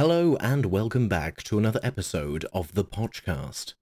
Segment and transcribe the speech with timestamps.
[0.00, 3.74] Hello and welcome back to another episode of the PochCast.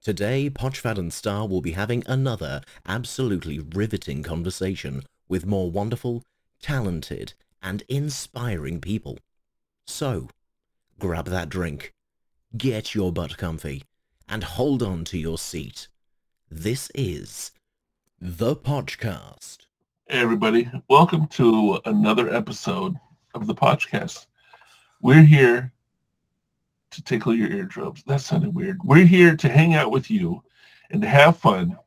[0.00, 6.22] Today, Pochfad and Star will be having another absolutely riveting conversation with more wonderful,
[6.62, 9.18] talented, and inspiring people.
[9.84, 10.28] So,
[11.00, 11.92] grab that drink,
[12.56, 13.82] get your butt comfy,
[14.28, 15.88] and hold on to your seat.
[16.48, 17.50] This is
[18.20, 19.56] the PochCast.
[20.08, 22.94] Hey everybody, welcome to another episode
[23.34, 24.26] of the PochCast.
[25.00, 25.72] We're here
[26.90, 28.02] to tickle your eardrums.
[28.06, 28.80] That sounded weird.
[28.82, 30.42] We're here to hang out with you
[30.90, 31.78] and have fun.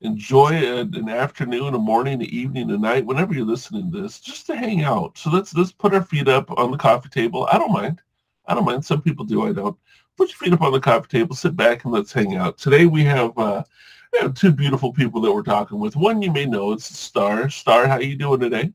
[0.00, 4.20] Enjoy a, an afternoon, a morning, an evening, a night, whenever you're listening to this,
[4.20, 5.16] just to hang out.
[5.16, 7.48] So let's let's put our feet up on the coffee table.
[7.50, 8.02] I don't mind.
[8.46, 8.84] I don't mind.
[8.84, 9.46] Some people do.
[9.46, 9.78] I don't.
[10.16, 12.58] Put your feet up on the coffee table, sit back, and let's hang out.
[12.58, 13.62] Today we have uh,
[14.12, 15.96] we have two beautiful people that we're talking with.
[15.96, 17.48] One you may know, it's Star.
[17.48, 18.72] Star, how you doing today?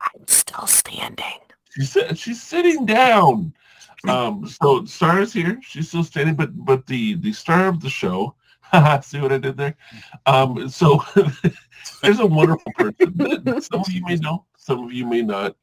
[0.00, 1.49] I'm still standing.
[1.70, 3.54] She's she's sitting down.
[4.08, 5.60] Um, so Star is here.
[5.60, 8.34] She's still standing, but but the the star of the show.
[9.02, 9.76] See what I did there?
[10.24, 11.04] Um, so
[12.02, 13.60] there's a wonderful person.
[13.60, 15.54] Some of you may know, some of you may not.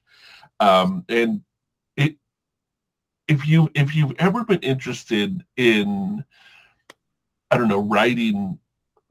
[0.59, 1.41] Um, and
[1.95, 2.15] it
[3.27, 6.23] if you if you've ever been interested in
[7.49, 8.59] I don't know writing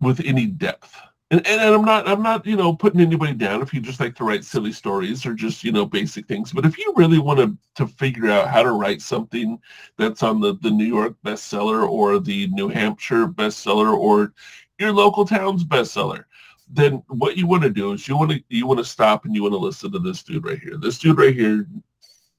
[0.01, 0.95] with any depth.
[1.33, 4.15] And, and I'm not I'm not you know putting anybody down if you just like
[4.17, 6.53] to write silly stories or just you know basic things.
[6.53, 9.59] But if you really want to to figure out how to write something
[9.97, 14.33] that's on the the New York bestseller or the New Hampshire bestseller or
[14.79, 16.25] your local town's bestseller,
[16.69, 19.35] then what you want to do is you want to you want to stop and
[19.35, 20.77] you want to listen to this dude right here.
[20.77, 21.67] This dude right here,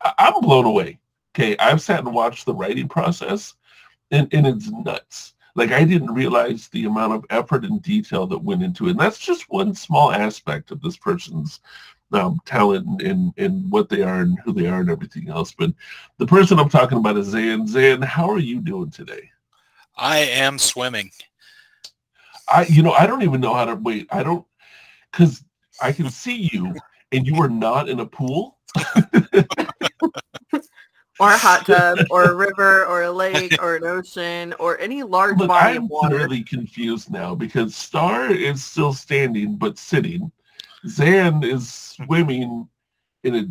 [0.01, 0.97] I, I'm blown away.
[1.35, 3.55] Okay, I've sat and watched the writing process,
[4.11, 8.37] and and it's nuts like I didn't realize the amount of effort and detail that
[8.37, 8.91] went into it.
[8.91, 11.59] And that's just one small aspect of this person's
[12.13, 15.51] um, talent and, and, and what they are and who they are and everything else.
[15.51, 15.71] But
[16.19, 17.67] the person I'm talking about is Zsan.
[17.67, 19.31] Zsan, how are you doing today?
[19.95, 21.09] I am swimming.
[22.47, 24.07] I, you know, I don't even know how to wait.
[24.11, 24.45] I don't,
[25.11, 25.43] because
[25.81, 26.75] I can see you
[27.11, 28.59] and you are not in a pool.
[31.19, 35.03] Or a hot tub, or a river, or a lake, or an ocean, or any
[35.03, 36.15] large Look, body I'm of water.
[36.15, 40.31] really confused now because Star is still standing but sitting.
[40.85, 42.67] Zsan is swimming
[43.23, 43.47] in a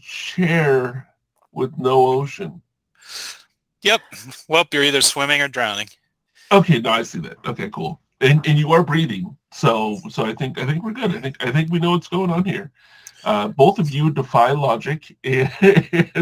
[0.00, 1.08] chair
[1.52, 2.62] with no ocean.
[3.82, 4.00] Yep.
[4.48, 5.88] Well, you're either swimming or drowning.
[6.50, 7.36] Okay, no, I see that.
[7.46, 8.00] Okay, cool.
[8.20, 11.14] And and you are breathing, so so I think I think we're good.
[11.14, 12.70] I think I think we know what's going on here.
[13.24, 15.50] Uh, both of you defy logic and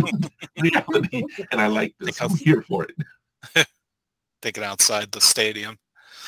[0.61, 2.21] reality, and I like this.
[2.21, 3.67] I'm here for it.
[4.43, 5.79] Thinking outside the stadium.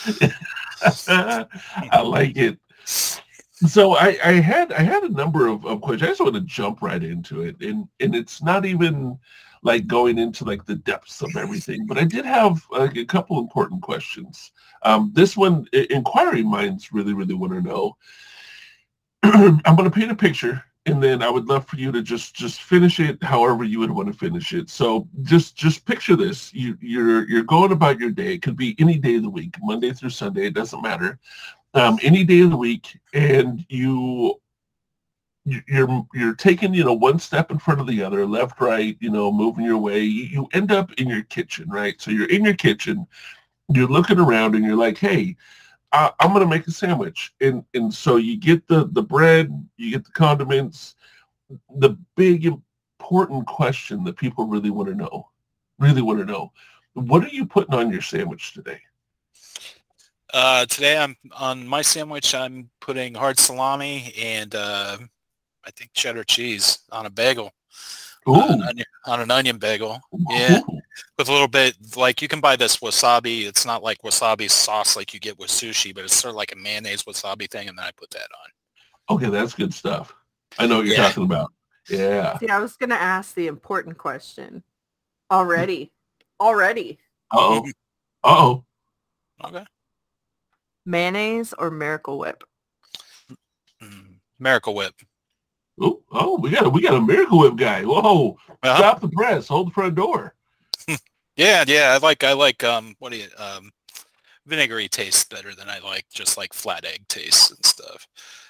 [1.09, 2.59] I like it.
[2.85, 6.09] So I, I had I had a number of, of questions.
[6.09, 9.19] I just want to jump right into it, and and it's not even
[9.62, 13.39] like going into like the depths of everything, but I did have like a couple
[13.39, 14.53] important questions.
[14.83, 17.97] Um, this one, inquiry minds really really want to know.
[19.65, 22.35] I'm going to paint a picture, and then I would love for you to just
[22.35, 24.69] just finish it however you would want to finish it.
[24.69, 28.35] So just just picture this: you you're you're going about your day.
[28.35, 30.47] It could be any day of the week, Monday through Sunday.
[30.47, 31.19] It doesn't matter
[31.75, 34.41] um, any day of the week, and you
[35.45, 38.97] you- you're you're taking you know one step in front of the other, left, right,
[39.01, 40.01] you know, moving your way.
[40.03, 42.01] You, you end up in your kitchen, right?
[42.01, 43.06] So you're in your kitchen,
[43.75, 45.37] you're looking around, and you're like, hey.
[45.94, 49.93] I, I'm gonna make a sandwich, and and so you get the the bread, you
[49.93, 50.97] get the condiments.
[51.77, 55.28] The big important question that people really want to know,
[55.78, 56.53] really want to know,
[56.94, 58.81] what are you putting on your sandwich today?
[60.32, 62.34] Uh, today I'm on my sandwich.
[62.34, 64.97] I'm putting hard salami and uh,
[65.65, 67.53] I think cheddar cheese on a bagel.
[68.28, 70.00] Ooh, On an, onion, on an onion bagel
[70.31, 70.61] yeah.
[70.99, 71.03] Ooh.
[71.19, 73.47] with a little bit like you can buy this wasabi.
[73.47, 76.53] It's not like wasabi sauce like you get with sushi, but it's sort of like
[76.53, 78.28] a mayonnaise wasabi thing, and then I put that
[79.09, 79.16] on.
[79.16, 80.15] Okay, that's good stuff.
[80.59, 81.09] I know what you're Yeah.
[81.09, 81.53] talking about.
[81.88, 82.38] Yeah.
[82.38, 84.62] See, I was going to ask the important question.
[85.31, 85.93] Already.
[86.41, 86.99] Already.
[87.31, 87.67] Uh-oh.
[88.23, 88.64] Uh-oh.
[89.44, 89.64] Okay.
[90.87, 92.44] Mayonnaise or Miracle Whip?
[93.82, 94.94] Mm, Miracle Whip.
[95.82, 97.82] Ooh, oh, we got a we got a miracle whip guy.
[97.82, 98.38] Whoa.
[98.49, 98.76] Uh-huh.
[98.76, 99.49] Stop the press.
[99.49, 100.35] Hold the front door.
[101.36, 101.92] Yeah, yeah.
[101.92, 103.70] I like I like um what do you um
[104.46, 108.06] vinegary tastes better than I like just like flat egg tastes and stuff.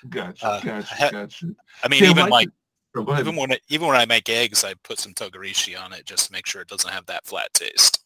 [0.08, 1.46] Gotcha, Uh, gotcha, ha- gotcha.
[1.82, 2.48] I mean See, I even like like.
[2.96, 6.06] Oh, even when I, even when I make eggs, I put some togarashi on it
[6.06, 8.04] just to make sure it doesn't have that flat taste.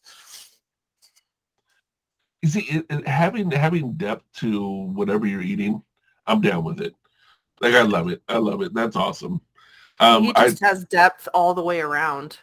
[2.41, 5.83] You see, it, it, having having depth to whatever you're eating,
[6.25, 6.95] I'm down with it.
[7.61, 8.23] Like I love it.
[8.27, 8.73] I love it.
[8.73, 9.41] That's awesome.
[9.99, 12.39] Um, he I just has depth all the way around.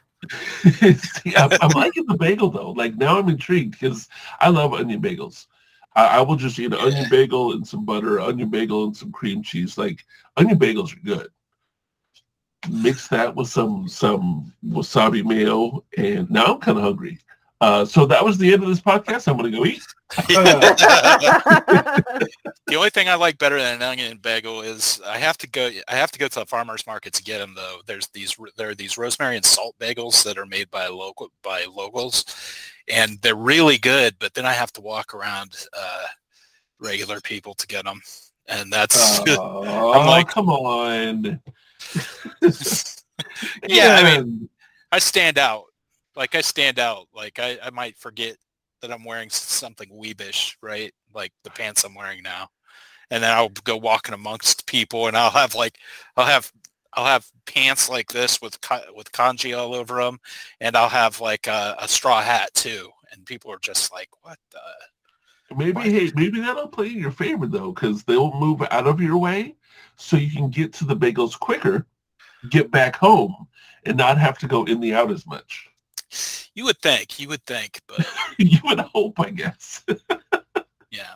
[1.37, 2.73] I'm, I'm liking the bagel though.
[2.73, 4.09] Like now I'm intrigued because
[4.41, 5.47] I love onion bagels.
[5.95, 9.13] I, I will just eat an onion bagel and some butter, onion bagel and some
[9.13, 9.79] cream cheese.
[9.79, 10.05] Like
[10.37, 11.29] onion bagels are good.
[12.71, 17.19] Mix that with some some wasabi mayo, and now I'm kind of hungry.
[17.61, 19.29] Uh, so that was the end of this podcast.
[19.29, 19.83] I'm gonna go eat.
[22.69, 25.71] The only thing I like better than an onion bagel is I have to go.
[25.87, 27.77] I have to go to the farmers market to get them though.
[27.87, 31.65] There's these there are these rosemary and salt bagels that are made by local by
[31.73, 32.25] locals,
[32.93, 34.17] and they're really good.
[34.19, 36.07] But then I have to walk around uh,
[36.81, 38.01] regular people to get them,
[38.49, 41.41] and that's Oh, I'm like- come on.
[43.69, 44.01] yeah.
[44.01, 44.49] I mean,
[44.91, 45.67] I stand out.
[46.17, 47.09] Like I stand out.
[47.15, 48.37] Like I, I might forget
[48.83, 50.93] that I'm wearing something weebish, right?
[51.15, 52.49] Like the pants I'm wearing now.
[53.11, 55.79] And then I'll go walking amongst people and I'll have like
[56.17, 56.51] I'll have
[56.95, 58.59] I'll have pants like this with
[58.95, 60.19] with kanji all over them
[60.61, 62.91] and I'll have like a, a straw hat too.
[63.13, 64.59] And people are just like, "What the
[65.55, 69.17] Maybe hey, maybe that'll play in your favor though, because they'll move out of your
[69.17, 69.55] way,
[69.97, 71.87] so you can get to the bagels quicker,
[72.51, 73.47] get back home,
[73.85, 75.69] and not have to go in the out as much.
[76.55, 78.07] You would think, you would think, but
[78.39, 79.85] you would hope, I guess.
[80.91, 81.15] yeah.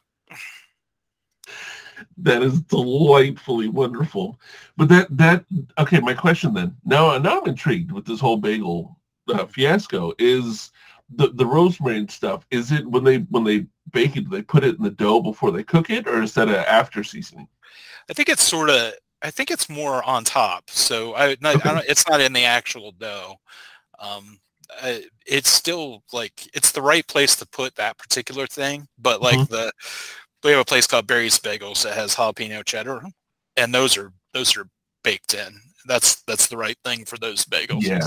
[2.18, 4.38] that is delightfully wonderful.
[4.76, 5.44] But that that
[5.78, 6.00] okay.
[6.00, 6.76] My question then.
[6.84, 8.98] Now now I'm intrigued with this whole bagel
[9.28, 10.12] uh, fiasco.
[10.18, 10.70] Is
[11.16, 12.46] the the rosemary and stuff?
[12.50, 14.24] Is it when they when they bake it?
[14.24, 16.54] Do they put it in the dough before they cook it, or is that an
[16.54, 17.48] after seasoning?
[18.08, 18.92] I think it's sort of.
[19.22, 20.70] I think it's more on top.
[20.70, 21.68] So I, not, Okay.
[21.68, 23.34] I don't, it's not in the actual dough.
[23.98, 24.40] Um,
[24.82, 28.88] I, it's still like it's the right place to put that particular thing.
[28.98, 29.48] But like Mhm.
[29.48, 29.72] the
[30.42, 33.02] we have a place called Barry's Bagels that has jalapeno cheddar,
[33.56, 34.68] and those are those are
[35.02, 35.60] baked in.
[35.86, 37.82] That's that's the right thing for those bagels.
[37.82, 38.00] Yeah.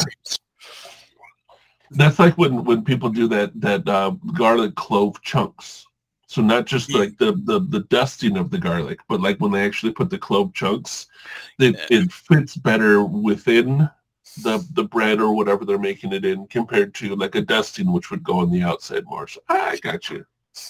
[1.92, 5.86] That's like when when people do that that uh, garlic clove chunks.
[6.28, 7.00] So not just Yeah.
[7.00, 10.18] like the, the the dusting of the garlic, but like when they actually put the
[10.18, 11.06] clove chunks,
[11.60, 12.00] it, Yeah.
[12.00, 13.88] it fits better within
[14.42, 18.10] the the bread or whatever they're making it in compared to like a dusting which
[18.12, 19.28] would go on the outside more.
[19.28, 20.26] So I got you.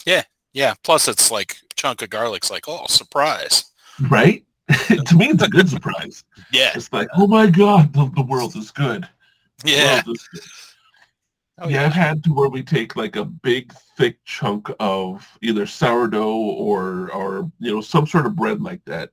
[0.06, 0.24] Yeah.
[0.54, 0.74] Yeah.
[0.84, 3.66] Plus, it's like chunk of garlic's like oh surprise.
[4.10, 4.44] Right?
[4.88, 6.24] to me it's a good surprise.
[6.52, 6.72] Yeah.
[6.76, 9.08] It's like, oh my god, the, the world is good.
[9.64, 10.04] The Yeah.
[10.06, 10.42] world is good.
[11.60, 15.68] Oh, yeah, I've had to where we take like a big thick chunk of either
[15.68, 19.12] sourdough or or you know some sort of bread like that,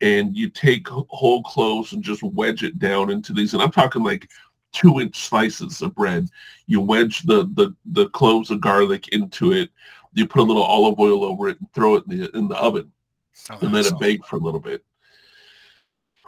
[0.00, 4.04] and you take whole cloves and just wedge it down into these, and I'm talking
[4.04, 4.30] like
[4.72, 6.28] two inch slices of bread.
[6.66, 9.70] You wedge the the the cloves of garlic into it.
[10.12, 12.56] You put a little olive oil over it and throw it in the in the
[12.56, 12.92] oven,
[13.50, 14.84] Oh, and let it bake for a little bit.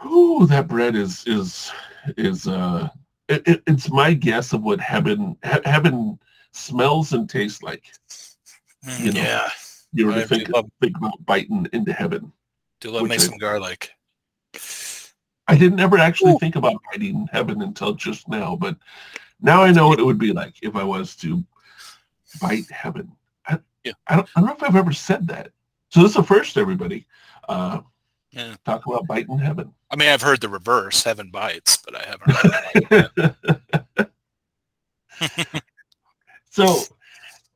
[0.05, 1.71] Ooh, that bread is is
[2.17, 2.89] is uh
[3.29, 6.19] it, it, it's my guess of what heaven he- heaven
[6.51, 7.83] smells and tastes like.
[8.85, 9.49] Mm, you know, yeah.
[9.93, 12.31] You I ever do think love- think about biting into heaven?
[12.81, 13.91] Do love me I- some garlic.
[15.47, 16.39] I didn't ever actually Ooh.
[16.39, 18.77] think about biting heaven until just now, but
[19.41, 21.43] now I know what it would be like if I was to
[22.41, 23.11] bite heaven.
[23.47, 23.93] I, Yeah.
[24.07, 25.51] I don't I don't know if I've ever said that.
[25.89, 27.05] So this is the first, everybody.
[27.49, 27.81] Uh,
[28.33, 28.55] Yeah.
[28.65, 29.73] talk about biting heaven.
[29.91, 34.09] I mean, I've heard the reverse, heaven bites, but I haven't heard
[36.49, 36.81] so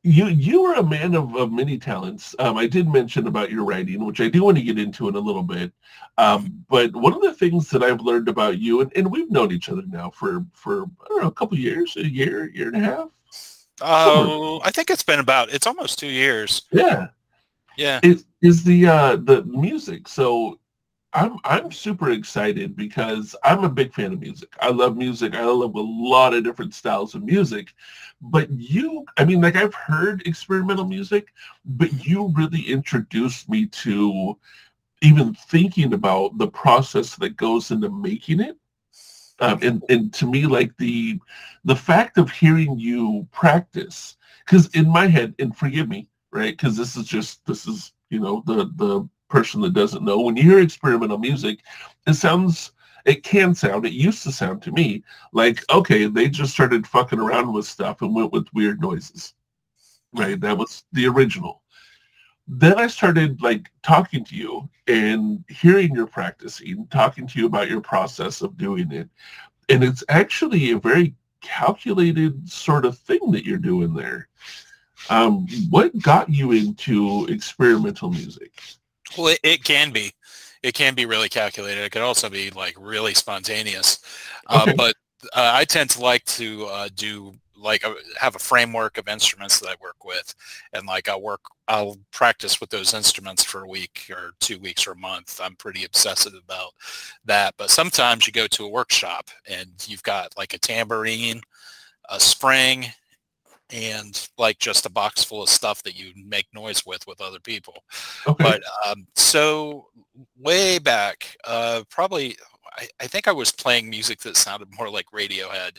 [0.04, 2.34] you you were a man of, of many talents.
[2.38, 5.16] Um, I did mention about your writing, which I do want to get into in
[5.16, 5.72] a little bit.
[6.16, 9.50] Um, but one of the things that I've learned about you, and, and we've known
[9.52, 12.76] each other now for for I don't know a couple years, a year, year and
[12.76, 13.08] a half.
[13.80, 16.62] Oh, I think it's been about, it's almost two years.
[16.72, 17.08] Yeah,
[17.76, 18.00] Yeah.
[18.02, 20.06] is is the uh, the music.
[20.08, 20.58] So
[21.14, 24.54] I'm I'm super excited because I'm a big fan of music.
[24.60, 25.34] I love music.
[25.34, 27.74] I love a lot of different styles of music.
[28.20, 31.28] But you, I mean, like I've heard experimental music,
[31.64, 34.38] but you really introduced me to
[35.02, 38.56] even thinking about the process that goes into making it.
[39.40, 41.20] Um, and, and to me, like the
[41.64, 46.56] the fact of hearing you practice, because in my head, and forgive me, right?
[46.56, 50.20] Because this is just this is you know the the person that doesn't know.
[50.20, 51.60] When you hear experimental music,
[52.06, 52.72] it sounds
[53.04, 57.18] it can sound it used to sound to me like okay they just started fucking
[57.18, 59.34] around with stuff and went with weird noises
[60.12, 60.40] right?
[60.40, 61.62] That was the original.
[62.50, 67.68] Then i started like talking to you and hearing your practicing talking to you about
[67.68, 69.08] your process of doing it.
[69.68, 74.28] And it's actually a very calculated sort of thing that you're doing there.
[75.10, 78.52] Um, what got you into experimental music
[79.16, 80.12] Well, it, it can be.
[80.62, 81.84] It can be really calculated.
[81.84, 84.00] It could also be like really spontaneous.
[84.48, 84.96] Uh, but
[85.34, 89.58] uh, I tend to like to uh, do like a, have a framework of instruments
[89.60, 90.34] that I work with,
[90.72, 94.86] and like I'll work, I'll practice with those instruments for a week or two weeks
[94.86, 95.40] or a month.
[95.42, 96.72] I'm pretty obsessive about
[97.24, 97.54] that.
[97.56, 101.40] But sometimes you go to a workshop and you've got like a tambourine,
[102.10, 102.86] a spring,
[103.70, 107.40] and like just a box full of stuff that you make noise with with other
[107.40, 107.82] people.
[108.26, 108.42] Okay.
[108.42, 109.88] But um, so
[110.38, 112.36] way back, uh, probably
[112.76, 115.78] I, I think I was playing music that sounded more like Radiohead,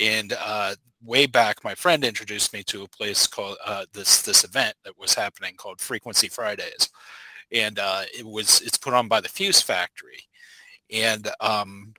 [0.00, 4.44] and uh, way back, my friend introduced me to a place called uh, this this
[4.44, 6.90] event that was happening called Frequency Fridays,
[7.52, 10.20] and uh, it was it's put on by the Fuse Factory,
[10.92, 11.94] and um,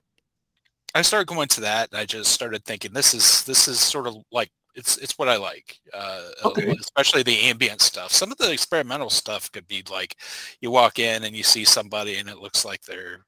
[0.94, 4.06] I started going to that, and I just started thinking this is this is sort
[4.06, 6.76] of like it's it's what I like, uh, Okay.
[6.80, 8.12] especially the ambient stuff.
[8.12, 10.16] Some of the experimental stuff could be like
[10.60, 13.24] you walk in and you see somebody and it looks like they're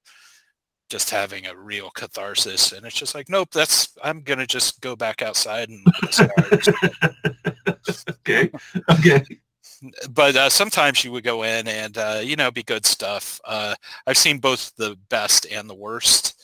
[0.90, 4.94] just having a real catharsis, and it's just like, nope, that's I'm gonna just go
[4.94, 8.06] back outside and look at the stars.
[8.10, 8.50] okay.
[8.90, 9.24] Okay.
[10.10, 13.40] but uh, sometimes you would go in and uh, you know be good stuff.
[13.44, 13.74] Uh,
[14.06, 16.34] I've seen both the best and the worst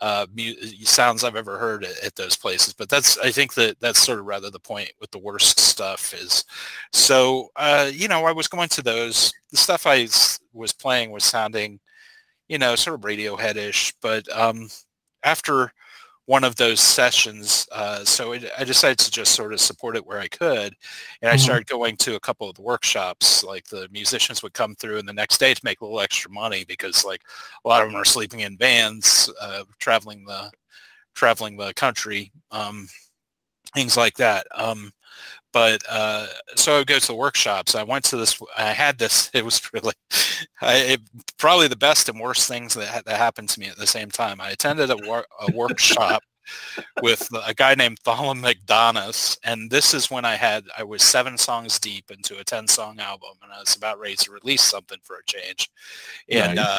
[0.00, 2.72] uh, mu- sounds I've ever heard at, at those places.
[2.74, 6.14] But that's I think that that's sort of rather the point with the worst stuff
[6.14, 6.44] is.
[6.92, 9.32] So uh, you know I was going to those.
[9.50, 11.80] The stuff I s- was playing was sounding,
[12.48, 13.94] you know, sort of Radioheadish.
[14.02, 14.68] But um,
[15.24, 15.72] after
[16.28, 20.06] one of those sessions, uh, so it, I decided to just sort of support it
[20.06, 20.74] where I could,
[21.22, 21.38] and I Mhm.
[21.38, 23.44] started going to a couple of the workshops.
[23.44, 26.30] Like the musicians would come through, and the next day to make a little extra
[26.30, 27.22] money because like
[27.64, 30.50] a lot of them are sleeping in vans, uh, traveling the
[31.14, 32.88] traveling the country, um,
[33.74, 34.46] things like that.
[34.54, 34.92] Um,
[35.52, 36.26] but uh,
[36.56, 37.74] so I would go to the workshops.
[37.74, 38.40] I went to this.
[38.56, 39.30] I had this.
[39.34, 39.92] It was really
[40.60, 41.00] I, it,
[41.38, 44.40] probably the best and worst things that that happened to me at the same time.
[44.40, 46.22] I attended a, wor- a workshop
[47.02, 51.38] with a guy named Thollem McDonas, and this is when I had I was seven
[51.38, 54.98] songs deep into a ten song album, and I was about ready to release something
[55.02, 55.70] for a change.
[56.30, 56.66] And Nice.
[56.66, 56.78] uh,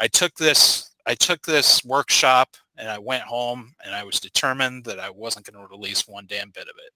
[0.00, 4.84] I took this I took this workshop and I went home and I was determined
[4.84, 6.92] that I wasn't going to release one damn bit of it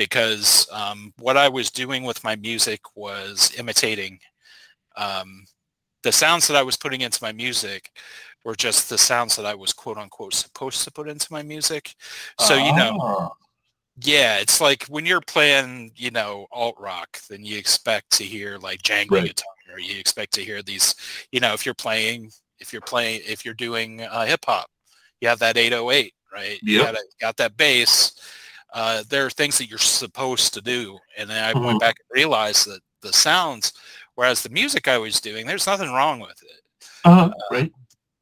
[0.00, 4.18] because um, what I was doing with my music was imitating
[4.96, 5.44] um,
[6.02, 7.90] the sounds that I was putting into my music
[8.42, 11.94] were just the sounds that I was quote unquote supposed to put into my music.
[12.38, 13.28] So you know, Ah,
[14.00, 18.56] yeah, it's like when you're playing, you know, alt rock, then you expect to hear
[18.56, 19.26] like jangly Right.
[19.26, 20.94] guitar, or you expect to hear these,
[21.30, 24.70] you know, if you're playing, if you're playing, if you're doing uh, hip hop,
[25.20, 26.58] you have that 808, right?
[26.62, 28.12] You got, a- got that bass.
[28.72, 31.64] Uh, there are things that you're supposed to do, and then I Mhm.
[31.64, 33.72] went back and realized that the sounds,
[34.14, 36.60] whereas the music I was doing, there's nothing wrong with it
[37.04, 37.72] uh, right.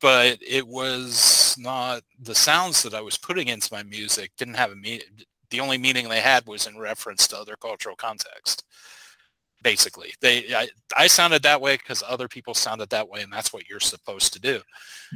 [0.00, 4.72] but it was not the sounds that I was putting into my music didn't have
[4.72, 5.06] a meaning.
[5.50, 8.64] The only meaning they had was in reference to other cultural context.
[9.62, 13.52] Basically, they I, I sounded that way because other people sounded that way, and that's
[13.52, 14.60] what you're supposed to do.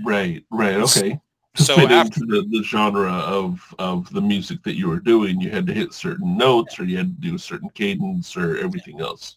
[0.04, 0.44] Right.
[0.50, 0.74] Right.
[0.76, 1.10] Okay.
[1.10, 1.20] To
[1.54, 5.40] So fit after- into the, the genre of, of the music that you were doing,
[5.40, 8.56] you had to hit certain notes or you had to do a certain cadence or
[8.56, 9.36] everything else.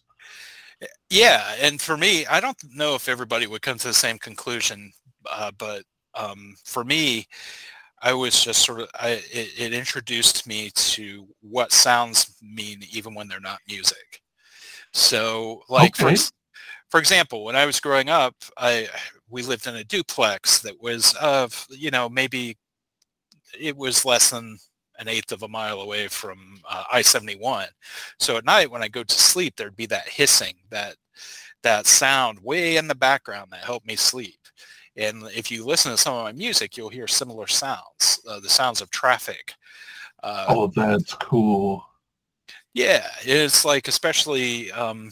[1.10, 4.92] Yeah, and for me, I don't know if everybody would come to the same conclusion,
[5.30, 5.82] uh, but
[6.14, 7.26] um, for me,
[8.02, 13.14] I was just sort of I it, it introduced me to what sounds mean even
[13.14, 14.20] when they're not music.
[14.92, 16.12] So, like for Okay.
[16.12, 16.32] ex-
[16.88, 18.88] for example, when I was growing up, I
[19.28, 22.56] we lived in a duplex that was of you know maybe
[23.58, 24.58] it was less than
[24.98, 27.66] an eighth of a mile away from uh, I-71.
[28.18, 30.96] So at night when I go to sleep, there'd be that hissing, that
[31.62, 34.38] that sound way in the background that helped me sleep.
[34.96, 38.48] And if you listen to some of my music, you'll hear similar sounds, uh, the
[38.48, 39.52] sounds of traffic.
[40.22, 41.84] Uh, Oh, that's cool.
[42.72, 45.10] yeah, it's like especially, um,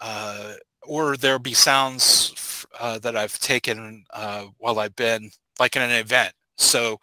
[0.00, 5.82] uh, or there'll be sounds uh, that I've taken uh, while I've been like in
[5.82, 6.32] an event.
[6.58, 6.98] So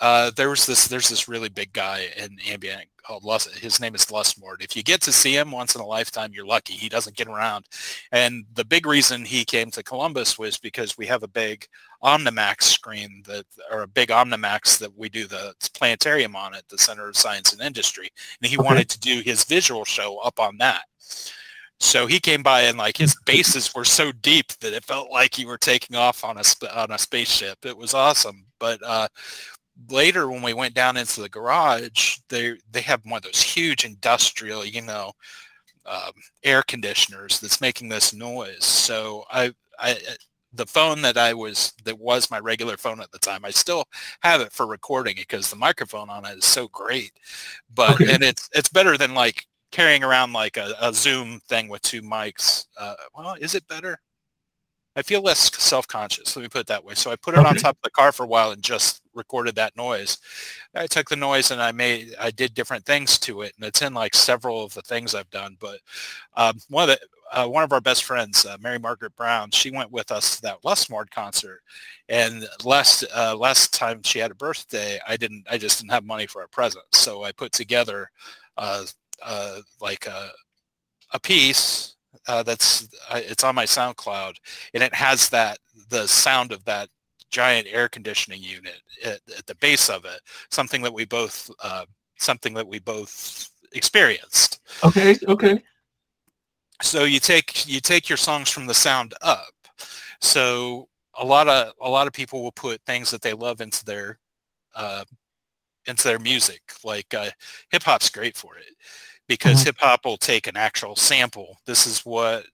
[0.00, 3.54] uh, there was this, there's this really big guy in ambient called Lust.
[3.56, 4.60] His name is Lustmord.
[4.64, 6.72] If you get to see him once in a lifetime, you're lucky.
[6.72, 7.66] He doesn't get around.
[8.10, 11.66] And the big reason he came to Columbus was because we have a big
[12.02, 16.78] Omnimax screen that, or a big Omnimax that we do the planetarium on at the
[16.78, 18.08] Center of Science and Industry.
[18.42, 18.64] And he Okay.
[18.66, 20.82] wanted to do his visual show up on that.
[21.80, 25.38] So he came by and like his bases were so deep that it felt like
[25.38, 27.64] you were taking off on a sp- on a spaceship.
[27.66, 28.46] It was awesome.
[28.58, 29.08] But uh,
[29.90, 33.84] later when we went down into the garage, they they have one of those huge
[33.84, 35.12] industrial, you know,
[35.86, 36.12] um,
[36.44, 38.64] air conditioners that's making this noise.
[38.64, 39.98] So I I
[40.52, 43.44] the phone that I was that was my regular phone at the time.
[43.44, 43.84] I still
[44.22, 47.12] have it for recording because the microphone on it is so great.
[47.74, 48.06] But Okay.
[48.06, 52.00] and it's it's better than like carrying around like a, a Zoom thing with two
[52.00, 52.64] mics.
[52.80, 53.98] Uh, well, is it better?
[54.98, 56.34] I feel less self-conscious.
[56.34, 56.94] Let me put it that way.
[56.94, 59.54] So I put it on top of the car for a while and just recorded
[59.56, 60.16] that noise.
[60.74, 63.82] I took the noise and I made I did different things to it, and it's
[63.82, 65.58] in like several of the things I've done.
[65.60, 65.80] But
[66.38, 69.70] um, one of the uh, one of our best friends, uh, Mary Margaret Brown, she
[69.70, 71.60] went with us to that Lustmord concert,
[72.08, 76.06] and last uh, last time she had a birthday, I didn't I just didn't have
[76.06, 78.10] money for a present, so I put together
[79.22, 80.30] uh, like a
[81.12, 81.96] a piece
[82.28, 84.34] uh, that's uh, it's on my SoundCloud,
[84.74, 85.58] and it has that
[85.90, 86.88] the sound of that
[87.30, 90.20] giant air conditioning unit at, at the base of it,
[90.50, 91.84] something that we both uh,
[92.18, 94.60] something that we both experienced.
[94.84, 95.62] Okay, okay.
[96.82, 99.52] So you take you take your songs from the sound up.
[100.20, 103.84] So a lot of a lot of people will put things that they love into
[103.84, 104.18] their
[104.74, 105.04] uh,
[105.86, 106.60] into their music.
[106.84, 107.30] Like uh,
[107.70, 108.74] hip hop's great for it
[109.28, 109.64] because Mhm.
[109.66, 111.58] hip hop will take an actual sample.
[111.66, 112.46] This is what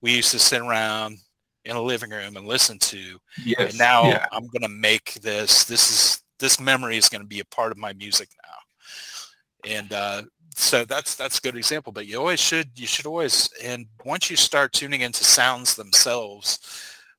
[0.00, 1.18] we used to sit around
[1.64, 3.70] in a living room and listen to Yes.
[3.70, 4.26] and now yeah.
[4.32, 5.64] I'm gonna make this.
[5.64, 10.22] This is this memory is gonna be a part of my music now, and uh,
[10.56, 11.92] so that's that's a good example.
[11.92, 16.58] But you always should you should always and once you start tuning into sounds themselves,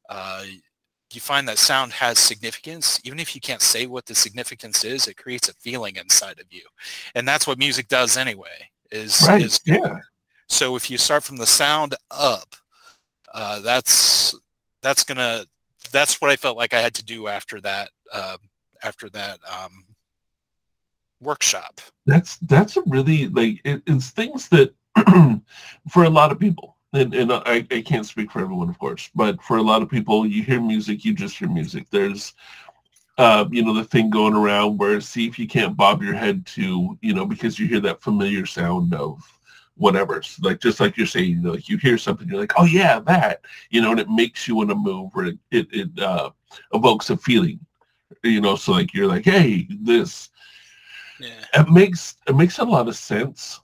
[0.09, 0.45] uh,
[1.13, 2.99] you find that sound has significance.
[3.03, 6.47] Even if you can't say what the significance is, it creates a feeling inside of
[6.51, 6.63] you,
[7.13, 8.70] and that's what music does anyway.
[8.91, 9.41] Is Right.
[9.41, 9.99] is Yeah.
[10.47, 12.55] so if you start from the sound up,
[13.33, 14.35] uh, that's
[14.81, 15.45] that's gonna
[15.91, 18.37] that's what I felt like I had to do after that um,
[18.83, 19.85] after that um,
[21.21, 21.79] workshop.
[22.05, 24.73] That's that's a really like it, it's things that
[25.89, 29.09] for a lot of people, and, and I, I can't speak for everyone, of course,
[29.15, 31.87] but for a lot of people, you hear music, you just hear music.
[31.89, 32.33] There's
[33.21, 36.45] uh, you know, the thing going around where see if you can't bob your head
[36.47, 39.21] to, you know, because you hear that familiar sound of
[39.75, 40.21] whatever.
[40.23, 42.65] So like just like you're saying, you know, like you hear something, you're like, oh
[42.65, 45.99] yeah, that, you know, and it makes you want to move or it it, it
[46.01, 46.31] uh,
[46.73, 47.59] evokes a feeling,
[48.23, 48.55] you know.
[48.55, 50.29] So like you're like, hey, this,
[51.19, 51.45] Yeah.
[51.53, 53.61] it makes it makes a lot of sense.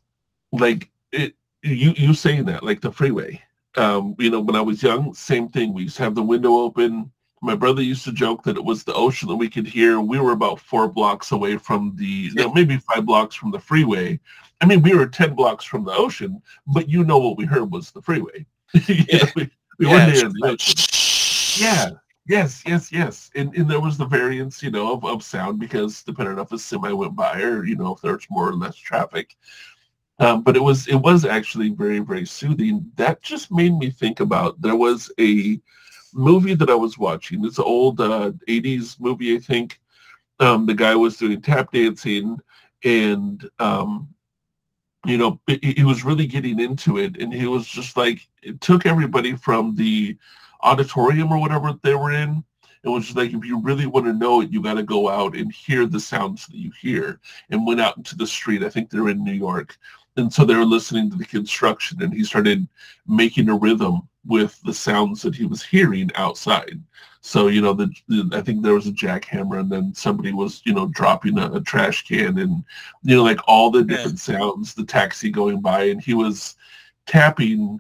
[0.52, 3.42] Like it, you you saying that like the freeway.
[3.78, 5.74] Um, you know, when I was young, same thing.
[5.74, 7.12] We used to have the window open.
[7.42, 10.02] My brother used to joke that it was the ocean that we could hear.
[10.02, 14.20] We were about four blocks away from the, know, maybe five blocks from the freeway.
[14.60, 17.72] I mean, we were ten blocks from the ocean, but you know what we heard
[17.72, 18.46] was the freeway.
[18.88, 19.18] Yeah.
[19.18, 21.64] know, we we Yeah, weren't it's near the ocean.
[21.64, 21.90] Yeah.
[22.28, 23.32] Yes, yes, yes.
[23.36, 26.52] And, and there was the variance, you know, of, of sound because depending on if
[26.52, 29.38] a semi went by or, you know, if there's more or less traffic.
[30.20, 32.92] Um, but it was it was actually very, very soothing.
[32.96, 35.62] That just made me think about there was a
[36.18, 37.42] movie that I was watching.
[37.42, 39.80] this old uh, 80s movie, I think.
[40.40, 42.38] Um, the guy was doing tap dancing
[42.84, 44.08] and um,
[45.06, 48.86] you know, he was really getting into it and he was just like it took
[48.86, 50.18] everybody from the
[50.62, 52.44] auditorium or whatever they were in.
[52.84, 55.36] It was like if you really want to know it, you got to go out
[55.36, 57.20] and hear the sounds that you hear.
[57.50, 58.64] And went out into the street.
[58.64, 59.78] I think they're in New York,
[60.16, 62.68] and so they were listening to the construction, and he started
[63.08, 66.80] making a rhythm with the sounds that he was hearing outside.
[67.22, 70.62] So you know, the, the I think there was a jackhammer, and then somebody was
[70.66, 72.64] you know dropping a, a trash can, and
[73.04, 76.56] you know like all the different sounds, the taxi going by, and he was
[77.06, 77.80] tapping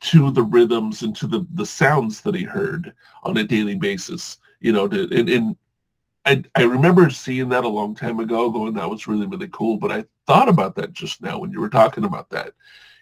[0.00, 2.92] to the rhythms and to the, the sounds that he heard
[3.22, 4.38] on a daily basis.
[4.60, 5.56] You know, to, and, and
[6.26, 9.76] I, I remember seeing that a long time ago, going, that was really, really cool.
[9.76, 12.52] But I thought about that just now when you were talking about that.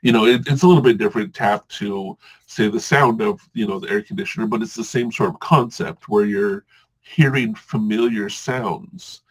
[0.02, 3.66] You know, it, it's a little bit different tap to, say, the sound of, you
[3.66, 6.64] know, the air conditioner, but it's the same sort of concept where you're
[7.00, 9.22] hearing familiar sounds,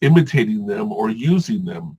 [0.00, 1.98] imitating them or using them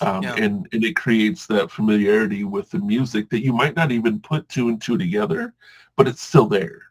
[0.00, 0.34] um, Yeah.
[0.36, 4.48] and and it creates that familiarity with the music that you might not even put
[4.48, 5.54] two and two together,
[5.96, 6.82] but it's still there.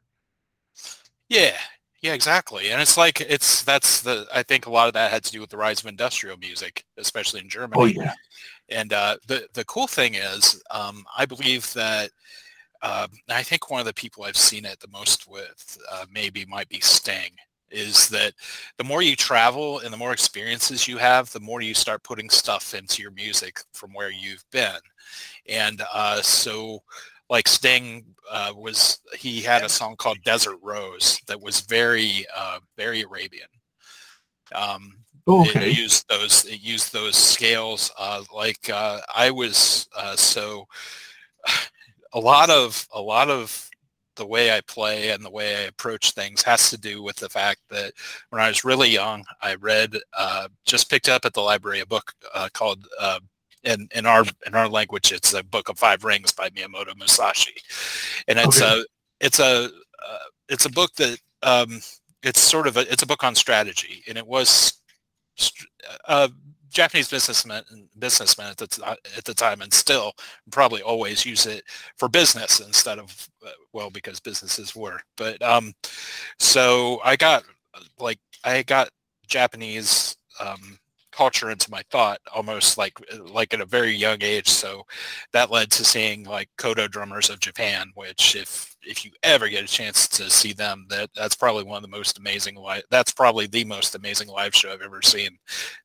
[1.28, 1.58] Yeah,
[2.02, 2.70] yeah, exactly.
[2.70, 5.42] And it's like it's that's the I think a lot of that had to do
[5.42, 7.82] with the rise of industrial music, especially in Germany.
[7.82, 8.14] Oh yeah,
[8.72, 12.12] And uh, the the cool thing is, um, I believe that
[12.82, 16.46] uh, I think one of the people I've seen it the most with uh, maybe
[16.46, 17.32] might be Sting.
[17.72, 18.34] Is that
[18.78, 22.30] the more you travel and the more experiences you have, the more you start putting
[22.30, 24.80] stuff into your music from where you've been.
[25.48, 26.82] And uh, so,
[27.30, 32.60] like Sting uh, was, he had a song called Desert Rose that was very, uh,
[32.76, 33.50] very Arabian.
[34.56, 34.94] Um,
[35.30, 40.68] oh, it used those it used those scales uh, like uh, I was uh, so
[42.14, 43.70] a lot of a lot of
[44.20, 47.30] the way I play and the way I approach things has to do with the
[47.30, 47.94] fact that
[48.30, 51.86] when I was really young, I read, uh, just picked up at the library a
[51.86, 53.20] book uh, called, uh,
[53.64, 57.56] in, in our in our language, it's a book of five rings by Miyamoto Musashi,
[58.28, 58.82] and it's Okay.
[58.82, 58.86] a
[59.20, 59.70] it's a
[60.08, 61.82] uh, it's a book that um,
[62.24, 64.79] it's sort of a it's a book on strategy, and it was
[66.08, 66.30] uh,
[66.70, 67.64] Japanese businessmen
[67.98, 70.14] businessmen at the at the time, and still
[70.52, 71.64] probably always use it
[71.98, 75.00] for business instead of uh, well because businesses were.
[75.18, 75.74] But um,
[76.40, 78.90] so I got uh, like I got
[79.28, 80.80] Japanese um,
[81.20, 82.98] culture into my thought almost like
[83.30, 84.48] like at a very young age.
[84.48, 84.86] So
[85.34, 89.66] that led to seeing like Kodo drummers of Japan, which if if you ever get
[89.66, 92.84] a chance to see them, that that's probably one of the most amazing live.
[92.90, 95.38] That's probably the most amazing live show I've ever seen.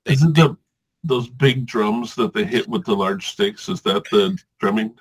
[0.05, 0.57] They, Is it the
[1.03, 3.68] those big drums that they hit with the large sticks?
[3.68, 4.97] Is that the drumming?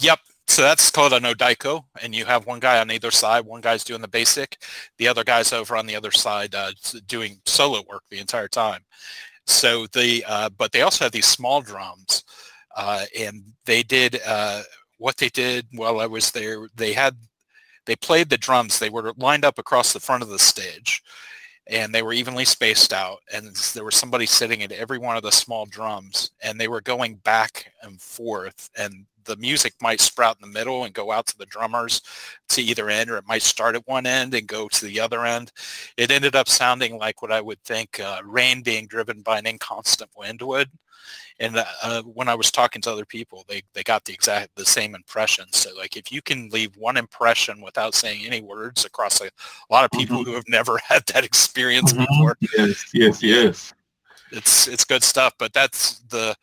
[0.00, 0.18] Yep.
[0.48, 3.44] So that's called an odaiko, and you have one guy on either side.
[3.44, 4.56] One guy's doing the basic,
[4.96, 6.72] the other guy's over on the other side uh,
[7.06, 8.80] doing solo work the entire time.
[9.48, 12.22] So the uh, but they also have these small drums,
[12.76, 14.62] uh, and they did uh,
[14.98, 16.68] what they did while I was there.
[16.76, 17.16] They had
[17.86, 18.78] they played the drums.
[18.78, 21.02] They were lined up across the front of the stage,
[21.66, 23.20] and they were evenly spaced out.
[23.32, 26.82] And there was somebody sitting at every one of the small drums, and they were
[26.82, 28.68] going back and forth.
[28.76, 32.00] And the music might sprout in the middle and go out to the drummers
[32.48, 35.24] to either end, or it might start at one end and go to the other
[35.24, 35.52] end.
[35.96, 39.46] It ended up sounding like what I would think uh, rain being driven by an
[39.46, 40.70] inconstant wind would.
[41.40, 44.64] And uh, when I was talking to other people, they, they got the exact the
[44.64, 45.44] same impression.
[45.52, 49.70] So like if you can leave one impression without saying any words across a, a
[49.70, 50.24] lot of people Mhm.
[50.24, 52.06] who have never had that experience Mhm.
[52.08, 53.74] before, Yes, yes, yes.
[54.30, 56.36] it's it's good stuff but that's the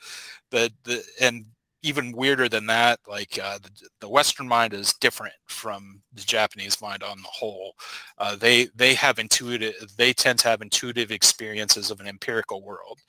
[0.50, 1.46] the the and
[1.86, 3.70] even weirder than that like uh, the,
[4.02, 7.76] the western mind is different from the japanese mind on the whole
[8.18, 13.00] uh, they they have intuitive they tend to have intuitive experiences of an empirical world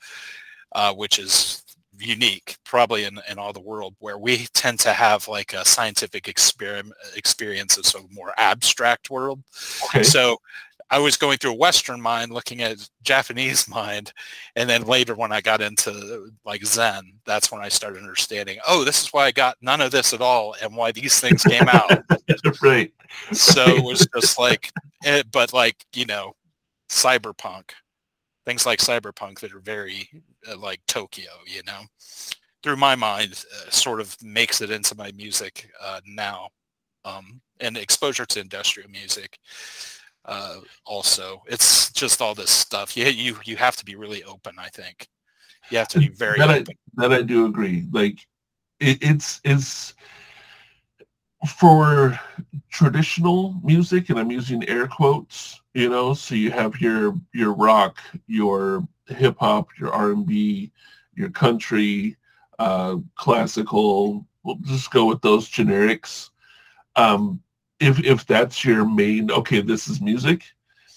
[0.73, 1.63] uh, which is
[1.99, 6.27] unique probably in, in all the world where we tend to have like a scientific
[6.27, 9.41] experiment experience of sort of more abstract world
[9.85, 10.03] Okay.
[10.03, 10.37] so
[10.89, 14.13] I was going through a Western mind, looking at Japanese mind,
[14.55, 18.59] and then later when I got into like Zen, that's when I started understanding.
[18.67, 21.43] Oh, this is why I got none of this at all, and why these things
[21.43, 21.91] came out.
[22.61, 22.91] right.
[23.31, 24.71] so it was just like,
[25.03, 26.35] it, but like you know,
[26.89, 27.71] cyberpunk,
[28.45, 30.09] things like cyberpunk that are very
[30.49, 31.81] uh, like Tokyo, you know,
[32.63, 36.47] through my mind, uh, sort of makes it into my music uh, now,
[37.03, 39.37] um, and exposure to industrial music
[40.27, 41.43] uh, also.
[41.47, 42.95] It's just all this stuff.
[42.97, 44.55] You you you have to be really open.
[44.59, 45.07] I think
[45.69, 47.87] you have to be very That I- that I do agree.
[47.91, 48.19] Like
[48.79, 49.93] it, it's it's
[51.57, 52.19] for
[52.71, 55.61] traditional music, and I'm using air quotes.
[55.73, 60.71] You know, so you have your your rock, your hip hop, your R and B,
[61.15, 62.17] your country,
[62.59, 64.25] uh, classical.
[64.43, 66.29] We'll just go with those generics.
[66.95, 67.41] Um,
[67.79, 70.43] if if that's your main, okay, this is music,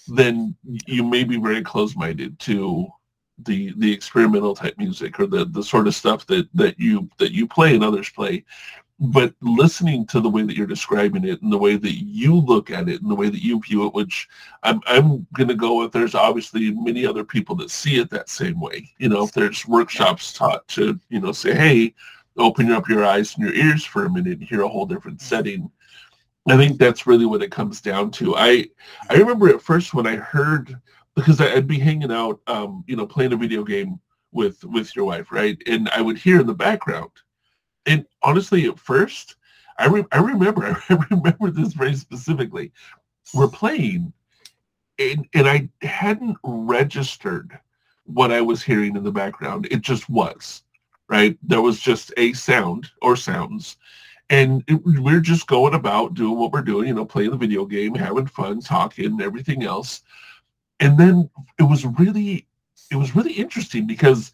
[0.07, 2.87] then you may be very close minded to
[3.45, 7.31] the the experimental type music or the the sort of stuff that that you that
[7.31, 8.43] you play and others play.
[8.99, 12.69] But listening to the way that you're describing it and the way that you look
[12.69, 14.29] at it and the way that you view it which
[14.61, 18.29] i'm i'm going to go with there's obviously many other people that see it that
[18.29, 18.91] same way.
[18.99, 21.95] You know if there's workshops taught to you know say hey
[22.37, 25.19] open up your eyes and your ears for a minute and hear a whole different
[25.19, 25.69] setting
[26.49, 28.65] i think that's really what it comes down to i
[29.09, 30.75] i remember at first when i heard
[31.15, 33.99] because I- I'd be hanging out, um, you know, playing a video game
[34.31, 35.57] with with your wife, right?
[35.67, 37.11] And I would hear in the background.
[37.85, 39.35] And honestly, at first,
[39.79, 42.71] I re- I remember I remember this very specifically.
[43.33, 44.13] We're playing,
[44.99, 47.59] and and I hadn't registered
[48.05, 49.67] what I was hearing in the background.
[49.71, 50.63] It just was,
[51.09, 51.37] right?
[51.43, 53.77] There was just a sound or sounds.
[54.31, 57.65] And it, we're just going about doing what we're doing, you know, playing the video
[57.65, 60.03] game, having fun, talking, and everything else.
[60.79, 62.47] And then it was really
[62.89, 64.31] it was really interesting because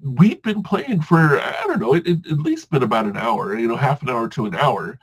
[0.00, 3.58] we'd been playing for i don't know it, it at least been about an hour
[3.58, 4.98] you know half an hour to an hour.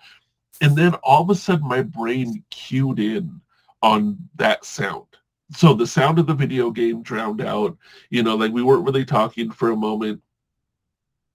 [0.62, 3.42] And then all of a sudden my brain cued in
[3.82, 5.06] on that sound.
[5.52, 7.76] So the sound of the video game drowned out
[8.12, 10.22] you know like we weren't really talking for a moment.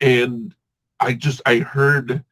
[0.00, 0.54] And
[1.00, 2.24] i just i heard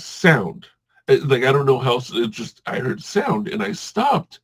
[0.00, 0.66] sound
[1.08, 4.40] Uh, like i don't know how else it just i heard sound and i stopped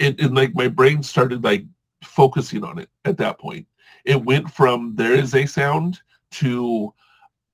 [0.00, 1.64] and, and like my brain started like
[2.02, 3.66] focusing on it at that point.
[4.04, 6.00] It went from there is a sound
[6.32, 6.92] to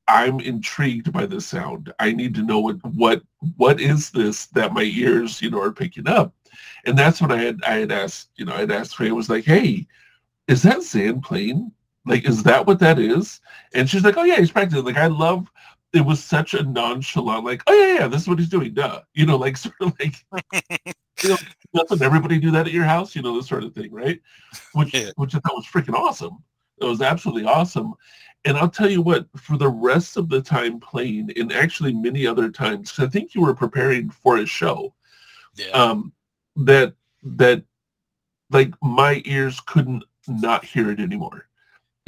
[0.09, 1.93] I'm intrigued by the sound.
[1.99, 3.23] I need to know what what
[3.57, 6.35] what is this that my ears, you know, are picking up.
[6.87, 9.29] And that's what I had I had asked, you know, I had asked I was
[9.29, 9.87] like, hey,
[10.49, 11.73] is that Zsan playing?
[12.07, 13.41] Like, is that what that is?
[13.75, 14.85] And she's like, oh yeah, he's practicing.
[14.85, 15.51] Like, I love
[15.95, 19.01] it was such a nonchalant, like, oh yeah, yeah, this is what he's doing, duh.
[19.15, 20.17] You know, like sort of like
[21.23, 21.37] you know,
[21.75, 23.17] doesn't everybody do that at your house?
[23.17, 24.21] You know, this sort of thing, right?
[24.75, 25.11] Which Yeah.
[25.17, 26.39] which I thought was freaking awesome.
[26.81, 27.95] It was absolutely awesome.
[28.45, 32.25] And I'll tell you what, for the rest of the time playing, and actually many
[32.27, 34.95] other times, 'cause I think you were preparing for a show,
[35.57, 35.69] Yeah.
[35.71, 36.13] um,
[36.57, 37.65] that that
[38.51, 41.48] like my ears couldn't not hear it anymore.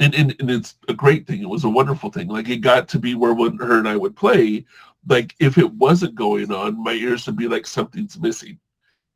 [0.01, 1.41] And, and and it's a great thing.
[1.41, 2.27] It was a wonderful thing.
[2.27, 4.65] Like it got to be where when her and I would play,
[5.07, 8.59] like if it wasn't going on, my ears would be like something's missing.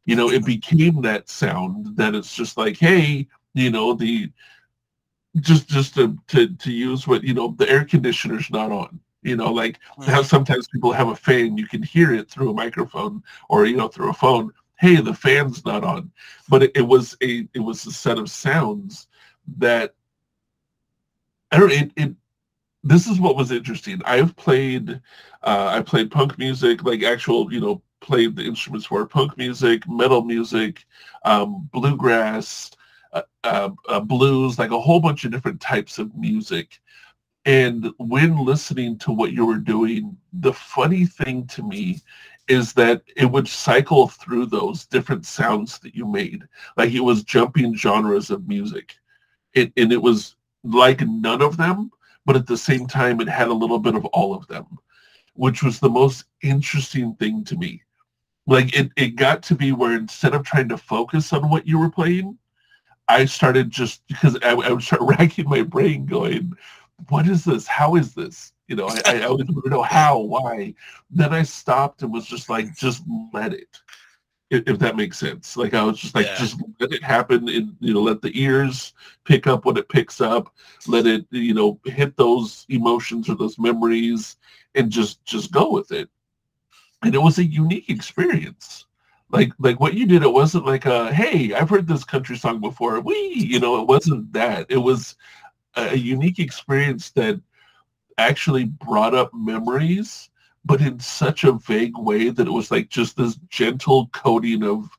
[0.06, 4.32] You know, it became that sound that it's just like, hey, you know, the
[5.40, 9.00] just just to to to use what you know, the air conditioner's not on.
[9.24, 12.54] You know, like how sometimes people have a fan, you can hear it through a
[12.54, 14.54] microphone or you know through a phone.
[14.80, 16.12] Hey, the fan's not on,
[16.48, 19.08] but it, it was a it was a set of sounds
[19.58, 19.96] that
[21.56, 21.72] I don't.
[21.72, 22.14] It, it
[22.84, 24.02] this is what was interesting.
[24.04, 25.02] I've played
[25.44, 29.88] uh, I played punk music, like actual you know played the instruments for punk music,
[29.88, 30.86] metal music,
[31.24, 32.72] um, bluegrass,
[33.14, 36.82] uh, uh, uh, blues, like a whole bunch of different types of music.
[37.46, 42.02] And when listening to what you were doing, the funny thing to me
[42.50, 46.44] is that it would cycle through those different sounds that you made.
[46.76, 48.96] Like it was jumping genres of music.
[49.54, 51.92] It, and it was like none of them,
[52.26, 54.66] but at the same time, it had a little bit of all of them,
[55.34, 57.82] which was the most interesting thing to me.
[58.48, 61.80] Like it, it got to be where instead of trying to focus on what you
[61.80, 62.38] were playing,
[63.08, 66.54] I started just because I, I would start racking my brain going,
[67.10, 67.68] what is this?
[67.68, 68.54] How is this?
[68.68, 70.74] You know, I, I, would want to know how, why.
[71.12, 73.80] Then I stopped and was just like, just let it.
[74.66, 75.58] If, that makes sense.
[75.58, 76.36] Like I was just like, Yeah.
[76.36, 80.22] just let it happen and, you know, let the ears pick up what it picks
[80.22, 80.54] up.
[80.88, 84.38] Let it, you know, hit those emotions or those memories
[84.76, 86.10] and just, just go with it.
[87.04, 88.86] And it was a unique experience
[89.32, 92.62] like like what you did it wasn't like a hey i've heard this country song
[92.62, 95.16] before we you know it wasn't that it was
[95.76, 97.40] a unique experience that
[98.18, 100.30] actually brought up memories
[100.66, 104.90] but in such a vague way that it was like just this gentle coating of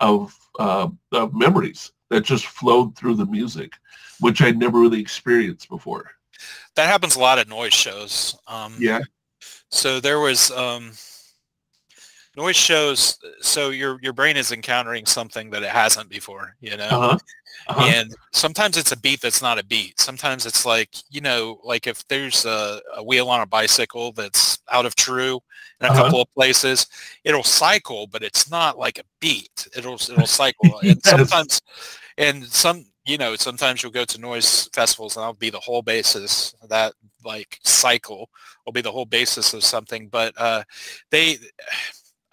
[0.00, 3.72] of uh, of memories that just flowed through the music
[4.20, 6.10] which i'd never really experienced before
[6.74, 8.38] that happens a lot at noise shows.
[8.46, 9.00] Um, yeah
[9.70, 10.92] So there was um,
[12.36, 13.18] noise shows.
[13.40, 16.56] So your your brain is encountering something that it hasn't before.
[16.60, 16.90] You know.
[16.90, 17.18] uh-huh,
[17.66, 17.94] uh-huh.
[17.96, 20.00] And sometimes it's a beat that's not a beat.
[20.00, 24.58] Sometimes it's like, you know, like if there's a, a wheel on a bicycle that's
[24.70, 25.40] out of true
[25.80, 25.96] in a Uh-huh.
[26.02, 26.86] couple of places,
[27.24, 29.66] it'll cycle, but it's not like a beat.
[29.76, 30.80] It'll it'll cycle.
[30.88, 31.60] And sometimes
[32.18, 35.82] and some you know, sometimes you'll go to noise festivals and that'll be the whole
[35.82, 36.54] basis.
[36.68, 36.94] That
[37.24, 38.30] like cycle
[38.64, 40.08] will be the whole basis of something.
[40.08, 40.64] But uh
[41.10, 41.38] they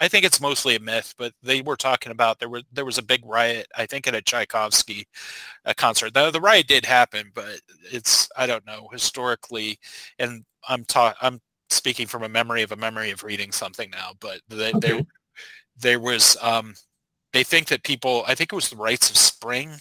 [0.04, 2.98] I think it's mostly a myth, but they were talking about there were there was
[2.98, 5.08] a big riot, I think at a Tchaikovsky
[5.66, 6.14] uh, concert.
[6.14, 9.80] The, the riot did happen, but it's I don't know historically,
[10.20, 11.40] and I'm ta- I'm
[11.70, 15.04] speaking from a memory of a memory of reading something now, but they, there Okay.
[15.78, 16.74] there was um,
[17.32, 19.72] they think that people I think it was the rites of spring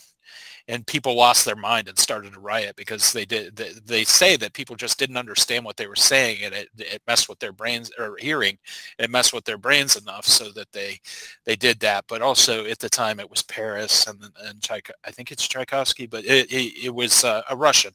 [0.72, 4.36] and people lost their mind and started a riot because they did they, they say
[4.36, 7.52] that people just didn't understand what they were saying and it, it messed with their
[7.52, 8.56] brains or hearing.
[8.98, 10.98] It messed with their brains enough so that they
[11.44, 12.06] they did that.
[12.08, 14.66] But also at the time it was paris and and
[15.04, 17.92] i think it's tchaikovsky but it, it, it was uh, a russian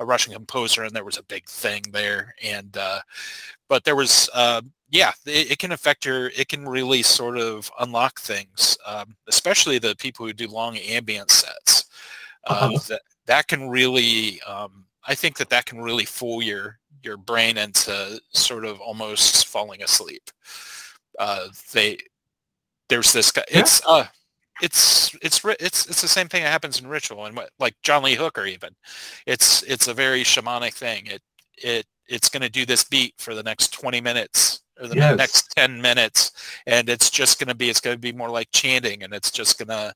[0.00, 2.34] a russian composer and there was a big thing there.
[2.42, 3.00] And uh,
[3.68, 7.70] but there was uh, yeah it, it can affect your it can really sort of
[7.80, 11.83] unlock things um, especially the people who do long ambient sets
[12.46, 12.78] uh, Uh-huh.
[12.88, 17.58] that that can really um, I think that that can really fool your your brain
[17.58, 20.30] into sort of almost falling asleep.
[21.18, 21.98] Uh, they
[22.88, 23.44] there's this guy.
[23.50, 23.60] Yeah.
[23.60, 24.06] It's uh
[24.62, 28.02] it's it's it's it's the same thing that happens in ritual and what like John
[28.04, 28.74] Lee Hooker even.
[29.26, 31.06] It's it's a very shamanic thing.
[31.06, 31.22] It
[31.56, 35.16] it it's going to do this beat for the next 20 minutes or the Yes.
[35.16, 36.32] next 10 minutes
[36.66, 39.30] and it's just going to be it's going to be more like chanting and it's
[39.30, 39.94] just going to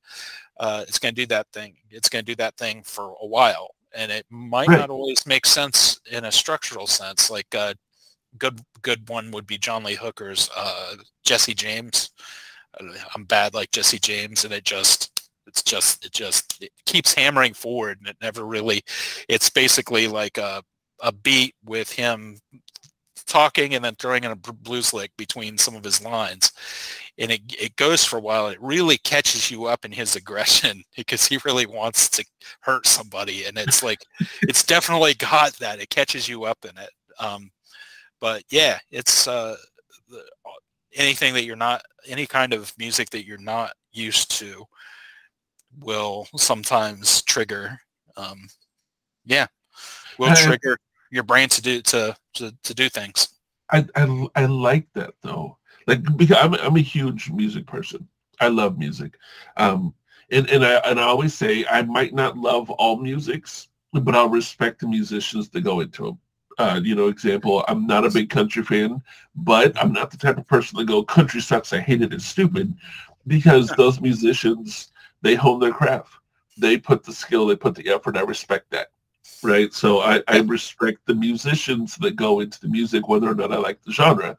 [0.59, 3.25] uh, it's going to do that thing it's going to do that thing for a
[3.27, 4.79] while and it might Right.
[4.79, 7.75] not always make sense in a structural sense like a
[8.37, 12.11] good good one would be John Lee Hooker's uh, Jesse James
[12.79, 17.13] Uh, I'm bad like Jesse James and it just it's just it just it keeps
[17.15, 18.83] hammering forward and it never really
[19.27, 20.61] it's basically like a
[21.01, 22.37] a beat with him
[23.25, 26.51] talking and then throwing in a blues lick between some of his lines
[27.19, 30.83] and it, it goes for a while it really catches you up in his aggression
[30.95, 32.25] because he really wants to
[32.61, 33.99] hurt somebody and it's like
[34.41, 36.89] it's definitely got that it catches you up in it.
[37.19, 37.51] Um,
[38.19, 39.55] but yeah it's uh,
[40.09, 40.23] the,
[40.95, 44.63] anything that you're not any kind of music that you're not used to
[45.79, 47.77] will sometimes trigger
[48.17, 48.47] um,
[49.25, 49.45] yeah
[50.17, 50.77] will trigger
[51.11, 53.29] your brain to do to to, to do things.
[53.71, 58.07] I, I i like that though like because i'm, I'm a huge music person
[58.39, 59.17] i love music
[59.57, 59.93] um
[60.31, 64.29] and and i and i always say i might not love all musics but i'll
[64.29, 66.19] respect the musicians that go into them
[66.59, 69.01] uh, you know, example, I'm not a big country fan,
[69.33, 72.25] but I'm not the type of person to go, country sucks, I hate it, it's
[72.25, 72.75] stupid,
[73.27, 76.13] because those musicians, they hone their craft.
[76.57, 78.17] They put the skill, they put the effort.
[78.17, 78.91] I respect that,
[79.41, 79.73] right?
[79.73, 83.57] So I, I respect the musicians that go into the music, whether or not I
[83.57, 84.37] like the genre.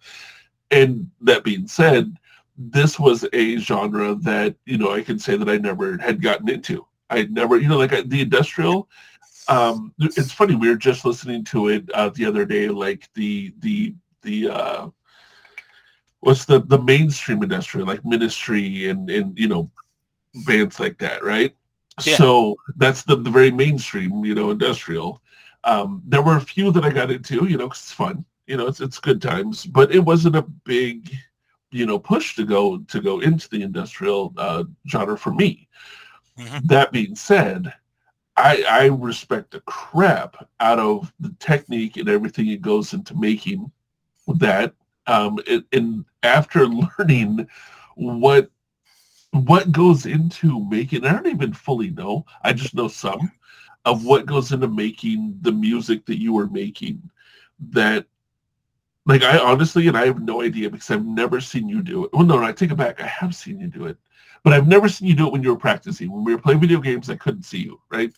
[0.71, 2.17] And that being said,
[2.57, 6.49] this was a genre that, you know, I can say that I never had gotten
[6.49, 6.87] into.
[7.09, 8.89] I never, you know, like the industrial,
[9.49, 10.55] um, it's funny.
[10.55, 14.89] We were just listening to it uh, the other day, like the the the uh,
[16.21, 19.69] what's the the mainstream industry, like Ministry and and you know
[20.47, 21.55] bands like that, right?
[22.05, 22.15] Yeah.
[22.15, 25.21] So that's the the very mainstream, you know, industrial.
[25.65, 28.57] Um, there were a few that I got into, you know, cause it's fun, you
[28.57, 31.15] know, it's it's good times, but it wasn't a big,
[31.71, 35.69] you know, push to go to go into the industrial uh, genre for me.
[36.37, 36.67] Mm-hmm.
[36.67, 37.73] That being said,
[38.37, 43.71] I, I respect the crap out of the technique and everything it goes into making
[44.27, 44.75] that.
[45.07, 46.67] Um, it, and after
[46.99, 47.47] learning
[47.95, 48.51] what
[49.31, 52.27] what goes into making, I don't even fully know.
[52.43, 53.31] I just know some
[53.85, 57.09] of what goes into making the music that you are making.
[57.61, 58.07] That,
[59.07, 62.13] like, I honestly, and I have no idea because I've never seen you do it.
[62.13, 63.01] Well, no, no, I take it back.
[63.01, 63.97] I have seen you do it,
[64.43, 66.11] but I've never seen you do it when you were practicing.
[66.11, 68.13] When we were playing video games, I couldn't see you, right?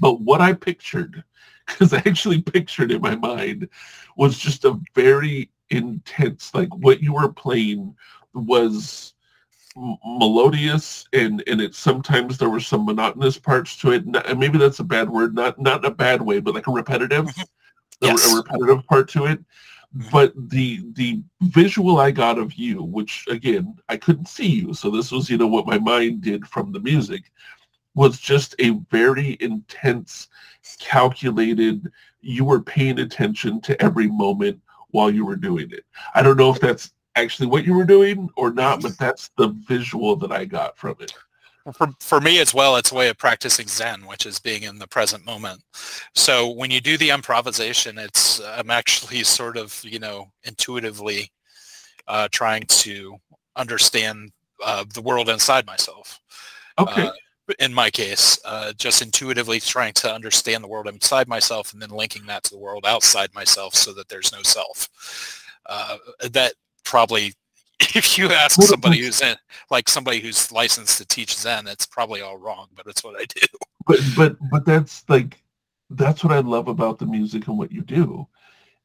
[0.00, 1.22] But what I pictured,
[1.66, 3.68] because I actually pictured in my mind,
[4.16, 7.94] was just a very intense, like what you were playing
[8.34, 9.14] was
[10.06, 14.78] melodious and and it sometimes there were some monotonous parts to it and maybe that's
[14.78, 17.42] a bad word not not a bad way but like a repetitive mm-hmm.
[18.00, 18.26] Yes.
[18.26, 19.40] a, a repetitive part to it
[20.10, 24.90] but the the visual I got of you, which again I couldn't see you, so
[24.90, 27.30] this was you know what my mind did from the music,
[27.94, 30.28] was just a very intense,
[30.78, 35.84] calculated, you were paying attention to every moment while you were doing it.
[36.14, 39.48] I don't know if that's actually what you were doing or not, but that's the
[39.66, 41.12] visual that I got from it.
[41.74, 44.78] For, for me as well, it's a way of practicing Zen, which is being in
[44.78, 45.62] the present moment.
[46.14, 51.30] So when you do the improvisation, it's I'm actually sort of, you know, intuitively
[52.08, 53.16] uh, trying to
[53.56, 54.32] understand
[54.64, 56.20] uh, the world inside myself.
[56.78, 57.08] Okay.
[57.08, 57.12] Uh,
[57.60, 61.90] in my case, uh, just intuitively trying to understand the world inside myself and then
[61.90, 64.88] linking that to the world outside myself so that there's no self.
[65.66, 65.96] Uh,
[66.30, 67.32] that probably,
[67.94, 69.36] if you ask somebody who's in,
[69.70, 73.24] like somebody who's licensed to teach Zen, it's probably all wrong, but it's what I
[73.24, 73.46] do.
[73.88, 75.40] But, but, but that's like,
[75.90, 78.26] that's what I love about the music and what you do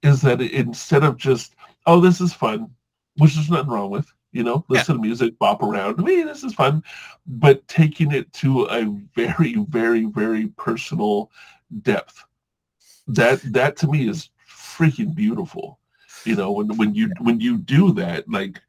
[0.03, 1.55] is that instead of just,
[1.87, 2.69] oh, this is fun,
[3.17, 5.01] which there's nothing wrong with, you know, listen yeah.
[5.01, 5.99] to music, bop around.
[5.99, 6.83] I mean, this is fun,
[7.25, 11.31] but taking it to a very, very, very personal
[11.81, 12.23] depth.
[13.07, 15.79] That that to me is freaking beautiful.
[16.23, 18.61] You know, when when you when you do that, like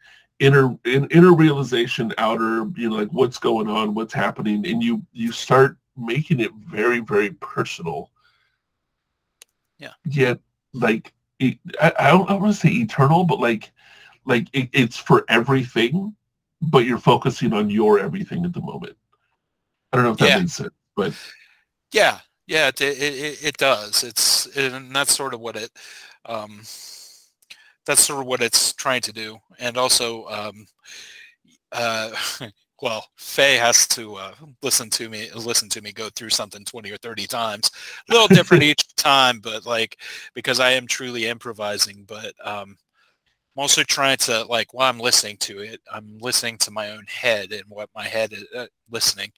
[0.43, 5.01] inner in, inner realization, outer, you know, like what's going on, what's happening, and you
[5.13, 8.11] you start making it very, very personal.
[9.79, 9.93] Yeah.
[10.05, 10.41] Yet,
[10.75, 13.71] like, I, I don't, I don't want to say eternal, but like
[14.25, 16.15] like it, it's for everything,
[16.61, 18.97] but you're focusing on your everything at the moment.
[19.93, 20.39] I don't know if that yeah.
[20.41, 21.15] makes sense, but
[21.93, 24.03] yeah, yeah, it, it, it does.
[24.03, 25.71] It's and that's sort of what it
[26.27, 26.63] um,
[27.87, 30.67] that's sort of what it's trying to do, and also um,
[31.73, 32.11] uh,
[32.83, 36.91] well, Faye has to uh, listen to me, listen to me go through something 20
[36.91, 37.71] or 30 times,
[38.09, 39.99] a little different each time, but like,
[40.35, 42.77] because I am truly improvising, but um,
[43.57, 47.05] I'm also trying to like while I'm listening to it, I'm listening to my own
[47.07, 49.31] head and what my head is uh, listening.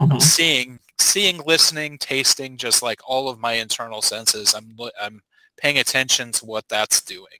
[0.00, 0.12] Mm-hmm.
[0.12, 4.54] I'm seeing, seeing, listening, tasting, just like all of my internal senses.
[4.54, 5.22] I'm I'm
[5.56, 7.38] paying attention to what that's doing,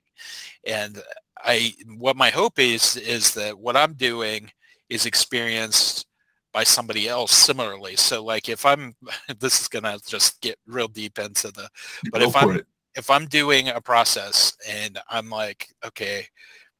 [0.65, 1.01] and
[1.37, 4.51] I what my hope is is that what I'm doing
[4.89, 6.05] is experienced
[6.51, 7.95] by somebody else similarly.
[7.95, 8.95] So like if I'm,
[9.39, 11.67] this is gonna just get real deep into the,
[12.11, 16.27] but Go if I'm, it if I'm doing a process and I'm like, okay,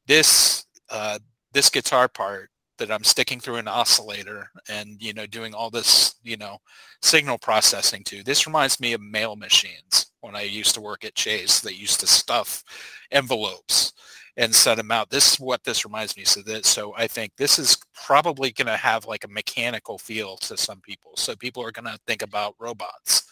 [0.06, 1.18] this uh,
[1.52, 6.16] this guitar part that I'm sticking through an oscillator and you know doing all this
[6.22, 6.58] you know
[7.02, 8.22] signal processing to.
[8.22, 11.60] This reminds me of mail machines when I used to work at Chase.
[11.60, 12.62] They used to stuff
[13.10, 13.92] envelopes
[14.36, 15.10] and send them out.
[15.10, 16.24] This is what this reminds me.
[16.24, 20.36] So that so I think this is probably going to have like a mechanical feel
[20.38, 21.12] to some people.
[21.16, 23.24] So people are going to think about robots,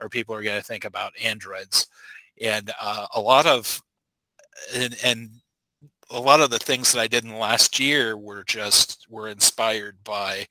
[0.00, 1.88] or people are going to think about androids,
[2.40, 3.80] and uh, a lot of
[4.74, 5.30] and, and
[6.10, 9.28] a lot of the things that I did in the last year were just were
[9.28, 10.46] inspired by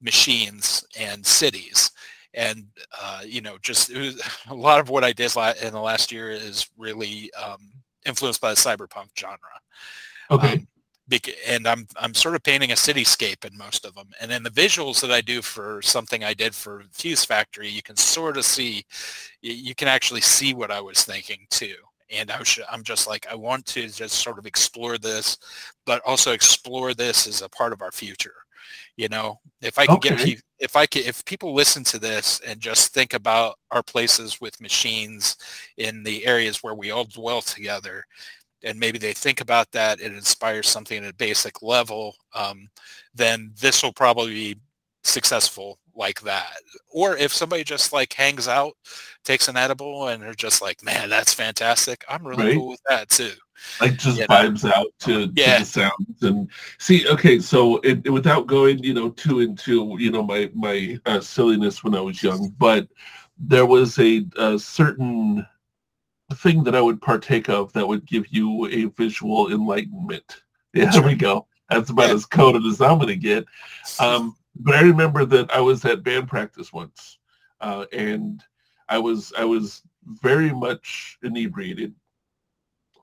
[0.00, 1.90] machines and cities
[2.34, 2.64] and
[3.00, 5.30] uh, you know just was, a lot of what i did
[5.62, 7.58] in the last year is really um,
[8.06, 9.38] influenced by the cyberpunk genre
[10.30, 10.52] Okay.
[10.54, 10.68] um,
[11.46, 14.08] and I'm I'm sort of painting a cityscape in most of them.
[14.20, 17.82] And then the visuals that I do for something I did for Fuse Factory, you
[17.82, 18.84] can sort of see,
[19.42, 21.74] you can actually see what I was thinking too
[22.10, 25.38] and I was, I'm just like, I want to just sort of explore this,
[25.86, 28.34] but also explore this as a part of our future.
[28.96, 30.14] You know, if I can Okay.
[30.16, 34.40] get, if I can, if people listen to this and just think about our places
[34.40, 35.36] with machines
[35.76, 38.04] in the areas where we all dwell together,
[38.62, 42.68] and maybe they think about that, it inspires something at a basic level, um,
[43.14, 44.60] then this will probably be
[45.02, 46.56] successful like that.
[46.88, 48.72] Or if somebody just like hangs out,
[49.24, 52.04] takes an edible, and they're just like, man, that's fantastic.
[52.08, 52.56] I'm really Right.
[52.56, 53.30] cool with that too.
[53.80, 54.34] like just you know.
[54.34, 56.48] vibes out to, to the sounds and
[56.78, 61.20] see okay so it, without going you know too into you know my my uh,
[61.20, 62.88] silliness when i was young but
[63.38, 65.46] there was a, a certain
[66.36, 70.42] thing that i would partake of that would give you a visual enlightenment
[70.72, 72.14] yeah there we go that's about Yeah.
[72.14, 73.44] as coded as i'm going to get
[74.00, 77.18] um, but i remember that i was at band practice once
[77.60, 78.42] uh, and
[78.88, 81.94] i was i was very much inebriated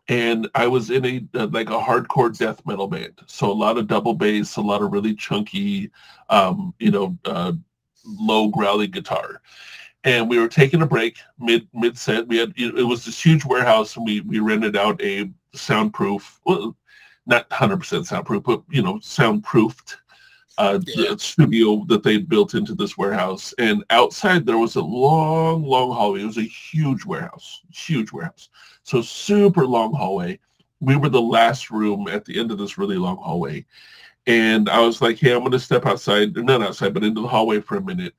[0.10, 3.20] and I was in a uh, like a hardcore death metal band.
[3.26, 5.92] So a lot of double bass, a lot of really chunky,
[6.30, 7.54] um, you know, uh,
[8.06, 9.42] low growly guitar.
[10.04, 12.28] And we were taking a break mid mid set.
[12.28, 16.76] We had it was this huge warehouse, and we we rented out a soundproof, well,
[17.26, 19.98] not hundred percent soundproof, but you know, soundproofed
[20.58, 21.16] uh, Yeah.
[21.18, 23.54] studio that they built into this warehouse.
[23.58, 26.22] And outside there was a long, long hallway.
[26.22, 28.50] It was a huge warehouse, huge warehouse.
[28.84, 30.40] So super long hallway.
[30.80, 33.66] We were the last room at the end of this really long hallway.
[34.26, 37.28] And I was like, hey, I'm going to step outside, not outside, but into the
[37.28, 38.14] hallway for a minute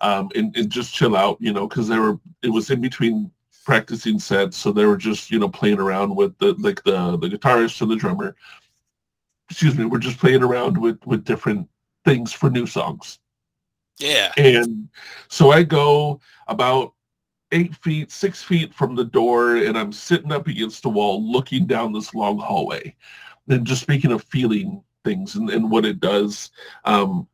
[0.00, 3.30] um, and, and just chill out, you know, because they were, it was in between
[3.64, 4.56] practicing sets.
[4.58, 7.90] So they were just, you know, playing around with the, like the, the guitarist and
[7.90, 8.36] the drummer.
[9.48, 11.68] Excuse me, we're just playing around with, with different
[12.04, 13.18] things for new songs.
[13.98, 14.32] Yeah.
[14.36, 14.88] And
[15.28, 16.94] so I go about
[17.52, 21.66] eight feet, six feet from the door, and I'm sitting up against the wall looking
[21.66, 22.94] down this long hallway.
[23.48, 26.50] And just speaking of feeling things and, and what it does.
[26.84, 27.28] Um,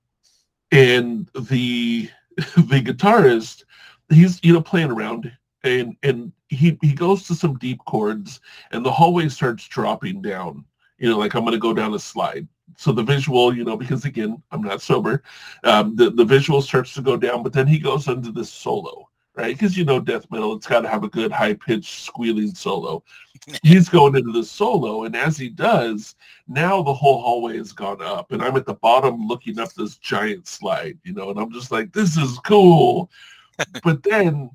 [0.73, 3.65] and the the guitarist,
[4.09, 8.41] he's you know playing around and and he he goes to some deep chords
[8.73, 10.65] and the hallway starts dropping down.
[10.99, 12.47] You know, like I'm gonna go down a slide.
[12.77, 15.23] So the visual, you know, because again, I'm not sober,
[15.65, 19.09] um, the, the visual starts to go down, but then he goes into this solo,
[19.35, 19.57] right?
[19.57, 23.03] Because you know death metal, it's got to have a good high pitched squealing solo.
[23.63, 26.15] He's going into the solo, and as he does,
[26.49, 29.97] now the whole hallway has gone up, and I'm at the bottom looking up this
[29.97, 33.11] giant slide, you know, and I'm just like, this is cool.
[33.85, 34.51] but then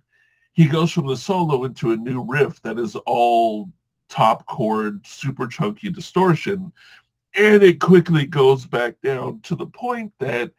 [0.53, 3.69] he goes from the solo into a new riff that is all
[4.07, 6.71] top chord, super chunky distortion,
[7.37, 10.51] and it quickly goes back down to the point that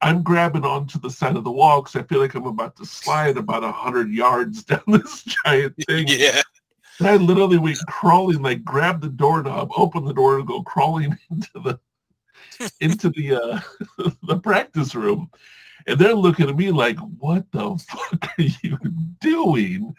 [0.00, 2.86] I'm grabbing onto the side of the wall because I feel like I'm about to
[2.86, 6.06] slide about a hundred yards down this giant thing.
[6.08, 6.42] Yeah.
[7.00, 11.16] And I literally went crawling, like grab the doorknob, open the door, and go crawling
[11.30, 11.78] into the
[12.80, 13.60] into the uh,
[14.24, 15.30] the practice room.
[15.86, 18.78] And they're looking at me like, "What the fuck are you
[19.20, 19.94] doing?"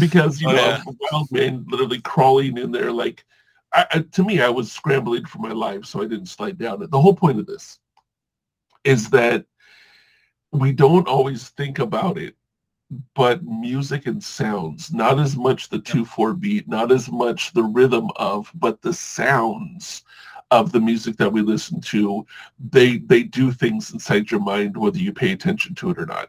[0.00, 0.82] Because you Oh, know, yeah.
[0.86, 2.90] a wild man literally crawling in there.
[2.90, 3.24] Like,
[3.74, 6.86] I, I, to me, I was scrambling for my life, so I didn't slide down.
[6.88, 7.78] The whole point of this
[8.84, 9.44] is that
[10.52, 12.36] we don't always think about it
[13.14, 18.10] but music and sounds, not as much the 2-4 beat, not as much the rhythm
[18.16, 20.04] of, but the sounds
[20.50, 22.24] of the music that we listen to,
[22.70, 26.28] they they do things inside your mind whether you pay attention to it or not.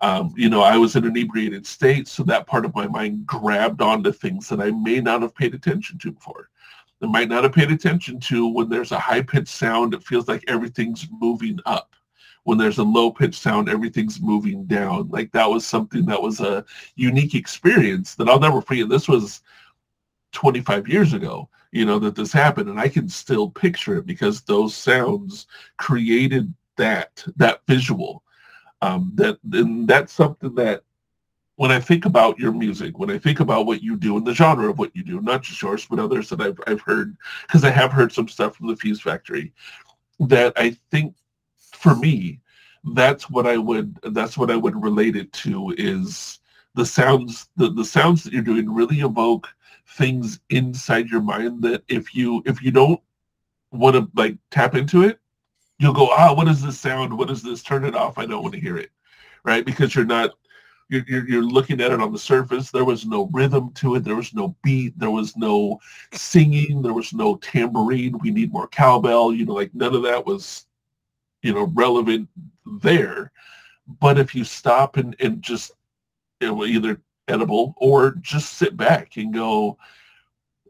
[0.00, 3.26] Um, you know, I was in an inebriated state, so that part of my mind
[3.26, 6.48] grabbed onto things that I may not have paid attention to before.
[7.02, 10.44] I might not have paid attention to when there's a high-pitched sound, it feels like
[10.48, 11.94] everything's moving up.
[12.44, 15.08] when there's a low-pitched sound, everything's moving down.
[15.10, 16.64] Like that was something that was a
[16.96, 18.88] unique experience that I'll never forget.
[18.88, 19.42] This was
[20.32, 22.70] 25 years ago, you know, that this happened.
[22.70, 25.46] And I can still picture it because those sounds
[25.76, 28.22] created that, that visual.
[28.80, 30.84] Um, that, and that's something that
[31.58, 34.32] when I think about your music, when I think about what you do and the
[34.32, 37.16] genre of what you do, not just yours, but others that I've, I've heard,
[37.48, 39.52] because I have heard some stuff from the Fuse Factory,
[40.20, 41.16] that I think
[41.72, 42.38] for me,
[42.94, 46.38] that's what I would that's what I would relate it to is
[46.76, 49.48] the sounds the, the sounds that you're doing really evoke
[49.88, 53.00] things inside your mind that if you if you don't
[53.72, 55.18] want to like tap into it,
[55.80, 57.18] you'll go, ah, what is this sound?
[57.18, 57.64] What is this?
[57.64, 58.16] Turn it off.
[58.16, 58.90] I don't want to hear it.
[59.42, 59.66] Right?
[59.66, 60.30] Because you're not
[60.88, 62.70] you're, you're, you're looking at it on the surface.
[62.70, 64.04] There was no rhythm to it.
[64.04, 64.98] There was no beat.
[64.98, 65.80] There was no
[66.12, 66.82] singing.
[66.82, 68.18] There was no tambourine.
[68.18, 69.32] We need more cowbell.
[69.32, 70.66] You know, like none of that was,
[71.42, 72.28] you know, relevant
[72.80, 73.32] there.
[74.00, 75.72] But if you stop and, and just
[76.40, 79.76] you know, either edible or just sit back and go,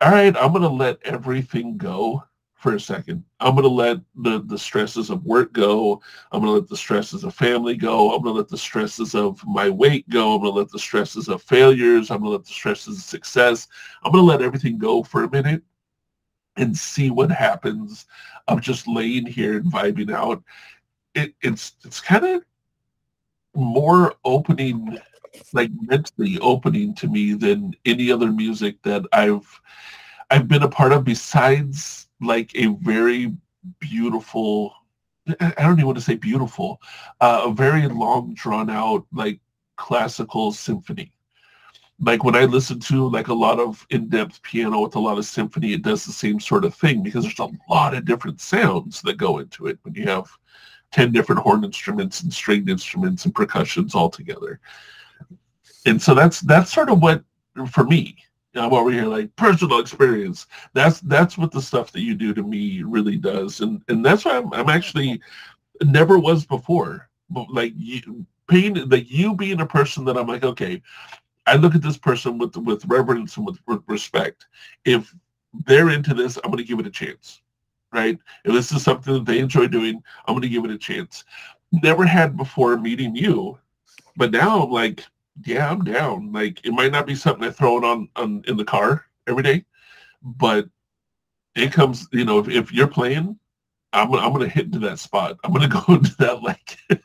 [0.00, 2.24] all right, I'm going to let everything go
[2.58, 3.24] for a second.
[3.38, 6.02] I'm going to let the, the stresses of work go.
[6.32, 8.12] I'm going to let the stresses of family go.
[8.12, 10.34] I'm going to let the stresses of my weight go.
[10.34, 12.10] I'm going to let the stresses of failures.
[12.10, 13.68] I'm going to let the stresses of success.
[14.02, 15.62] I'm going to let everything go for a minute
[16.56, 18.06] and see what happens
[18.48, 20.42] of just laying here and vibing out.
[21.14, 22.44] It, it's it's kind of
[23.54, 24.98] more opening,
[25.52, 29.60] like mentally opening to me than any other music that I've
[30.30, 33.32] I've been a part of besides like a very
[33.80, 34.74] beautiful
[35.40, 36.80] I don't even want to say beautiful,
[37.20, 39.40] uh, a very long drawn out like
[39.76, 41.12] classical symphony.
[42.00, 45.26] Like when I listen to like a lot of in-depth piano with a lot of
[45.26, 49.02] symphony, it does the same sort of thing because there's a lot of different sounds
[49.02, 50.30] that go into it when you have
[50.92, 54.60] 10 different horn instruments and stringed instruments and percussions all together.
[55.86, 57.22] And so that's that's sort of what
[57.70, 58.16] for me,
[58.56, 60.46] Uh, I'm over here like personal experience.
[60.72, 64.24] That's that's what the stuff that you do to me really does, and and that's
[64.24, 65.20] why I'm, I'm actually
[65.82, 67.08] never was before.
[67.30, 70.82] But like you, paying like you being a person that I'm like, okay,
[71.46, 74.46] I look at this person with with reverence and with, with respect.
[74.84, 75.14] If
[75.66, 77.42] they're into this, I'm going to give it a chance,
[77.92, 78.18] right?
[78.44, 81.24] If this is something that they enjoy doing, I'm going to give it a chance.
[81.72, 83.58] Never had before meeting you,
[84.16, 85.04] but now I'm like,
[85.44, 86.32] yeah, I'm down.
[86.32, 89.42] Like it might not be something I throw it on, on in the car every
[89.42, 89.64] day,
[90.22, 90.68] but
[91.54, 93.38] it comes, you know, if, if you're playing,
[93.92, 95.38] I'm I'm gonna hit into that spot.
[95.44, 96.78] I'm gonna go into that like,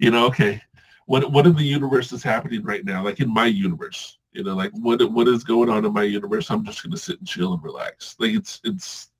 [0.00, 0.60] you know, okay,
[1.06, 3.04] what what in the universe is happening right now?
[3.04, 6.50] Like in my universe, you know, like what what is going on in my universe?
[6.50, 8.16] I'm just gonna sit and chill and relax.
[8.18, 9.10] Like it's it's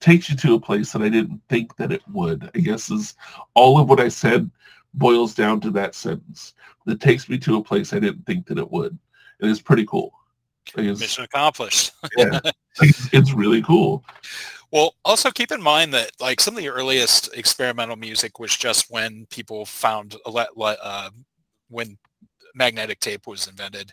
[0.00, 2.50] takes you to a place that I didn't think that it would.
[2.54, 3.14] I guess is
[3.54, 4.50] all of what I said
[4.94, 6.54] boils down to that sentence
[6.86, 8.96] that takes me to a place I didn't think that it would.
[9.40, 10.12] And it's pretty cool.
[10.76, 11.92] It's, Mission accomplished.
[12.16, 12.40] yeah,
[12.80, 14.04] it's, it's really cool.
[14.70, 18.90] Well, also keep in mind that like some of the earliest experimental music was just
[18.90, 21.10] when people found uh,
[21.68, 21.98] when
[22.54, 23.92] magnetic tape was invented.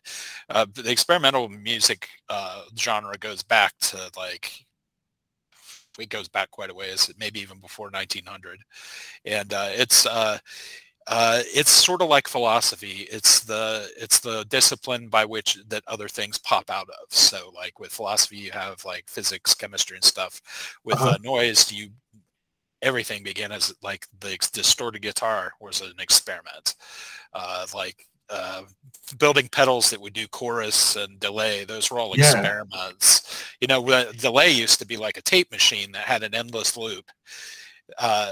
[0.49, 4.66] Uh, the experimental music uh, genre goes back to like
[5.99, 8.60] it goes back quite a ways, maybe even before 1900,
[9.26, 10.06] and uh, it's
[11.08, 13.08] uh, it's sort of like philosophy.
[13.12, 17.08] It's the it's the discipline by which that other things pop out of.
[17.10, 20.41] So like with philosophy, you have like physics, chemistry, and stuff.
[20.84, 21.16] With uh-huh.
[21.16, 21.89] uh, noise, you
[22.82, 26.76] everything began as like the distorted guitar was an experiment.
[27.34, 28.64] Uh, like uh,
[29.20, 31.66] building pedals that would do chorus and delay.
[31.66, 32.32] Those were all yeah.
[32.32, 33.45] experiments.
[33.60, 37.06] You know, delay used to be like a tape machine that had an endless loop.
[37.97, 38.32] Uh,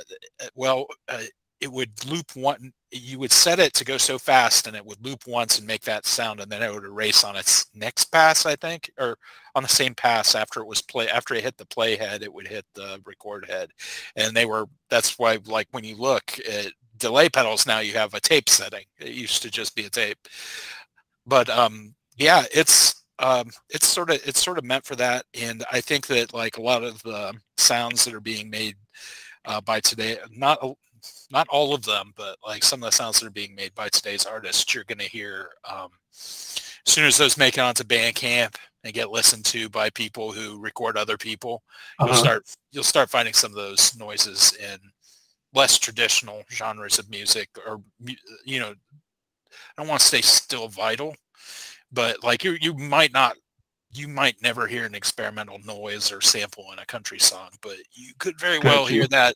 [0.56, 1.24] well, uh,
[1.62, 5.04] it would loop one you would set it to go so fast and it would
[5.06, 8.46] loop once and make that sound and then it would erase on its next pass
[8.46, 9.18] i think or
[9.56, 12.34] on the same pass after it was play after it hit the play head it
[12.34, 13.70] would hit the record head.
[14.16, 18.14] And they were that's why like when you look at delay pedals now you have
[18.14, 18.86] a tape setting.
[19.00, 20.18] It used to just be a tape.
[21.26, 25.26] But um yeah it's um, it's sort of it's sort of meant for that.
[25.40, 28.76] And i think that like a lot of the sounds that are being made
[29.46, 30.60] uh, by today not
[31.32, 33.90] not all of them, but like some of the sounds that are being made by
[33.90, 38.56] today's artists, you're going to hear um, as soon as those make it onto Bandcamp
[38.84, 41.62] and get listened to by people who record other people,
[42.00, 42.08] uh-huh.
[42.08, 44.78] you'll start you'll start finding some of those noises in
[45.54, 47.82] less traditional genres of music, or
[48.46, 51.16] you know, I don't want to say still vital,
[51.92, 53.36] but like you you might not
[53.92, 58.14] you might never hear an experimental noise or sample in a country song, but you
[58.20, 59.36] could very well hear that.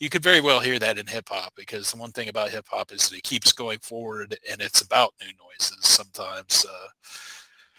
[0.00, 2.66] You could very well hear that in hip hop because the one thing about hip
[2.68, 6.66] hop is that it keeps going forward and it's about new noises sometimes.
[6.68, 6.88] Uh,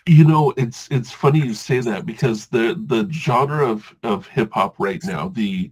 [0.05, 4.51] You know, it's it's funny you say that because the the genre of of hip
[4.53, 5.71] hop right now, the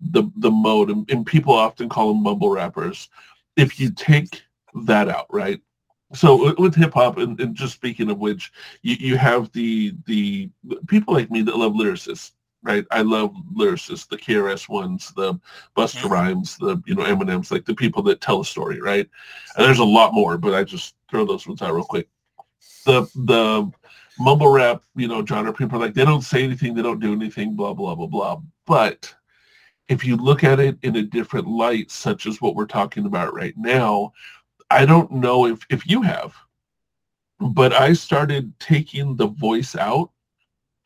[0.00, 3.08] the the mode, and, and people often call them mumble rappers.
[3.56, 4.42] If you take
[4.86, 5.60] that out, right?
[6.14, 8.52] So with- with hip hop, and, and just speaking of which,
[8.82, 10.50] you, you have the the
[10.86, 12.32] people like me that love lyricists,
[12.62, 12.84] right?
[12.90, 15.34] I love lyricists, the KRS ones, the
[15.76, 16.10] Busta Mhm.
[16.10, 19.08] Rhymes, the you know Eminems, like the people that tell a story, right?
[19.56, 22.08] And there's a lot more, but I just throw those ones out real quick
[22.84, 23.70] the the
[24.18, 27.12] mumble rap, you know, genre people are like they don't say anything, they don't do
[27.12, 28.40] anything, blah blah blah blah.
[28.66, 29.14] But
[29.88, 33.34] if you look at it in a different light, such as what we're talking about
[33.34, 34.12] right now,
[34.72, 36.34] I don't know if if you have,
[37.40, 40.10] but I started taking the voice out,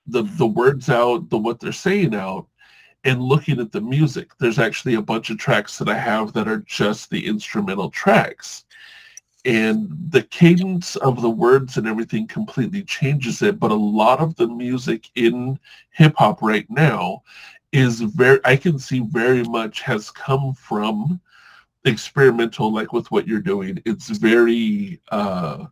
[0.06, 2.46] the the words out, the what they're saying out,
[3.04, 4.32] and looking at the music.
[4.38, 8.64] There's actually a bunch of tracks that I have that are just the instrumental tracks
[9.46, 14.34] and the cadence of the words and everything completely changes it but a lot of
[14.34, 15.58] the music in
[15.90, 17.22] hip hop right now
[17.72, 21.20] is very i can see very much has come from
[21.86, 23.80] experimental like with what you're doing.
[23.86, 25.66] It's very uh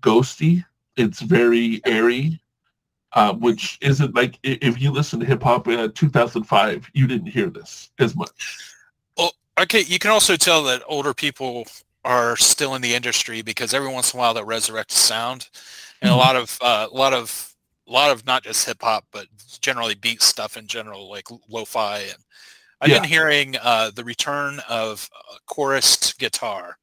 [0.00, 0.64] ghosty.
[0.96, 2.40] It's very airy
[3.12, 7.50] uh, which isn't like if you listen to hip hop in 2005 you didn't hear
[7.50, 8.58] this as much.
[9.16, 11.66] Well, okay, you can also tell that older people
[12.04, 15.48] are still in the industry because every once in a while they resurrect sound,
[16.00, 16.14] and Mhm.
[16.14, 17.54] a lot of uh, a lot of
[17.88, 19.26] a lot of not just hip hop but
[19.60, 22.24] generally beat stuff in general like lo-fi and
[22.80, 23.00] I've Yeah.
[23.00, 26.76] been hearing uh, the return of uh, chorused guitar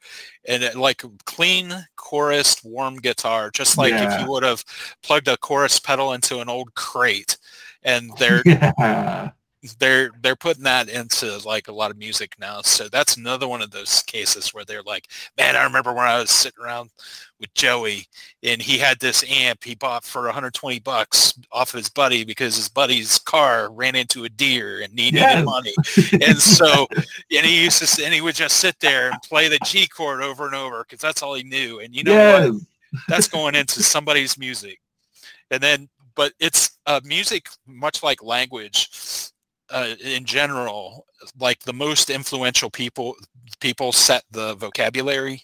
[0.48, 4.64] and it, like clean chorused warm guitar just like if you would have
[5.04, 7.38] plugged a chorus pedal into an old crate
[7.84, 9.32] and they're yeah
[9.80, 12.62] they're they're putting that into like a lot of music now.
[12.62, 16.20] So that's another one of those cases where they're like, man, I remember when I
[16.20, 16.92] was sitting around
[17.40, 18.08] with Joey
[18.44, 22.56] and he had this amp he bought for 120 bucks off of his buddy because
[22.56, 25.46] his buddy's car ran into a deer and needed Yes.
[25.46, 25.74] money.
[26.22, 26.88] And so
[27.36, 30.22] and he used to and he would just sit there and play the G chord
[30.22, 31.80] over and over because that's all he knew.
[31.80, 32.14] And you know
[32.52, 32.62] what?
[33.08, 34.80] that's going into somebody's music
[35.52, 38.90] and then but it's uh, music much like language
[39.70, 41.06] uh, in general
[41.40, 43.16] like the most influential people
[43.60, 45.44] people set the vocabulary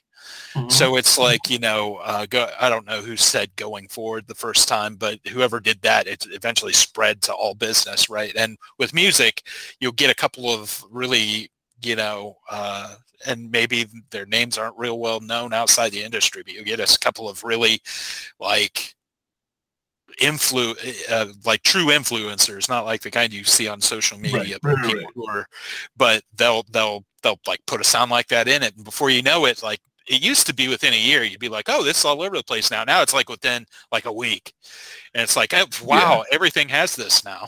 [0.55, 0.71] Mhm.
[0.71, 4.35] so it's like you know uh, go, i don't know who said going forward the
[4.35, 8.93] first time but whoever did that it eventually spread to all business right and with
[8.93, 9.41] music
[9.81, 11.51] you'll get a couple of really
[11.81, 12.95] you know uh,
[13.25, 16.97] and maybe their names aren't real well known outside the industry but you get a
[16.99, 17.81] couple of really
[18.39, 18.95] like
[20.21, 20.75] influ
[21.11, 24.77] uh, like true influencers not like the kind you see on social media but right,
[24.77, 25.13] right, people right.
[25.15, 25.47] who are
[25.97, 29.21] but they'll they'll they'll like put a sound like that in it and before you
[29.21, 31.99] know it like it used to be within a year you'd be like oh this
[31.99, 32.83] is all over the place now.
[32.83, 34.53] Now it's like within like a week
[35.13, 37.47] and it's like oh, wow everything has this now.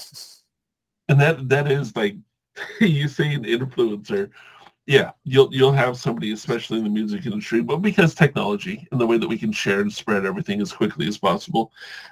[1.07, 2.15] And that that is like
[2.79, 4.29] you say an influencer
[4.85, 9.07] yeah you'll you'll have somebody especially in the music industry but because technology and the
[9.07, 11.71] way that we can share and spread everything as quickly as possible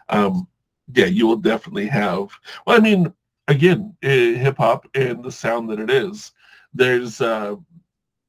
[0.10, 0.48] um
[0.94, 2.30] yeah you will definitely have
[2.66, 3.14] well i mean
[3.48, 6.32] again hip hop and the sound that it is
[6.74, 7.56] there's uh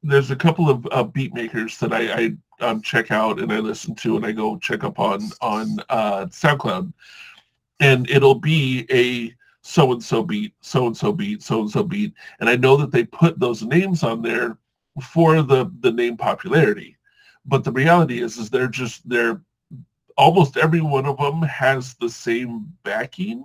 [0.03, 3.59] there's a couple of uh, beat makers that i i um, check out and i
[3.59, 6.93] listen to and i go check up on on uh soundcloud.
[7.81, 9.35] And it'll be a
[9.65, 12.77] so and so beat, so and so beat, so and so beat, and I know
[12.79, 14.59] that they put those names on there
[15.03, 16.99] for the the name popularity,
[17.47, 19.43] but the reality is is they're just they're
[20.19, 23.45] almost every one of them has the same backing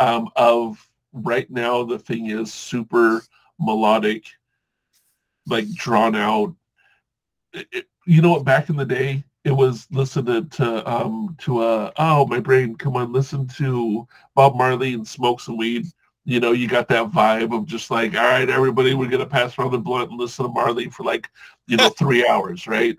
[0.00, 3.22] um, of right now the thing is super
[3.60, 4.26] melodic,
[5.46, 6.54] like drawn out.
[7.52, 8.44] It- you know what?
[8.44, 12.96] Back in the day, it was listen to, um to uh oh my brain come
[12.96, 15.86] on listen to Bob Marley and smoke some weed.
[16.24, 19.58] You know, you got that vibe of just like, all right, everybody, we're gonna pass
[19.58, 21.28] around the blunt and listen to Marley for like,
[21.66, 22.96] you know, three hours, right?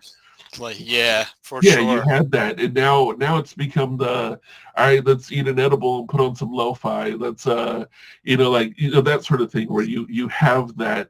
[0.59, 4.39] like yeah for yeah, sure you had that, and now now it's become the
[4.75, 5.03] all right.
[5.03, 7.09] Let's eat an edible and put on some lo-fi.
[7.09, 7.85] Let's uh,
[8.23, 11.09] you know, like you know that sort of thing where you you have that.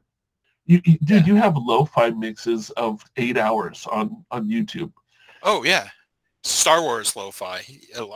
[0.66, 4.92] You, you dude, you have lo-fi mixes of eight hours on on YouTube.
[5.44, 5.88] Oh yeah
[6.42, 7.62] star wars lo-fi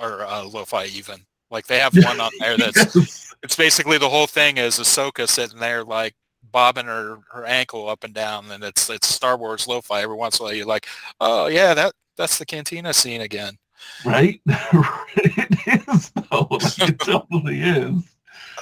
[0.03, 1.16] or uh, lo-fi even
[1.51, 3.35] like they have one on there that's Yes.
[3.43, 6.14] it's basically the whole thing is Ahsoka sitting there like
[6.51, 10.39] bobbing her, her ankle up and down and it's it's Star Wars lo-fi every once
[10.39, 10.87] in a while you're like
[11.20, 13.57] oh yeah that that's the cantina scene again
[14.05, 14.41] Right?
[14.47, 16.49] it is though.
[16.85, 18.03] It totally is.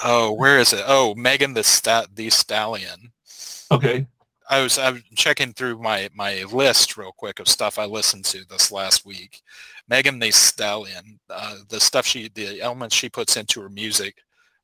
[0.05, 0.85] Oh, where is it?
[0.87, 3.12] Oh, Megan the Stat the Stallion.
[3.71, 4.07] Okay.
[4.49, 8.44] I was I'm checking through my my list real quick of stuff I listened to
[8.49, 9.42] this last week.
[9.88, 14.16] Megan Thee Stallion, uh, the stuff she the elements she puts into her music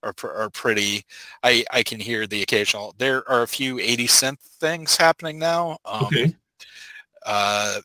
[0.02, 1.04] are are pretty.
[1.42, 2.94] I I can hear the occasional.
[2.98, 5.78] There are a few 80 synth things happening now.
[5.84, 6.34] Um, Okay.
[7.24, 7.80] uh,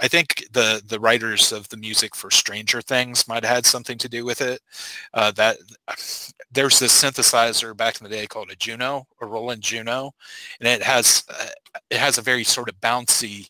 [0.00, 3.98] I think the the writers of the music for Stranger Things might have had something
[3.98, 4.60] to do with it.
[5.14, 5.58] Uh, that
[6.56, 10.12] there's this synthesizer back in the day called a Juno, a Roland Juno,
[10.58, 11.48] and it has uh,
[11.90, 13.48] it has a very sort of bouncy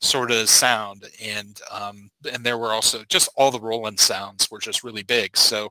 [0.00, 4.58] sort of sound, and um, and there were also just all the Roland sounds were
[4.58, 5.36] just really big.
[5.36, 5.70] So.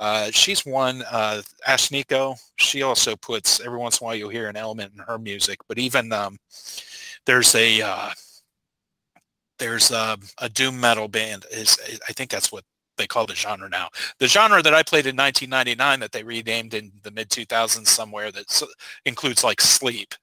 [0.00, 2.38] Uh, she's one, uh, Ashnikko.
[2.54, 5.58] She also puts, every once in a while you'll hear an element in her music,
[5.66, 6.38] but even um,
[7.26, 8.10] there's a, uh,
[9.58, 11.76] there's a, a doom metal band is
[12.08, 12.62] I think that's what
[12.98, 13.88] they call the genre now.
[14.18, 18.30] The genre that I played in 1999 that they renamed in the mid 2000s somewhere
[18.32, 18.62] that
[19.06, 20.14] includes like sleep.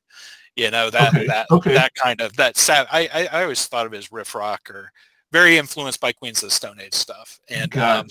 [0.55, 1.73] You know that Okay, that okay.
[1.73, 2.87] that kind of that sad.
[2.89, 4.91] I, I I always thought of it as riff rock or
[5.31, 7.39] very influenced by Queens of the Stone Age stuff.
[7.49, 8.07] And um,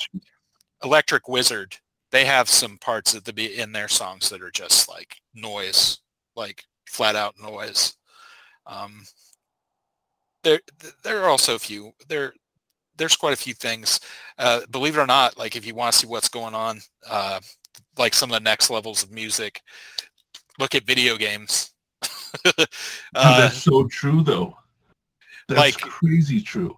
[0.83, 1.75] Electric Wizard,
[2.11, 6.01] they have some parts at the be in their songs that are just like noise,
[6.37, 7.95] like flat out noise.
[8.67, 9.05] Um,
[10.43, 10.61] there,
[11.03, 11.93] there are also a few.
[12.09, 12.35] There,
[12.97, 14.01] there's quite a few things.
[14.39, 17.41] Uh, believe it or not, like if you want to see what's going on, uh,
[17.99, 19.61] like some of the next levels of music,
[20.59, 21.71] look at video games.
[23.15, 24.57] Uh, that's so true though.
[25.49, 26.77] That's like- crazy true.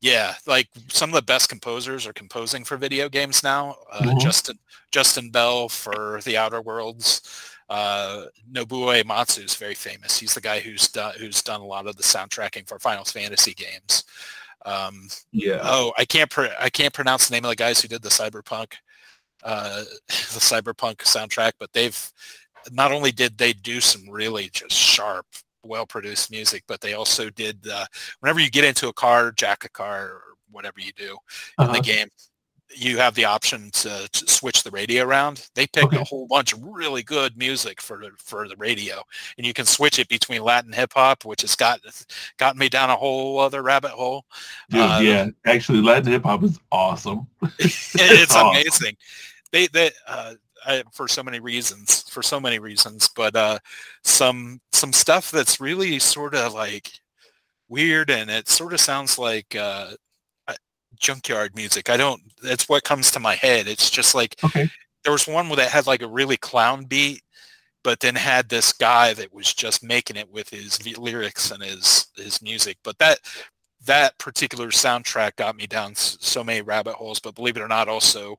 [0.00, 3.76] Yeah, like some of the best composers are composing for video games now.
[3.92, 4.20] Uh, Mhm.
[4.20, 4.58] Justin
[4.90, 7.20] Justin Bell for The Outer Worlds.
[7.68, 10.18] Uh, Nobuo Uematsu is very famous.
[10.18, 13.54] He's the guy who's done who's done a lot of the soundtracking for Final Fantasy
[13.54, 14.04] games.
[14.64, 15.60] Um, Yeah.
[15.62, 18.08] oh, I can't pr- I can't pronounce the name of the guys who did the
[18.08, 18.74] Cyberpunk
[19.42, 22.12] uh, the Cyberpunk soundtrack, but they've
[22.70, 25.26] not only did they do some really just sharp
[25.64, 27.58] well-produced music, but they also did.
[27.68, 27.84] Uh,
[28.20, 31.16] whenever you get into a car, jack a car, or whatever you do
[31.58, 31.72] in Uh-huh.
[31.74, 32.08] the game,
[32.74, 35.48] you have the option to, to switch the radio around.
[35.54, 35.98] They picked Okay.
[35.98, 39.02] a whole bunch of really good music for the for the radio,
[39.36, 41.80] and you can switch it between Latin hip hop, which has got
[42.38, 44.24] gotten me down a whole other rabbit hole.
[44.70, 45.28] Dude, uh, yeah.
[45.46, 47.26] Actually, Latin hip hop is awesome.
[47.58, 48.48] it's awesome.
[48.48, 48.96] amazing.
[49.52, 50.34] They they uh,
[50.66, 53.58] I, for so many reasons, for so many reasons, but uh,
[54.04, 56.90] some some stuff that's really sort of like
[57.68, 59.92] weird, and it sort of sounds like uh,
[61.02, 61.90] junkyard music.
[61.90, 62.22] I don't.
[62.42, 63.66] That's what comes to my head.
[63.68, 64.70] It's just like Okay.
[65.04, 67.22] there was one that had like a really clown beat,
[67.84, 71.62] but then had this guy that was just making it with his v- lyrics and
[71.62, 72.78] his his music.
[72.82, 73.18] But that
[73.84, 77.18] that particular soundtrack got me down s- so many rabbit holes.
[77.20, 78.36] But believe it or not, also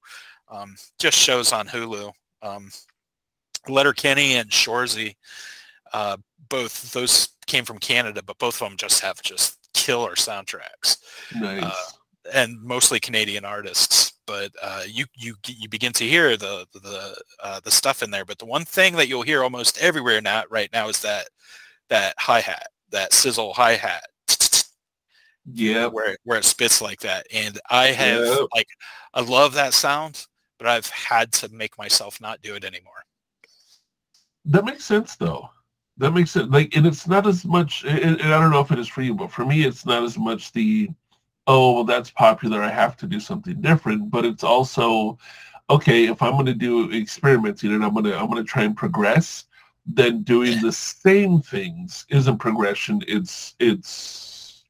[0.50, 2.12] um, just shows on Hulu.
[2.42, 2.72] Um,
[3.68, 5.16] Letterkenny and Shoresy,
[5.94, 6.18] uh,
[6.50, 10.98] both those came from Canada, but both of them just have just killer soundtracks
[11.36, 11.64] Nice.
[11.64, 11.72] Uh,
[12.32, 14.14] and mostly Canadian artists.
[14.26, 18.24] But uh, you you you begin to hear the the uh, the stuff in there.
[18.26, 21.28] But the one thing that you'll hear almost everywhere now right now is that
[21.90, 24.04] that hi hat, that sizzle hi hat,
[25.46, 25.88] yeah.
[25.88, 27.28] where where it spits like that.
[27.34, 28.46] And I have Yeah.
[28.56, 28.68] like
[29.14, 30.26] I love that sound,
[30.58, 32.94] but I've had to make myself not do it anymore.
[34.46, 35.50] That makes sense though.
[35.98, 36.52] That makes sense.
[36.52, 37.84] Like, and it's not as much.
[37.84, 40.04] And, and I don't know if it is for you, but for me, it's not
[40.04, 40.90] as much the,
[41.48, 42.62] oh, well, that's popular.
[42.62, 44.10] I have to do something different.
[44.12, 45.18] But it's also,
[45.70, 48.64] okay, if I'm going to do experimenting and I'm going to I'm going to try
[48.64, 49.46] and progress,
[49.86, 53.02] then doing the same things isn't progression.
[53.08, 54.64] It's it's.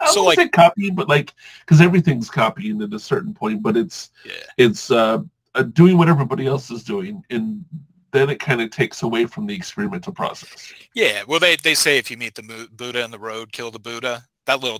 [0.00, 3.62] I So, like- like say copy, but like because everything's copying at a certain point.
[3.62, 4.32] But it's Yeah.
[4.56, 5.18] it's uh,
[5.54, 7.64] uh, doing what everybody else is doing, and
[8.10, 10.72] then it kind of takes away from the experimental process.
[10.94, 13.78] Yeah, well, they, they say if you meet the Buddha in the road, kill the
[13.80, 14.24] Buddha.
[14.46, 14.78] That little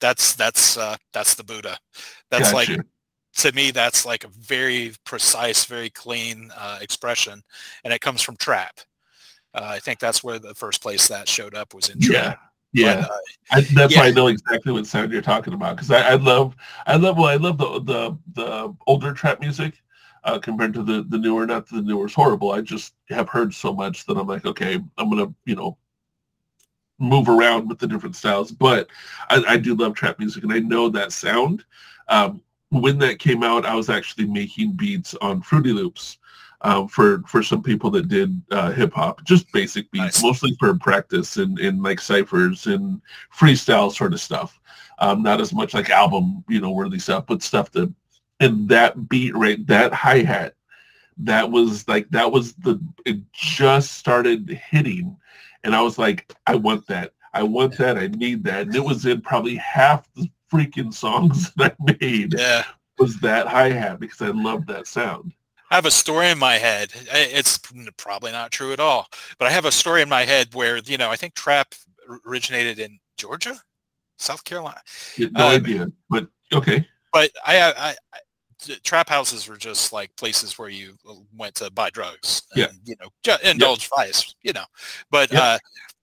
[0.00, 1.78] that's that's uh, that's the Buddha.
[2.30, 2.68] That's like
[3.36, 7.42] to me that's like a very precise, very clean uh, expression,
[7.84, 8.80] and it comes from trap.
[9.54, 12.40] Uh, I think that's where the first place that showed up was in yeah, trap.
[12.72, 13.00] yeah.
[13.02, 13.16] But, uh,
[13.52, 14.06] I, that's why.
[14.06, 16.54] I know exactly what sound you're talking about because I, I love,
[16.86, 19.74] I love, well, I love the the the older trap music
[20.24, 21.46] uh, compared to the the newer.
[21.46, 22.52] Not that the newer is horrible.
[22.52, 25.76] I just have heard so much that I'm like, okay, I'm gonna, you know,
[27.00, 28.52] move around with the different styles.
[28.52, 28.88] But
[29.28, 31.64] I, I do love trap music, and I know that sound.
[32.08, 36.18] Um, when that came out, I was actually making beats on Fruity Loops
[36.62, 40.22] um, for for some people that did uh, hip hop, just basic beats, Nice.
[40.22, 43.00] mostly for practice and and like ciphers and
[43.34, 44.58] freestyle sort of stuff.
[44.98, 47.92] Um, not as much like album, you know, worthy stuff, but stuff that
[48.40, 50.54] and that beat rate, that hi hat,
[51.18, 55.16] that was like that was the it just started hitting,
[55.64, 58.84] and I was like, I want that, I want that, I need that, and it
[58.84, 62.64] was in probably half the freaking songs that I made Yeah.
[62.98, 65.32] was that hi hat because I loved that sound.
[65.70, 66.90] I have a story in my head.
[67.12, 67.58] It's
[67.96, 69.06] probably not true at all,
[69.38, 71.74] but I have a story in my head where, you know, I think trap
[72.26, 73.54] originated in Georgia,
[74.18, 74.80] South Carolina.
[75.16, 76.84] Yeah, No Uh, idea, but okay.
[77.12, 77.94] But I, I,
[78.84, 80.94] trap houses were just like places where you
[81.36, 82.42] went to buy drugs.
[82.54, 82.66] Yeah.
[82.66, 84.64] And, you know, indulge vice, you know,
[85.10, 85.42] but Yep.
[85.42, 85.58] uh,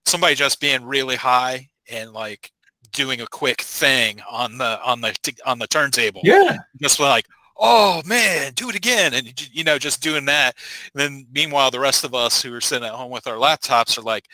[0.06, 2.50] somebody just being really high and like
[2.92, 5.14] doing a quick thing on the, on the,
[5.46, 6.22] on the turntable.
[6.24, 7.26] Yeah, just like,
[7.58, 10.56] oh man, do it again, and you know, just doing that.
[10.94, 13.98] And then meanwhile, the rest of us who are sitting at home with our laptops
[13.98, 14.26] are like,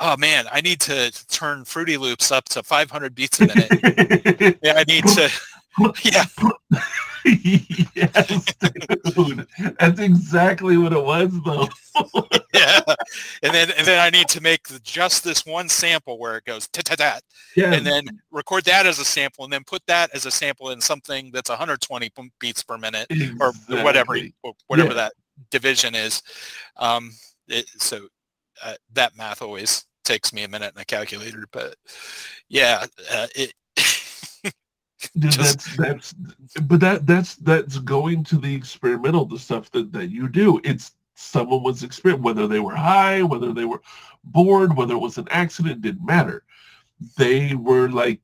[0.00, 4.58] oh man, I need to turn Fruity Loops up to 500 beats a minute.
[4.62, 5.30] yeah, I need to.
[6.02, 6.24] Yeah,
[7.94, 8.54] yes,
[9.14, 9.46] dude.
[9.78, 11.68] That's exactly what it was, though.
[12.54, 12.80] yeah,
[13.42, 16.66] and then and then I need to make just this one sample where it goes
[16.68, 17.18] ta ta ta,
[17.56, 20.70] Yeah, and then record that as a sample, and then put that as a sample
[20.70, 23.06] in something that's 120 beats per minute,
[23.38, 23.52] or
[23.82, 24.16] whatever
[24.68, 24.94] whatever Yeah.
[24.94, 25.12] that
[25.50, 26.22] division is.
[26.78, 27.12] Um,
[27.48, 28.08] it, so
[28.64, 31.76] uh, that math always takes me a minute in a calculator, but
[32.48, 33.52] yeah, uh, it.
[35.18, 39.92] Dude, Just- that's that's but that that's that's going to the experimental the stuff that
[39.92, 40.60] that you do.
[40.64, 43.82] It's someone was experiment whether they were high whether they were
[44.24, 46.44] bored whether it was an accident didn't matter.
[47.16, 48.20] They were like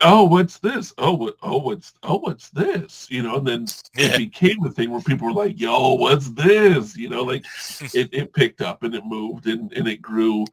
[0.00, 0.92] oh what's this?
[0.98, 3.06] Oh what oh what's oh what's this?
[3.10, 4.14] You know and then Yeah.
[4.14, 6.96] it became a thing where people were like yo what's this?
[6.96, 7.44] You know like
[7.94, 10.46] it, it picked up and it moved and, and it grew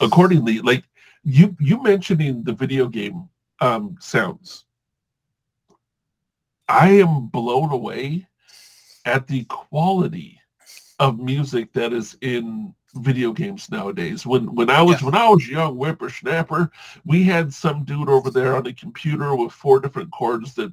[0.00, 0.60] accordingly.
[0.60, 0.84] Like
[1.22, 3.28] you you mentioning the video game
[3.60, 4.64] um sounds
[6.72, 8.26] I am blown away
[9.04, 10.40] at the quality
[10.98, 14.24] of music that is in video games nowadays.
[14.24, 16.70] When when I was when I was young whippersnapper,
[17.04, 20.72] we had some dude over there on the computer with four different chords that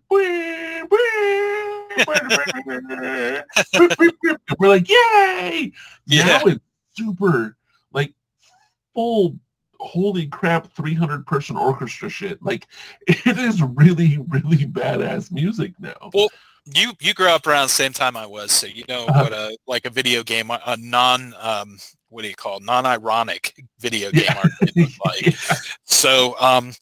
[4.58, 5.74] we're like, yay!
[6.06, 6.26] Yeah.
[6.26, 6.62] Now it's
[6.96, 7.58] super
[7.92, 8.14] like
[8.94, 9.38] full
[9.80, 12.68] holy crap 300 person orchestra shit like
[13.08, 16.30] it is really really badass music now Well,
[16.66, 19.24] you you grew up around the same time I was, so you know Uh-huh.
[19.24, 21.78] what a like a video game, a non um,
[22.10, 22.64] what do you call it?
[22.64, 24.36] non-ironic video game Yeah.
[24.38, 25.36] arcade was like.
[25.40, 25.56] Yeah.
[25.86, 26.74] So um,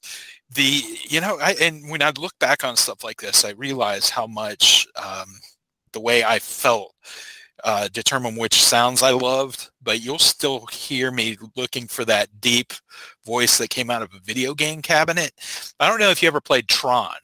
[0.53, 4.09] the you know, I, and when I look back on stuff like this, I realize
[4.09, 5.39] how much um,
[5.93, 6.93] the way I felt
[7.63, 9.69] uh, determine which sounds I loved.
[9.81, 12.73] But you'll still hear me looking for that deep
[13.25, 15.31] voice that came out of a video game cabinet.
[15.79, 17.15] I don't know if you ever played Tron.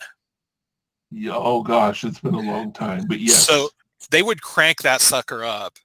[1.11, 3.69] Yeah, oh gosh it's been a long time but yes So
[4.09, 5.77] they would crank that sucker up,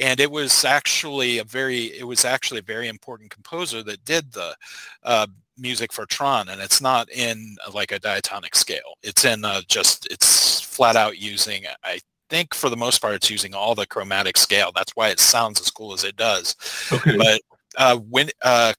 [0.00, 4.32] and it was actually a very it was actually a very important composer that did
[4.32, 4.56] the
[5.02, 5.26] uh,
[5.56, 8.94] music for Tron, and it's not in like a diatonic scale.
[9.02, 13.30] It's in uh, just it's flat out using I think for the most part it's
[13.30, 14.70] using all the chromatic scale.
[14.74, 16.56] That's why it sounds as cool as it does.
[16.92, 17.40] okay But
[17.76, 18.72] uh, when uh,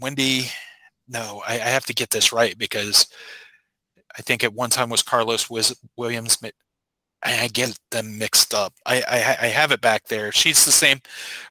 [0.00, 0.50] Wendy,
[1.08, 3.06] no, I, I have to get this right because
[4.16, 6.38] I think at one time was Carlos Wiz- Williams.
[7.24, 8.74] I get them mixed up.
[8.84, 10.32] I, I I have it back there.
[10.32, 11.00] She's the same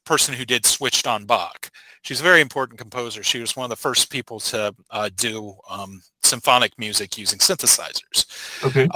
[0.05, 1.69] person who did Switched on Bach.
[2.01, 3.23] She's a very important composer.
[3.23, 8.25] She was one of the first people to uh, do um, symphonic music using synthesizers
[8.65, 8.87] okay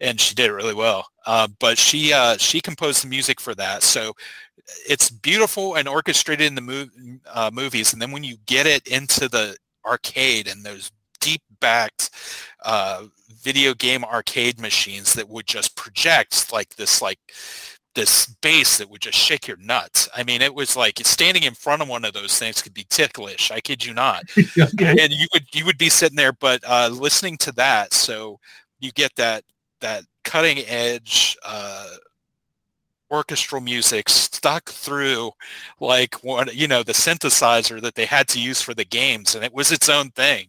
[0.00, 1.06] and she did it really well.
[1.26, 4.12] Uh, but she uh, she composed the music for that, so
[4.88, 7.92] it's beautiful and orchestrated in the mov- uh, movies.
[7.92, 10.90] And then when you get it into the arcade and those
[11.20, 12.10] deep backed
[12.64, 13.04] uh,
[13.42, 17.18] video game arcade machines that would just project like this like
[17.94, 20.06] this bass that would just shake your nuts.
[20.14, 22.86] I mean, it was like standing in front of one of those things could be
[22.90, 23.50] ticklish.
[23.50, 24.24] I kid you not
[24.60, 28.38] okay and you would you would be sitting there but uh listening to that so
[28.80, 29.42] you get that
[29.80, 31.88] that cutting edge uh
[33.10, 35.30] orchestral music stuck through
[35.80, 39.44] like one you know the synthesizer that they had to use for the games and
[39.44, 40.48] it was its own thing.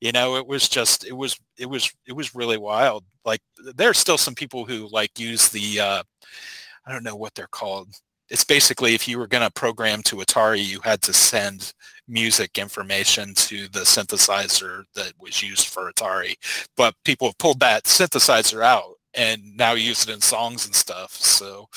[0.00, 3.04] You know it was just it was it was it was really wild.
[3.24, 3.40] Like
[3.74, 6.02] there's still some people who like use the uh
[6.86, 7.88] i don't know what they're called
[8.30, 11.72] it's basically if you were going to program to atari you had to send
[12.08, 16.34] music information to the synthesizer that was used for Atari.
[16.76, 21.10] But people have pulled that synthesizer out and now use it in songs and stuff.
[21.12, 21.68] So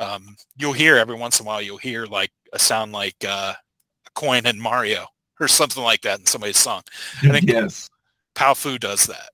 [0.00, 3.54] um, you'll hear every once in a while you'll hear like a sound like uh,
[3.54, 5.06] a coin in Mario
[5.38, 6.82] or something like that in somebody's song.
[7.22, 7.88] I think yes.
[8.34, 9.30] Pao Fu does that.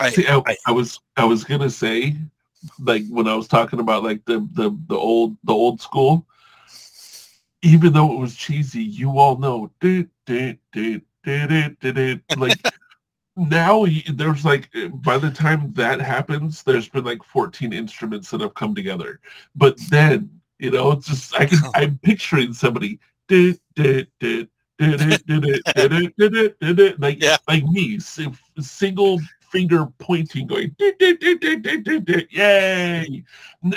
[0.00, 2.16] I, See, I, I- I was I was gonna say,
[2.78, 6.26] like when I was talking about like the the, the old the old school,
[7.62, 9.70] even though it was cheesy, you all know
[12.36, 12.58] like
[13.36, 18.54] now there's like by the time that happens, there's been like 14 instruments that have
[18.54, 19.20] come together.
[19.54, 23.00] But then you know, it's just I can I'm picturing somebody
[26.98, 27.98] like like me,
[28.60, 29.20] single
[29.52, 30.74] finger pointing, going,
[32.30, 33.24] yay!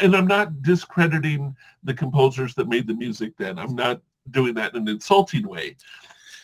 [0.02, 3.60] And I'm not discrediting the composers that made the music then.
[3.60, 4.02] I'm not
[4.32, 5.76] doing that in an insulting way.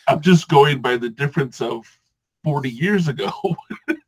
[0.06, 1.86] I'm just going by the difference of
[2.44, 3.32] 40 years ago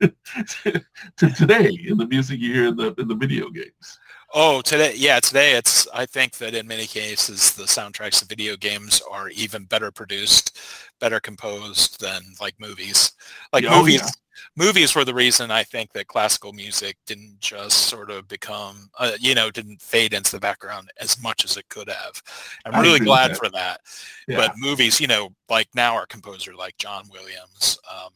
[0.00, 0.84] to,
[1.16, 3.98] to today in the music you hear in the, in the video games.
[4.36, 5.86] Oh, today, yeah, today it's.
[5.94, 10.58] I think that in many cases the soundtracks of video games are even better produced,
[10.98, 13.12] better composed than like movies.
[13.52, 14.10] Like Oh, movies, yeah.
[14.56, 19.12] Movies were the reason I think that classical music didn't just sort of become, uh,
[19.20, 22.22] you know, didn't fade into the background as much as it could have.
[22.64, 23.36] I'm I really glad that.
[23.36, 23.80] for that.
[24.28, 24.36] Yeah.
[24.36, 28.12] But movies, you know, like now our composer like John Williams, um,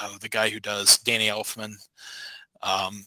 [0.00, 1.74] oh, the guy who does Danny Elfman,
[2.62, 3.04] um,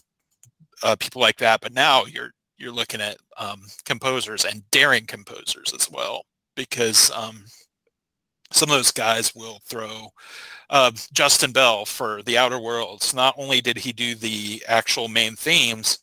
[0.84, 1.62] uh, people like that.
[1.62, 6.26] But now you're you're looking at um, composers and daring composers as well,
[6.56, 7.46] because um,
[8.52, 10.10] some of those guys will throw
[10.70, 13.14] uh, Justin Bell for The Outer Worlds.
[13.14, 16.00] Not only did he do the actual main themes,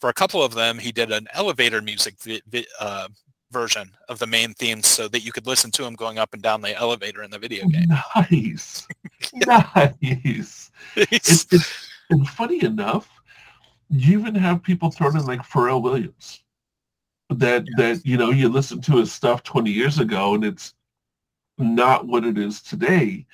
[0.00, 3.08] for a couple of them he did an elevator music vi- vi- uh,
[3.50, 6.42] version of the main themes so that you could listen to him going up and
[6.42, 7.88] down the elevator in the video game.
[8.14, 8.86] Nice.
[9.46, 10.70] nice.
[10.96, 13.08] It's, it's, and funny enough,
[13.90, 16.42] you even have people thrown in like Pharrell Williams.
[17.30, 20.74] That that you know you listen to his stuff 20 years ago and it's
[21.58, 23.26] not what it is today.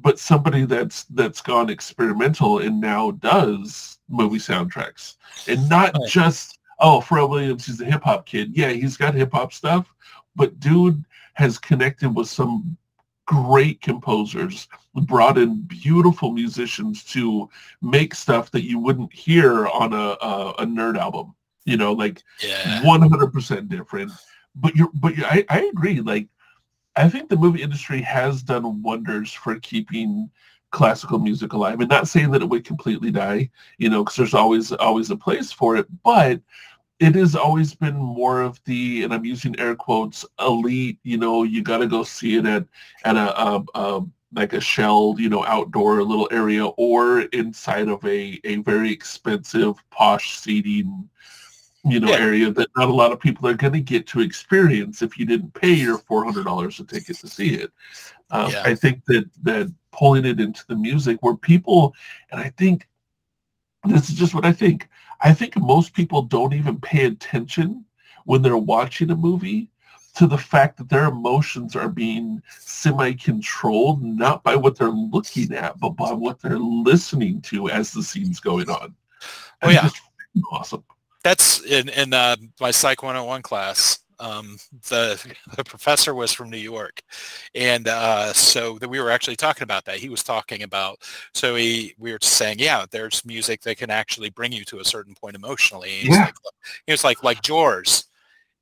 [0.00, 5.16] But somebody that's that's gone experimental and now does movie soundtracks.
[5.48, 6.08] And not Right.
[6.08, 8.56] just oh Pharrell Williams, he's a hip hop kid.
[8.56, 9.92] Yeah, he's got hip hop stuff,
[10.36, 12.76] but dude has connected with some
[13.26, 17.48] great composers, brought in beautiful musicians to
[17.82, 21.34] make stuff that you wouldn't hear on a a, a nerd album.
[21.64, 22.80] You know, like yeah.
[22.82, 24.12] 100% different.
[24.54, 26.00] But you're, but you're, I, I agree.
[26.00, 26.26] Like,
[26.98, 30.30] I think the movie industry has done wonders for keeping
[30.70, 31.80] classical music alive.
[31.80, 35.16] And not saying that it would completely die, you know, because there's always always a
[35.16, 35.86] place for it.
[36.02, 36.40] But
[36.98, 40.98] it has always been more of the, and I'm using air quotes, elite.
[41.04, 42.64] You know, you got to go see it at
[43.04, 48.04] at a, a, a like a shelled, you know, outdoor little area or inside of
[48.04, 51.08] a a very expensive posh seating
[51.84, 52.16] you know Yeah.
[52.16, 55.24] area that not a lot of people are going to get to experience if you
[55.24, 57.70] didn't pay your four hundred dollars a ticket to see it.
[58.30, 58.62] Um, Yeah.
[58.64, 61.94] I think that that pulling it into the music where people,
[62.30, 62.88] and I think
[63.84, 64.88] this is just what I think.
[65.20, 67.84] I think most people don't even pay attention
[68.24, 69.70] when they're watching a movie
[70.14, 75.78] to the fact that their emotions are being semi-controlled not by what they're looking at,
[75.78, 78.94] but by what they're listening to as the scene's going on.
[79.62, 79.88] Oh, yeah.
[80.52, 80.84] awesome.
[81.24, 83.98] That's in, in uh, my Psych 101 class.
[84.20, 84.56] Um,
[84.88, 85.20] the,
[85.56, 87.00] the professor was from New York.
[87.54, 89.98] And uh, so that we were actually talking about that.
[89.98, 90.98] He was talking about,
[91.34, 94.84] so he, we were saying, yeah, there's music that can actually bring you to a
[94.84, 95.90] certain point emotionally.
[95.90, 96.24] He's Yeah.
[96.26, 96.34] like,
[96.86, 98.06] he was like, like Jaws.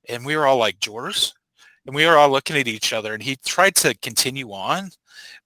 [0.08, 1.34] And we were all like, Jaws?
[1.86, 4.90] And we were all looking at each other and he tried to continue on.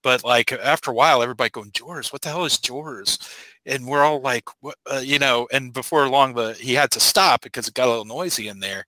[0.02, 3.18] But like after a while, everybody going, Jaws, what the hell is Jaws?
[3.66, 4.44] And we're all like,
[4.90, 7.90] uh, you know, and before long, the he had to stop because it got a
[7.90, 8.84] little noisy in there,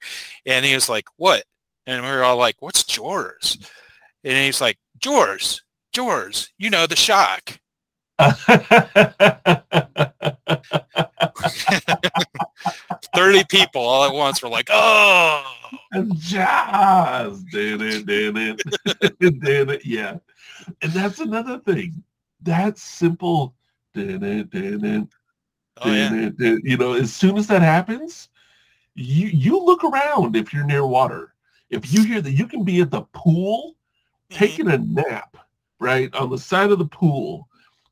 [0.47, 1.45] and he was like, "What?"
[1.87, 3.59] And we were all like, "What's Jaws?"
[4.25, 5.63] And he's like, "Jaws,
[5.93, 7.59] Jaws, you know, the shock."
[13.15, 15.45] Thirty people all at once were like, "Oh."
[16.15, 17.43] Jazz.
[17.45, 19.87] Did it, did it, did it.
[19.87, 20.19] Yeah.
[20.81, 22.03] And that's another thing.
[22.43, 23.55] That simple
[25.81, 26.11] Oh yeah.
[26.11, 26.65] did it, did it.
[26.65, 28.29] You know, as soon as that happens,
[28.95, 31.35] you you look around if you're near water.
[31.71, 33.77] If you hear that you can be at the pool
[34.31, 34.37] Mhm.
[34.37, 35.37] taking a nap,
[35.79, 37.49] right, on the side of the pool.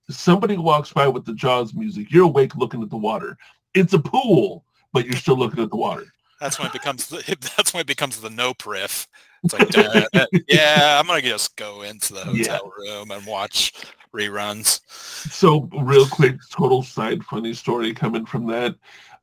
[0.08, 2.10] Somebody walks by with the Jaws music.
[2.10, 3.38] You're awake looking at the water.
[3.74, 6.12] It's a pool, but you're still looking at the water.
[6.40, 7.18] That's when it becomes the,
[7.56, 9.06] that's when it becomes the nope riff.
[9.42, 12.58] It's like, "Duh, uh, yeah, I'm gonna just go into the Yeah.
[12.58, 13.72] hotel room and watch
[14.14, 14.80] reruns.
[14.88, 18.74] So real quick, total side funny story coming from that.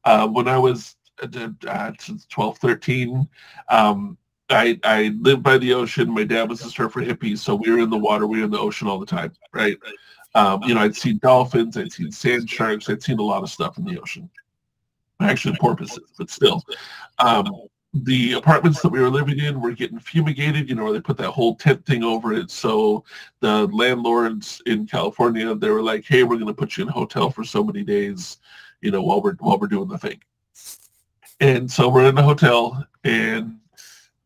[0.06, 3.28] Uh, when I was uh, since 12, 13.
[3.70, 4.18] Um,
[4.50, 6.14] I, I lived by the ocean.
[6.14, 8.28] My dad was a surfer hippie, so we were in the water.
[8.28, 9.78] We were in the ocean all the time, right?
[10.36, 13.50] Um, you know, I'd seen dolphins, I'd seen sand sharks, I'd seen a lot of
[13.50, 14.30] stuff in the ocean.
[15.20, 16.64] Actually, porpoises, but still.
[17.20, 17.48] Um,
[18.04, 21.18] the apartments that we were living in were getting fumigated, you know, where they put
[21.18, 22.52] that whole tent thing over it.
[22.52, 23.04] So
[23.40, 26.94] the landlords in California, they were like, hey, we're going to put you in a
[26.94, 28.38] hotel for so many days,
[28.82, 30.22] you know, while we're, while we're doing the thing.
[31.40, 33.60] And so we're in a hotel and,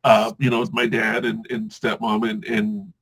[0.04, 2.94] uh, you know, my dad and, and stepmom and, and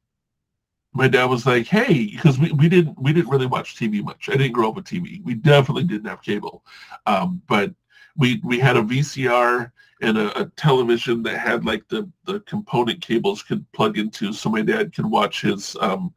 [0.94, 4.28] my dad was like, hey, because we, we didn't we didn't really watch TV much.
[4.28, 5.24] I didn't grow up with TV.
[5.24, 6.64] We definitely didn't have cable.
[7.06, 7.72] Um, but
[8.18, 9.72] we we had a VCR
[10.02, 14.50] and a, a, television that had like the the component cables could plug into so
[14.50, 16.14] my dad could watch his um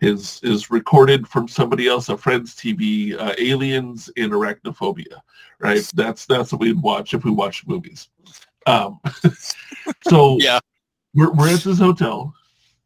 [0.00, 5.20] his is recorded from somebody else a friend's tv uh, aliens and arachnophobia
[5.60, 8.08] right that's that's what we'd watch if we watched movies
[8.66, 9.00] um
[10.02, 10.60] so Yeah.
[11.14, 12.34] we're, we're at this hotel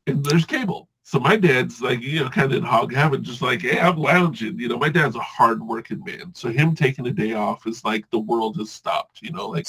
[0.07, 3.41] and there's cable so my dad's like, you know, kind of in hog heaven, just
[3.41, 4.59] like, hey, I'm lounging.
[4.59, 6.35] You know, my dad's a hard working man.
[6.35, 9.69] So him taking a day off is like the world has stopped, you know, like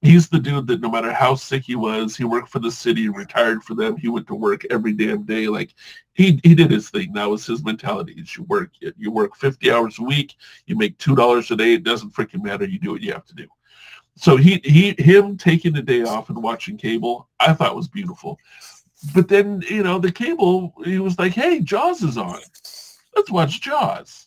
[0.00, 3.08] he's the dude that no matter how sick he was, he worked for the city,
[3.08, 3.96] retired for them.
[3.96, 5.48] He went to work every damn day.
[5.48, 5.74] Like
[6.14, 7.12] he, he did his thing.
[7.12, 8.14] That was his mentality.
[8.16, 10.36] Is you work, you work 50 hours a week,
[10.66, 11.74] you make $2 a day.
[11.74, 12.64] It doesn't freaking matter.
[12.64, 13.46] You do what you have to do.
[14.16, 18.38] So he, he, him taking the day off and watching cable, I thought was beautiful
[19.14, 22.40] but then you know the cable he was like hey jaws is on
[23.14, 24.26] let's watch jaws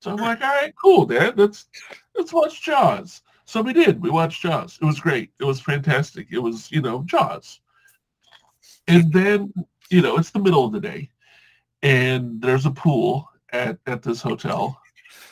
[0.00, 1.66] so i'm like all right cool dad let's
[2.16, 4.02] let's watch jaws so we did.
[4.02, 4.78] We watched jaws.
[4.80, 5.30] It was great.
[5.40, 6.26] It was fantastic.
[6.30, 7.60] It was you know jaws.
[8.88, 9.52] And then
[9.90, 11.10] you know it's the middle of the day
[11.82, 14.80] and there's a pool at at this hotel.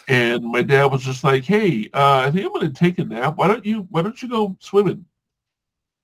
[0.06, 3.04] And my dad was just like hey uh, i think i'm going to take a
[3.04, 3.36] nap.
[3.36, 5.04] Why don't you why don't you go swimming?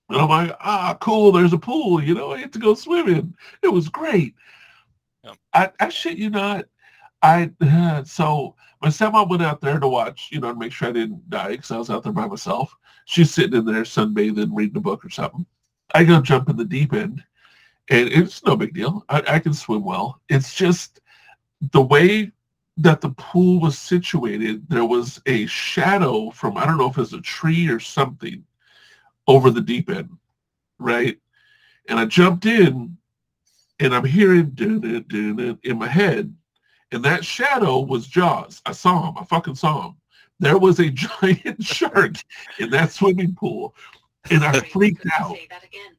[0.08, 3.32] And I'm like, ah, cool, there's a pool, you know, I get to go swimming.
[3.62, 4.34] It was great.
[5.54, 6.64] I, I shit you not.
[7.22, 7.50] I
[8.04, 11.28] so my stepmom went out there to watch, you know, to make sure I didn't
[11.28, 12.74] die because I was out there by myself.
[13.04, 15.44] She's sitting in there sunbathing, reading a book or something.
[15.94, 17.22] I go jump in the deep end,
[17.90, 19.04] and it's no big deal.
[19.08, 20.20] I, I can swim well.
[20.28, 21.00] It's just
[21.72, 22.32] the way
[22.78, 24.66] that the pool was situated.
[24.70, 28.44] There was a shadow from I don't know if it was a tree or something
[29.26, 30.10] over the deep end,
[30.78, 31.18] right?
[31.88, 32.96] And I jumped in,
[33.80, 36.34] and I'm hearing dun, dun, dun, in my head,
[36.92, 38.60] and that shadow was Jaws.
[38.66, 39.18] I saw him.
[39.18, 39.96] I fucking saw him.
[40.38, 42.14] There was a giant shark
[42.58, 43.74] in that swimming pool,
[44.30, 45.36] and I freaked out.
[45.36, 45.96] Say that again.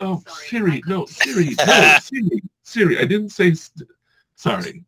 [0.00, 0.46] Oh, Sorry.
[0.48, 2.98] Siri, no, Siri, no, Siri, Siri.
[2.98, 3.54] I didn't say.
[3.54, 3.88] St-
[4.34, 4.84] sorry,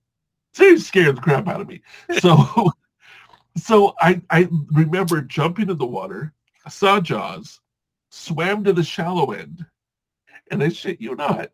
[0.52, 1.80] Siri scared the crap out of me.
[2.18, 2.72] So,
[3.56, 6.32] so I I remember jumping in the water.
[6.64, 7.60] I saw Jaws,
[8.10, 9.64] swam to the shallow end,
[10.50, 11.50] and I shit you not.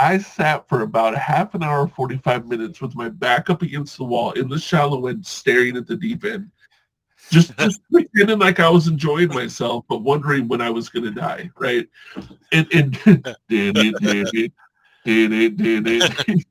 [0.00, 3.98] I sat for about a half an hour, 45 minutes with my back up against
[3.98, 6.50] the wall in the shallow end, staring at the deep end.
[7.30, 11.10] Just, just pretending like I was enjoying myself, but wondering when I was going to
[11.10, 11.86] die, right?
[12.50, 13.26] And, and did
[13.76, 14.52] it, did it,
[15.04, 16.46] did it, did it.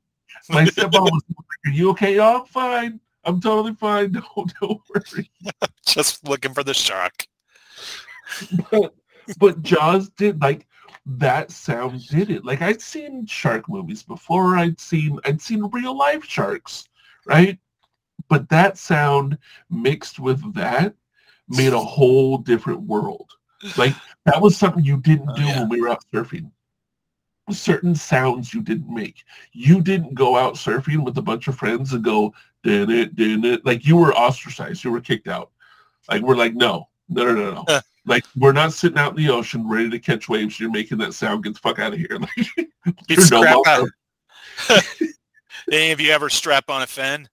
[0.48, 2.20] My stepmom was like, are you okay?
[2.20, 3.00] Oh, I'm fine.
[3.24, 4.12] I'm totally fine.
[4.34, 5.30] Don't, don't worry.
[5.86, 7.26] Just looking for the shark.
[8.70, 8.94] but,
[9.38, 10.66] but Jaws did like
[11.18, 12.44] that sound did it.
[12.44, 14.56] Like I'd seen shark movies before.
[14.56, 16.88] I'd seen I'd seen real life sharks,
[17.26, 17.58] right?
[18.28, 19.36] But that sound
[19.70, 20.94] mixed with that
[21.48, 23.30] made a whole different world.
[23.76, 23.94] Like
[24.24, 25.60] that was something you didn't Oh, do yeah.
[25.60, 26.50] when we were out surfing.
[27.50, 29.24] Certain sounds you didn't make.
[29.52, 32.32] You didn't go out surfing with a bunch of friends and go,
[32.62, 33.66] did it, did it.
[33.66, 34.84] Like you were ostracized.
[34.84, 35.50] You were kicked out.
[36.08, 37.80] Like we're like, no, no, no, no, no.
[38.06, 40.58] Like we're not sitting out in the ocean ready to catch waves.
[40.58, 41.44] You're making that sound.
[41.44, 42.18] Get the fuck out of here.
[42.18, 42.36] Like,
[43.08, 43.64] You'd you're no out.
[43.66, 43.90] welcome.
[45.70, 47.28] Any of you ever strap on a fin?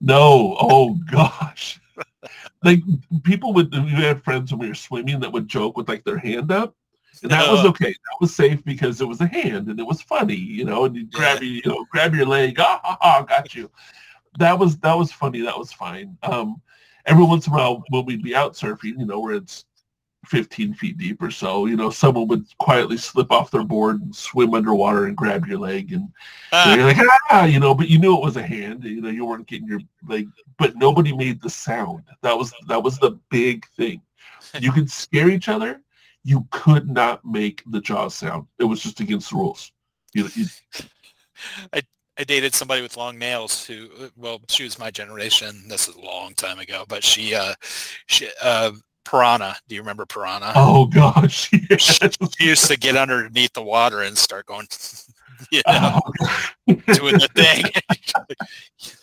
[0.00, 0.56] No.
[0.60, 1.80] Oh gosh.
[2.64, 2.80] like
[3.24, 6.18] people would we had friends when we were swimming that would joke with like their
[6.18, 6.74] hand up.
[7.22, 7.90] And that was okay.
[7.90, 10.94] That was safe because it was a hand and it was funny, you know, and
[10.94, 13.70] you grab you, you know, grab your leg, ah, ha, ha, got you.
[14.38, 15.40] That was that was funny.
[15.40, 16.18] That was fine.
[16.22, 16.60] Um
[17.06, 19.64] every once in a while when we'd be out surfing, you know, where it's
[20.26, 24.14] 15 feet deep or so, you know, someone would quietly slip off their board and
[24.14, 26.08] swim underwater and grab your leg and
[26.52, 26.96] Ah, and you're like,
[27.30, 28.84] ah, you know, but you knew it was a hand.
[28.84, 30.26] You know, you weren't getting your like,
[30.58, 32.04] but nobody made the sound.
[32.22, 34.00] That was that was the big thing.
[34.60, 35.80] You could scare each other.
[36.22, 38.46] You could not make the jaw sound.
[38.58, 39.72] It was just against the rules.
[40.14, 40.46] You, you,
[42.18, 45.68] I dated somebody with long nails who, well, she was my generation.
[45.68, 47.54] This is a long time ago, but she, uh,
[48.06, 48.72] she, uh,
[49.06, 49.56] piranha.
[49.68, 50.52] Do you remember piranha?
[50.54, 51.98] Oh gosh, yes.
[52.38, 54.66] She used to get underneath the water and start going,
[55.50, 56.00] you oh, know,
[56.68, 57.64] Oh, doing the thing.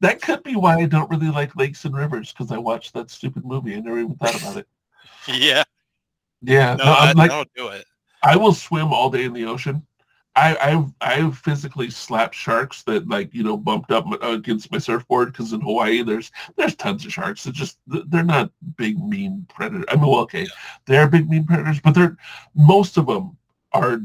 [0.00, 3.10] that could be why I don't really like lakes and rivers because I watched that
[3.10, 3.74] stupid movie.
[3.76, 4.68] I never even thought about it.
[5.28, 5.64] yeah.
[6.44, 7.84] Yeah, No, no, I, like don't do it.
[8.24, 9.86] I will swim all day in the ocean.
[10.34, 15.32] I I've I've physically slapped sharks that like you know bumped up against my surfboard
[15.32, 17.46] because in Hawaii there's there's tons of sharks.
[17.46, 19.84] It's just they're not big mean predators.
[19.90, 20.46] I mean, well, okay,
[20.86, 22.16] they're big mean predators, but they're
[22.54, 23.36] most of them
[23.72, 24.00] are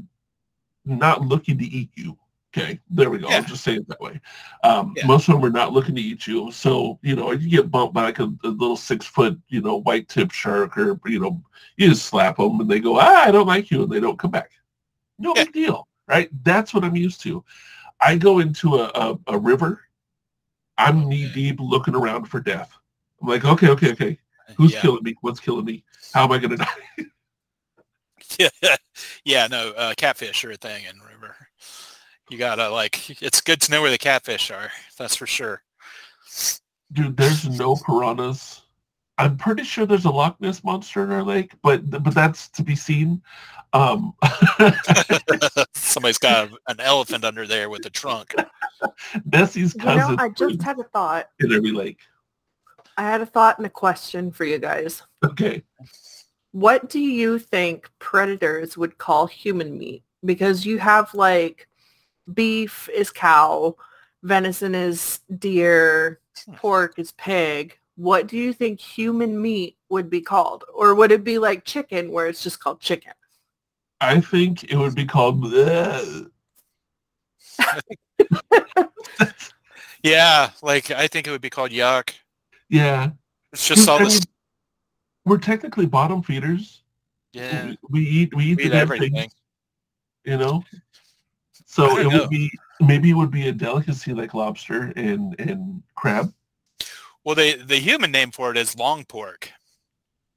[0.86, 2.18] not looking to eat you.
[2.56, 3.30] Okay, there we go.
[3.30, 3.38] Yeah.
[3.38, 4.20] I'll just say it that way.
[4.64, 5.06] Um, Yeah.
[5.06, 6.52] Most of them are not looking to eat you.
[6.52, 9.78] So you know, you get bumped by like a, a little six foot you know
[9.78, 11.42] white tip shark or you know
[11.78, 14.20] you just slap them and they go ah I don't like you and they don't
[14.20, 14.52] come back.
[15.20, 15.44] No Yeah.
[15.46, 16.30] big deal, right?
[16.44, 17.44] That's what I'm used to.
[18.00, 19.82] I go into a, a, a river.
[20.78, 22.72] I'm knee deep looking around for death.
[23.22, 24.20] I'm like, okay, okay, okay.
[24.56, 24.82] Who's yeah.
[24.82, 25.16] killing me?
[25.22, 25.84] What's killing me?
[26.14, 27.06] How am I going to die?
[28.40, 28.76] yeah,
[29.26, 31.36] yeah, no, uh, catfish are a thing in river.
[32.30, 34.72] You gotta like, it's good to know where the catfish are.
[34.98, 35.64] That's for sure.
[36.92, 38.62] Dude, there's no piranhas.
[39.18, 42.64] I'm pretty sure there's a Loch Ness monster in our lake, but but that's to
[42.64, 43.22] be seen.
[43.74, 44.14] Um,
[45.74, 48.34] Somebody's got an elephant under there with a trunk.
[49.26, 51.30] Nessie's You know, I just had a thought.
[51.40, 52.00] in every lake.
[52.98, 55.04] I had a thought and a question for you guys.
[55.24, 55.64] Okay.
[56.52, 60.04] What do you think predators would call human meat?
[60.26, 61.68] Because you have like
[62.34, 63.76] beef is cow,
[64.24, 66.20] venison is deer,
[66.56, 67.78] pork is pig.
[67.98, 70.64] What do you think human meat would be called?
[70.74, 73.14] Or would it be like chicken where it's just called chicken?
[74.00, 76.30] I think it would be called bleh.
[80.04, 82.12] Yeah, like I think it would be called yuck.
[82.70, 83.10] Yeah.
[83.52, 84.14] It's just all I this.
[84.14, 84.24] mean,
[85.26, 86.84] we're technically bottom feeders.
[87.34, 89.14] Yeah, We, we eat we eat we eat everything.
[89.14, 89.34] things,
[90.24, 90.64] you know.
[91.70, 92.22] So it know.
[92.22, 92.50] would be
[92.80, 96.34] maybe it would be a delicacy like lobster and and crab.
[97.28, 99.52] Well, the the human name for it is long pork.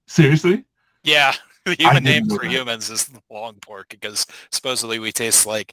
[0.09, 0.65] Seriously?
[1.05, 1.33] Yeah,
[1.65, 2.51] the human name for that.
[2.51, 5.73] humans is long pork because supposedly we taste like.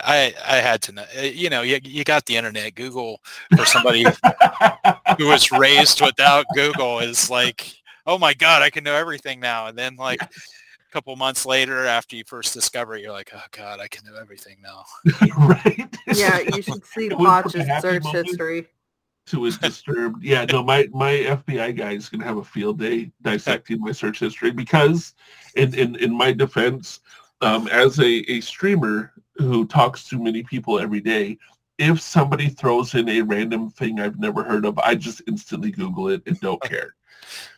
[0.00, 1.04] I I had to know.
[1.16, 2.74] uh, You know, you you got the internet.
[2.74, 3.20] Google
[3.56, 4.02] for somebody
[5.18, 7.72] who was raised without Google is like,
[8.04, 9.68] oh my god, I can know everything now.
[9.68, 10.28] And then like a
[10.92, 14.18] couple months later, after you first discover it, you're like, oh god, I can know
[14.20, 14.82] everything now.
[15.38, 15.86] right?
[16.16, 18.66] Yeah, you should see It would Poch's search moment history.
[19.30, 20.22] To his disturbed.
[20.22, 24.20] Yeah, no, my my FBI guy is gonna have a field day dissecting my search
[24.20, 25.14] history because,
[25.54, 27.00] in in in my defense,
[27.40, 31.38] um, as a a streamer who talks to many people every day,
[31.78, 36.08] if somebody throws in a random thing I've never heard of, I just instantly Google
[36.08, 36.94] it and don't care.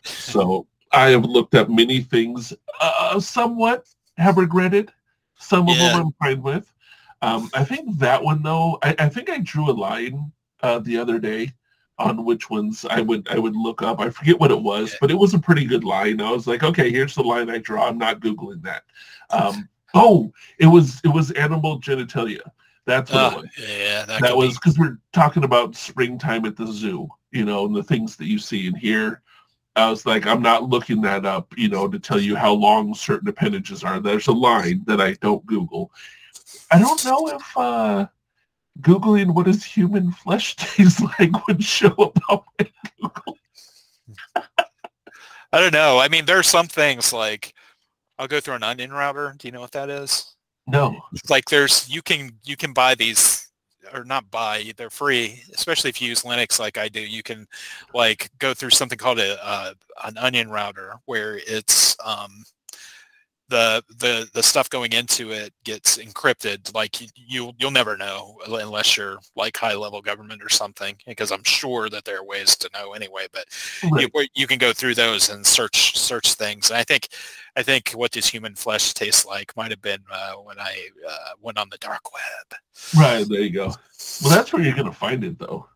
[0.02, 3.86] So I have looked up many things, uh, somewhat
[4.16, 4.92] have regretted.
[5.38, 5.88] Some of Yeah.
[5.92, 6.72] them I'm fine with.
[7.22, 10.32] Um, I think that one though, I, I think I drew a line
[10.62, 11.52] uh, the other day
[12.00, 14.00] on which ones I would I would look up.
[14.00, 16.20] I forget what it was, but it was a pretty good line.
[16.20, 17.86] I was like, okay, here's the line I draw.
[17.86, 18.84] I'm not googling that.
[19.30, 22.42] Um, oh, it was it was animal genitalia.
[22.86, 26.56] That's what it was yeah, that, that was be- because we're talking about springtime at
[26.56, 29.22] the zoo, you know, and the things that you see and hear.
[29.76, 32.92] I was like, I'm not looking that up, you know, to tell you how long
[32.94, 34.00] certain appendages are.
[34.00, 35.92] There's a line that I don't Google.
[36.72, 38.06] I don't know if uh,
[38.80, 42.70] Googling what does human flesh taste like would show up on my
[43.00, 43.38] Google.
[45.52, 45.98] I don't know.
[45.98, 47.54] I mean, there are some things like
[48.18, 49.34] I'll go through an onion router.
[49.38, 50.34] Do you know what that is?
[50.66, 51.00] No.
[51.28, 53.50] like there's you can you can buy these
[53.92, 57.46] or not buy they're free especially if you use linux like i do you can
[57.92, 59.72] like go through something called a uh,
[60.04, 62.44] an onion router where it's um
[63.50, 68.96] the the the stuff going into it gets encrypted like you you'll, never know unless
[68.96, 72.68] you're like high level government or something because i'm sure that there are ways to
[72.74, 73.44] know anyway but
[73.90, 74.08] Right.
[74.14, 76.70] you, you can go through those and search search things.
[76.70, 77.08] And I think
[77.56, 81.30] I think what does human flesh taste like might have been uh, when I uh,
[81.40, 82.60] went on the dark web.
[82.96, 83.74] Right, there you go.
[84.22, 85.68] Well, that's where you're going to find it, though.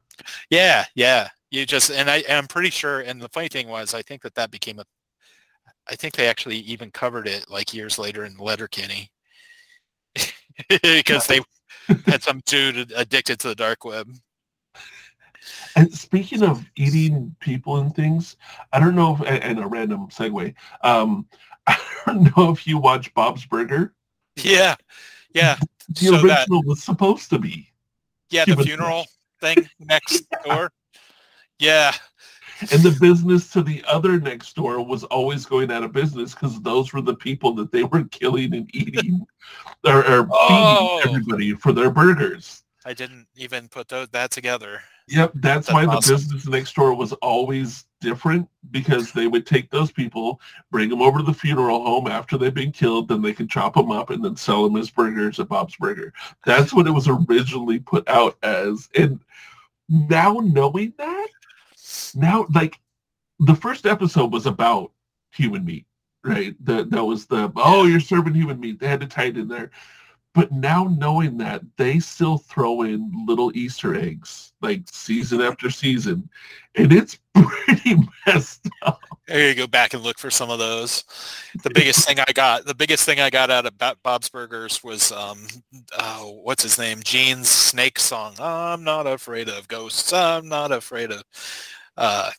[0.51, 1.29] Yeah, yeah.
[1.51, 3.01] You just and I and I'm pretty sure.
[3.01, 4.85] And the funny thing was, I think that that became a.
[5.89, 9.11] I think they actually even covered it like years later in Letterkenny
[10.69, 11.41] because they
[12.07, 14.09] had some dude addicted to the dark web.
[15.77, 18.37] And speaking of eating people and things,
[18.73, 21.27] I don't know if, and a random segue, um,
[21.67, 23.93] I don't know if you watch Bob's Burger.
[24.37, 24.77] Yeah,
[25.35, 25.57] yeah,
[25.89, 27.69] The So that- original was supposed to be.
[28.31, 28.45] yeah.
[28.47, 29.05] The funeral
[29.41, 30.71] thing next door.
[31.59, 31.93] Yeah,
[32.61, 36.61] and the business to the other next door was always going out of business because
[36.63, 39.27] those were the people that they were killing and eating
[39.87, 40.99] or, or Oh.
[41.03, 42.63] feeding everybody for their burgers.
[42.87, 44.83] I didn't even put tho- that together.
[45.09, 49.71] Yep, that's, That's why the business next door was always different because they would take
[49.71, 50.41] those people,
[50.71, 53.75] bring them over to the funeral home after they've been killed, then they could chop
[53.75, 56.13] them up and then sell them as burgers at Bob's Burger.
[56.47, 58.89] That's what it was originally put out as.
[58.95, 59.21] And
[59.89, 61.29] now knowing that,
[62.15, 62.81] now like
[63.39, 64.93] the first episode was about
[65.33, 65.87] human meat,
[66.25, 66.55] right?
[66.65, 68.79] That that was the oh you're serving human meat.
[68.79, 69.71] They had to tie it in there.
[70.35, 76.29] But now knowing that they still throw in little Easter eggs like season after season,
[76.75, 77.97] and it's pretty
[78.27, 79.01] messed up.
[79.29, 81.05] I gotta go back and look for some of those.
[81.63, 85.13] The biggest thing I got, the biggest thing I got out of Bob's Burgers was,
[85.13, 85.47] um,
[85.99, 87.01] oh, what's his name?
[87.05, 88.35] Gene's Snake song.
[88.41, 90.13] I'm not afraid of ghosts.
[90.13, 91.23] I'm not afraid of.
[91.97, 92.31] Uh,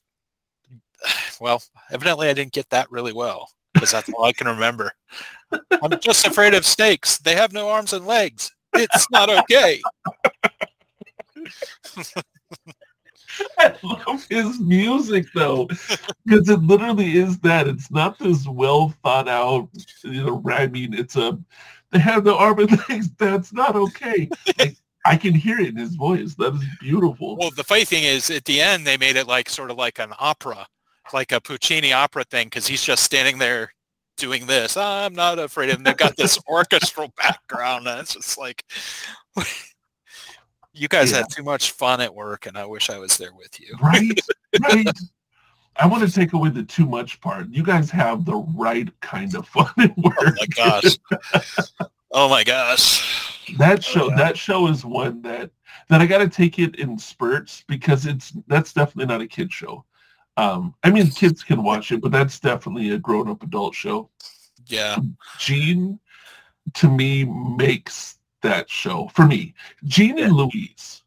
[1.41, 1.61] well,
[1.91, 4.91] evidently I didn't get that really well because that's all I can remember.
[5.52, 7.18] I'm just afraid of snakes.
[7.19, 8.52] They have no arms and legs.
[8.73, 9.82] It's not okay.
[13.57, 15.68] I love his music though,
[16.26, 17.68] because it literally is that.
[17.68, 19.69] It's not this well thought out,
[20.03, 20.94] you know, rhyming.
[20.94, 21.38] It's a
[21.91, 23.10] they have no arm and legs.
[23.18, 24.30] That's not okay.
[24.57, 26.34] Like, I can hear it in his voice.
[26.36, 27.38] That is beautiful.
[27.38, 29.99] Well, the funny thing is, at the end, they made it like sort of like
[29.99, 30.65] an opera,
[31.14, 33.72] like a Puccini opera thing, because he's just standing there
[34.18, 34.76] doing this.
[34.77, 35.84] I'm not afraid of him.
[35.84, 38.64] They've got this orchestral background, and it's just like,
[40.73, 41.18] you guys Yeah.
[41.18, 43.76] had too much fun at work, and I wish I was there with you.
[43.82, 44.19] right,
[44.61, 44.88] right.
[45.77, 47.49] I want to take away the too much part.
[47.49, 50.15] You guys have the right kind of fun at oh work.
[50.19, 50.98] Oh my gosh.
[52.11, 53.15] Oh my gosh.
[53.57, 54.15] That show yeah.
[54.15, 55.51] that show is one that
[55.89, 59.51] that I got to take it in spurts because it's that's definitely not a kid
[59.51, 59.85] show.
[60.38, 64.09] Um, I mean, kids can watch it, but that's definitely a grown-up adult show.
[64.65, 64.97] Yeah.
[65.39, 65.99] Gene,
[66.73, 69.53] to me, makes that show for me.
[69.85, 71.03] Gene and Louise,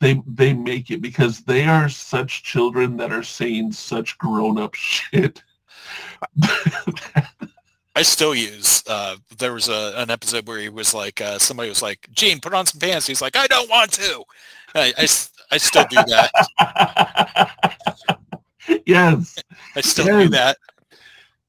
[0.00, 5.42] they they make it because they are such children that are saying such grown-up shit.
[7.96, 8.82] I still use.
[8.86, 12.40] Uh, there was a, an episode where he was like, uh, somebody was like, "Gene,
[12.40, 14.24] put on some pants." He's like, "I don't want to."
[14.74, 14.92] I
[15.50, 16.30] I still do that.
[18.86, 19.36] yes.
[19.76, 20.24] I still Yes.
[20.24, 20.56] do that.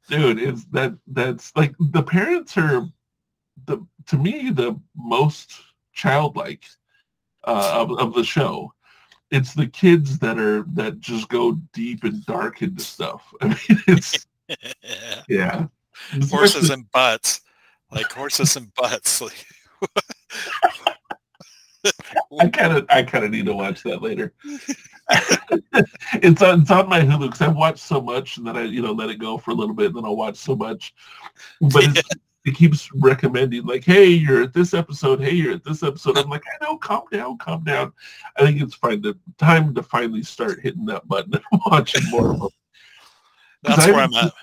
[0.09, 2.85] dude it's that that's like the parents are
[3.65, 3.77] the
[4.07, 5.53] to me the most
[5.93, 6.65] childlike
[7.45, 8.73] uh, of, of the show
[9.29, 13.81] it's the kids that are that just go deep and dark into stuff i mean
[13.87, 14.25] it's
[15.29, 15.65] yeah
[16.29, 17.41] horses and butts,
[17.91, 19.21] like horses and butts.
[22.29, 24.33] Like, i kind of i kind of need to watch that later.
[26.13, 28.83] It's on it's on my hulu because i've watched so much and then i you
[28.83, 30.93] know let it go for a little bit and then i'll watch so much.
[31.59, 32.09] But it's,
[32.45, 35.21] it keeps recommending like hey you're at this episode.
[35.21, 36.19] Hey you're at this episode.
[36.19, 36.77] I'm like i know.
[36.77, 37.39] Calm down.
[37.39, 37.91] Calm down.
[38.37, 42.31] I think it's fine to time to finally start hitting that button and watching more
[42.31, 42.49] of them
[43.63, 44.33] that's where I'm at.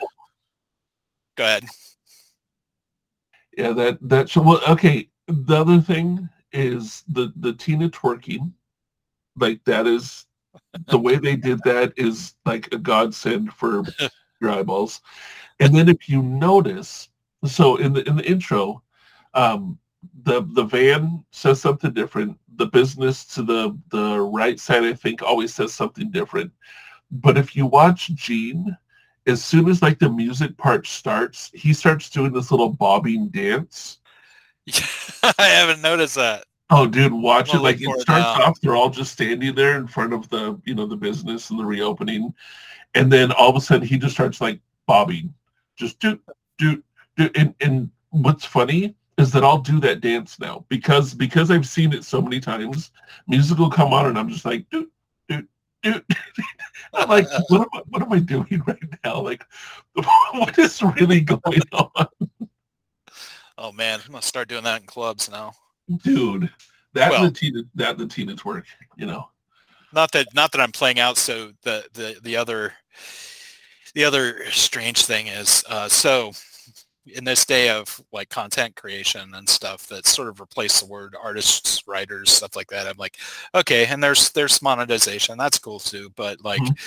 [1.38, 1.64] Go ahead.
[3.56, 8.52] yeah that that show well okay the other thing is the the tina twerking
[9.36, 10.26] like that is
[10.88, 13.82] the way they did that is like a godsend for
[14.40, 15.00] your eyeballs.
[15.60, 17.08] And then if you notice
[17.44, 18.82] so in the in the intro
[19.34, 19.78] um
[20.24, 22.38] the the van says something different.
[22.56, 26.52] The business to the the right side i think always says something different.
[27.10, 28.76] But if you watch gene
[29.28, 33.98] as soon as like the music part starts he starts doing this little bobbing dance
[35.38, 36.44] I haven't noticed that.
[36.70, 37.60] Oh, dude, watch it.
[37.60, 40.86] Like it starts off, they're all just standing there in front of the, you know,
[40.86, 42.34] the business and the reopening,
[42.94, 45.32] and then all of a sudden he just starts like bobbing,
[45.76, 46.20] just do,
[46.58, 46.82] do,
[47.16, 47.30] do.
[47.34, 51.92] And and what's funny is that I'll do that dance now because because I've seen
[51.94, 52.90] it so many times.
[53.26, 54.90] Music will come on and I'm just like, do,
[55.84, 59.20] I'm like, what am I, what am I doing right now?
[59.20, 59.44] Like,
[60.32, 62.06] what is really going on,
[63.56, 65.52] Oh man, I'm gonna start doing that in clubs now.
[66.02, 66.50] dude?
[66.94, 68.64] That Well- the Tina, that the Tina twerk,
[68.96, 69.28] you know.
[69.92, 71.16] Not that not that I'm playing out.
[71.16, 72.74] So the the the other
[73.94, 76.32] the other strange thing is uh, so
[77.14, 81.14] in this day of like content creation and stuff that sort of replace the word
[81.22, 82.86] artists, writers, stuff like that.
[82.86, 83.16] I'm like,
[83.54, 85.38] okay, and there's there's monetization.
[85.38, 86.10] That's cool too.
[86.16, 86.78] But like, Mhm.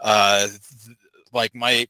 [0.00, 0.96] uh, th-
[1.32, 1.86] like my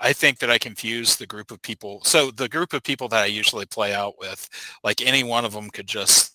[0.00, 2.02] I think that I confuse the group of people.
[2.04, 4.48] So the group of people that I usually play out with,
[4.82, 6.32] like any one of them could just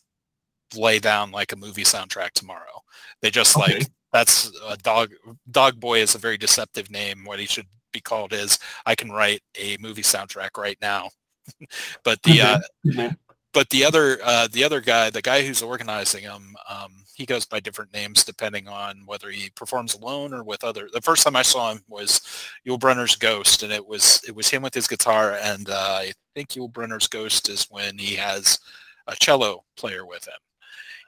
[0.76, 2.82] lay down like a movie soundtrack tomorrow.
[3.22, 3.80] They just Okay.
[3.80, 5.12] like That's a dog.
[5.52, 7.26] Dog Boy is a very deceptive name.
[7.26, 7.68] What he should
[7.98, 11.10] be called is I can write a movie soundtrack right now.
[12.04, 13.10] but the uh,
[13.54, 17.46] but the other uh, the other guy, the guy who's organizing them, um, he goes
[17.46, 20.90] by different names depending on whether he performs alone or with other.
[20.94, 22.22] The first time I saw him was
[22.68, 26.14] Yul Brynner's Ghost, and it was it was him with his guitar, and uh, I
[26.36, 28.60] think Yul Brynner's Ghost is when he has
[29.08, 30.38] a cello player with him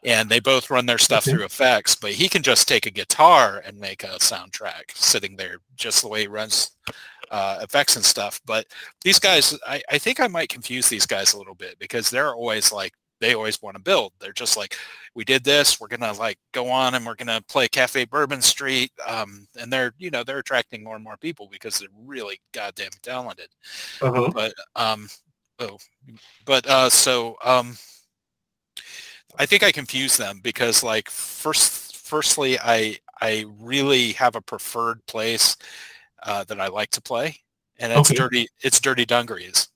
[0.04, 1.36] and they both run their stuff okay.
[1.36, 5.58] through effects but he can just take a guitar and make a soundtrack sitting there
[5.76, 6.72] just the way he runs
[7.32, 8.66] uh, effects and stuff but
[9.04, 12.34] these guys I, I think i might confuse these guys a little bit because they're
[12.34, 14.78] always like they always want to build they're just like
[15.14, 18.92] we did this we're gonna like go on and we're gonna play cafe bourbon street
[19.08, 22.90] um, and they're you know they're attracting more and more people because they're really goddamn
[23.02, 23.50] talented
[24.02, 24.32] uh-huh.
[24.34, 25.08] but um
[25.60, 25.78] oh
[26.46, 27.78] but uh so um
[29.38, 35.06] I think I confuse them because like first, firstly, I I really have a preferred
[35.06, 35.56] place
[36.24, 37.38] uh, that I like to play,
[37.78, 38.18] and it's okay.
[38.18, 38.48] dirty.
[38.62, 39.68] It's Dirty Dungarees.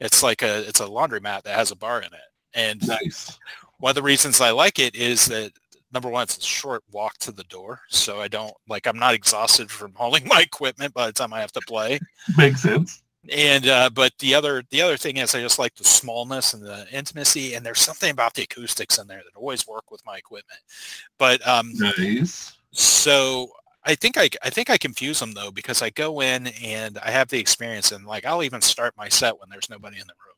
[0.00, 2.20] It's like a it's a laundromat that has a bar in it,
[2.54, 3.38] and nice.
[3.78, 5.52] One of the reasons I like it is that
[5.92, 9.14] number one, it's a short walk to the door, so I don't like I'm not
[9.14, 11.98] exhausted from hauling my equipment by the time I have to play.
[12.36, 15.84] Makes sense and uh, but the other the other thing is I just like the
[15.84, 19.90] smallness and the intimacy, and there's something about the acoustics in there that always work
[19.90, 20.60] with my equipment.
[21.18, 22.56] But um, nice.
[22.72, 23.50] So
[23.84, 27.10] I think I I think I confuse them though because I go in and I
[27.10, 30.14] have the experience, and like I'll even start my set when there's nobody in the
[30.24, 30.36] room.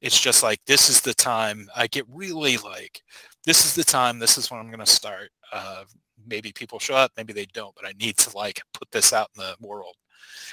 [0.00, 3.02] It's just like this is the time I get really like
[3.44, 4.18] this is the time.
[4.18, 5.30] This is when I'm going to start.
[5.52, 5.84] Uh,
[6.26, 9.30] maybe people show up, maybe they don't, but I need to like put this out
[9.36, 9.96] in the world.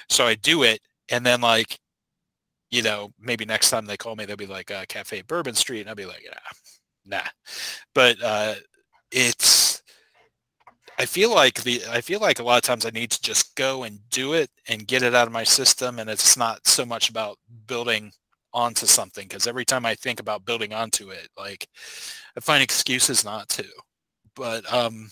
[0.10, 1.80] So I do it and then like
[2.72, 5.82] you know maybe next time they call me they'll be like uh, cafe bourbon street
[5.82, 6.26] and i'll be like
[7.06, 7.28] nah, nah.
[7.94, 8.56] but uh,
[9.12, 9.82] it's
[10.98, 13.56] i feel like the i feel like a lot of times i need to just
[13.56, 16.86] go and do it and get it out of my system and it's not so
[16.86, 17.38] much about
[17.68, 18.12] building
[18.54, 21.68] onto something because every time i think about building onto it like
[22.36, 23.66] i find excuses not to
[24.36, 25.10] but um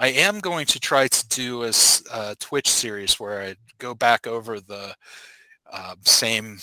[0.00, 1.72] I am going to try to do a,
[2.12, 4.94] a Twitch series where I go back over the
[5.70, 6.58] uh, same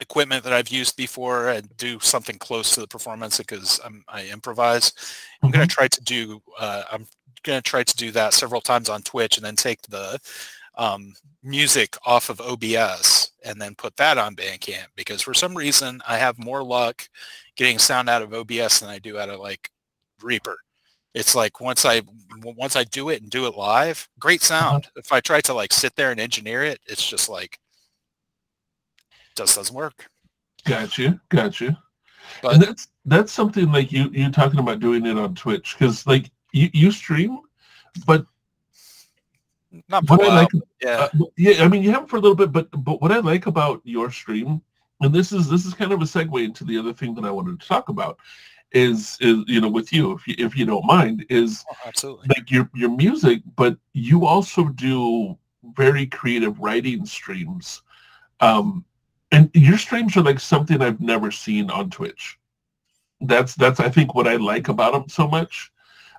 [0.00, 4.26] equipment that I've used before and do something close to the performance because I'm, i
[4.28, 4.92] improvise.
[5.42, 5.56] I'm mm-hmm.
[5.56, 7.06] going to try to do uh, I'm
[7.42, 10.20] going to try to do that several times on Twitch and then take the
[10.76, 11.12] um,
[11.42, 16.18] music off of OBS and then put that on Bandcamp because for some reason I
[16.18, 17.08] have more luck
[17.56, 19.70] getting sound out of OBS than I do out of like
[20.22, 20.58] Reaper
[21.14, 22.02] it's like once I
[22.42, 24.60] once I do it and do it live, great uh-huh.
[24.60, 24.86] sound.
[24.86, 25.00] Uh-huh.
[25.04, 27.58] If I try to like sit there and engineer it, it's just like
[29.36, 30.08] just doesn't work.
[30.64, 31.76] Got you, got you.
[32.42, 36.06] But and that's that's something like you you talking about doing it on Twitch because
[36.06, 37.38] like you, you stream,
[38.06, 38.26] but
[39.88, 40.48] not what I like,
[40.82, 41.64] yeah, uh, yeah.
[41.64, 44.10] I mean, you have for a little bit, but but what I like about your
[44.10, 44.62] stream,
[45.00, 47.30] and this is this is kind of a segue into the other thing that I
[47.30, 48.18] wanted to talk about,
[48.72, 52.26] is is you know with you if you if you don't mind is oh, absolutely.
[52.28, 55.36] like your your music but you also do
[55.74, 57.82] very creative writing streams
[58.40, 58.84] um
[59.32, 62.38] and your streams are like something i've never seen on twitch.
[63.20, 65.72] That's that's i think what i like about them so much.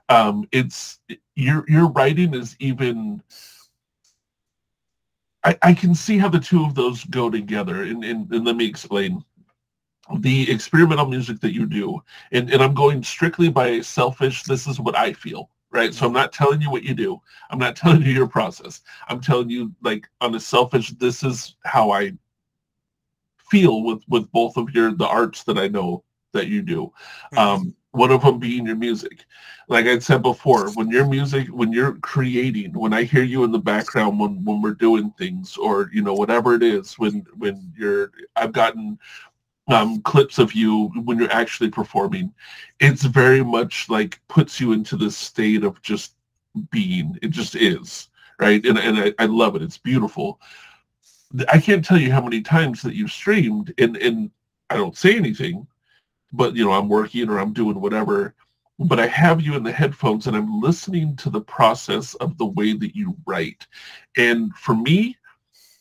[0.10, 1.00] Um it's
[1.36, 3.22] your your writing is even
[5.44, 8.58] I, I can see how the two of those go together and, and, and let
[8.58, 9.24] me explain
[10.18, 12.02] the experimental music that you do.
[12.32, 15.94] And, and i'm going strictly by selfish this is what i feel right?
[15.94, 17.22] So i'm not telling you what you do.
[17.50, 18.82] I'm not telling you your process.
[19.08, 22.14] I'm telling you like on a selfish this is how i
[23.50, 26.04] feel with with both of your the arts that i know
[26.34, 26.92] that you do.
[27.34, 27.38] Mm-hmm.
[27.38, 29.26] um one of them being your music.
[29.68, 33.52] Like i said before when your music when you're creating when i hear you in
[33.52, 37.72] the background when when we're doing things or you know whatever it is when when
[37.78, 38.98] you're i've gotten
[39.70, 42.34] um, clips of you when you're actually performing,
[42.80, 46.16] it's very much like puts you into this state of just
[46.72, 47.18] being.
[47.22, 48.10] It just is,
[48.40, 48.66] right?
[48.66, 49.62] And, and I, I love it.
[49.62, 50.40] It's beautiful.
[51.48, 54.32] I can't tell you how many times that you've streamed and, and
[54.72, 55.68] I don't say anything,
[56.34, 58.34] but you know, I'm working or I'm doing whatever,
[58.80, 62.46] but I have you in the headphones and I'm listening to the process of the
[62.46, 63.68] way that you write.
[64.18, 65.18] And for me,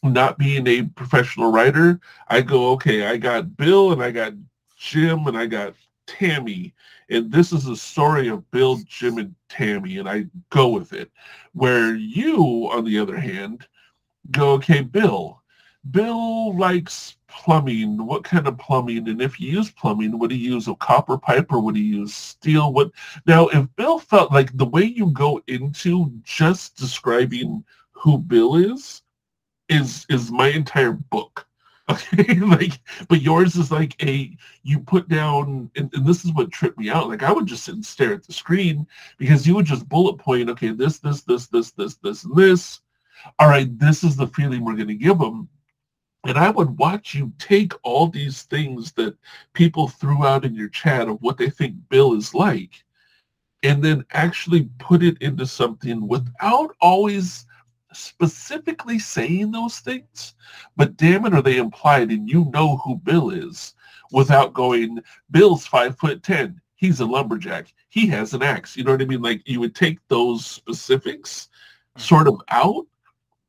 [0.02, 4.34] not being a professional writer, I go, okay, I got Bill and I got
[4.76, 5.74] Jim and I got
[6.06, 6.74] Tammy.
[7.10, 11.10] And this is a story of Bill, Jim, and Tammy, and I go with it.
[11.52, 13.66] Where you, on the other hand,
[14.30, 15.42] go, okay, Bill.
[15.90, 20.68] Bill likes plumbing, what kind of plumbing, and if you use plumbing, would he use
[20.68, 22.72] a copper pipe or would he use steel?
[22.72, 22.90] What
[23.26, 23.48] now?
[23.48, 29.02] If Bill felt like the way you go into just describing who Bill is,
[29.68, 31.44] is is my entire book.
[31.90, 36.52] Okay, like, but yours is like a you put down, and, and this is what
[36.52, 37.08] tripped me out.
[37.08, 38.86] Like, I would just sit and stare at the screen
[39.16, 40.50] because you would just bullet point.
[40.50, 42.80] Okay, this, this, this, this, this, this, and this.
[43.38, 45.48] All right, this is the feeling we're going to give them
[46.24, 49.16] and I would watch you take all these things that
[49.52, 52.84] people threw out in your chat of what they think Bill is like,
[53.62, 57.46] and then actually put it into something without always
[57.92, 60.34] specifically saying those things.
[60.76, 63.74] But damn it, are they implied and you know who Bill is
[64.12, 65.00] without going,
[65.30, 66.60] Bill's five foot ten.
[66.76, 67.72] He's a lumberjack.
[67.88, 68.76] He has an axe.
[68.76, 69.22] You know what I mean?
[69.22, 71.48] Like you would take those specifics
[71.96, 72.86] sort of out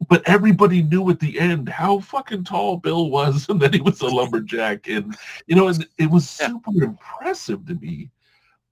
[0.07, 4.01] but everybody knew at the end how fucking tall Bill was and that he was
[4.01, 4.87] a lumberjack.
[4.87, 5.15] And,
[5.47, 6.85] you know, and it was super yeah.
[6.85, 8.09] impressive to me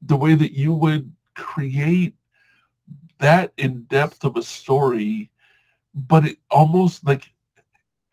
[0.03, 2.15] the way that you would create
[3.19, 5.30] that in depth of a story,
[5.97, 7.31] but it almost like,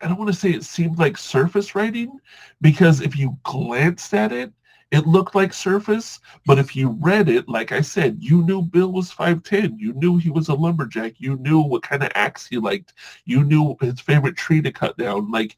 [0.01, 2.19] I don't want to say it seemed like surface writing
[2.61, 4.51] because if you glanced at it,
[4.91, 8.91] it looked like surface, but if you read it, like I said, you knew Bill
[8.91, 9.79] was 5'10.
[9.79, 11.13] You knew he was a lumberjack.
[11.17, 12.93] You knew what kind of axe he liked.
[13.25, 15.31] You knew his favorite tree to cut down.
[15.31, 15.57] Like,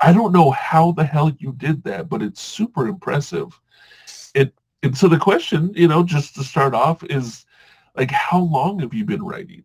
[0.00, 3.58] I don't know how the hell you did that, but it's super impressive.
[4.34, 4.52] It,
[4.82, 7.46] and so the question, you know, just to start off is
[7.96, 9.64] like, how long have you been writing?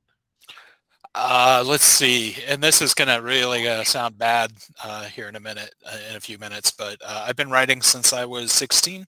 [1.13, 4.51] Uh, let's see, and this is going to really uh, sound bad
[4.83, 7.81] uh, here in a minute, uh, in a few minutes, but uh, I've been writing
[7.81, 9.05] since I was 16.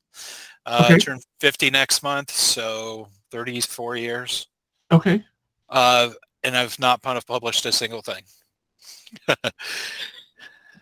[0.66, 0.98] Uh, okay.
[0.98, 4.48] Turned 50 next month, so 34 years.
[4.92, 5.24] Okay.
[5.70, 6.10] Uh
[6.44, 8.24] and I've not published a single thing.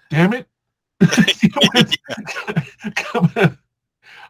[0.10, 0.48] Damn it!
[2.96, 3.58] Come on.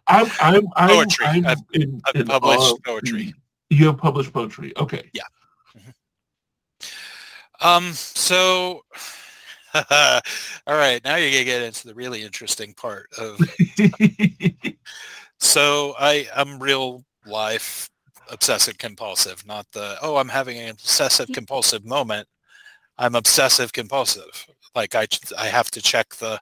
[0.07, 1.25] I'm, I'm, I'm, poetry.
[1.25, 3.33] I'm I've, in, I've in published poetry.
[3.69, 4.73] You have published poetry.
[4.77, 5.09] Okay.
[5.13, 5.23] Yeah.
[7.61, 8.81] Um, so,
[9.73, 10.21] all
[10.67, 13.39] right, now you're gonna get into the really interesting part of.
[15.39, 17.89] so I, I'm real life
[18.29, 22.27] obsessive compulsive, not the oh I'm having an obsessive compulsive moment.
[22.97, 24.45] I'm obsessive compulsive.
[24.75, 25.07] Like I,
[25.37, 26.39] I have to check the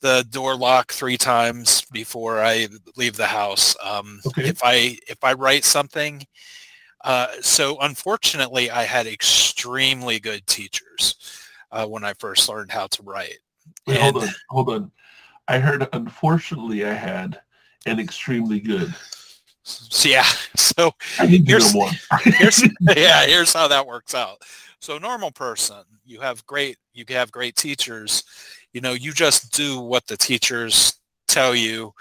[0.00, 3.76] the door lock three times before I leave the house.
[3.82, 4.48] Um, okay.
[4.48, 6.24] If I if I write something
[7.04, 11.16] uh, so unfortunately, I had extremely good teachers
[11.70, 13.38] uh, when I first learned how to write.
[13.86, 14.92] Wait, and, hold on, hold on.
[15.48, 17.40] I heard unfortunately I had
[17.86, 18.94] an extremely good.
[19.64, 20.26] So, yeah.
[20.56, 21.72] So here's,
[22.24, 22.62] here's,
[22.96, 24.42] yeah, here's how that works out.
[24.80, 28.24] So normal person, you have great, you have great teachers.
[28.72, 30.94] You know, you just do what the teachers
[31.28, 31.94] tell you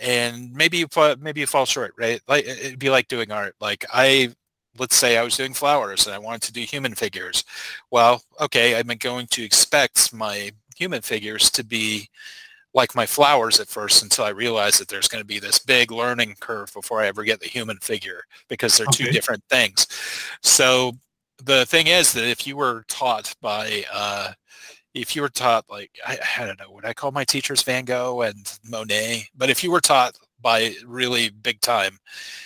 [0.00, 0.88] and maybe you
[1.20, 2.20] maybe you fall short, right?
[2.28, 3.54] Like it'd be like doing art.
[3.60, 4.32] Like I,
[4.78, 7.44] let's say I was doing flowers and I wanted to do human figures.
[7.90, 12.08] Well, okay, I'm going to expect my human figures to be
[12.74, 15.90] like my flowers at first until I realize that there's going to be this big
[15.90, 19.04] learning curve before I ever get the human figure because they're okay.
[19.04, 19.86] two different things.
[20.42, 20.92] So
[21.44, 24.32] the thing is that if you were taught by uh,
[24.94, 27.84] if you were taught like I, I don't know would i call my teachers van
[27.84, 31.98] gogh and monet but if you were taught by really big time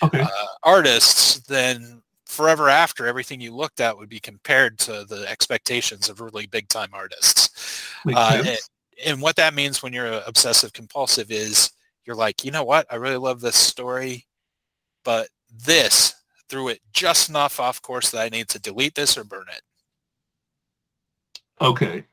[0.03, 0.21] okay.
[0.21, 6.09] uh, artists then forever after everything you looked at would be compared to the expectations
[6.09, 7.83] of really big time artists.
[8.07, 8.59] Uh, and,
[9.07, 11.73] and what that means when you're obsessive compulsive is
[12.05, 12.87] you're like you know what?
[12.89, 14.27] I really love this story
[15.03, 15.29] but
[15.65, 16.15] this
[16.49, 19.63] threw it just enough off course that i need to delete this or burn it.
[21.61, 22.05] Okay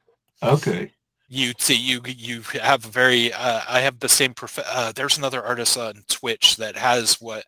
[0.44, 0.92] Okay.
[1.30, 3.34] You see, you you have very.
[3.34, 4.34] Uh, I have the same.
[4.34, 7.46] Prof- uh, there's another artist on Twitch that has what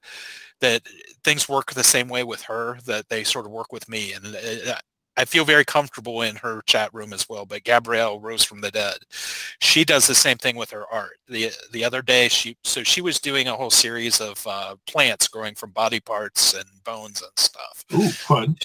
[0.61, 0.81] that
[1.23, 4.35] things work the same way with her that they sort of work with me, and
[4.35, 4.75] uh,
[5.17, 7.45] I feel very comfortable in her chat room as well.
[7.45, 8.97] But Gabrielle rose from the dead.
[9.61, 11.17] She does the same thing with her art.
[11.27, 15.27] the The other day, she so she was doing a whole series of uh, plants
[15.27, 17.85] growing from body parts and bones and stuff.
[17.93, 18.57] Ooh, fun!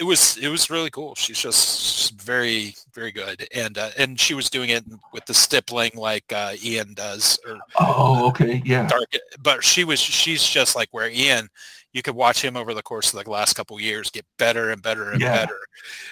[0.00, 1.14] It was it was really cool.
[1.14, 4.82] She's just very very good, and uh, and she was doing it
[5.12, 7.38] with the stippling like uh, Ian does.
[7.46, 8.88] Or, oh, okay, yeah.
[8.88, 9.12] Dark,
[9.42, 11.48] but she was she's just like where Ian.
[11.92, 14.80] You could watch him over the course of the last couple years get better and
[14.80, 15.44] better and yeah.
[15.44, 15.58] better.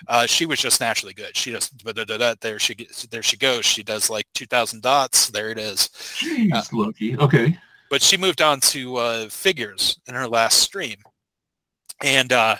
[0.09, 1.37] Uh, she was just naturally good.
[1.37, 1.73] She just
[2.41, 3.65] there she there she goes.
[3.65, 5.29] She does like two thousand dots.
[5.29, 5.89] There it is.
[6.19, 7.17] Jeez, uh, lucky.
[7.17, 7.57] Okay.
[7.91, 10.97] But she moved on to uh, figures in her last stream,
[12.03, 12.57] and uh,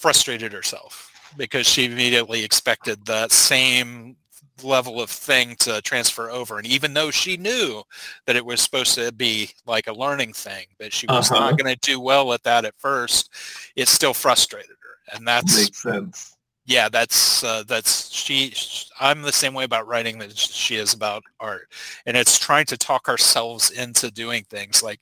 [0.00, 4.16] frustrated herself because she immediately expected the same
[4.62, 6.58] level of thing to transfer over.
[6.58, 7.82] And even though she knew
[8.26, 11.40] that it was supposed to be like a learning thing, that she was Uh-huh.
[11.40, 13.30] not going to do well at that at first,
[13.76, 15.16] it still frustrated her.
[15.16, 16.36] And that's Makes sense.
[16.66, 18.54] yeah, that's uh, that's she.
[19.00, 21.72] I'm the same way about writing that she is about art,
[22.06, 24.82] and it's trying to talk ourselves into doing things.
[24.82, 25.00] Like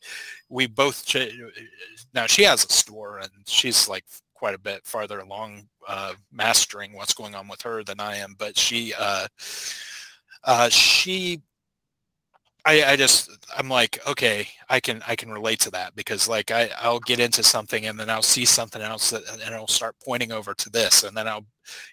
[0.49, 1.33] we both ch-
[2.15, 4.05] now she has a store, and she's like
[4.39, 8.37] quite a bit farther along uh, mastering what's going on with her than I am.
[8.39, 9.27] But she uh,
[10.45, 11.43] uh, she
[12.65, 16.51] I, I just I'm like okay I can I can relate to that because like
[16.51, 19.97] I I'll get into something and then I'll see something else that, and I'll start
[20.05, 21.47] pointing over to this and then I'll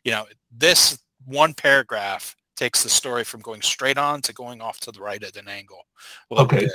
[0.03, 4.79] you know this one paragraph takes the story from going straight on to going off
[4.81, 5.85] to the right at an angle
[6.31, 6.61] Okay.
[6.61, 6.71] bit.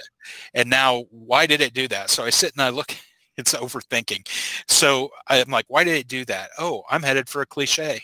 [0.55, 2.95] and now why did it do that so I sit and I look
[3.41, 4.27] it's overthinking
[4.69, 8.03] so I'm like why did it do that oh I'm headed for a cliche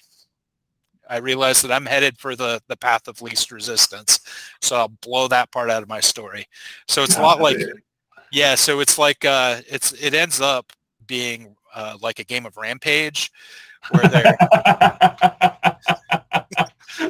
[1.08, 4.20] I realize that I'm headed for the the path of least resistance.
[4.60, 6.46] So I'll blow that part out of my story.
[6.88, 7.58] So it's a lot like
[8.32, 10.72] yeah, so it's like uh it's it ends up
[11.06, 13.30] being uh like a game of rampage
[13.90, 14.36] where they're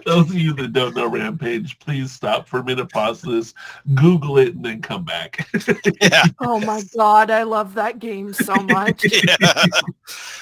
[0.04, 3.54] Those of you that don't know Rampage, please stop for a minute, pause this,
[3.94, 5.48] Google it, and then come back.
[6.02, 9.04] yeah, Oh my god, I love that game so much.
[9.40, 9.64] yeah.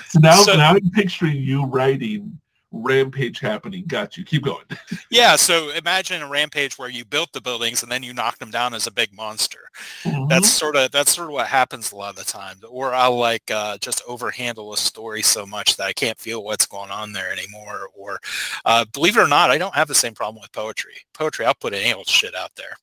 [0.08, 2.38] so now, So- now I'm picturing you writing
[2.76, 3.84] Rampage happening.
[3.86, 4.24] Got you.
[4.24, 4.64] Keep going.
[5.10, 8.50] Yeah, so imagine a rampage where you built the buildings and then you knocked them
[8.50, 9.60] down as a big monster.
[10.02, 10.28] Mhm.
[10.28, 12.56] That's sort of that's sort of what happens a lot of the time.
[12.68, 16.66] Or I'll like uh, just overhandle a story so much that I can't feel what's
[16.66, 17.90] going on there anymore.
[17.94, 18.18] Or
[18.64, 20.94] uh, believe it or not, I don't have the same problem with poetry.
[21.12, 22.76] Poetry, I'll put any old shit out there.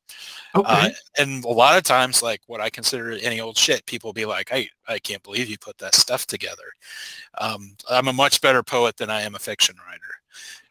[0.56, 0.66] Okay.
[0.68, 4.26] Uh, and a lot of times, like what I consider any old shit, people be
[4.26, 6.74] like, I, I can't believe you put that stuff together.
[7.40, 10.02] Um, I'm a much better poet than I am a fiction writer,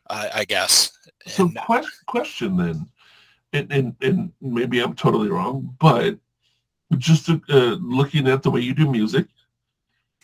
[0.08, 0.92] I, I guess.
[1.26, 2.88] So And, uh, que- question then,
[3.52, 6.18] and, and and maybe I'm totally wrong, but
[6.98, 9.26] just uh, looking at the way you do music,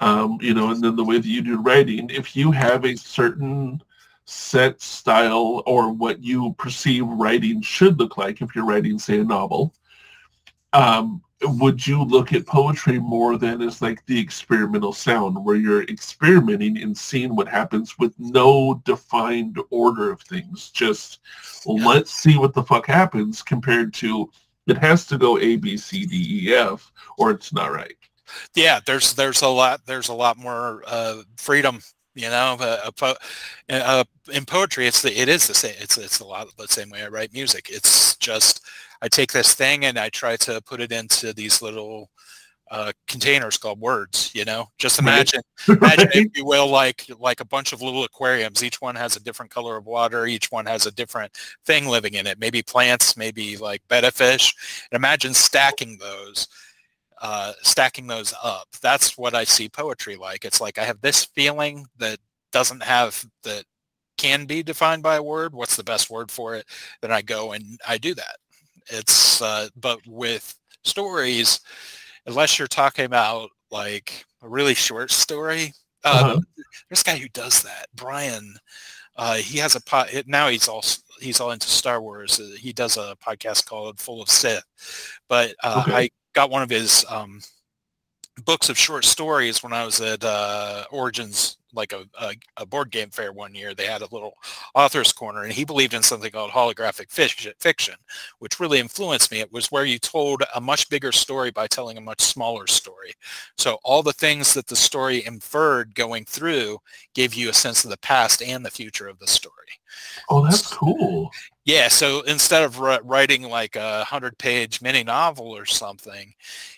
[0.01, 2.97] um, you know, and then the way that you do writing, if you have a
[2.97, 3.83] certain
[4.27, 9.25] set style or what you perceive writing should look like, if you're writing, say, a
[9.25, 9.73] novel,
[10.73, 15.85] um, would you look at poetry more than as like the experimental sound where you're
[15.85, 21.21] experimenting and seeing what happens with no defined order of things just
[21.67, 24.31] let's see what the fuck happens compared to
[24.67, 27.97] it has to go a b c d e f or it's not right
[28.55, 31.81] yeah, there's there's a lot there's a lot more uh, freedom.
[32.17, 33.15] You know, a po-
[33.69, 35.75] uh, in poetry, it's the it is the same.
[35.79, 37.69] It's it's a lot the same way I write music.
[37.71, 38.63] It's just
[39.03, 42.11] I take this thing and I try to put it into these little
[42.71, 44.31] uh, containers called words.
[44.35, 45.09] You know, just Right.
[45.09, 49.17] imagine imagine if you will like like a bunch of little aquariums each one has
[49.17, 51.33] a different color of water each one has a different
[51.67, 54.55] thing living in it maybe plants maybe like betta fish
[54.91, 56.49] and imagine stacking those
[57.23, 58.69] uh, stacking those up.
[58.83, 60.45] That's what i see poetry like.
[60.45, 62.19] It's like i have this feeling that
[62.53, 63.65] doesn't have that
[64.19, 65.55] can be defined by a word.
[65.55, 66.67] What's the best word for it?
[67.01, 68.37] Then i go and i do that.
[68.89, 71.61] It's uh, but with stories
[72.27, 75.73] unless you're talking about like a really short story
[76.05, 76.41] uh, Uh-huh.
[76.89, 78.55] there's a guy who does that Bryan
[79.17, 80.85] uh, he has a pod now he's all
[81.21, 82.39] he's all into star wars.
[82.39, 84.63] Uh, he does a podcast called full of sith.
[85.29, 85.95] But uh, Okay.
[85.97, 87.41] i got one of his um,
[88.45, 92.91] books of short stories when i was at uh, origins like a, a, a board
[92.91, 94.35] game fair one year they had a little
[94.75, 97.95] author's corner and he believed in something called holographic fiction, fiction
[98.39, 99.41] which really influenced me.
[99.41, 103.13] It was where you told a much bigger story by telling a much smaller story.
[103.57, 106.79] So all the things that the story inferred going through
[107.15, 109.53] gave you a sense of the past and the future of the story.
[110.29, 111.31] Oh that's cool.
[111.65, 116.35] yeah, so instead of writing like a hundred page mini novel or something,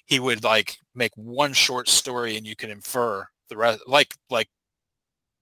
[0.07, 4.49] he would like make one short story and you could infer the rest, like like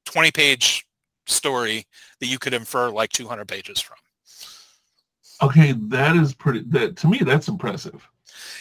[0.06, 0.86] twenty page
[1.26, 1.84] story
[2.20, 3.96] that you could infer like two hundred pages from.
[5.42, 8.06] okay that is pretty that to me that's impressive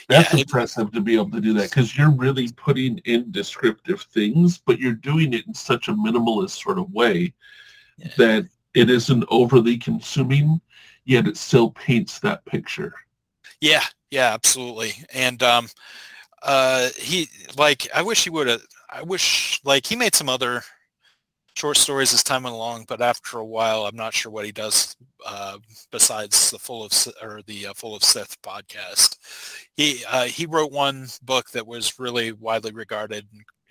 [0.10, 3.32] that's Yeah, it- impressive to be able to do that because you're really putting in
[3.32, 7.34] descriptive things but you're doing it in such a minimalist sort of way
[7.98, 8.08] Yeah.
[8.18, 10.60] that it isn't overly consuming
[11.06, 12.94] yet it still paints that picture
[13.62, 14.94] Yeah, yeah, absolutely.
[15.14, 15.70] And um,
[16.44, 18.62] uh, he like I wish he would have.
[18.90, 20.64] I wish like he made some other
[21.56, 24.52] short stories as time went along, but after a while, I'm not sure what he
[24.52, 24.96] does
[25.26, 25.58] uh,
[25.92, 26.92] besides the full of
[27.22, 29.18] or the uh, full of Sith podcast.
[29.76, 33.26] He uh, he wrote one book that was really widely regarded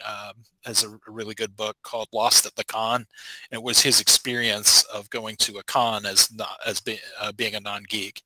[0.04, 0.34] um,
[0.66, 0.74] a,
[1.06, 3.06] a really good book called Lost at the Con.
[3.50, 7.32] And it was his experience of going to a con as not as be, uh,
[7.32, 8.22] being a non-geek,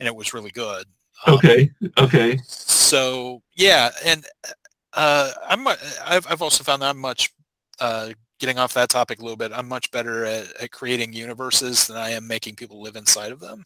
[0.00, 0.86] and it was really good.
[1.26, 1.70] Um, Okay.
[1.98, 2.38] Okay.
[2.46, 4.24] so yeah, and
[4.94, 7.32] uh, I'm I've I've also found that I'm much
[7.80, 9.52] uh, getting off that topic a little bit.
[9.54, 13.40] I'm much better at, at creating universes than I am making people live inside of
[13.40, 13.64] them.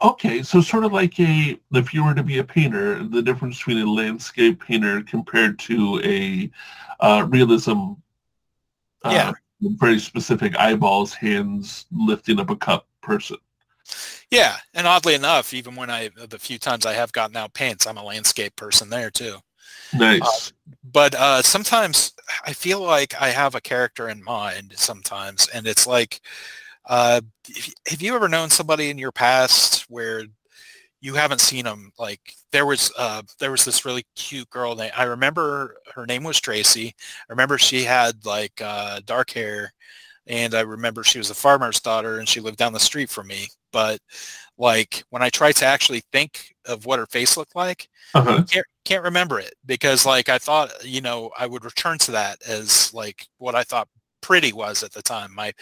[0.00, 3.58] Okay, so sort of like a, if you were to be a painter, the difference
[3.58, 6.50] between a landscape painter compared to a
[7.00, 7.94] uh, realism,
[9.04, 9.32] uh, Yeah.
[9.60, 13.38] very specific eyeballs, hands lifting up a cup person.
[14.30, 17.86] Yeah, and oddly enough, even when I the few times I have gotten out paints,
[17.86, 19.38] I'm a landscape person there too.
[19.94, 20.52] Nice.
[20.84, 22.12] But uh, sometimes
[22.44, 26.20] I feel like I have a character in mind sometimes, and it's like,
[26.86, 27.20] uh,
[27.86, 30.24] have you ever known somebody in your past where
[31.00, 31.92] you haven't seen them?
[31.98, 34.74] Like there was uh, there was this really cute girl.
[34.76, 36.94] Named, I remember her name was Tracy.
[36.98, 39.72] I remember she had like uh, dark hair,
[40.26, 43.28] and I remember she was a farmer's daughter, and she lived down the street from
[43.28, 43.48] me.
[43.72, 44.00] But
[44.58, 48.44] like when I tried to actually think of what her face looked like, Uh-huh.
[48.50, 52.38] can't can't remember it because like I thought you know I would return to that
[52.48, 53.88] as like what I thought
[54.22, 55.34] pretty was at the time.
[55.34, 55.52] My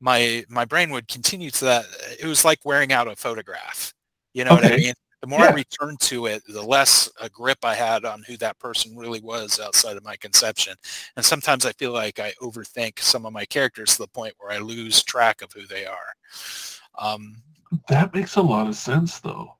[0.00, 1.84] my my brain would continue to that.
[2.20, 3.92] It was like wearing out a photograph.
[4.34, 4.94] You know what I mean?
[5.22, 5.50] The more I Yeah.
[5.50, 9.60] returned to it, the less a grip I had on who that person really was
[9.60, 10.74] outside of my conception.
[11.16, 14.50] And sometimes I feel like I overthink some of my characters to the point where
[14.52, 16.14] I lose track of who they are.
[16.98, 17.36] Um,
[17.88, 19.56] That makes a lot of sense, though.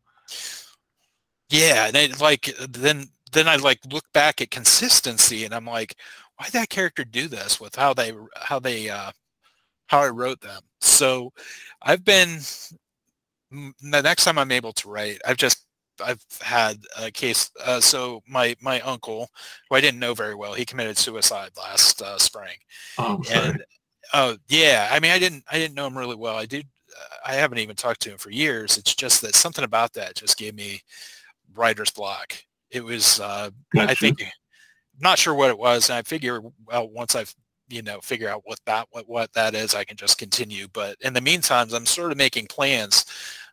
[1.51, 5.97] Yeah, and it like then then I like look back at consistency and I'm like,
[6.37, 9.13] why did that character do this with how they how they uh
[9.89, 10.63] how I wrote them?
[10.81, 11.33] So
[11.83, 12.41] I've been
[13.51, 15.67] the next time I'm able to write, I've just
[16.03, 17.51] I've had a case.
[17.63, 19.29] Uh, so my my uncle,
[19.69, 22.57] who I didn't know very well, he committed suicide last uh, spring,
[22.99, 23.63] Oh, and
[24.15, 26.37] oh yeah, I mean I didn't I didn't know him really well.
[26.37, 26.67] I did.
[27.27, 28.79] I haven't even talked to him for years.
[28.79, 30.81] It's just that something about that just gave me
[31.55, 32.35] writer's block.
[32.71, 34.23] It was uh, I think
[35.01, 37.35] not sure what it was, and I figure well once I've
[37.69, 40.69] you know figure out what that what what that is, I can just continue.
[40.73, 43.07] But in the meantime, I'm sort of making plans.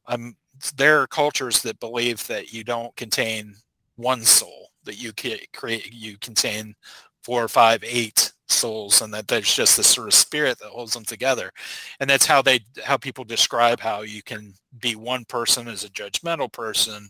[0.06, 0.36] I'm
[0.76, 3.56] there are cultures that believe that you don't contain
[3.96, 5.12] one soul, that you
[5.54, 6.76] create you contain
[7.24, 10.94] four or five, eight souls, and that there's just this sort of spirit that holds
[10.94, 11.52] them together.
[12.00, 15.90] And that's how they how people describe how you can be one person as a
[15.90, 17.10] judgmental person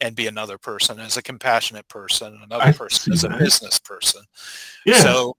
[0.00, 3.38] and be another person as a compassionate person, another I person as a that.
[3.38, 4.22] business person.
[4.84, 4.98] Yeah.
[4.98, 5.36] So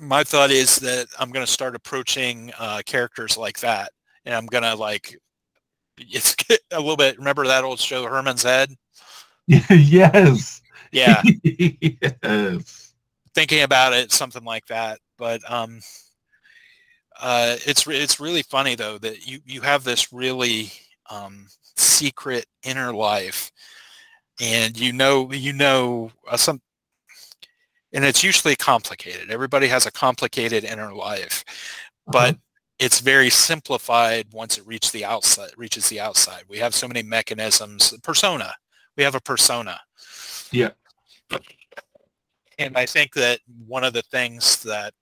[0.00, 3.92] my thought is that I'm going to start approaching uh, characters like that,
[4.24, 5.16] and I'm going to like
[5.98, 6.34] it's
[6.72, 7.18] a little bit.
[7.18, 8.70] Remember that old show, Herman's Head?
[9.46, 10.60] yes.
[10.92, 12.85] Yeah, yes.
[13.36, 14.98] Thinking about it, something like that.
[15.18, 15.80] But um,
[17.20, 20.72] uh, it's it's really funny though that you you have this really
[21.10, 21.46] um,
[21.76, 23.52] secret inner life,
[24.40, 26.60] and you know you know uh, some,
[27.92, 29.30] and it's usually complicated.
[29.30, 31.44] Everybody has a complicated inner life,
[32.06, 32.38] but
[32.78, 37.02] it's very simplified once it reaches the outside reaches the outside we have so many
[37.02, 38.54] mechanisms persona
[38.98, 39.80] we have a persona
[41.30, 41.38] Yeah.
[42.58, 44.92] And i think that one of the things that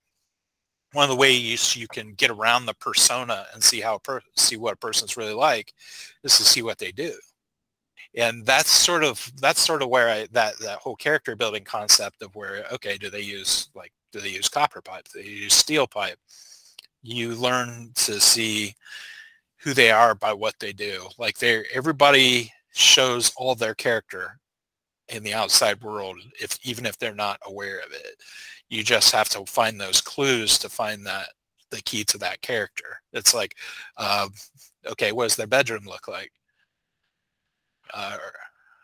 [0.94, 4.56] one of the ways you can get around the persona and see how per- see
[4.56, 5.74] what a person's really like
[6.22, 7.12] is to see what they do.
[8.16, 12.22] And that's sort of that's sort of where I that that whole character building concept
[12.22, 15.06] of where okay do they use like do they use copper pipe?
[15.12, 16.18] Do they use steel pipe?
[17.02, 18.74] You learn to see
[19.58, 21.08] who they are by what they do.
[21.18, 24.38] Like they're everybody shows all their character
[25.14, 28.16] in the outside world if even if they're not aware of it
[28.68, 31.28] you just have to find those clues to find that
[31.70, 33.56] the key to that character it's like
[33.96, 34.28] uh,
[34.86, 36.30] okay what does their bedroom look like
[37.92, 38.16] uh,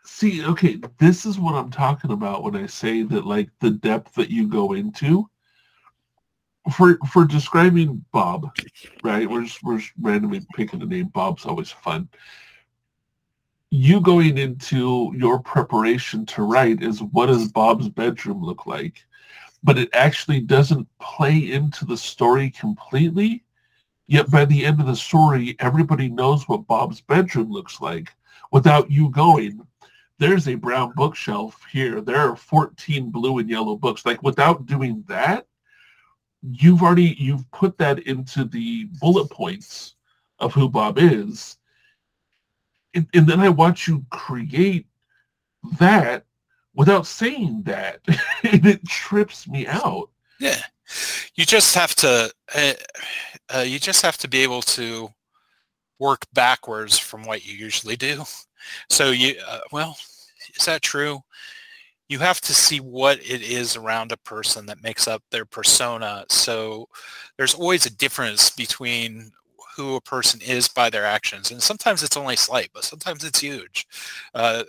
[0.03, 4.13] See, okay, this is what I'm talking about when I say that like the depth
[4.15, 5.29] that you go into
[6.75, 8.49] for for describing Bob,
[9.03, 9.29] right?
[9.29, 11.07] We're just we're just randomly picking the name.
[11.07, 12.09] Bob's always fun.
[13.71, 19.05] You going into your preparation to write is what does Bob's bedroom look like?
[19.63, 23.43] But it actually doesn't play into the story completely.
[24.07, 28.11] Yet by the end of the story, everybody knows what Bob's bedroom looks like
[28.51, 29.65] without you going,
[30.19, 32.01] there's a brown bookshelf here.
[32.01, 34.05] There are 14 blue and yellow books.
[34.05, 35.47] Like without doing that,
[36.43, 39.95] you've already you've put that into the bullet points
[40.39, 41.57] of who Bob is.
[42.93, 44.85] And, and then I watch you create
[45.79, 46.25] that
[46.73, 47.99] without saying that,
[48.43, 50.09] and it trips me out.
[50.39, 50.61] Yeah,
[51.35, 52.31] you just have to.
[52.53, 52.73] Uh,
[53.53, 55.09] uh, you just have to be able to
[55.99, 58.23] work backwards from what you usually do.
[58.89, 59.97] So you, uh, well,
[60.55, 61.19] is that true?
[62.09, 66.25] You have to see what it is around a person that makes up their persona.
[66.29, 66.89] So
[67.37, 69.31] there's always a difference between
[69.75, 73.39] who a person is by their actions, and sometimes it's only slight, but sometimes it's
[73.39, 73.87] huge.
[74.33, 74.63] Uh,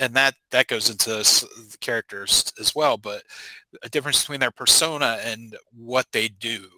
[0.00, 2.96] and that that goes into the characters as well.
[2.98, 3.22] But
[3.82, 6.68] a difference between their persona and what they do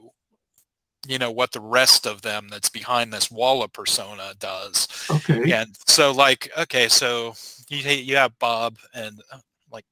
[1.06, 5.52] you know what the rest of them that's behind this wall of persona does Okay.
[5.52, 7.34] and so like okay so
[7.68, 9.38] you you have bob and uh,
[9.70, 9.84] like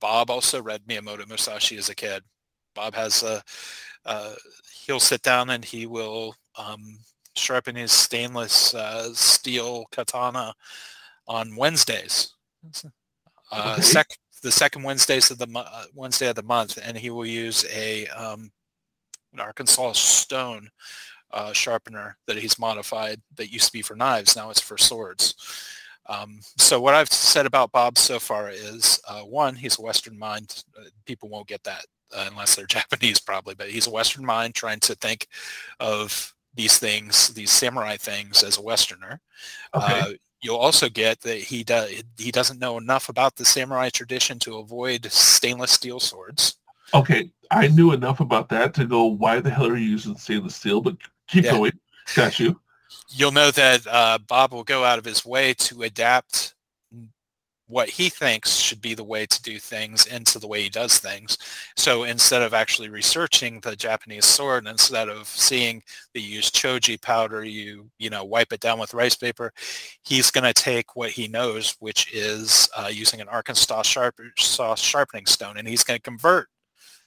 [0.00, 2.22] bob also read miyamoto musashi as a kid
[2.74, 3.42] bob has a
[4.06, 4.34] uh,
[4.84, 6.98] he'll sit down and he will um,
[7.36, 10.54] sharpen his stainless uh, steel katana
[11.26, 12.34] on wednesdays
[13.52, 17.10] uh, sec- the second wednesdays of the mo- uh, wednesday of the month and he
[17.10, 18.50] will use a um,
[19.34, 20.70] an Arkansas stone
[21.32, 24.36] uh, sharpener that he's modified that used to be for knives.
[24.36, 25.34] Now it's for swords.
[26.06, 30.18] Um, so what I've said about Bob so far is, uh, one, he's a Western
[30.18, 30.64] mind.
[30.78, 34.54] Uh, people won't get that uh, unless they're Japanese probably, but he's a Western mind
[34.54, 35.26] trying to think
[35.80, 39.20] of these things, these samurai things as a Westerner.
[39.74, 40.00] Okay.
[40.00, 40.08] Uh,
[40.40, 44.58] you'll also get that he does he doesn't know enough about the samurai tradition to
[44.58, 46.56] avoid stainless steel swords.
[46.92, 47.30] okay.
[47.50, 50.80] I knew enough about that to go, why the hell are you using stainless steel?
[50.80, 50.96] But
[51.28, 51.52] keep Yeah.
[51.52, 51.72] going.
[52.16, 52.60] Got you.
[53.10, 56.53] you'll know that uh, Bob will go out of his way to adapt
[57.66, 60.98] what he thinks should be the way to do things into the way he does
[60.98, 61.38] things.
[61.76, 65.82] So instead of actually researching the Japanese sword, instead of seeing
[66.12, 69.52] that you use choji powder, you you know wipe it down with rice paper,
[70.02, 74.74] he's going to take what he knows, which is uh, using an Arkansas sharp, saw
[74.74, 76.48] sharpening stone, and he's going to convert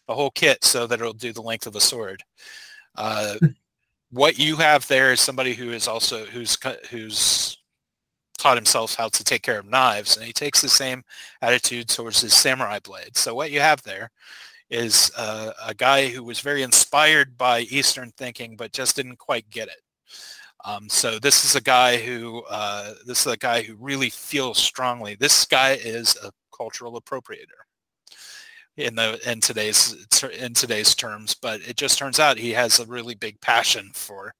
[0.08, 2.24] the whole kit so that it'll do the length of a sword.
[2.96, 3.36] Uh,
[4.12, 6.58] what you have there is somebody who is also who's
[6.90, 7.57] who's
[8.38, 11.04] taught himself how to take care of knives and he takes the same
[11.42, 14.12] attitude towards his samurai blade so what you have there
[14.70, 19.50] is uh, a guy who was very inspired by eastern thinking but just didn't quite
[19.50, 19.82] get it.
[20.66, 24.58] Um, so this is a guy who uh, this is a guy who really feels
[24.58, 25.16] strongly.
[25.16, 27.62] This guy is a cultural appropriator
[28.76, 29.96] in the in today's
[30.40, 34.34] in today's terms but it just turns out he has a really big passion for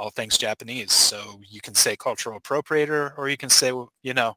[0.00, 3.68] all things Japanese so you can say cultural appropriator or you can say
[4.02, 4.34] you know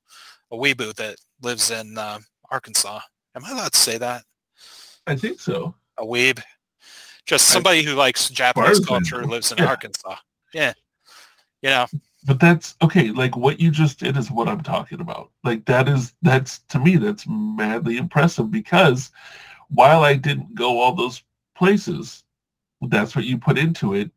[0.51, 2.19] a weeboo that lives in uh,
[2.51, 2.99] Arkansas
[3.35, 4.23] am I allowed to say that
[5.07, 5.73] I think so.
[5.97, 6.41] a weeb
[7.25, 9.67] just I- somebody who likes Japanese culture lives in Yeah.
[9.67, 10.15] Arkansas
[10.53, 10.73] yeah
[11.61, 11.85] you know
[12.25, 13.11] But that's okay.
[13.11, 15.29] Like what you just did is what I'm talking about.
[15.45, 19.11] Like that is that's to me that's madly impressive because
[19.69, 21.23] while I didn't go all those
[21.55, 22.23] places,
[22.89, 24.11] that's what you put into it.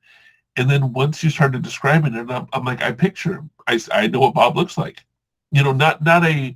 [0.57, 3.51] And then once you started describing it, I'm, I'm like, I picture him.
[3.67, 5.05] I, I know what Bob looks like.
[5.53, 6.55] You know, not not a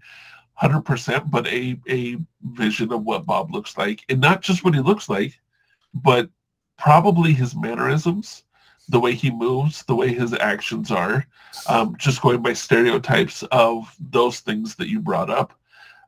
[0.55, 4.75] hundred percent, but a a vision of what Bob looks like, and not just what
[4.75, 5.39] he looks like,
[5.95, 6.29] but
[6.77, 8.45] probably his mannerisms,
[8.89, 11.27] the way he moves, the way his actions are,
[11.69, 15.53] um, just going by stereotypes of those things that you brought up.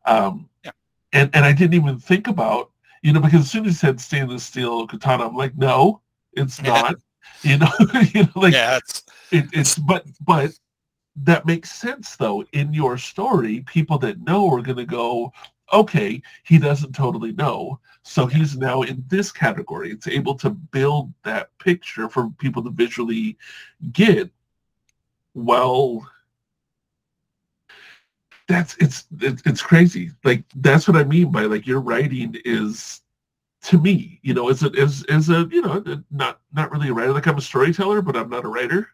[0.07, 0.73] Um, Yeah.
[1.13, 2.71] And and I didn't even think about,
[3.03, 6.01] you know, because as soon as he said stainless steel katana, I'm like, no,
[6.33, 6.97] it's not.
[7.43, 7.73] You know,
[8.15, 10.53] you know, like yeah it's it, it's but but
[11.17, 12.45] that makes sense though.
[12.53, 15.33] In your story, people that know are going to go,
[15.73, 19.91] okay, he doesn't totally know, so he's now in this category.
[19.91, 23.37] It's able to build that picture for people to visually
[23.93, 24.31] get.
[25.35, 26.09] Well,
[28.49, 30.11] that's it's it's, it's crazy.
[30.25, 33.02] Like that's what I mean by like your writing is
[33.65, 36.93] to me, you know, as a as as a you know not not really a
[36.93, 37.13] writer.
[37.13, 38.89] Like I'm a storyteller, but I'm not a writer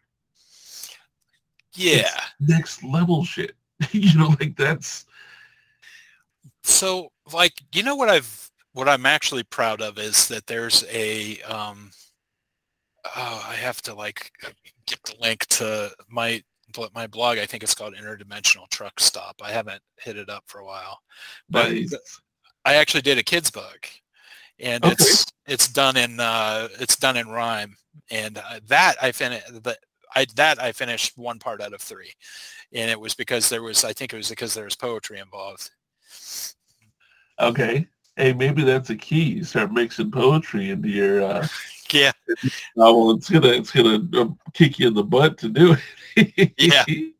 [1.79, 3.55] yeah next level shit.
[3.91, 5.05] you know, like that's
[6.63, 11.41] So, like, you know what I've what I'm actually proud of is that there's a
[11.43, 11.91] um
[13.15, 14.31] oh, I have to like
[14.85, 16.43] get the link to my
[16.93, 17.37] my blog.
[17.37, 19.37] I think it's called Interdimensional Truck Stop.
[19.41, 20.99] I haven't hit it up for a while,
[21.49, 21.95] but nice.
[22.65, 23.89] I actually did a kids book,
[24.59, 24.93] and Okay.
[24.93, 27.75] it's it's done in uh, it's done in rhyme,
[28.11, 29.45] and uh, that I finished.
[30.15, 32.11] I that I finished one part out of three,
[32.73, 35.69] and it was because there was I think it was because there was poetry involved.
[37.39, 37.87] Okay.
[38.15, 39.23] Hey, maybe that's a key.
[39.23, 41.47] You start mixing poetry into your uh,
[41.91, 42.11] Yeah,
[42.75, 43.11] novel.
[43.15, 45.75] It's gonna it's gonna uh, kick you in the butt to do
[46.15, 46.53] it.
[46.57, 46.85] Yeah.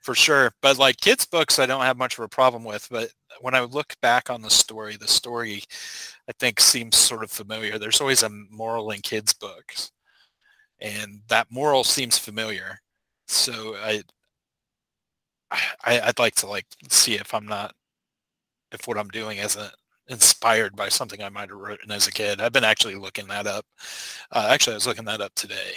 [0.00, 0.52] for sure.
[0.62, 2.86] But like kids books, I don't have much of a problem with.
[2.90, 3.10] But
[3.40, 5.62] when I look back on the story, the story
[6.28, 7.78] I think seems sort of familiar.
[7.78, 9.92] There's always a moral in kids books,
[10.80, 12.80] and that moral seems familiar.
[13.28, 14.02] So I,
[15.84, 17.74] I I'd like to like see if I'm not
[18.72, 19.72] if what I'm doing isn't
[20.08, 22.40] inspired by something I might have written as a kid.
[22.40, 23.64] I've been actually looking that up.
[24.32, 25.74] Uh, actually, I was looking that up today.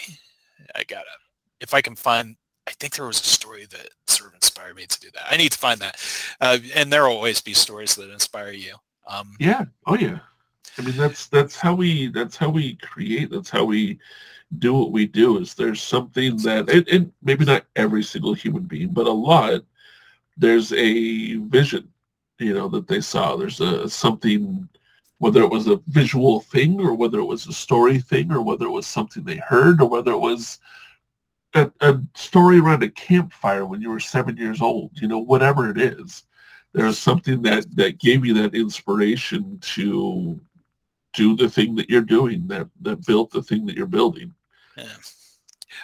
[0.76, 1.20] I got it.
[1.60, 2.36] If I can find,
[2.72, 5.28] I think there was a story that sort of inspired me to do that.
[5.30, 6.02] I need to find that.
[6.40, 8.76] Uh, and there will always be stories that inspire you.
[9.08, 9.66] Um, yeah.
[9.88, 10.20] Oh yeah.
[10.78, 13.30] I mean, that's that's how we that's how we create.
[13.30, 14.00] That's how we
[14.60, 15.38] do what we do.
[15.38, 19.64] Is there's something that and, and maybe not every single human being, but a lot.
[20.38, 21.92] There's a vision
[22.40, 24.68] you know that they saw there's a something
[25.20, 28.66] whether it was a visual thing or whether it was a story thing or whether
[28.66, 30.58] it was something they heard or whether it was
[31.54, 35.70] a, a story around a campfire when you were seven years old you know whatever
[35.70, 36.24] it is
[36.74, 40.40] there's something that that gave you that inspiration to
[41.14, 44.34] do the thing that you're doing that that built the thing that you're building
[44.78, 44.86] yeah.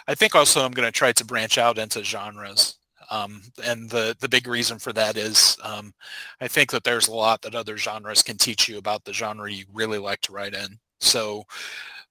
[0.06, 2.76] i think also i'm going to try to branch out into genres
[3.10, 5.94] um, and the, the big reason for that is um,
[6.40, 9.50] I think that there's a lot that other genres can teach you about the genre
[9.50, 10.78] you really like to write in.
[11.00, 11.44] So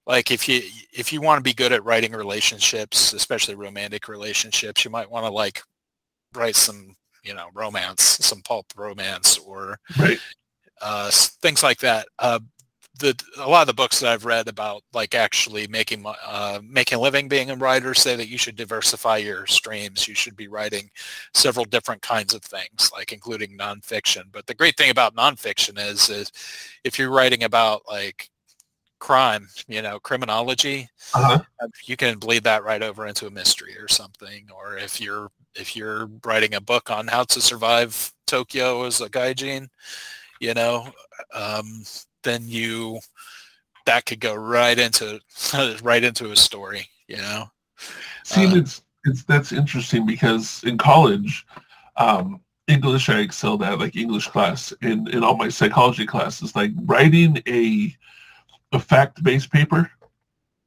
[0.08, 0.62] like if you
[0.92, 5.26] if you want to be good at writing relationships, especially romantic relationships, you might want
[5.26, 5.62] to like
[6.34, 10.18] write some, you know, romance, some pulp romance or right.
[10.80, 12.08] uh, things like that.
[12.18, 12.40] Uh,
[12.98, 16.98] the a lot of the books that I've read about like actually making uh, making
[16.98, 20.08] a living being a writer say that you should diversify your streams.
[20.08, 20.90] You should be writing
[21.34, 24.22] several different kinds of things, like including nonfiction.
[24.32, 26.32] But the great thing about nonfiction is, is
[26.82, 28.30] if you're writing about like
[28.98, 31.40] crime, you know, criminology, uh-huh.
[31.84, 34.48] you can bleed that right over into a mystery or something.
[34.54, 39.08] Or if you're if you're writing a book on how to survive Tokyo as a
[39.08, 39.68] gaijin,
[40.40, 40.92] you know,
[41.34, 41.84] um,
[42.22, 43.00] then you
[43.88, 45.18] that could go right into
[45.82, 47.50] right into a story you know
[48.24, 51.46] see uh, it's it's that's interesting because in college
[51.96, 56.70] um english i excelled at like english class in in all my psychology classes like
[56.84, 57.94] writing a
[58.72, 59.90] a fact-based paper.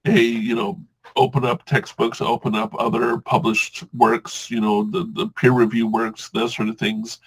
[0.06, 0.80] A you know
[1.16, 6.30] open up textbooks open up other published works you know the the peer review works
[6.30, 7.20] those sort of things.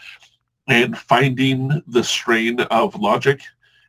[0.66, 3.42] And finding the strain of logic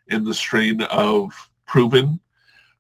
[0.08, 1.34] in the strain of
[1.66, 2.20] proven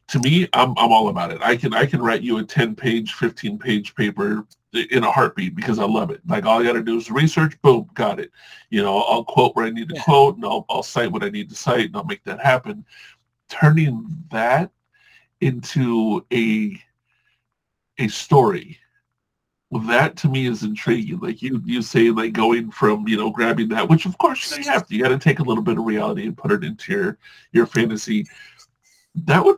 [0.07, 1.41] to me i'm i'm all about it.
[1.41, 4.45] I can i can write you a 10 page 15 page paper
[4.91, 6.21] in a heartbeat because i love it.
[6.27, 8.31] Like all i got to do is research boom got it.
[8.69, 10.03] You know i'll quote where i need to yeah.
[10.03, 12.85] quote and I'll, I'll cite what i need to cite and i'll make that happen
[13.49, 14.71] turning that
[15.41, 16.81] into a
[17.97, 18.77] a story
[19.71, 21.19] that to me is intriguing.
[21.19, 24.57] Like you, you say, like going from you know grabbing that, which of course you,
[24.57, 24.95] know, you have to.
[24.95, 27.17] You got to take a little bit of reality and put it into your
[27.51, 28.25] your fantasy.
[29.15, 29.57] That would,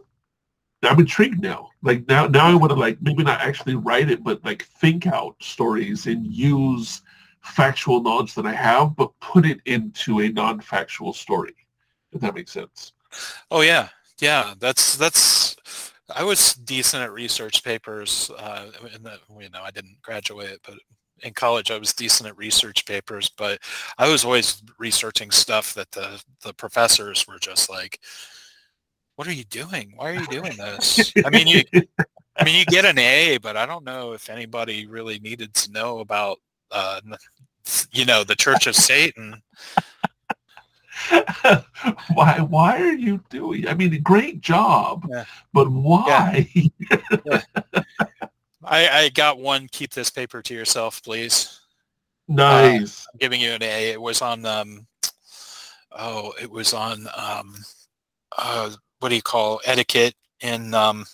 [0.83, 1.69] I'm intrigued now.
[1.81, 5.07] Like now, now I want to like maybe not actually write it, but like think
[5.07, 7.01] out stories and use
[7.41, 11.55] factual knowledge that I have, but put it into a non-factual story.
[12.11, 12.93] If that makes sense.
[13.51, 13.89] Oh yeah,
[14.19, 14.53] yeah.
[14.59, 15.55] That's that's
[16.15, 18.31] I was decent at research papers.
[18.37, 20.75] Uh, in the, you know, I didn't graduate, but
[21.23, 23.29] in college I was decent at research papers.
[23.29, 23.59] But
[23.97, 27.99] I was always researching stuff that the the professors were just like,
[29.15, 29.93] "What are you doing?
[29.95, 31.63] Why are you doing this?" I mean, you,
[32.37, 35.71] I mean, you get an A, but I don't know if anybody really needed to
[35.71, 36.37] know about,
[36.71, 37.01] uh,
[37.91, 39.41] you know, the Church of Satan.
[42.13, 45.25] why why are you doing i mean great job yeah.
[45.53, 46.47] but why?
[46.55, 46.97] Yeah.
[47.25, 47.41] yeah.
[48.63, 51.61] I, I got one keep this paper to yourself please.
[52.27, 53.07] Nice.
[53.13, 53.91] I'm giving you an a.
[53.91, 54.87] It was on um
[55.97, 57.55] oh it was on um
[58.37, 61.05] uh what do you call etiquette in um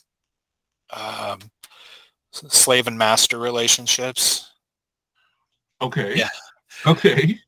[0.91, 1.39] um
[2.31, 4.49] slave and master relationships.
[5.81, 6.15] Okay.
[6.15, 6.29] Yeah.
[6.87, 7.39] Okay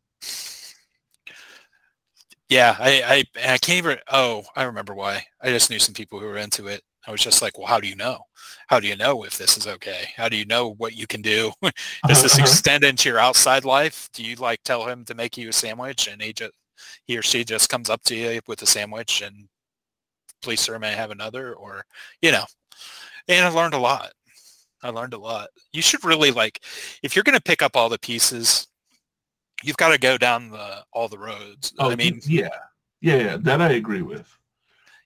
[2.49, 3.97] yeah, I, I I can't even.
[4.11, 5.23] Oh, I remember why.
[5.41, 6.81] I just knew some people who were into it.
[7.07, 8.19] I was just like, well, how do you know?
[8.67, 10.09] How do you know if this is okay?
[10.15, 11.51] How do you know what you can do?
[12.07, 12.43] Does this uh-huh.
[12.43, 14.09] extend into your outside life?
[14.13, 16.53] Do you like tell him to make you a sandwich and he just
[17.05, 19.47] he or she just comes up to you with a sandwich and
[20.41, 21.85] please sir may I have another or
[22.21, 22.45] you know.
[23.27, 24.11] And I learned a lot.
[24.83, 25.49] I learned a lot.
[25.73, 26.61] You should really like
[27.03, 28.67] if you're going to pick up all the pieces
[29.63, 31.73] you've got to go down the all the roads.
[31.79, 32.49] Oh, I mean, yeah,
[33.01, 34.37] yeah, yeah, that I agree with.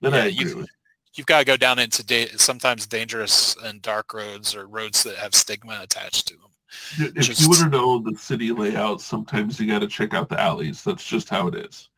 [0.02, 0.70] That yeah, I agree you've, with.
[1.16, 5.18] You've got to go down into da- sometimes dangerous and dark roads or roads that
[5.18, 6.52] have stigma attached to them.
[7.16, 10.30] If Just- you want to know the city layout, sometimes you got to check out
[10.30, 10.84] the alleys.
[10.84, 11.90] That's just how it is.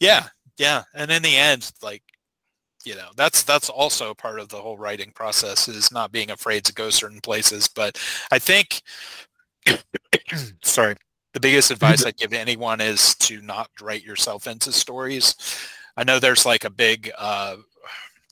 [0.00, 0.26] Yeah,
[0.58, 0.82] yeah.
[0.94, 2.02] And in the end, like,
[2.84, 6.64] you know, that's that's also part of the whole writing process is not being afraid
[6.64, 7.68] to go certain places.
[7.68, 8.82] But I think,
[10.62, 10.94] sorry,
[11.36, 15.34] the biggest advice I'd give to anyone is to not write yourself into stories.
[15.94, 17.56] I know there's like a big, uh,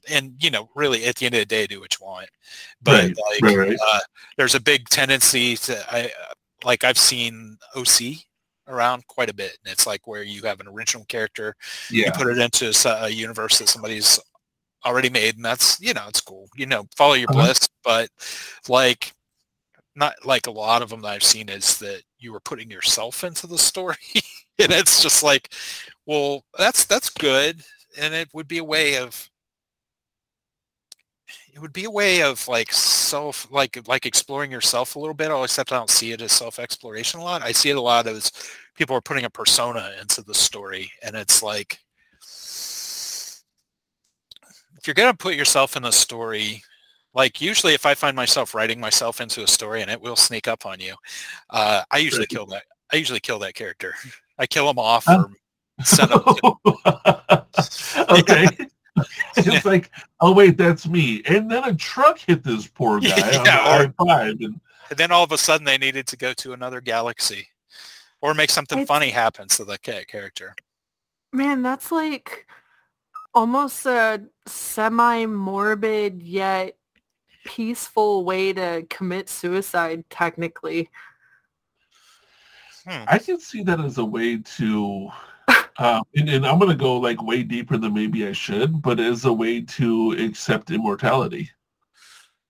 [0.09, 2.31] and you know, really at the end of the day, do what you want.
[2.83, 3.79] But Right, like, right, right.
[3.87, 4.01] Uh,
[4.39, 6.11] there's a big tendency to, I
[6.65, 8.25] like I've seen OC
[8.69, 11.55] around quite a bit, and it's like where you have an original character
[12.07, 14.19] you put it into a universe that somebody's
[14.87, 17.41] already made and that's you know it's cool you know follow your Uh-huh.
[17.45, 18.09] bliss but
[18.69, 19.13] like
[19.97, 23.23] not like a lot of them that i've seen is that you were putting yourself
[23.25, 23.97] into the story.
[24.57, 25.53] And it's just like
[26.07, 27.61] well that's that's good.
[28.01, 29.29] And it would be a way of
[31.53, 35.33] it would be a way of like self like like exploring yourself a little bit.
[35.33, 37.43] Except i don't see it as self exploration a lot.
[37.43, 38.31] I see it a lot as
[38.77, 40.93] people are putting a persona into the story.
[41.03, 41.81] And it's like
[44.77, 46.63] if you're going to put yourself in a story
[47.15, 50.47] like usually if i find myself writing myself into a story and it will sneak
[50.49, 50.95] up on you
[51.51, 53.95] uh, i usually kill that i usually kill that character
[54.39, 55.21] i kill him off Oh.
[55.79, 56.21] or send him
[58.11, 58.47] okay.
[59.37, 61.21] It's like, oh wait, that's me.
[61.27, 64.45] And then a truck hit this poor guy on Yeah, the I-5.
[64.45, 64.61] And
[64.91, 67.49] and then all of a sudden they needed to go to another galaxy
[68.23, 70.55] or make something It's- funny happen to the character
[71.33, 72.47] Man, that's like
[73.35, 76.77] almost a semi-morbid yet
[77.45, 80.91] peaceful way to commit suicide technically.
[82.87, 83.05] Hmm.
[83.07, 85.09] I can see that as a way to,
[85.79, 89.01] um, and, and I'm going to go like way deeper than maybe I should, but
[89.01, 91.51] as a way to accept immortality.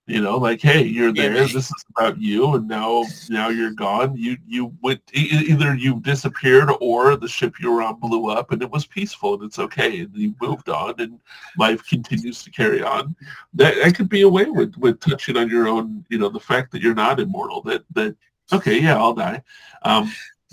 [0.06, 1.32] You know, like, hey, you're there.
[1.32, 4.14] but- This is about you, and now, now you're gone.
[4.16, 8.60] You, you went either you disappeared or the ship you were on blew up, and
[8.60, 11.18] it was peaceful, and it's okay, and you moved on, and
[11.56, 13.16] life continues to carry on.
[13.54, 16.04] That, that could be a way with with touching on your own.
[16.10, 17.62] You know, the fact that you're not immortal.
[17.62, 18.14] That that
[18.52, 19.42] okay, yeah, I'll die,
[19.84, 20.12] um,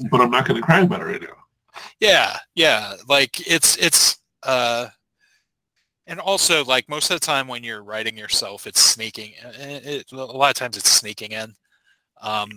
[0.10, 1.82] but I'm not going to cry about it right now.
[2.00, 2.94] Yeah, yeah.
[3.10, 4.88] Like it's it's uh
[6.12, 10.12] and also like most of the time when you're writing yourself it's sneaking it, it,
[10.12, 11.54] a lot of times it's sneaking in.
[12.22, 12.52] Um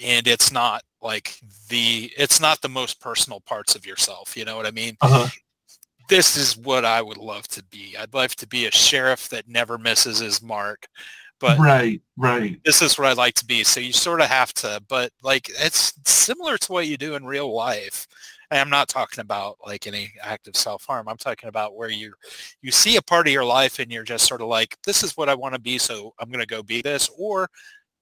[0.00, 1.36] and it's not like
[1.68, 4.96] the it's not the most personal parts of yourself, you know what I mean?
[5.00, 5.26] Uh-huh.
[6.08, 7.96] This is what I would love to be.
[7.98, 10.86] I'd love to be a sheriff that never misses his mark.
[11.40, 12.58] But right, right.
[12.64, 13.62] this is what I'd like to be.
[13.62, 17.24] So you sort of have to, but like it's similar to what you do in
[17.24, 18.06] real life.
[18.50, 21.08] And I'm not talking about like any active self-harm.
[21.08, 22.14] I'm talking about where you
[22.62, 25.16] you see a part of your life and you're just sort of like, this is
[25.16, 27.50] what I want to be, so I'm going to go be this, or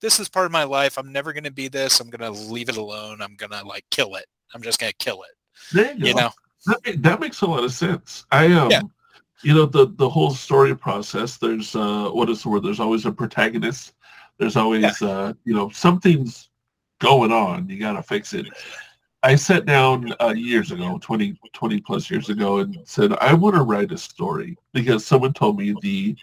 [0.00, 0.98] this is part of my life.
[0.98, 2.00] I'm never going to be this.
[2.00, 3.20] I'm going to leave it alone.
[3.20, 4.26] I'm going to like kill it.
[4.54, 5.30] I'm just going to kill it.
[5.72, 6.06] There you.
[6.06, 6.30] You know?
[6.66, 8.24] that, that makes a lot of sense.
[8.30, 8.82] I um, Yeah.
[9.42, 11.38] you know, the the whole story process.
[11.38, 12.62] There's uh, what is the word?
[12.62, 13.94] There's always a protagonist.
[14.38, 16.50] There's always uh, you know, something's
[17.00, 17.68] going on.
[17.68, 18.46] You got to fix it.
[19.26, 23.56] I sat down uh, years ago, 20, 20 plus years ago, and said I want
[23.56, 26.14] to write a story because someone told me the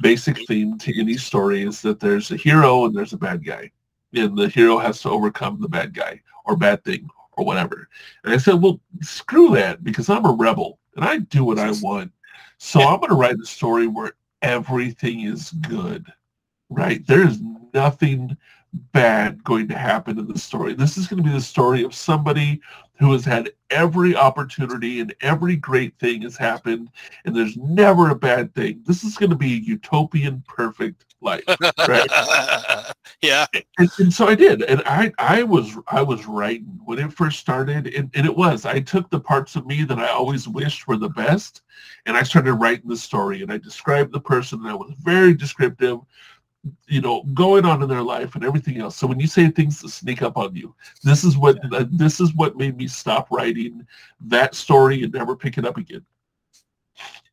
[0.00, 3.70] basic theme to any story is that there's a hero and there's a bad guy,
[4.14, 7.90] and the hero has to overcome the bad guy or bad thing or whatever.
[8.24, 11.72] And I said, well, screw that because I'm a rebel and I do what I
[11.82, 12.10] want.
[12.56, 12.86] So Yeah.
[12.86, 16.10] I'm going to write a story where everything is good,
[16.70, 17.06] right?
[17.06, 17.38] There is
[17.74, 18.34] nothing
[18.92, 20.74] bad going to happen in the story.
[20.74, 22.60] This is going to be the story of somebody
[22.98, 26.88] who has had every opportunity and every great thing has happened
[27.24, 28.82] and there's never a bad thing.
[28.86, 31.44] This is going to be a utopian perfect life.
[31.88, 32.10] Right.
[33.22, 33.46] yeah.
[33.78, 37.38] And, and so I did, and I I was I was writing when it first
[37.38, 40.86] started, and, and it was I took the parts of me that I always wished
[40.86, 41.62] were the best,
[42.06, 45.34] and I started writing the story, and I described the person, and I was very
[45.34, 45.98] descriptive,
[46.86, 48.96] you know, going on in their life and everything else.
[48.96, 52.20] So when you say things that sneak up on you, this is what uh, this
[52.20, 53.86] is what made me stop writing
[54.20, 56.04] that story and never pick it up again.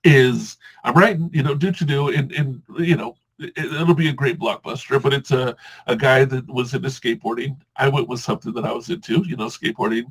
[0.03, 4.09] Is I'm writing, you know, do to do, and and you know, it, it'll be
[4.09, 5.55] a great blockbuster, but it's a
[5.87, 7.57] a guy that was into skateboarding.
[7.77, 10.05] I went with something that I was into, you know, skateboarding,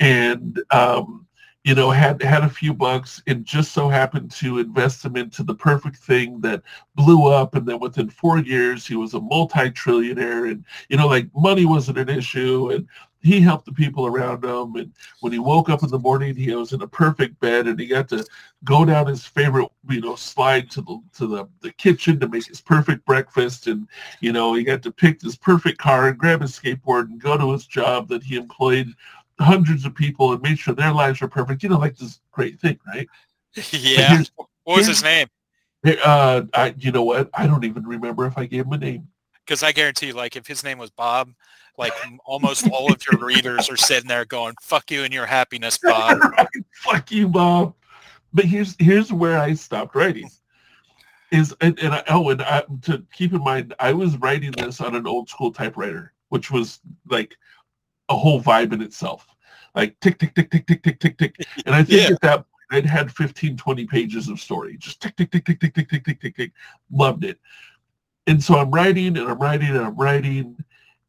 [0.00, 1.26] and um,
[1.66, 5.42] you know, had had a few bucks and just so happened to invest them into
[5.42, 6.62] the perfect thing that
[6.94, 7.56] blew up.
[7.56, 11.98] And then within four years, he was a multi-trillionaire, and you know, like money wasn't
[11.98, 12.86] an issue, and
[13.20, 14.76] he helped the people around him.
[14.76, 17.80] And when he woke up in the morning, he was in a perfect bed, and
[17.80, 18.24] he got to
[18.62, 22.46] go down his favorite, you know, slide to the to the, the kitchen to make
[22.46, 23.88] his perfect breakfast, and
[24.20, 27.36] you know, he got to pick his perfect car and grab his skateboard and go
[27.36, 28.94] to his job that he employed
[29.38, 31.62] hundreds of people and made sure their lives were perfect.
[31.62, 33.08] You know, like this great thing, right?
[33.72, 34.22] yeah.
[34.64, 35.28] What was his name?
[35.84, 37.30] Uh, I, you know what?
[37.34, 39.08] I don't even remember if I gave him a name.
[39.44, 41.32] Because I guarantee you, like, if his name was Bob,
[41.78, 41.92] like
[42.24, 46.18] almost all of your readers are sitting there going, "Fuck you and your happiness, Bob."
[46.20, 46.48] right.
[46.72, 47.74] Fuck you, Bob.
[48.32, 50.28] But here's here's where I stopped writing.
[51.30, 54.80] Is and, and I, oh, and I, to keep in mind, I was writing this
[54.80, 57.36] on an old school typewriter, which was like
[58.08, 59.26] a whole vibe in itself.
[59.74, 61.46] Like tick, tick, tick, tick, tick, tick, tick, tick.
[61.66, 62.14] And I think Yeah.
[62.14, 64.76] at that point, I'd had 15, 20 pages of story.
[64.78, 66.52] Just tick, tick, tick, tick, tick, tick, tick, tick, tick, tick.
[66.90, 67.38] Loved it.
[68.26, 70.56] And so I'm writing and I'm writing and I'm writing.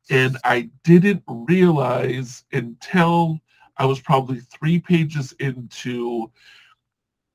[0.10, 3.40] And I didn't realize until
[3.78, 6.32] I was probably three pages into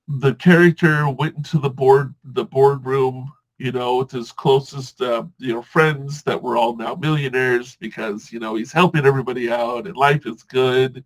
[0.09, 3.32] the character went into the board the boardroom
[3.62, 8.32] you know with his closest uh, you know friends that were all now millionaires because
[8.32, 11.05] you know he's helping everybody out and life is good.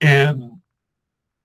[0.00, 0.60] And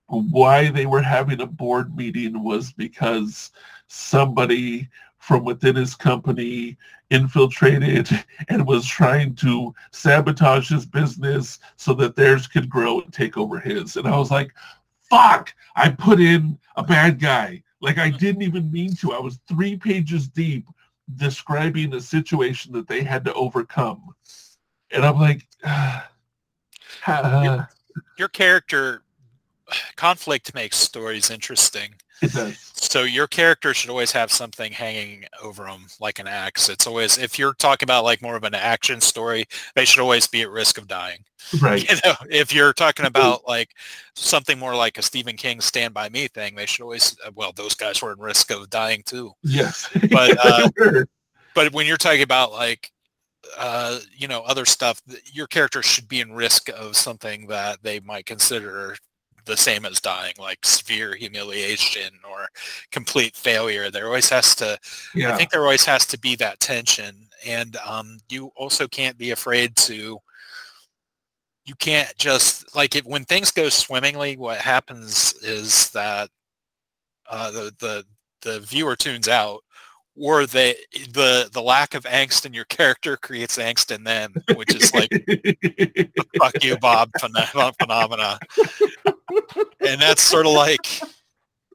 [0.08, 3.52] why they were having a board meeting was because
[3.86, 4.88] somebody
[5.18, 6.76] from within his company
[7.10, 8.08] infiltrated
[8.48, 13.60] and was trying to sabotage his business so that theirs could grow and take over
[13.60, 13.96] his.
[13.96, 14.52] And i was like
[15.08, 15.54] fuck!
[15.76, 19.12] I put in a bad guy like I didn't even mean to.
[19.12, 20.66] I was three pages deep
[21.16, 24.14] describing a situation that they had to overcome.
[24.92, 26.08] And I'm like, ah,
[27.06, 27.68] ah,
[28.18, 29.02] Your character
[29.96, 31.96] conflict makes stories interesting.
[32.22, 32.72] It does.
[32.74, 36.68] So your character should always have something hanging over them, like an axe.
[36.68, 39.44] It's always if you're talking about like more of an action story,
[39.74, 41.18] they should always be at risk of dying.
[41.60, 41.82] Right.
[41.90, 43.70] You know, if you're talking about like
[44.14, 47.74] something more like a Stephen King Stand by Me thing, they should always well, those
[47.74, 49.32] guys were at risk of dying too.
[49.42, 49.90] Yes.
[50.10, 51.04] But, uh,
[51.54, 52.92] But when you're talking about like
[53.58, 58.00] uh, you know, other stuff, your character should be in risk of something that they
[58.00, 58.96] might consider
[59.44, 62.48] the same as dying, like severe humiliation or
[62.90, 63.90] complete failure.
[63.90, 64.78] There always has to,
[65.32, 67.28] I think there always has to be that tension.
[67.44, 70.18] And um, you also can't be afraid to,
[71.64, 76.28] you can't just, like if, when things go swimmingly, what happens is that
[77.28, 78.04] uh, the, the,
[78.42, 79.61] the viewer tunes out
[80.16, 80.74] or they,
[81.12, 85.10] the, the lack of angst in your character creates angst in them, which is like
[86.38, 88.38] fuck you, Bob phenom- phenomena.
[89.80, 91.00] and that's sort of like,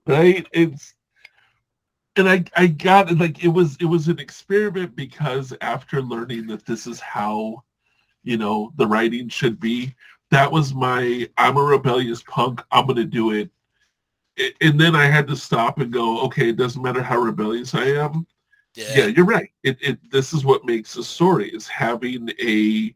[0.07, 0.93] right it's
[2.15, 6.47] and i i got it like it was it was an experiment because after learning
[6.47, 7.61] that this is how
[8.23, 9.93] you know the writing should be
[10.31, 13.49] that was my i'm a rebellious punk i'm gonna do it
[14.61, 17.85] and then i had to stop and go okay it doesn't matter how rebellious i
[17.85, 18.26] am.
[18.76, 19.49] Yeah, yeah you're right.
[19.64, 22.93] It, it this is what makes a story is having a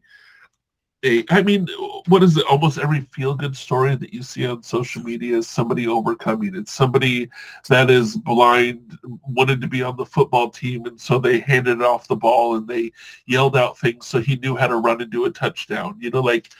[1.04, 1.66] a i mean
[2.06, 5.48] what is it almost every feel good story that you see on social media is
[5.48, 7.28] somebody overcoming it's somebody
[7.68, 8.96] that is blind
[9.26, 12.68] wanted to be on the football team and so they handed off the ball and
[12.68, 12.92] they
[13.26, 16.20] yelled out things so he knew how to run and do a touchdown you know
[16.20, 16.50] like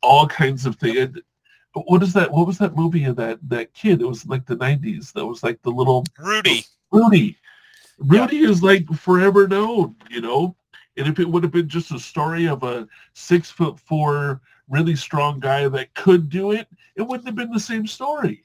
[0.00, 1.18] all kinds of things
[1.74, 4.56] what is that what was that movie of that that kid it was like the
[4.56, 6.64] 90s that was like the little Rudy.
[6.90, 7.36] Rudy.
[7.98, 10.54] Rudy is like forever known, you know.
[10.96, 14.96] And if it would have been just a story of a six foot four, really
[14.96, 16.66] strong guy that could do it,
[16.96, 18.44] it wouldn't have been the same story,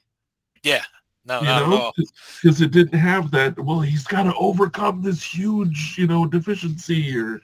[0.62, 0.84] Yeah,
[1.24, 1.94] no, you not at know, all.
[2.42, 3.58] because it didn't have that.
[3.58, 7.40] Well, he's got to overcome this huge, you know, deficiency or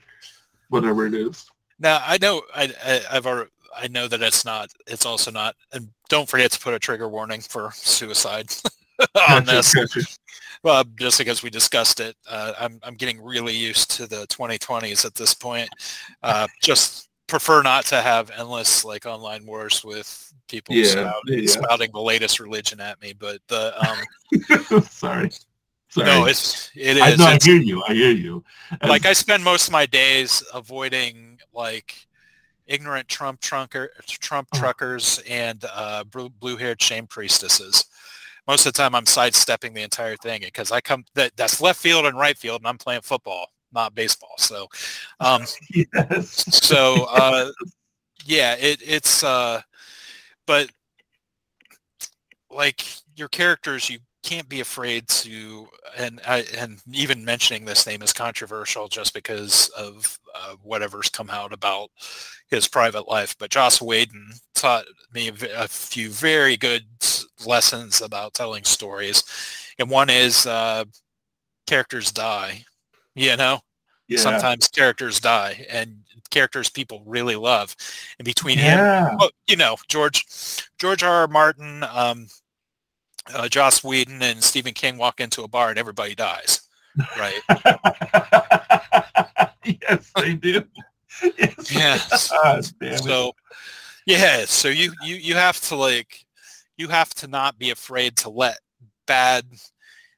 [0.69, 1.49] whatever it is.
[1.79, 3.49] Now I know I, I I've already.
[3.75, 4.69] I know that it's not.
[4.87, 5.55] It's also not.
[5.73, 8.53] And don't forget to put a trigger warning for suicide
[9.29, 9.75] on this.
[10.63, 15.05] Well, just because we discussed it, uh, I'm I'm getting really used to the 2020s
[15.05, 15.67] at this point.
[16.21, 21.47] Uh, just prefer not to have endless like online wars with people Yeah, spout- yeah.
[21.47, 23.13] spouting the latest religion at me.
[23.17, 23.73] But the
[24.69, 25.31] um, Sorry.
[25.89, 26.05] Sorry.
[26.05, 27.01] no, it's it is.
[27.01, 27.83] I, no, I hear you.
[27.87, 28.43] I hear you.
[28.83, 31.95] like I spend most of my days avoiding like
[32.67, 34.57] ignorant Trump trunker, Trump Oh.
[34.57, 37.85] truckers and uh, blue haired shame priestesses.
[38.47, 41.79] Most of the time, I'm sidestepping the entire thing because I come that that's left
[41.79, 44.33] field and right field, and I'm playing football, not baseball.
[44.37, 44.67] So,
[45.19, 45.43] um,
[45.73, 46.45] yes.
[46.65, 47.51] so uh,
[48.25, 49.61] yeah, it, it's uh,
[50.47, 50.69] but
[52.49, 52.83] like
[53.15, 55.67] your characters, you can't be afraid to,
[55.97, 61.29] and I, and even mentioning this name is controversial just because of uh, whatever's come
[61.29, 61.89] out about
[62.49, 63.35] his private life.
[63.39, 66.83] But Joss Whedon taught me a few very good
[67.45, 69.23] lessons about telling stories,
[69.79, 70.85] and one is uh,
[71.67, 72.63] characters die.
[73.15, 73.59] You know,
[74.07, 74.19] Yeah.
[74.19, 75.97] sometimes characters die, and
[76.29, 77.75] characters people really love.
[78.19, 79.15] And between him yeah.
[79.19, 80.25] well, you know, George
[80.79, 81.21] George R.
[81.21, 81.27] R.
[81.27, 82.27] Martin, um,
[83.33, 86.61] uh, Joss Whedon, and Stephen King walk into a bar and everybody dies,
[87.17, 87.39] right?
[89.65, 90.63] yes, they do.
[91.37, 91.71] Yes.
[91.71, 92.73] Yes.
[92.81, 93.03] It.
[93.03, 93.33] so,
[94.05, 96.25] yeah, so you you you have to like,
[96.77, 98.59] you have to not be afraid to let
[99.05, 99.45] bad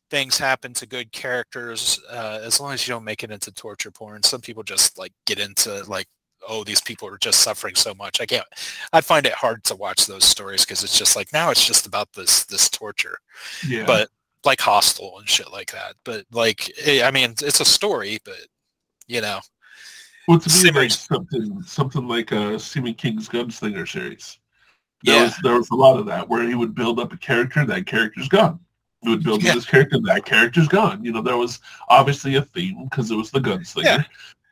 [0.09, 3.91] things happen to good characters, uh, as long as you don't make it into torture
[3.91, 4.23] porn.
[4.23, 6.07] Some people just like get into like.
[6.47, 8.19] Oh, these people are just suffering so much.
[8.21, 8.45] I can't.
[8.91, 11.85] I find it hard to watch those stories because it's just like now it's just
[11.87, 13.17] about this this torture.
[13.67, 13.85] yeah.
[13.85, 14.09] but
[14.45, 18.35] like Hostel and shit like that but like eh, i mean it's a story but
[19.07, 19.39] you know
[20.27, 24.39] well, to me, like something, something like uh, Stephen King's Gunslinger series.
[25.03, 27.17] There yeah was there was a lot of that where he would build up a
[27.17, 28.59] character, that character's gone.
[29.01, 29.49] He would build Yeah.
[29.51, 31.03] up this character, that character's gone.
[31.03, 31.59] You know, there was
[31.89, 34.03] obviously a theme because it was the gunslinger, Yeah.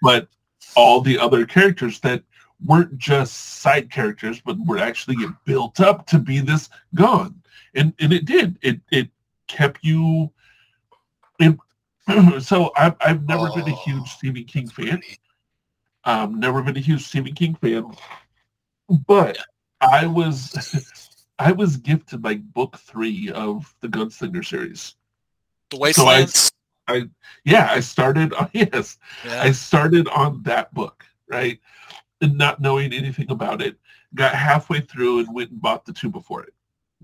[0.02, 0.28] but
[0.76, 2.24] all the other characters that
[2.66, 7.42] weren't just side characters, but were actually built up to be this gone,
[7.76, 8.58] and and it did.
[8.62, 9.10] It it
[9.48, 10.32] kept you.
[11.40, 11.58] It,
[12.42, 15.02] so I've I've never been a Oh, huge Stephen King fan.
[16.04, 17.96] Um, never been a huge Stephen King fan,
[19.08, 19.38] but
[19.80, 24.96] I was I was gifted like book three of the Gunslinger series.
[25.70, 26.51] the So
[26.88, 27.10] I-
[27.46, 28.34] Yeah, I started.
[28.54, 29.42] Yes, yeah.
[29.42, 31.60] I started on that book, right,
[32.22, 33.78] and not knowing anything about it.
[34.16, 36.54] Got halfway through and went and bought the two before it.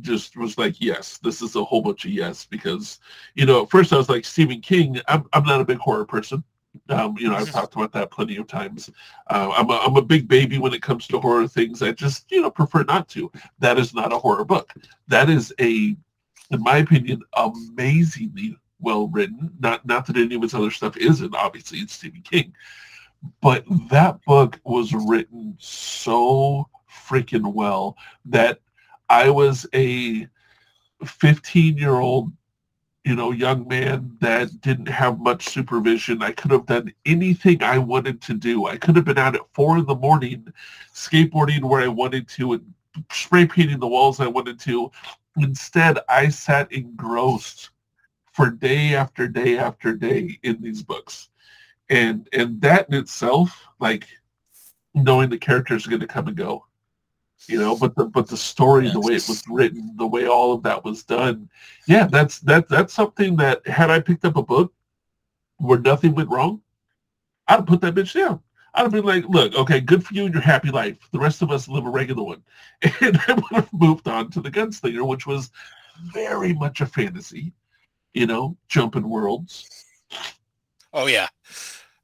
[0.01, 2.99] Just was like, yes, this is a whole bunch of yes because
[3.33, 4.99] you know at first I was like Stephen King.
[5.07, 6.43] I'm I'm not a big horror person.
[6.89, 8.91] Um, you know, I've talked about that plenty of times.
[9.31, 11.81] Uh, I'm, a, I'm a big baby when it comes to horror things.
[11.81, 13.31] I just, you know, prefer not to.
[13.57, 14.73] That is not a horror book.
[15.07, 15.95] That is a,
[16.51, 19.51] in my opinion, amazingly well written.
[19.59, 21.35] Not not that any of his other stuff isn't.
[21.35, 22.53] Obviously, it's Stephen King,
[23.41, 26.69] but that book was written so
[27.07, 28.59] freaking well that
[29.09, 30.27] I was a
[31.05, 32.31] 15 year old
[33.07, 36.21] you know, young man that didn't have much supervision.
[36.21, 38.65] I could have done anything I wanted to do.
[38.65, 40.51] I could have been out at four in the morning,
[40.93, 42.73] skateboarding where I wanted to and
[43.09, 44.91] spray painting the walls I wanted to.
[45.37, 47.69] Instead, I sat engrossed
[48.37, 51.29] for day after day after day in these books.
[51.89, 54.07] And and that in itself, like
[54.93, 56.63] knowing the characters are going to come and go,
[57.47, 60.53] you know, but the but the story, the way it was written, the way all
[60.53, 61.49] of that was done,
[61.87, 64.71] yeah, that's that that's something that had I picked up a book
[65.57, 66.61] where nothing went wrong,
[67.47, 68.39] I'd have put that bitch down.
[68.75, 70.99] I'd have been like, look, okay, good for you and your happy life.
[71.11, 72.43] The rest of us live a regular one.
[73.01, 75.49] And I would have moved on to the Gunslinger, which was
[76.13, 77.53] very much a fantasy,
[78.17, 79.67] you know, jumping worlds.
[80.93, 81.27] oh yeah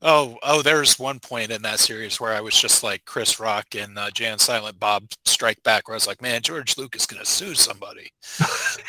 [0.01, 3.65] oh oh there's one point in that series where i was just like chris rock
[3.75, 7.03] and uh, jay and silent bob strike back where i was like man george lucas
[7.03, 8.11] is gonna sue somebody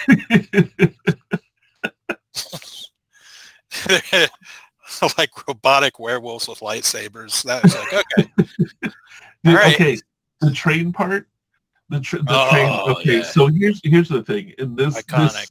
[5.18, 8.28] like robotic werewolves with lightsabers that was like okay
[9.46, 9.74] All right.
[9.74, 9.98] Okay,
[10.40, 11.28] the train part.
[11.90, 12.70] The, tra- the Oh, train.
[12.96, 13.24] Okay, yeah.
[13.24, 14.54] so here's here's the thing.
[14.58, 15.50] In this, iconic this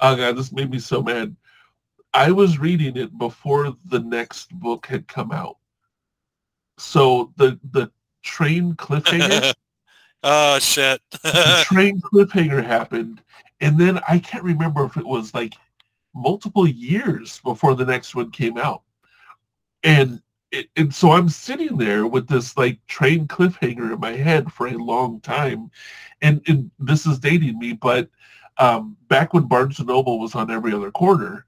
[0.00, 1.34] oh god, this made me so mad.
[2.12, 5.56] I was reading it before the next book had come out.
[6.78, 7.90] So the the
[8.22, 9.52] train cliffhanger,
[10.22, 13.22] oh shit the train cliffhanger happened,
[13.60, 15.54] and then I can't remember if it was like
[16.14, 18.82] multiple years before the next one came out,
[19.82, 20.22] and
[20.52, 24.66] it, and so I'm sitting there with this like train cliffhanger in my head for
[24.66, 25.70] a long time,
[26.22, 28.08] and, and this is dating me, but
[28.60, 31.46] um, back when Barnes and Noble was on every other corner,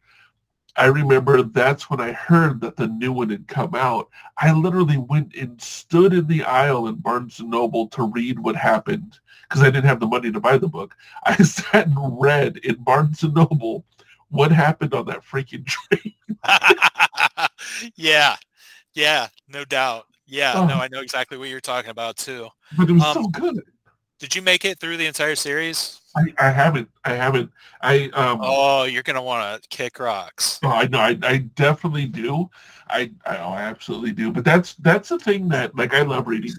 [0.76, 4.08] I remember that's when I heard that the new one had come out.
[4.38, 8.56] I literally went and stood in the aisle in Barnes and Noble to read what
[8.56, 9.18] happened
[9.48, 10.96] because I didn't have the money to buy the book.
[11.26, 13.84] I sat and read in Barnes and Noble
[14.30, 16.14] what happened on that freaking train.
[17.96, 18.36] yeah
[18.94, 20.80] yeah no doubt yeah no Oh.
[20.80, 23.62] i know exactly what you're talking about too But it was Um, so good.
[24.18, 26.88] did you make it through the entire series I, I haven't.
[27.04, 27.50] I haven't.
[27.80, 28.40] I um.
[28.42, 31.00] oh you're gonna want to kick rocks Oh, I know.
[31.00, 32.48] I, I definitely do.
[32.88, 34.30] I, I oh, I absolutely do.
[34.30, 36.52] But that's that's the thing that like I love reading.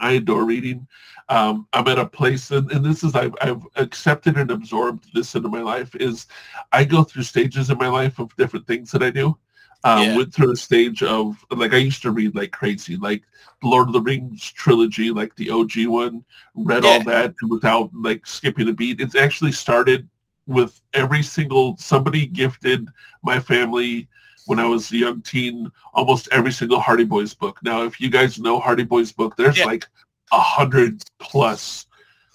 [0.00, 0.86] I adore reading.
[1.28, 5.34] Um, I'm at a place, and, and this is I've, I've accepted and absorbed this
[5.34, 5.94] into my life.
[5.94, 6.26] Is
[6.72, 9.36] I go through stages in my life of different things that I do.
[9.84, 10.16] Um, Yeah.
[10.16, 13.22] Went through a stage of like I used to read like crazy, like
[13.62, 16.24] Lord of the Rings trilogy, like the OG one.
[16.54, 19.00] Read all that without like skipping a beat.
[19.00, 20.08] It's actually started
[20.46, 22.88] with every single somebody gifted
[23.22, 24.08] my family
[24.46, 27.58] when I was a young teen almost every single Hardy Boys book.
[27.62, 29.66] Now, if you guys know Hardy Boys book, there's Yeah.
[29.66, 29.86] like
[30.32, 31.86] a hundred plus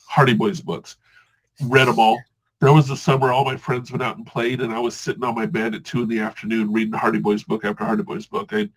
[0.07, 0.97] Hardy Boys books.
[1.61, 2.19] Read them all.
[2.65, 5.23] There was the summer all my friends went out and played, and I was sitting
[5.23, 8.25] on my bed at two in the afternoon reading Hardy Boys book after Hardy Boys
[8.25, 8.49] book.
[8.53, 8.67] I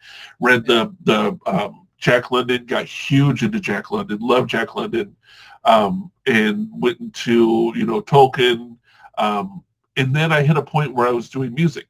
[0.40, 5.16] read the the um, Jack London, got huge into Jack London, loved Jack London,
[5.64, 8.76] um, and went into you know Tolkien.
[9.16, 9.64] Um,
[9.96, 11.86] and then I hit a point where I was doing music,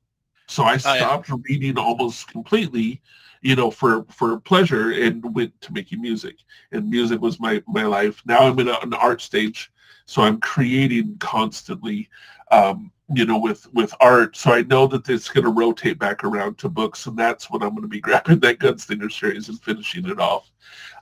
[0.46, 0.98] so I Oh, yeah.
[0.98, 3.02] stopped reading almost completely,
[3.42, 6.36] you know, for for pleasure, and went to making music.
[6.70, 8.22] And music was my my life.
[8.24, 9.72] Now I'm in a, an art stage,
[10.06, 12.08] so I'm creating constantly.
[12.50, 16.24] Um, you know, with with art, so I know that it's going to rotate back
[16.24, 19.60] around to books, and that's when I'm going to be grabbing that Gunslinger series and
[19.62, 20.50] finishing it off.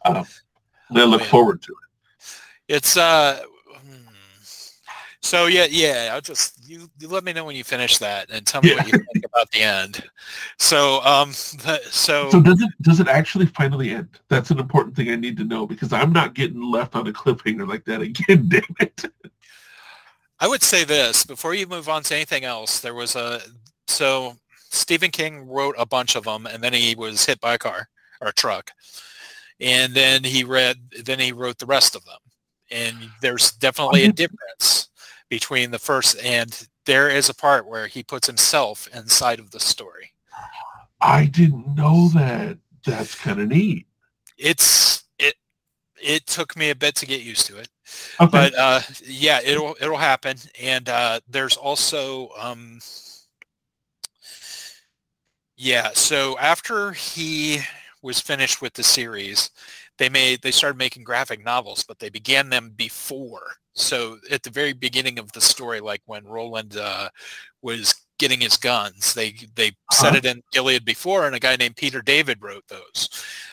[0.05, 0.25] Um,
[0.89, 1.89] and I look Oh, forward to it.
[2.69, 3.43] It's uh.
[5.27, 6.11] So yeah, yeah.
[6.13, 8.87] I'll just you, you let me know when you finish that and tell me what
[8.87, 10.05] you think about the end.
[10.61, 14.21] So um, the, so, So does it does it actually finally end?
[14.29, 17.13] That's an important thing I need to know because I'm not getting left on a
[17.13, 18.49] cliffhanger like that again.
[18.49, 19.05] Damn it!
[20.39, 22.79] I would say this before you move on to anything else.
[22.79, 23.41] There was a
[23.89, 24.37] so
[24.71, 27.89] Stephen King wrote a bunch of them, and then he was hit by a car
[28.21, 28.71] or a truck,
[29.61, 32.19] and then he read then he wrote the rest of them.
[32.71, 34.89] And there's definitely a difference
[35.29, 39.61] between the first and there is a part where he puts himself inside of the
[39.61, 40.13] story.
[41.01, 42.59] I didn't know that.
[42.85, 43.87] That's kind of neat.
[44.39, 45.35] It's it
[46.01, 47.69] it took me a bit to get used to it.
[48.21, 48.31] Okay.
[48.31, 50.37] but uh, yeah, it'll it'll happen.
[50.61, 52.81] And uh, there's also um,
[55.57, 55.91] yeah.
[55.95, 57.61] So after he
[58.03, 59.51] was finished with the series,
[59.99, 63.43] they made they started making graphic novels, but they began them before.
[63.75, 67.09] So at the very beginning of the story, like when Roland uh,
[67.63, 70.17] was getting his guns, they they set Uh-huh.
[70.17, 73.09] it in Gilead before, and a guy named Peter David wrote those.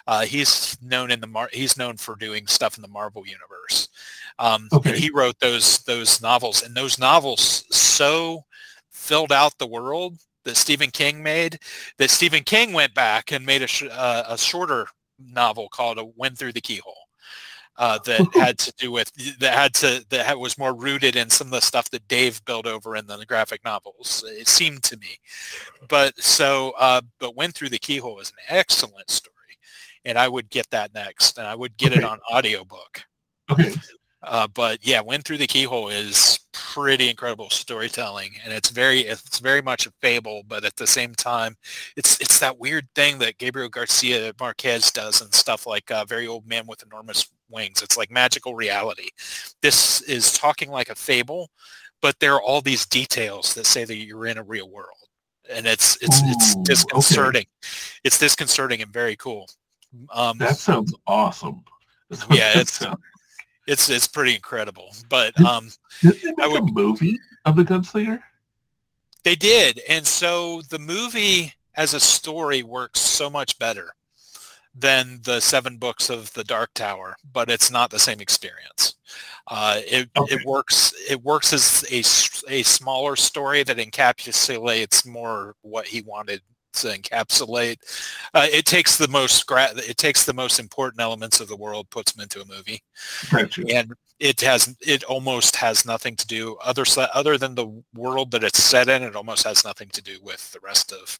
[0.07, 3.89] Uh, he's known in the Mar- he's known for doing stuff in the Marvel universe.
[4.39, 4.97] Um, Okay.
[4.99, 8.45] He wrote those those novels, and those novels so
[8.91, 11.59] filled out the world that Stephen King made
[11.97, 14.87] that Stephen King went back and made a sh- uh, a shorter
[15.31, 17.07] novel called "A Wind Through the Keyhole."
[17.77, 21.29] Uh, that had to do with that had to that had, was more rooted in
[21.29, 24.23] some of the stuff that Dave built over in the graphic novels.
[24.27, 25.19] It seemed to me,
[25.89, 29.57] but so uh, but "Wind Through the Keyhole" is an excellent story,
[30.05, 33.03] and I would get that next, and I would get it on audiobook.
[33.49, 33.73] okay.
[34.21, 39.39] Uh, but yeah, "Wind Through the Keyhole" is pretty incredible storytelling, and it's very it's
[39.39, 41.55] very much a fable, but at the same time,
[41.97, 46.27] it's it's that weird thing that Gabriel Garcia Marquez does and stuff like uh, "Very
[46.27, 49.09] Old Man with Enormous Wings." It's like magical reality.
[49.61, 51.49] This is talking like a fable,
[52.01, 54.97] but there are all these details that say that you're in a real world,
[55.49, 56.63] and it's it's it's Ooh, okay.
[56.65, 57.45] disconcerting.
[58.03, 59.49] It's disconcerting and very cool.
[60.11, 61.63] Um, That sounds awesome.
[62.29, 62.83] Yeah, it's-
[63.67, 65.69] it's it's pretty incredible, but Did- um,
[66.01, 68.21] Did they I make a movie of the Gunslinger?
[69.23, 69.79] They did.
[69.87, 73.93] And so the movie as a story works so much better
[74.75, 78.95] than the seven books of the Dark Tower, but it's not the same experience.
[79.47, 80.35] Uh, it, Okay.
[80.35, 81.99] it works it works as a,
[82.59, 86.41] a smaller story that encapsulates more what he wanted
[86.73, 87.77] encapsulate.
[88.33, 92.11] Uh, it takes the most it takes the most important elements of the world, puts
[92.11, 92.81] them into a movie
[93.31, 93.63] Gotcha.
[93.69, 98.43] and it has it almost has nothing to do other other than the world that
[98.43, 101.19] it's set in it almost has nothing to do with the rest of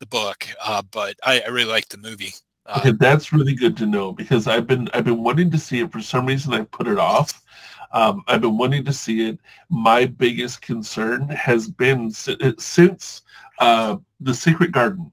[0.00, 2.32] the book uh, but I, I really like the movie
[2.66, 5.80] uh, Okay, that's really good to know because I've been I've been wanting to see
[5.80, 6.52] it for some reason.
[6.52, 7.42] I put it off.
[7.92, 9.38] Um, I've been wanting to see it.
[9.70, 13.22] My biggest concern has been si- since
[13.58, 15.10] uh, the Secret Garden.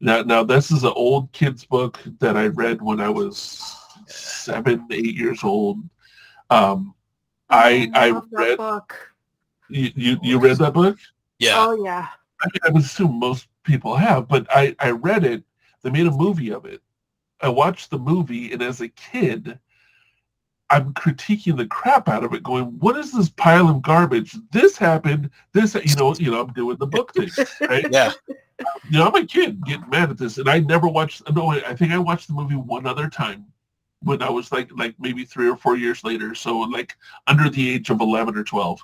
[0.00, 3.62] Now, now this is an old kids book that I read when I was
[4.06, 5.78] seven, eight years old.
[6.50, 6.94] Um,
[7.48, 9.14] I I love that read book.
[9.68, 10.98] you, you you read that book.
[11.38, 12.08] yeah Oh yeah.
[12.42, 15.44] I, mean, I would assume most people have, but I, I read it.
[15.82, 16.80] They made a movie of it.
[17.40, 19.58] I watched the movie, and as a kid,
[20.72, 24.34] I'm critiquing the crap out of it, going, "What is this pile of garbage?
[24.50, 25.30] This happened.
[25.52, 27.30] This, you know, you know, I'm doing the book thing,
[27.68, 27.86] right?
[27.90, 28.12] yeah
[28.90, 31.22] You know, I'm a kid getting mad at this, and I never watched.
[31.32, 33.46] No, I I think I watched the movie one other time,
[34.04, 36.96] when I was like like maybe three or four years later, so like
[37.26, 38.80] under the age of eleven or twelve,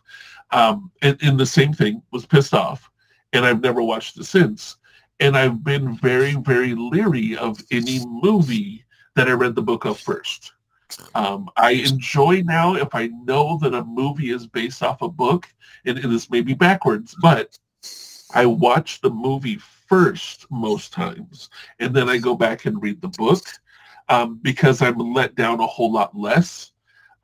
[0.50, 2.90] um, and, and the same thing was pissed off,
[3.32, 4.76] and I've never watched it since.
[5.20, 8.84] And I've been very very leery of any movie
[9.16, 10.52] that I read the book of first.
[11.14, 15.48] Um, I enjoy now if I know that a movie is based off a book,
[15.84, 17.58] and, and this may be backwards, but
[18.34, 21.50] I watch the movie first most times,
[21.80, 23.44] and then I go back and read the book
[24.08, 26.72] um, because I'm let down a whole lot less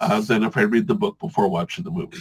[0.01, 2.19] uh, than if I read the book before watching the movie.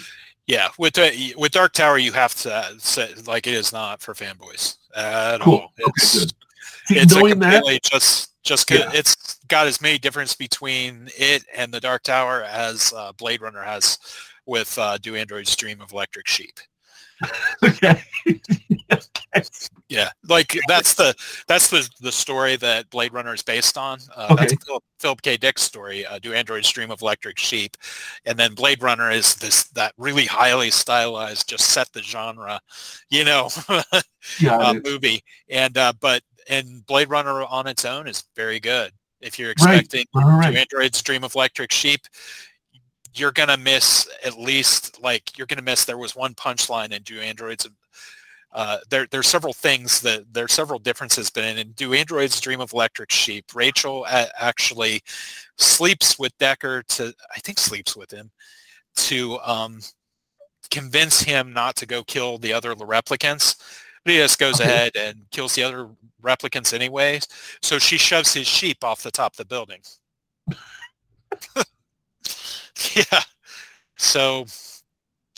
[0.47, 4.13] Yeah, with uh, with Dark Tower, you have to say like it is not for
[4.13, 5.53] fanboys at Cool.
[5.53, 5.71] all.
[5.79, 6.33] Okay, It's good.
[6.85, 8.89] See, it's knowing that, just just Yeah.
[8.93, 13.63] it's got as many difference between it and the Dark Tower as uh, Blade Runner
[13.63, 13.97] has
[14.45, 16.59] with uh, Do Androids Dream of Electric Sheep.
[17.63, 18.01] okay.
[19.89, 21.13] Yeah, like that's the
[21.47, 23.99] that's the the story that Blade Runner is based on.
[24.15, 24.59] Uh, That's Okay.
[24.61, 25.37] a Philip, Philip K.
[25.37, 26.05] Dick's story.
[26.05, 27.75] Uh, Do androids dream of electric sheep?
[28.25, 32.59] And then Blade Runner is this that really highly stylized, just set the genre,
[33.09, 35.23] you know, uh, movie.
[35.49, 38.91] And uh, but and Blade Runner on its own is very good.
[39.21, 39.79] If you're Right.
[39.79, 40.51] expecting all right.
[40.51, 42.01] Do androids dream of electric sheep?
[43.15, 45.85] You're gonna miss at least like you're gonna miss.
[45.85, 47.67] There was one punchline in Do androids.
[48.51, 51.29] Uh, there, there's several things that there are several differences.
[51.29, 53.45] But in Do androids dream of electric sheep?
[53.55, 55.01] Rachel a- actually
[55.57, 58.29] sleeps with Deckard to I think sleeps with him
[58.95, 59.79] to um,
[60.69, 63.55] convince him not to go kill the other replicants.
[64.03, 64.69] But he just goes Okay.
[64.69, 65.89] ahead and kills the other
[66.23, 67.27] replicants anyways.
[67.61, 69.81] So she shoves his sheep off the top of the building.
[72.95, 73.21] yeah.
[73.97, 74.45] So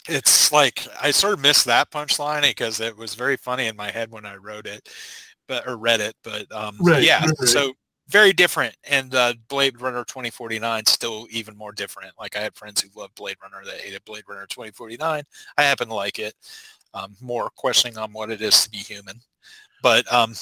[0.07, 3.91] it's like I sort of missed that punchline because it was very funny in my
[3.91, 4.89] head when I wrote it,
[5.47, 6.15] but or read it.
[6.23, 7.73] But um, Right, yeah, right, so
[8.07, 8.75] very different.
[8.83, 12.11] And uh, Blade Runner 2049 still even more different.
[12.19, 15.23] Like I had friends who loved Blade Runner that hated Blade Runner 2049.
[15.57, 16.35] I happen to like it.
[16.93, 19.19] Um, more questioning on what it is to be human,
[19.83, 20.33] but um,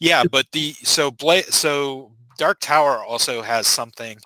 [0.00, 0.24] yeah.
[0.30, 4.18] But the so Blade so Dark Tower also has something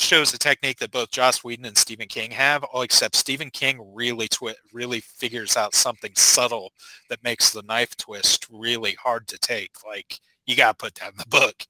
[0.00, 3.80] shows a technique that both Joss Whedon and Stephen King have, all except Stephen King
[3.94, 6.72] really twi- really figures out something subtle
[7.08, 9.72] that makes the knife twist really hard to take.
[9.86, 11.66] Like you got to put that in the book.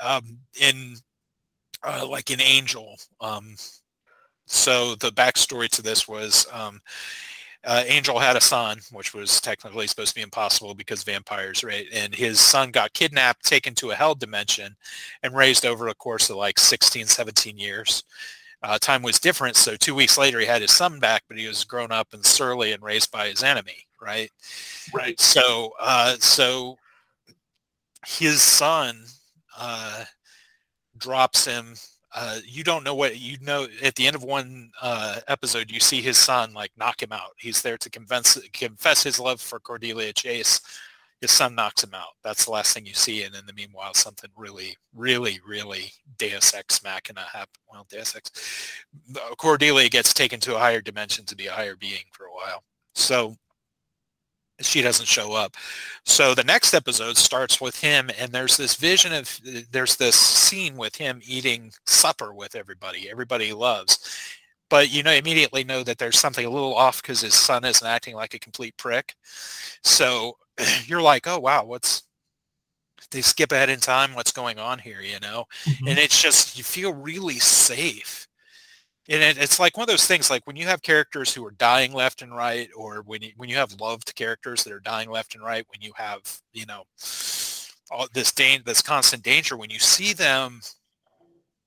[0.00, 0.96] Um, in
[1.84, 3.56] uh, like an Angel, um,
[4.46, 6.80] so the backstory to this was um,
[7.64, 11.86] uh, Angel had a son, which was technically supposed to be impossible because vampires, right?
[11.92, 14.76] And his son got kidnapped, taken to a hell dimension,
[15.22, 18.04] and raised over a course of like 16, 17 years.
[18.64, 21.48] Uh, time was different, so two weeks later he had his son back, but he
[21.48, 24.30] was grown up and surly and raised by his enemy, right?
[24.92, 25.20] right.
[25.20, 26.78] So, uh, so
[28.06, 29.04] his son
[29.58, 30.04] uh,
[30.98, 31.74] drops him.
[32.14, 33.66] Uh, you don't know what you know.
[33.82, 37.30] At the end of one uh, episode, you see his son like knock him out.
[37.38, 40.60] He's there to convince, confess his love for Cordelia Chase.
[41.22, 42.14] His son knocks him out.
[42.24, 43.22] That's the last thing you see.
[43.22, 47.60] And in the meanwhile, something really, really, really Deus Ex Machina happen.
[47.70, 48.30] Well, Deus Ex.
[49.38, 52.64] Cordelia gets taken to a higher dimension to be a higher being for a while.
[52.94, 53.36] So
[54.62, 55.54] she doesn't show up.
[56.04, 59.40] So the next episode starts with him, and there's this vision of
[59.70, 63.98] there's this scene with him eating supper with everybody, everybody he loves.
[64.70, 67.86] But you know, immediately know that there's something a little off because his son isn't
[67.86, 69.14] acting like a complete prick.
[69.84, 70.38] So
[70.86, 72.04] you're like, oh wow, what's
[73.10, 74.14] they skip ahead in time?
[74.14, 75.00] What's going on here?
[75.02, 75.90] You know, Mhm.
[75.90, 78.26] and it's just you feel really safe
[79.08, 81.52] and it, it's like one of those things like when you have characters who are
[81.52, 85.10] dying left and right or when you when you have loved characters that are dying
[85.10, 86.20] left and right when you have
[86.52, 86.84] you know
[87.90, 90.60] all this dan- this constant danger when you see them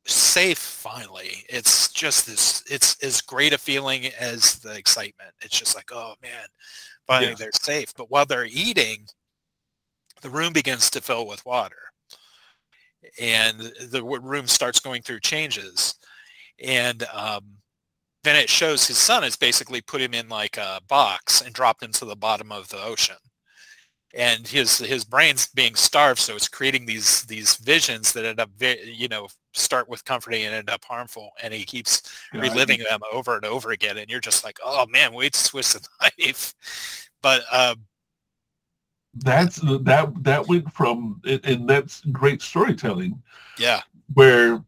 [0.07, 5.31] safe finally it's just this it's as great a feeling as the excitement.
[5.41, 6.45] It's just like oh man
[7.07, 7.39] finally Yes.
[7.39, 7.93] they're safe.
[7.97, 9.05] But while they're eating
[10.21, 11.75] the room begins to fill with water.
[13.19, 15.95] And the room starts going through changes
[16.64, 17.44] and um,
[18.26, 21.84] then it shows his son has basically put him in like a box and dropped
[21.84, 23.15] him to the bottom of the ocean.
[24.14, 28.49] And his his brain's being starved so it's creating these these visions that end up
[28.60, 31.32] you know start with comforting and end up harmful.
[31.44, 32.02] And he keeps
[32.34, 33.98] reliving them over and over again.
[33.98, 36.56] And you're just like oh man wait to twist the knife.
[37.22, 37.86] But um
[39.15, 43.22] That's that that went from and that's great storytelling
[43.60, 43.82] yeah.
[44.14, 44.64] where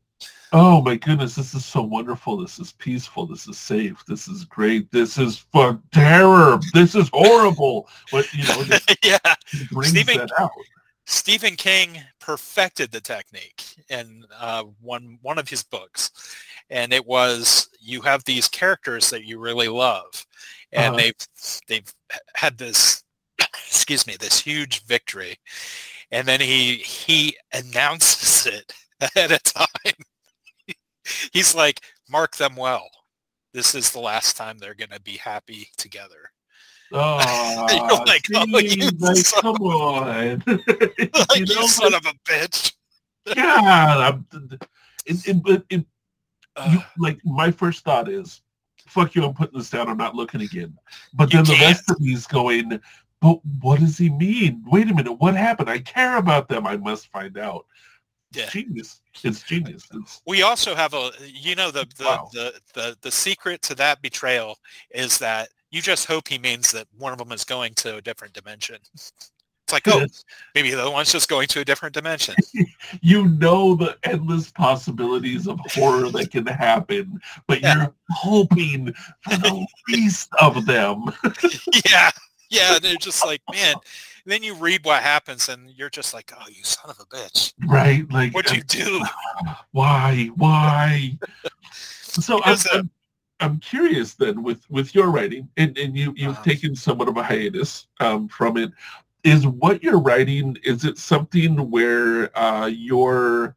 [0.54, 2.38] oh my goodness this is so wonderful.
[2.38, 3.26] This is peaceful.
[3.26, 4.04] This is safe.
[4.08, 4.92] This is great.
[4.92, 6.60] This is for terror.
[6.74, 7.88] This is horrible.
[8.12, 8.64] But you know
[9.04, 9.18] yeah.
[9.84, 10.52] Stephen- that out.
[11.10, 16.12] Stephen King perfected the technique in uh, one one of his books,
[16.70, 20.26] and it was you have these characters that you really love,
[20.74, 20.98] and Uh-huh.
[20.98, 21.94] they've they've
[22.36, 23.04] had this
[23.40, 25.38] excuse me this huge victory,
[26.12, 28.74] and then he he announces it
[29.16, 29.94] ahead of time.
[31.32, 32.90] He's like, mark them well.
[33.54, 36.16] This is the last time they're going to be happy together.
[36.90, 37.82] Oh, like,
[38.34, 40.42] oh, you like, son come on.
[40.48, 40.48] Like,
[41.36, 42.72] you you, know, son of a bitch.
[43.36, 44.24] God,
[45.06, 45.86] it, it, it,
[46.72, 48.42] you, like my first thought is,
[48.88, 49.90] fuck you, I'm putting this down.
[49.90, 50.78] I'm not looking again.
[51.14, 52.80] But then the rest of me's going,
[53.22, 54.64] but what does he mean?
[54.68, 55.70] Wait a minute, what happened?
[55.70, 56.66] I care about them.
[56.66, 57.66] I must find out.
[58.34, 58.50] Yeah.
[58.50, 59.02] genius.
[59.24, 59.88] It's genius.
[59.94, 62.30] It's, we also have a you know the the, Wow.
[62.34, 64.58] the the the secret to that betrayal
[64.92, 68.02] is that you just hope he means that one of them is going to a
[68.02, 69.12] different dimension it's
[69.74, 70.06] like oh
[70.56, 72.34] maybe the other one's just going to a different dimension
[73.02, 77.76] you know the endless possibilities of horror that can happen, but Yeah.
[77.76, 81.06] you're hoping for the least of them.
[81.86, 82.12] yeah
[82.50, 83.76] yeah they're just like man
[84.28, 87.06] and then you read what happens and you're just like oh you son of a
[87.06, 88.06] bitch Right?
[88.12, 89.02] Like what'd you do
[89.72, 91.18] why why
[91.94, 92.90] so I'm, uh, I'm,
[93.40, 96.44] I'm curious then with with your writing and, and you you've Uh-huh.
[96.44, 98.74] taken somewhat of a hiatus um, from it
[99.24, 103.56] is what you're writing is it something where uh, you're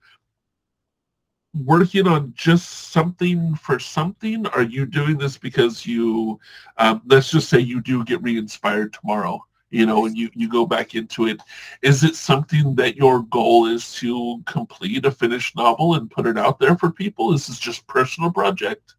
[1.64, 6.38] working on just something for something are you doing this because you
[6.76, 10.66] um, let's just say you do get re-inspired tomorrow you know and you you go
[10.66, 11.40] back into it.
[11.82, 16.38] Is it something that your goal is to complete a finished novel and put it
[16.38, 17.32] out there for people?
[17.32, 18.94] Is this just personal project?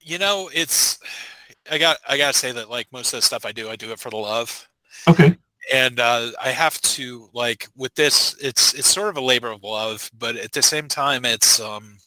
[0.00, 0.98] You know it's
[1.70, 3.92] i got i gotta say that like most of the stuff i do i do
[3.92, 4.68] it for the love.
[5.08, 5.36] Okay.
[5.72, 9.62] And uh, I have to like with this, it's it's sort of a labor of
[9.62, 11.98] love, but at the same time, it's um,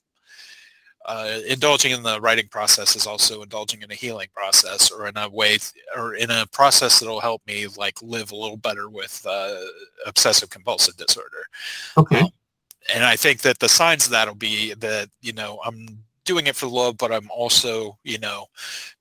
[1.05, 5.17] uh, indulging in the writing process is also indulging in a healing process, or in
[5.17, 5.57] a way,
[5.95, 9.55] or in a process that'll help me like live a little better with uh,
[10.05, 11.45] obsessive compulsive disorder.
[11.97, 12.23] okay
[12.93, 16.47] And I think that the signs of that will be that you know I'm doing
[16.47, 18.47] it for love, but I'm also you know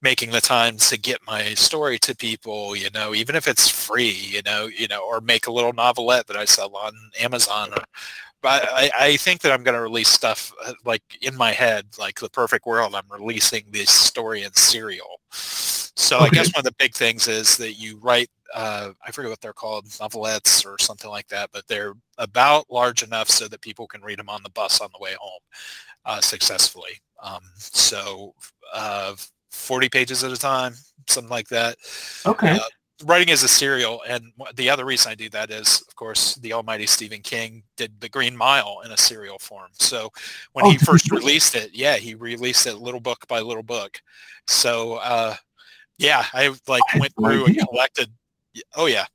[0.00, 4.10] making the time to get my story to people, you know, even if it's free,
[4.10, 7.70] you know, you know, or make a little novelette that I sell on Amazon.
[7.72, 7.84] Or,
[8.42, 11.86] but I, I think that I'm going to release stuff uh, like in my head,
[11.98, 12.94] like the perfect world.
[12.94, 15.20] I'm releasing this story in serial.
[15.30, 19.30] So I guess one of the big things is that you write, uh, I forget
[19.30, 23.60] what they're called, novelettes or something like that, but they're about large enough so that
[23.60, 25.40] people can read them on the bus on the way home
[26.04, 27.00] uh, successfully.
[27.22, 28.34] Um, so
[28.74, 29.14] uh,
[29.52, 30.74] 40 pages at a time,
[31.08, 31.76] something like that.
[32.26, 32.68] okay Uh,
[33.04, 36.52] writing as a serial, and the other reason I do that is, of course, the
[36.52, 39.70] almighty Stephen King did The Green Mile in a serial form.
[39.74, 40.10] So
[40.52, 44.00] when Oh, he first released it, yeah, he released it little book by little book.
[44.46, 45.36] So uh,
[45.98, 48.10] yeah, I like went through and collected.
[48.76, 49.06] Oh yeah.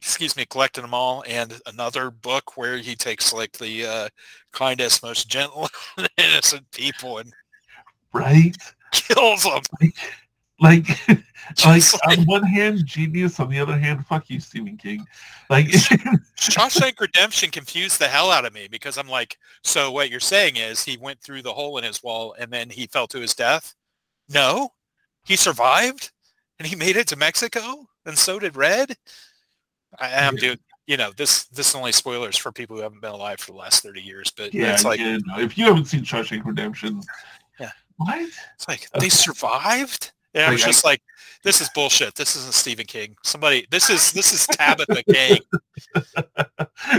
[0.00, 4.08] Excuse me, collected them all, and another book where he takes like the uh,
[4.52, 5.68] kindest, most gentle,
[6.16, 7.32] innocent people and
[8.12, 8.56] right
[8.92, 9.62] kills them.
[10.60, 11.22] Like like
[11.64, 15.04] like- on one hand genius on the other hand fuck you stephen king
[15.50, 15.66] like
[16.36, 20.56] Shawshank Redemption confused the hell out of me because I'm like, so what you're saying
[20.56, 23.32] is he went through the hole in his wall and then he fell to his
[23.32, 23.74] death?
[24.28, 24.70] No,
[25.24, 26.10] he survived
[26.58, 28.96] and he made it to Mexico and so did Red.
[30.00, 30.40] I am Yeah.
[30.40, 30.60] dude.
[30.88, 31.44] You know this.
[31.44, 34.32] This is only spoilers for people who haven't been alive for the last thirty years.
[34.36, 37.00] But yeah, it's like yeah, no, if you haven't seen Shawshank Redemption,
[37.60, 37.70] Yeah.
[37.98, 38.18] what?
[38.56, 40.10] it's like they survived.
[40.36, 41.00] And I was I- just like,
[41.42, 42.14] this is bullshit.
[42.14, 43.16] This isn't Stephen King.
[43.24, 45.38] Somebody, this is this is Tabitha King.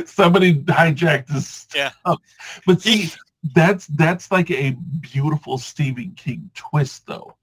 [0.05, 1.67] Somebody hijacked this.
[1.75, 1.91] Yeah.
[2.01, 2.19] stuff.
[2.65, 3.09] But see,
[3.53, 7.35] that's that's like a beautiful Stephen King twist, though.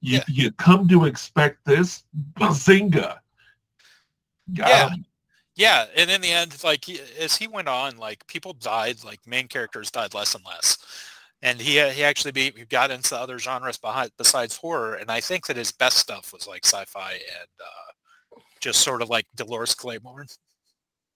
[0.00, 0.24] You Yeah.
[0.28, 3.18] you come to expect this, bazinga.
[4.54, 4.88] Got Yeah.
[4.90, 5.06] him.
[5.54, 9.48] Yeah, and in the end, like as he went on, like people died, like main
[9.48, 10.78] characters died less and less,
[11.42, 15.10] and he uh, he actually be, he got into other genres behind, besides horror, and
[15.10, 19.26] I think that his best stuff was like sci-fi and uh, just sort of like
[19.34, 20.26] Dolores Claiborne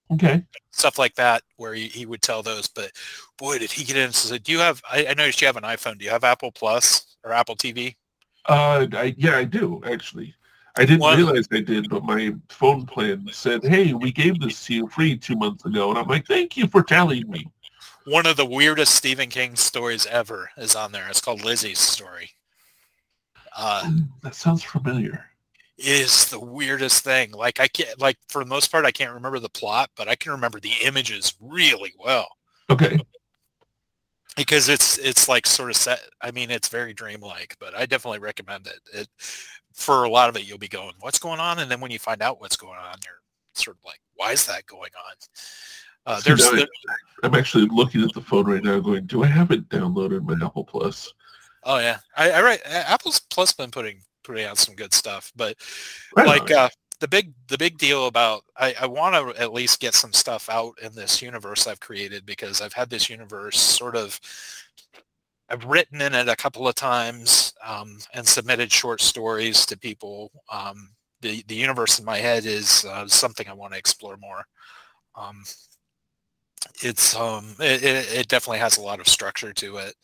[0.09, 0.41] Okay.
[0.71, 2.67] stuff like that, where he, he would tell those.
[2.67, 2.91] But
[3.37, 4.39] boy, did he get into?
[4.39, 4.81] Do you have?
[4.89, 5.97] I, I noticed you have an iPhone.
[5.97, 7.95] Do you have Apple Plus or Apple TV?
[8.47, 10.33] Uh, I, yeah, I do actually.
[10.77, 14.63] I didn't One- realize I did, but my phone plan said, "Hey, we gave this
[14.65, 17.47] to you free two months ago," and I'm like, "Thank you for telling me."
[18.07, 21.07] One of the weirdest Stephen King stories ever is on there.
[21.09, 22.31] It's called Lisey's story.
[23.55, 23.91] Uh,
[24.23, 25.25] That sounds familiar.
[25.77, 27.31] is the weirdest thing.
[27.31, 30.15] Like I can't like for the most part I can't remember the plot, but I
[30.15, 32.27] can remember the images really well.
[32.69, 32.97] Okay.
[34.35, 38.19] Because it's it's like sort of set I mean it's very dreamlike, but I definitely
[38.19, 38.79] recommend it.
[38.93, 39.07] It
[39.73, 41.59] for a lot of it you'll be going, What's going on?
[41.59, 43.21] And then when you find out what's going on, you're
[43.53, 45.15] sort of like, Why is that going on?
[46.07, 46.65] Uh, there's the,
[47.21, 50.43] I'm actually looking at the phone right now, going, "Do I have it downloaded my
[50.43, 51.13] Apple Plus?"
[51.63, 51.97] oh yeah.
[52.15, 55.57] I, I write Apple's Plus been putting putting out some good stuff, but
[56.15, 56.69] Right like uh,
[57.01, 60.49] the big the big deal about I, I want to at least get some stuff
[60.49, 64.19] out in this universe I've created because I've had this universe sort of
[65.49, 70.31] I've written in it a couple of times um, and submitted short stories to people.
[70.51, 70.89] Um,
[71.21, 74.45] the the universe in my head is uh, something I want to explore more.
[75.15, 75.43] Um,
[76.83, 79.95] it's um it, it it definitely has a lot of structure to it,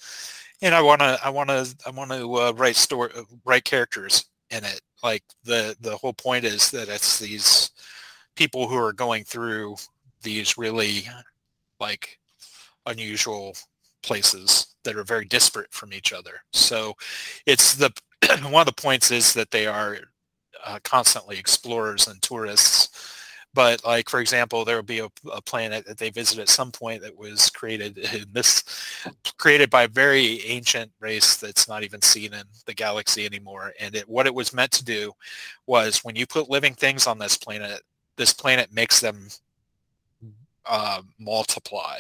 [0.62, 3.12] and I want to I want to I want to uh, write story
[3.46, 4.82] write characters in it.
[5.04, 7.72] Like the the whole point is that it's these
[8.36, 9.76] people who are going through
[10.22, 11.08] these really
[11.80, 12.20] like
[12.86, 13.56] unusual
[14.04, 16.42] places that are very disparate from each other.
[16.52, 16.94] So
[17.46, 17.92] it's the
[18.44, 19.98] one of the points is that they are
[20.66, 22.90] uh, constantly explorers and tourists.
[23.54, 26.72] But like for example, there will be a, a planet that they visit at some
[26.72, 28.64] point that was created in this
[29.38, 33.74] created by a very ancient race that's not even seen in the galaxy anymore.
[33.80, 35.14] And it, what it was meant to do
[35.68, 37.82] was when you put living things on this planet,
[38.16, 39.28] this planet makes them
[40.66, 42.00] uh, multiply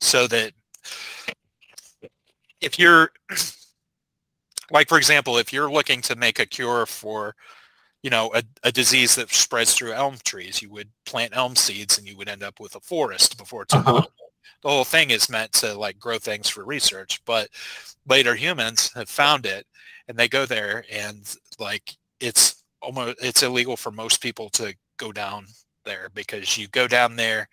[0.00, 0.52] so that
[2.60, 3.12] if you're
[4.70, 7.34] like for example if you're looking to make a cure for
[8.02, 11.98] you know a, a disease that spreads through elm trees you would plant elm seeds
[11.98, 14.06] and you would end up with a forest before it's Uh-huh.
[14.62, 17.48] the whole thing is meant to like grow things for research but
[18.06, 19.66] later humans have found it
[20.08, 25.12] and they go there and like it's almost it's illegal for most people to go
[25.12, 25.46] down
[25.84, 27.48] there because you go down there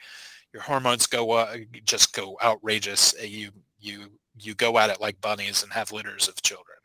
[0.53, 4.07] your hormones go uh, just go outrageous you you
[4.39, 6.77] you go at it like bunnies and have litters of children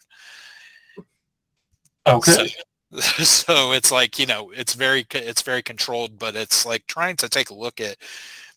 [2.07, 2.33] Okay.
[2.33, 2.45] so,
[3.01, 7.29] so it's like you know it's very it's very controlled but it's like trying to
[7.29, 7.97] take a look at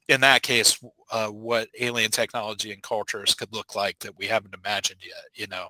[0.09, 0.79] in that case
[1.11, 5.47] uh, what alien technology and cultures could look like that we haven't imagined yet you
[5.47, 5.67] know?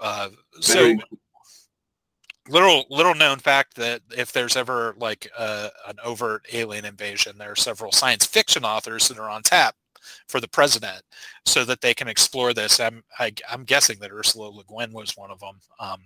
[0.00, 0.28] Uh,
[0.60, 0.96] so
[2.48, 7.52] little little known fact that if there's ever like uh, an overt alien invasion there
[7.52, 9.74] are several science fiction authors that are on tap
[10.28, 11.02] for the president
[11.44, 12.80] so that they can explore this.
[12.80, 16.00] I'm I, i'm guessing that ursula le guin was one of them um,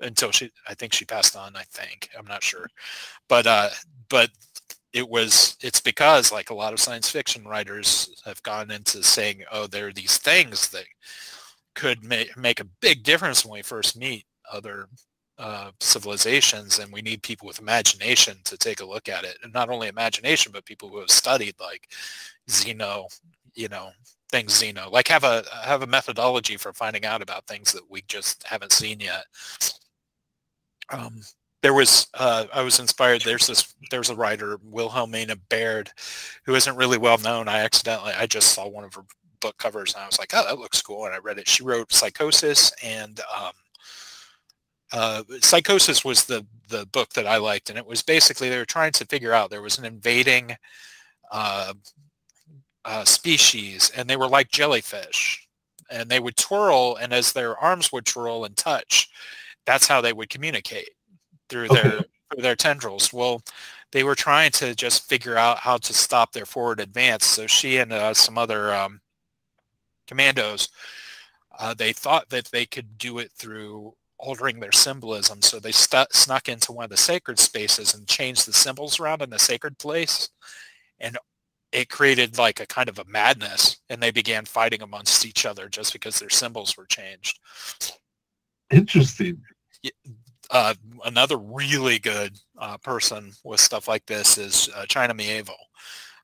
[0.00, 2.66] until she i think she passed on i think i'm not sure.
[3.28, 3.70] But uh
[4.08, 4.30] but
[4.92, 9.44] it was it's because like a lot of science fiction writers have gone into saying
[9.52, 10.84] oh there are these things that
[11.74, 14.88] could make make a big difference when we first meet other
[15.38, 19.38] uh, civilizations and we need people with imagination to take a look at it.
[19.42, 21.88] And not only imagination but people who have studied like
[22.48, 23.06] xeno
[23.54, 23.90] you know
[24.30, 28.02] things xeno like have a have a methodology for finding out about things that we
[28.08, 29.24] just haven't seen yet
[30.90, 31.20] um,
[31.62, 33.22] there was uh, I was inspired.
[33.22, 35.90] There's this there's a writer Wilhelmina Baird,
[36.44, 37.48] who isn't really well known.
[37.48, 39.04] I accidentally I just saw one of her
[39.40, 41.48] book covers and I was like, oh, that looks cool, and I read it.
[41.48, 43.52] She wrote Psykosis and um,
[44.92, 48.64] uh, Psykosis was the the book that I liked, and it was basically they were
[48.64, 50.56] trying to figure out there was an invading
[51.30, 51.74] uh,
[52.84, 55.46] uh, species, and they were like jellyfish,
[55.90, 59.08] and they would twirl, and as their arms would twirl and touch,
[59.66, 60.90] that's how they would communicate
[61.48, 61.82] through Okay.
[61.82, 63.12] their through their tendrils.
[63.12, 63.42] Well,
[63.92, 67.26] they were trying to just figure out how to stop their forward advance.
[67.26, 69.00] So she and uh, some other um,
[70.06, 70.68] commandos,
[71.58, 75.42] uh, they thought that they could do it through altering their symbolism.
[75.42, 79.22] So they stu- snuck into one of the sacred spaces and changed the symbols around
[79.22, 80.28] in the sacred place,
[81.00, 81.18] and
[81.72, 83.78] it created like a kind of a madness.
[83.88, 87.40] And they began fighting amongst each other just because their symbols were changed
[88.70, 89.42] Interesting.
[90.50, 95.54] Uh, another really good uh, person with stuff like this is uh, China Mieville.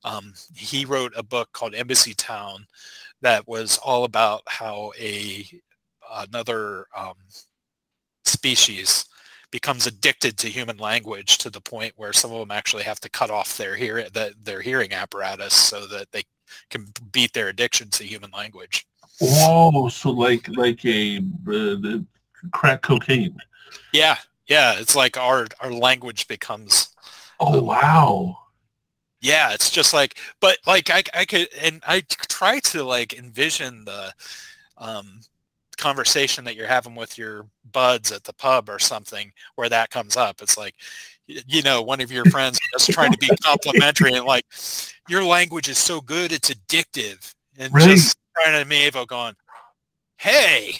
[0.03, 2.65] Um, he wrote a book called Embassytown
[3.21, 5.47] that was all about how a
[6.11, 7.15] another um,
[8.25, 9.05] species
[9.51, 13.09] becomes addicted to human language to the point where some of them actually have to
[13.09, 16.23] cut off their hear the, their hearing apparatus so that they
[16.69, 18.85] can beat their addiction to human language.
[19.19, 19.89] Whoa.
[19.89, 21.99] So like like a uh,
[22.51, 23.37] crack cocaine.
[23.93, 24.17] Yeah,
[24.47, 26.89] yeah, it's like our our language becomes
[27.39, 28.37] Oh wow.
[29.21, 33.83] yeah it's just like but like i, I could and i try to like envision
[33.85, 34.13] the
[34.77, 35.21] um
[35.77, 40.17] conversation that you're having with your buds at the pub or something where that comes
[40.17, 40.41] up.
[40.41, 40.75] It's like,
[41.27, 44.45] you know, one of your friends just trying to be complimentary and like,
[45.07, 47.33] your language is so good, it's addictive.
[47.57, 47.83] And Right.
[47.85, 49.35] just trying to me, Evo going,
[50.17, 50.73] hey,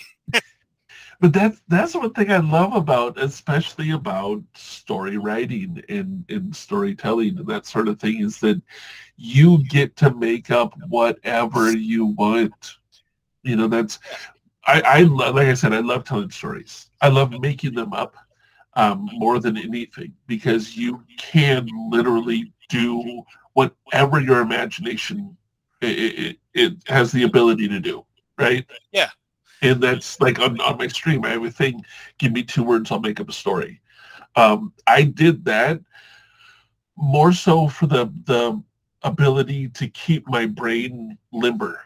[1.19, 7.37] but that's that's one thing I love about, especially about story writing and, and storytelling
[7.37, 8.61] and that sort of thing, is that
[9.15, 12.75] you get to make up whatever you want.
[13.43, 13.99] You know, that's
[14.65, 16.89] I, I like I said, I love telling stories.
[17.01, 18.15] I love making them up
[18.75, 23.23] um, more than anything because you can literally do
[23.53, 25.35] whatever your imagination
[25.81, 28.05] it, it, it has the ability to do,
[28.37, 28.65] right?
[28.91, 29.09] Yeah.
[29.61, 31.83] And that's like on, on my stream, I have a thing,
[32.17, 33.81] give me two words, I'll make up a story.
[34.35, 35.79] Um, I did that
[36.95, 38.61] more so for the the
[39.03, 41.81] ability to keep my brain limber.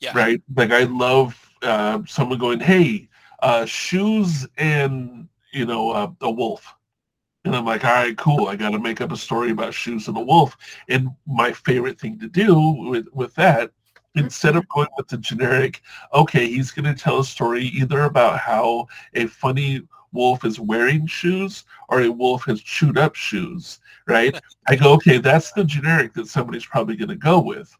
[0.00, 0.12] Yeah.
[0.14, 0.42] Right?
[0.54, 3.08] Like I love uh, someone going, hey,
[3.42, 6.74] uh, shoes and, you know, uh, a wolf.
[7.44, 8.48] And I'm like, all right, cool.
[8.48, 10.56] I got to make up a story about shoes and a wolf.
[10.88, 13.70] And my favorite thing to do with, with that,
[14.18, 15.82] instead of going with the generic,
[16.12, 19.82] okay, he's going to tell a story either about how a funny
[20.12, 24.38] wolf is wearing shoes or a wolf has chewed up shoes, right?
[24.68, 27.76] I go, okay, that's the generic that somebody's probably going to go with.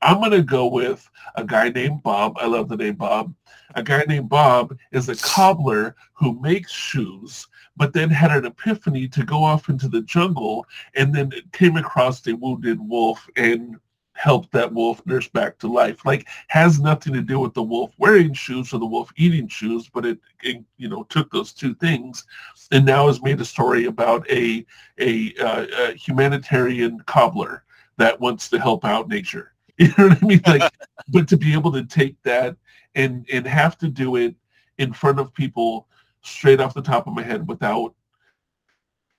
[0.00, 2.36] I'm going to go with a guy named Bob.
[2.40, 3.32] I love the name Bob.
[3.76, 7.46] A guy named Bob is a cobbler who makes shoes,
[7.76, 12.26] but then had an epiphany to go off into the jungle and then came across
[12.26, 13.76] a wounded wolf and
[14.14, 16.04] helped that wolf nurse back to life.
[16.04, 19.90] Like has nothing to do with the wolf wearing shoes or the wolf eating shoes,
[19.92, 22.24] but it, it you know took those two things
[22.70, 24.64] and now has made a story about a
[24.98, 27.64] a, uh, a humanitarian cobbler
[27.96, 29.48] that wants to help out nature.
[29.78, 30.40] You know what I mean?
[30.46, 30.72] Like,
[31.08, 32.56] but to be able to take that
[32.94, 34.36] and and have to do it
[34.78, 35.88] in front of people
[36.20, 37.94] straight off the top of my head without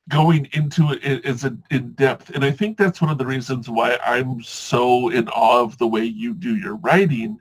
[0.09, 2.31] going into it as a, in depth.
[2.31, 5.87] And I think that's one of the reasons why I'm so in awe of the
[5.87, 7.39] way you do your writing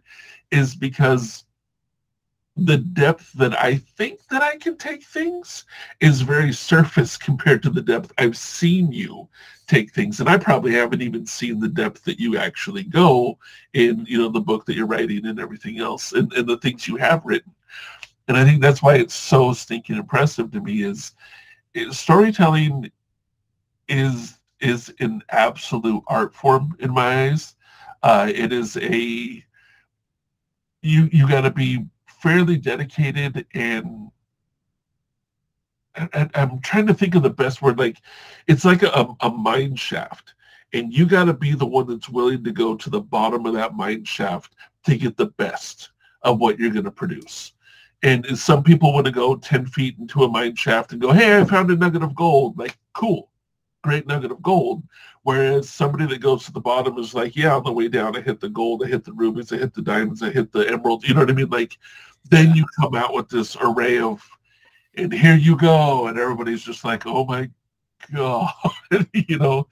[0.51, 1.45] is because
[2.57, 5.65] the depth that I think that I can take things
[6.01, 9.29] is very surface compared to the depth I've seen you
[9.67, 10.21] take things.
[10.21, 13.39] And I probably haven't even seen the depth that you actually go
[13.73, 16.87] in, you know, the book that you're writing and everything else and, and the things
[16.87, 17.53] you have written.
[18.29, 21.13] And I think that's why it's so stinking impressive to me is,
[21.91, 22.91] storytelling
[23.89, 27.57] is is an absolute art form in my eyes.
[28.03, 29.45] Uh, it is a
[30.83, 34.11] you you got to be fairly dedicated and
[35.95, 37.79] I, I'm trying to think of the best word.
[37.79, 37.99] Like,
[38.47, 40.35] it's like a, a mine shaft,
[40.73, 43.55] and you got to be the one that's willing to go to the bottom of
[43.55, 45.91] that mine shaft to get the best
[46.23, 47.53] of what you're going to produce.
[48.05, 51.41] And some people want to go 10 feet into a mine shaft and go, hey,
[51.41, 52.59] I found a nugget of gold.
[52.59, 53.31] Like, cool,
[53.83, 54.83] great nugget of gold.
[55.23, 58.21] Whereas somebody that goes to the bottom is like, yeah, on the way down, I
[58.21, 61.07] hit the gold, I hit the rubies, I hit the diamonds, I hit the emerald.
[61.07, 61.49] You know what I mean?
[61.49, 61.79] Like,
[62.29, 64.29] then you come out with this array of,
[64.97, 66.09] and here you go.
[66.09, 67.49] And everybody's just like, oh my
[68.13, 68.53] God,
[69.13, 69.69] you know.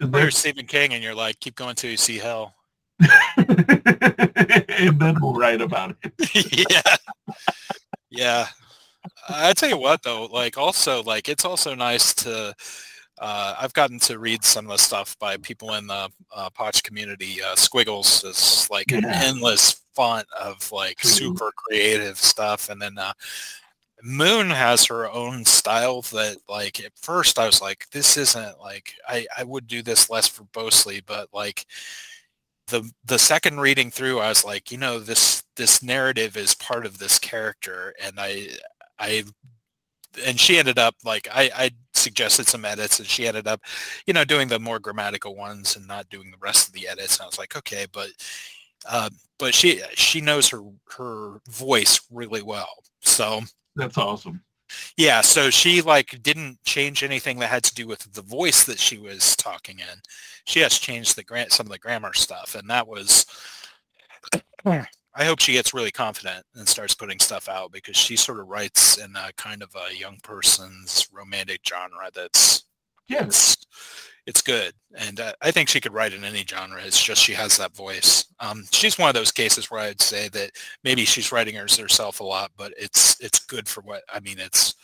[0.00, 2.54] And There's Stephen King, and you're like, keep going till you see hell.
[3.36, 6.66] and then we'll write about it.
[6.70, 6.96] yeah.
[8.10, 8.46] Yeah.
[9.28, 12.54] I tell you what though, like also like it's also nice to
[13.18, 16.82] uh, I've gotten to read some of the stuff by people in the uh, Poch
[16.82, 17.40] community.
[17.42, 22.68] Uh, Squiggles is like an endless font of like super creative stuff.
[22.68, 23.12] And then uh,
[24.02, 28.94] Moon has her own style that like at first I was like, this isn't like
[29.08, 31.66] I, I would do this less verbosely, but like
[32.72, 36.86] the the second reading through I was like, you know, this this narrative is part
[36.86, 38.48] of this character and I
[38.98, 39.24] I
[40.26, 43.60] and she ended up like I, I suggested some edits and she ended up,
[44.06, 47.18] you know, doing the more grammatical ones and not doing the rest of the edits.
[47.18, 48.08] And I was like, okay, but
[48.88, 50.62] uh, but she she knows her
[50.96, 52.72] her voice really well.
[53.02, 53.42] So
[53.76, 54.42] That's awesome.
[54.96, 58.78] Yeah, so she like didn't change anything that had to do with the voice that
[58.78, 60.00] she was talking in.
[60.44, 63.26] She has changed the grant some of the grammar stuff, and that was.
[65.14, 68.48] I hope she gets really confident and starts putting stuff out because she sort of
[68.48, 72.64] writes in a kind of a young person's romantic genre that's
[73.08, 73.28] Yeah.
[74.26, 76.80] It's good, and uh, I think she could write in any genre.
[76.82, 78.24] It's just she has that voice.
[78.40, 80.50] Um, she's one of those cases where I'd say that
[80.84, 84.38] maybe she's writing hers herself a lot, but it's it's good for what I mean.
[84.38, 84.74] It's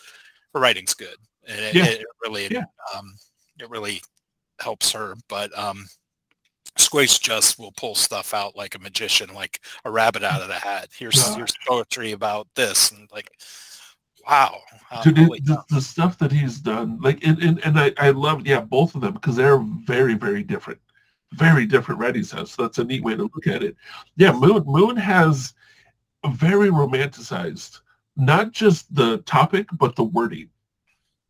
[0.55, 1.84] her writing's good, and it, Yeah.
[1.86, 2.65] it really Yeah.
[2.97, 3.15] um,
[3.60, 4.00] it really
[4.60, 5.15] helps her.
[5.28, 5.86] But um,
[6.76, 10.89] just will pull stuff out like a magician, like a rabbit out of the hat.
[10.97, 13.31] Here's here's poetry about this, and like,
[14.28, 17.92] wow, uh, Dude, holy the, the stuff that he's done, like, and, and, and I,
[17.98, 20.81] I love, yeah, both of them because they're very, very different,
[21.32, 22.52] very different writing styles.
[22.52, 23.76] So that's a neat way to look at it.
[24.16, 25.55] Yeah, Moon, Moon has
[26.24, 27.81] a very romanticized,
[28.16, 30.48] not just the topic, but the wording.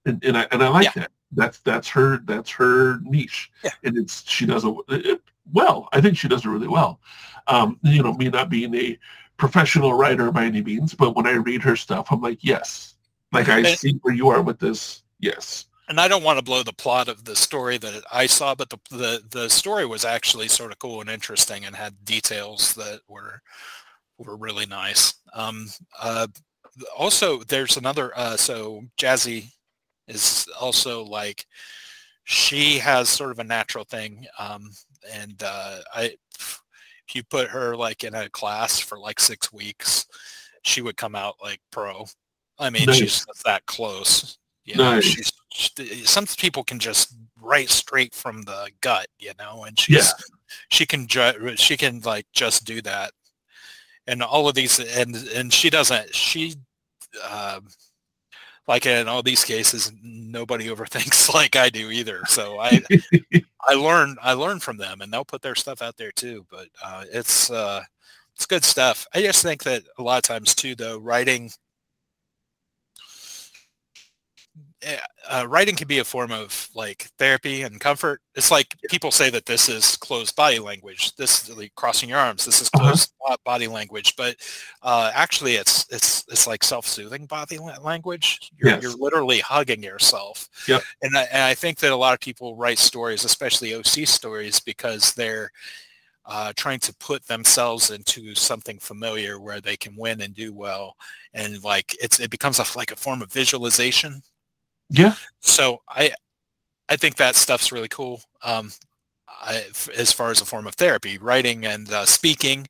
[0.07, 0.93] And, and I, and I like Yeah.
[1.03, 1.11] that.
[1.33, 3.51] That's, that's her, that's her niche.
[3.63, 3.71] Yeah.
[3.85, 5.21] And it's, she does it it-
[5.53, 5.89] well.
[5.93, 7.01] I think she does it really well.
[7.49, 8.99] Um, you know, me not being a
[9.39, 12.95] professional writer by any means, but when I read her stuff, I'm like, yes,
[13.33, 15.03] like I see where you are with this.
[15.21, 15.67] Yes.
[15.89, 18.71] and I don't want to blow the plot of the story that I saw, but
[18.71, 23.01] the the the story was actually sort of cool and interesting and had details that
[23.09, 23.43] were
[24.19, 25.15] were really nice.
[25.33, 25.69] Um,
[26.01, 26.27] uh,
[26.97, 28.13] also, there's another.
[28.17, 29.53] Uh, so Jazzy
[30.07, 31.47] is also like
[32.25, 34.71] she has sort of a natural thing, um,
[35.13, 36.15] and uh, I
[37.09, 40.07] if you put her like in a class for like six weeks,
[40.63, 42.07] she would come out like pro.
[42.59, 42.97] I mean, Nice.
[42.97, 44.39] she's that close.
[44.65, 45.05] You know, Nice.
[45.05, 49.97] she's, she, some people can just write straight from the gut, you know, and she's
[49.97, 50.11] Yeah.
[50.69, 53.13] she can ju- she can like just do that,
[54.07, 56.55] and all of these, and and she doesn't she.
[57.31, 57.69] Um,
[58.69, 62.21] like in all these cases, nobody overthinks like I do either.
[62.27, 62.81] So I,
[63.67, 66.47] I learn I learn from them, and they'll put their stuff out there too.
[66.51, 67.83] But uh, it's uh,
[68.37, 69.07] it's good stuff.
[69.15, 71.51] I just think that a lot of times too, though, writing
[75.29, 78.21] uh, writing can be a form of like therapy and comfort.
[78.35, 81.17] It's like people say that this is closed body language.
[81.17, 82.45] This is like crossing your arms.
[82.45, 82.89] This is Uh-huh.
[82.91, 83.13] closed
[83.45, 84.15] body language.
[84.17, 84.37] But
[84.83, 88.51] uh, actually, it's it's it's like self-soothing body language.
[88.57, 88.83] You're, Yes.
[88.83, 90.49] you're literally hugging yourself.
[90.69, 90.83] Yep.
[91.03, 94.61] And I, and I think that a lot of people write stories, especially OC stories,
[94.61, 95.51] because they're
[96.25, 100.95] uh, trying to put themselves into something familiar where they can win and do well,
[101.35, 104.23] and like it's it becomes a, like a form of visualization.
[104.91, 105.15] Yeah.
[105.41, 106.13] So I
[106.89, 108.21] I think that stuff's really cool.
[108.43, 108.73] Um,
[109.29, 109.65] I,
[109.97, 112.67] as far as a form of therapy, writing and uh, speaking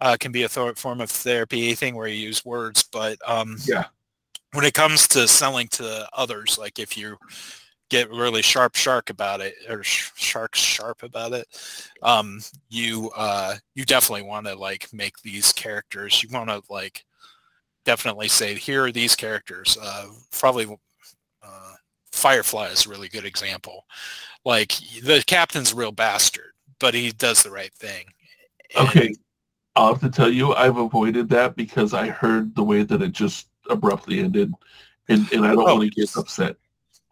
[0.00, 1.64] uh, can be a th- form of therapy.
[1.64, 3.86] Anything where you use words, but um, Yeah.
[4.52, 7.18] when it comes to selling to others, like if you
[7.90, 11.46] get really sharp shark about it or sh- shark sharp about it,
[12.02, 16.22] um, you uh, you definitely want to like make these characters.
[16.22, 17.04] You want to like
[17.84, 19.76] definitely say here are these characters.
[19.82, 20.06] Uh,
[20.38, 20.66] probably
[21.50, 21.74] uh,
[22.12, 23.84] Firefly is a really good example.
[24.44, 24.72] Like
[25.02, 28.06] the captain's a real bastard, but he does the right thing.
[28.76, 29.14] And- Okay.
[29.76, 33.12] I'll have to tell you, I've avoided that because I heard the way that it
[33.12, 34.52] just abruptly ended,
[35.08, 35.76] and, and I don't Oh.
[35.76, 36.56] want to get upset.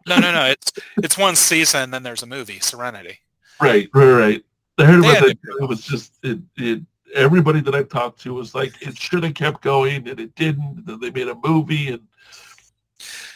[0.07, 0.45] No, no, no.
[0.45, 3.19] It's it's one season, then there's a movie, Serenity.
[3.61, 4.45] Right, right, right.
[4.77, 5.37] I heard about that.
[5.61, 6.81] It was just it, it.
[7.15, 10.77] Everybody that I've talked to was like, it should have kept going, and it didn't.
[10.77, 12.01] And then they made a movie, and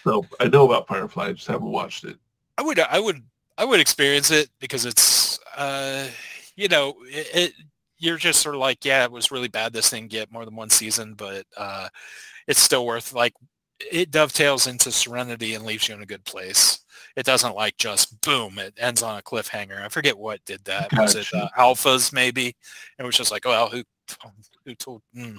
[0.04, 1.28] so I know about Firefly.
[1.28, 2.18] I just haven't watched it.
[2.58, 3.24] I would, I would,
[3.58, 6.08] I would experience it because it's, uh,
[6.56, 7.54] you know, it, it.
[7.98, 9.72] You're just sort of like, yeah, it was really bad.
[9.72, 11.88] This thing get more than one season, but uh,
[12.48, 13.34] it's still worth like.
[13.92, 16.80] It dovetails into Serenity and leaves you in a good place.
[17.18, 18.58] It doesn't like just boom.
[18.58, 19.82] It ends on a cliffhanger.
[19.82, 20.90] I forget what did that.
[20.94, 22.56] Was it uh, Alphas maybe?
[22.98, 23.84] It was just like, well, who
[24.66, 25.02] who told?
[25.16, 25.38] Mm.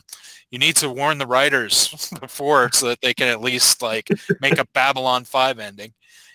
[0.51, 4.09] You need to warn the writers before so that they can at least like
[4.41, 5.93] make a Babylon Five ending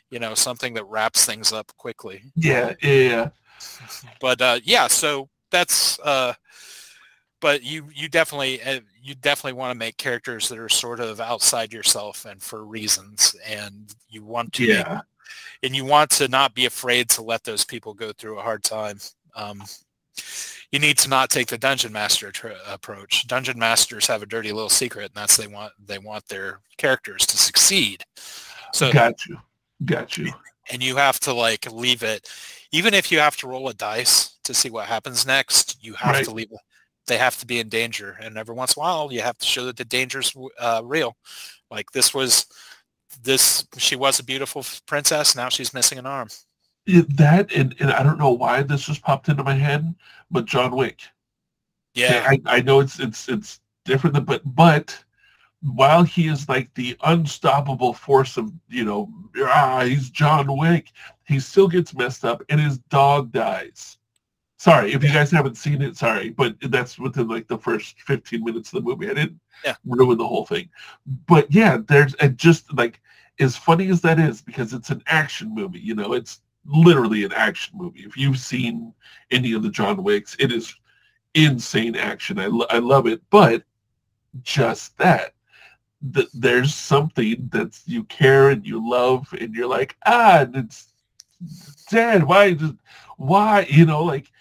[0.10, 2.24] you know, something that wraps things up quickly.
[2.36, 3.30] Yeah, yeah, yeah.
[4.20, 6.00] But uh, yeah, so that's.
[6.00, 6.34] Uh,
[7.42, 11.22] but you you definitely uh, you definitely want to make characters that are sort of
[11.22, 15.02] outside yourself and for reasons, and you want to yeah.
[15.64, 18.64] and you want to not be afraid to let those people go through a hard
[18.64, 18.98] time.
[19.36, 19.64] Um,
[20.72, 23.26] you need to not take the dungeon master tr- approach.
[23.28, 27.26] Dungeon masters have a dirty little secret, and that's they want they want their characters
[27.28, 28.04] to succeed.
[28.74, 29.38] So got you,
[29.86, 30.32] got you.
[30.72, 32.30] and you have to like leave it
[32.72, 36.14] even if you have to roll a dice to see what happens next you have
[36.16, 36.26] Right.
[36.26, 36.50] to leave
[37.08, 39.46] they have to be in danger and every once in a while you have to
[39.48, 41.16] show that the danger's uh, real
[41.72, 42.46] like this was
[43.24, 46.28] this she was a beautiful princess now she's missing an arm
[46.98, 49.96] that and, and I don't know why this just popped into my head,
[50.32, 51.02] but John Wick.
[51.94, 55.04] yeah I, I know it's it's it's different, than, but but
[55.62, 59.10] while he is like the unstoppable force of you know,
[59.40, 60.92] ah, he's John Wick,
[61.26, 63.98] he still gets messed up, and his dog dies.
[64.58, 65.96] Sorry if you guys haven't seen it.
[65.98, 69.10] Sorry, but that's within like the first fifteen minutes of the movie.
[69.10, 69.76] I didn't Yeah.
[69.86, 70.70] ruin the whole thing,
[71.28, 73.00] but yeah, there's and just like
[73.40, 75.80] as funny as that is because it's an action movie.
[75.80, 78.02] You know, it's literally an action movie.
[78.02, 78.94] If you've seen
[79.32, 80.76] any of the John Wicks, it is
[81.34, 82.40] insane action.
[82.40, 83.64] I, lo- I love it, but
[84.42, 85.34] just that.
[86.14, 90.94] Th- there's something that you care and you love, and you're like, ah, and it's
[91.90, 92.58] Dad, why,
[93.18, 94.32] why, you know, like,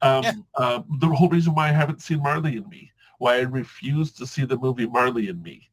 [0.00, 0.32] um, Yeah.
[0.56, 4.26] uh, the whole reason why I haven't seen Marley and Me, why I refuse to
[4.26, 5.68] see the movie Marley and Me,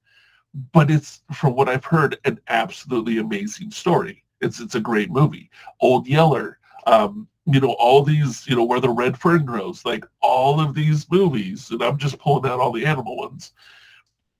[0.72, 4.24] but it's from what I've heard an absolutely amazing story.
[4.42, 5.50] It's it's a great movie.
[5.82, 10.06] Old Yeller, um, you know, all these, you know, where the red fern grows, like
[10.22, 13.54] all of these movies, and I'm just pulling out all the animal ones.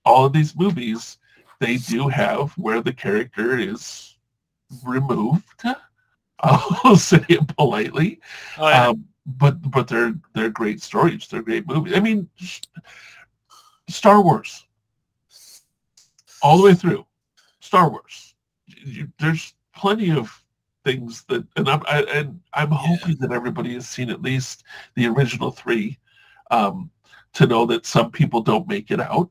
[0.04, 1.18] All of these movies,
[1.58, 4.16] they do have where the character is
[4.84, 5.62] removed.
[6.40, 8.20] I'll say it politely.
[8.58, 8.88] Oh, yeah.
[8.88, 11.26] Um, but but they're they're great stories.
[11.28, 11.94] They're great movies.
[11.94, 12.28] I mean,
[13.88, 14.64] Star Wars,
[16.42, 17.06] all the way through.
[17.60, 18.34] Star Wars.
[18.66, 20.44] You, there's plenty of
[20.84, 25.06] things that, and I'm I, and I'm hoping that everybody has seen at least the
[25.06, 25.98] original three,
[26.50, 26.90] um,
[27.32, 29.30] to know that some people don't make it out.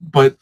[0.00, 0.36] But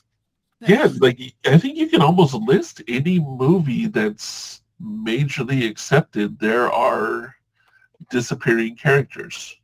[0.61, 6.39] yeah, like I think you can almost list any movie that's majorly accepted.
[6.39, 7.35] There are
[8.11, 9.57] disappearing characters.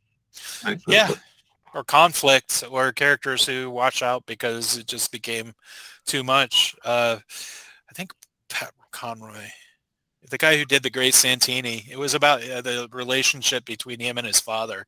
[0.87, 1.11] Yeah.
[1.73, 5.53] or conflicts, or characters who watch out because it just became
[6.05, 6.75] too much.
[6.83, 7.19] Uh,
[7.89, 8.13] I think
[8.49, 9.47] Pat Conroy,
[10.29, 14.17] the guy who did the Great Santini, it was about uh, the relationship between him
[14.17, 14.85] and his father.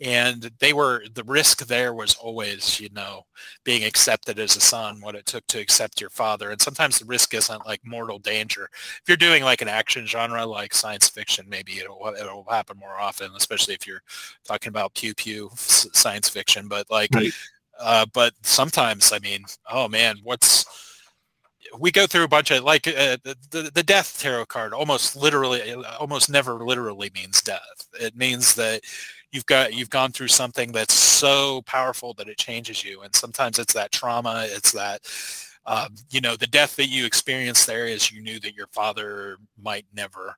[0.00, 3.26] And they were, the risk there was always, you know,
[3.64, 6.50] being accepted as a son, what it took to accept your father.
[6.50, 8.70] And sometimes the risk isn't like mortal danger.
[8.72, 12.98] If you're doing like an action genre like science fiction, maybe it'll, it'll happen more
[12.98, 14.02] often, especially if you're
[14.44, 16.68] talking about pew pew science fiction.
[16.68, 17.32] But like, Right.
[17.78, 20.64] uh, but sometimes, I mean, oh man, what's
[21.78, 25.72] we go through a bunch of like uh, the, the death tarot card almost literally
[25.98, 27.86] almost never literally means death.
[28.00, 28.82] It means that
[29.32, 33.58] you've got you've gone through something that's so powerful that it changes you, and sometimes
[33.58, 35.00] it's that trauma, it's that.
[35.66, 39.36] Um, you know, the death that you experienced there is you knew that your father
[39.62, 40.34] might never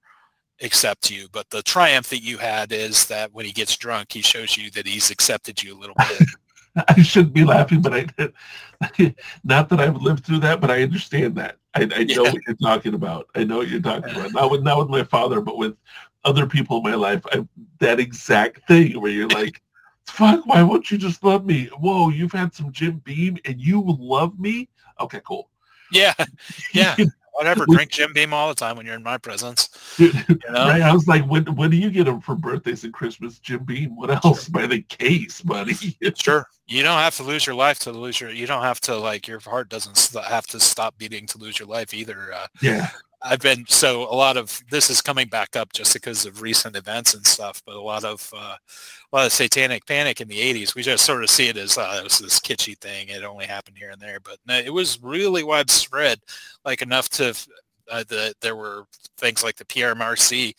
[0.61, 4.21] accept you, but the triumph that you had is that when he gets drunk, he
[4.21, 6.29] shows you that he's accepted you a little bit.
[6.89, 9.17] I shouldn't be laughing, but I did.
[9.45, 11.59] not that I've lived through that, but I understand that.
[11.75, 12.33] I, I know Yeah.
[12.33, 13.29] what you're talking about.
[13.35, 14.33] I know what you're talking about.
[14.33, 15.77] Not with not with my father, but with
[16.25, 17.25] other people in my life.
[17.33, 17.47] I,
[17.79, 19.63] that exact thing where you're like,
[20.07, 23.83] "Fuck, why won't you just love me?" Whoa, you've had some Jim Beam and you
[23.87, 24.69] love me.
[25.01, 25.51] Okay, cool.
[25.91, 26.15] yeah,
[26.73, 26.97] yeah.
[27.33, 27.65] Whatever.
[27.67, 29.69] Drink Jim Beam all the time when you're in my presence.
[29.97, 30.67] Dude, You know?
[30.67, 30.83] Right?
[30.83, 33.39] I was like, when when do you get them for birthdays and Christmas?
[33.39, 33.97] Jim Beam.
[33.97, 34.49] What else?
[34.49, 35.99] By the case, buddy.
[36.15, 36.47] Sure.
[36.67, 38.31] You don't have to lose your life to lose your.
[38.31, 41.69] You don't have to like your heart doesn't have to stop beating to lose your
[41.69, 42.33] life either.
[42.33, 42.91] Uh, yeah.
[43.25, 46.77] I've been so a lot of this is coming back up just because of recent
[46.77, 48.57] events and stuff, but a lot of uh,
[49.13, 50.75] a lot of satanic panic in the '80s.
[50.75, 53.09] We just sort of see it as uh, it was this kitschy thing.
[53.09, 56.21] It only happened here and there, but no, it was really widespread,
[56.65, 57.31] like enough to
[57.91, 58.87] uh, the there were
[59.19, 60.55] things like the PRMRC,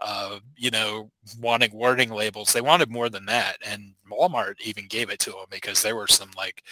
[0.00, 2.52] uh, you know, wanting warning labels.
[2.52, 6.08] They wanted more than that, and Walmart even gave it to them because there were
[6.08, 6.62] some like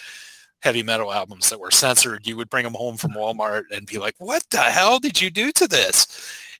[0.61, 3.97] heavy metal albums that were censored, you would bring them home from Walmart and be
[3.97, 6.07] like, "What the hell did you do to this?"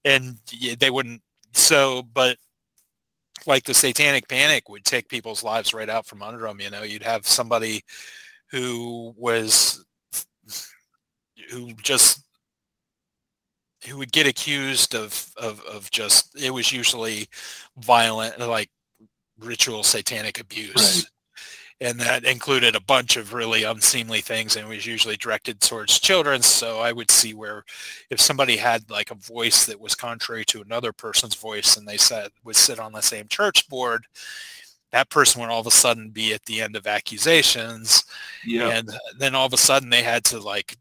[0.06, 0.38] And
[0.80, 1.22] they wouldn't.
[1.54, 2.38] So, but
[3.46, 6.60] like the Satanic Panic would take people's lives right out from under them.
[6.62, 7.82] You know, you'd have somebody
[8.52, 9.84] who was
[11.52, 12.24] who just
[13.88, 17.28] who would get accused of of of just it was usually
[17.78, 18.70] violent like
[19.40, 21.06] ritual satanic abuse Right.
[21.82, 26.42] And that included a bunch of really unseemly things and was usually directed towards children.
[26.42, 27.64] So i would see where
[28.10, 31.98] if somebody had like a voice that was contrary to another person's voice and they
[31.98, 34.06] said would sit on the same church board
[34.92, 38.04] that person would all of a sudden be at the end of accusations.
[38.46, 38.70] Yeah.
[38.70, 40.78] and then all of a sudden they had to like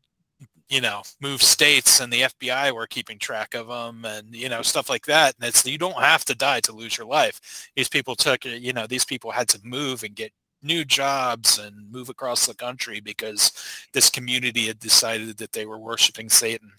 [0.69, 4.63] you know move states and the fbi were keeping track of them and you know
[4.63, 5.35] stuff like that.
[5.39, 7.69] And it's you don't have to die to lose your life.
[7.77, 11.91] These people took you know these people had to move and get new jobs and
[11.91, 13.53] move across the country because
[13.93, 16.71] this community had decided that they were worshiping satan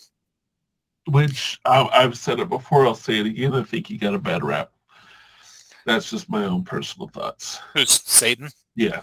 [1.08, 2.86] Which I, I've said it before.
[2.86, 3.54] I'll say it again.
[3.56, 4.72] I think he got a bad rap.
[5.86, 7.60] That's just my own personal thoughts.
[7.74, 9.02] who's satan Yeah.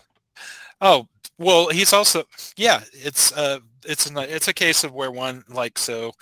[0.80, 2.24] Oh well, he's also
[2.56, 2.80] yeah.
[2.92, 6.12] It's uh, it's an, it's a case of where one like so,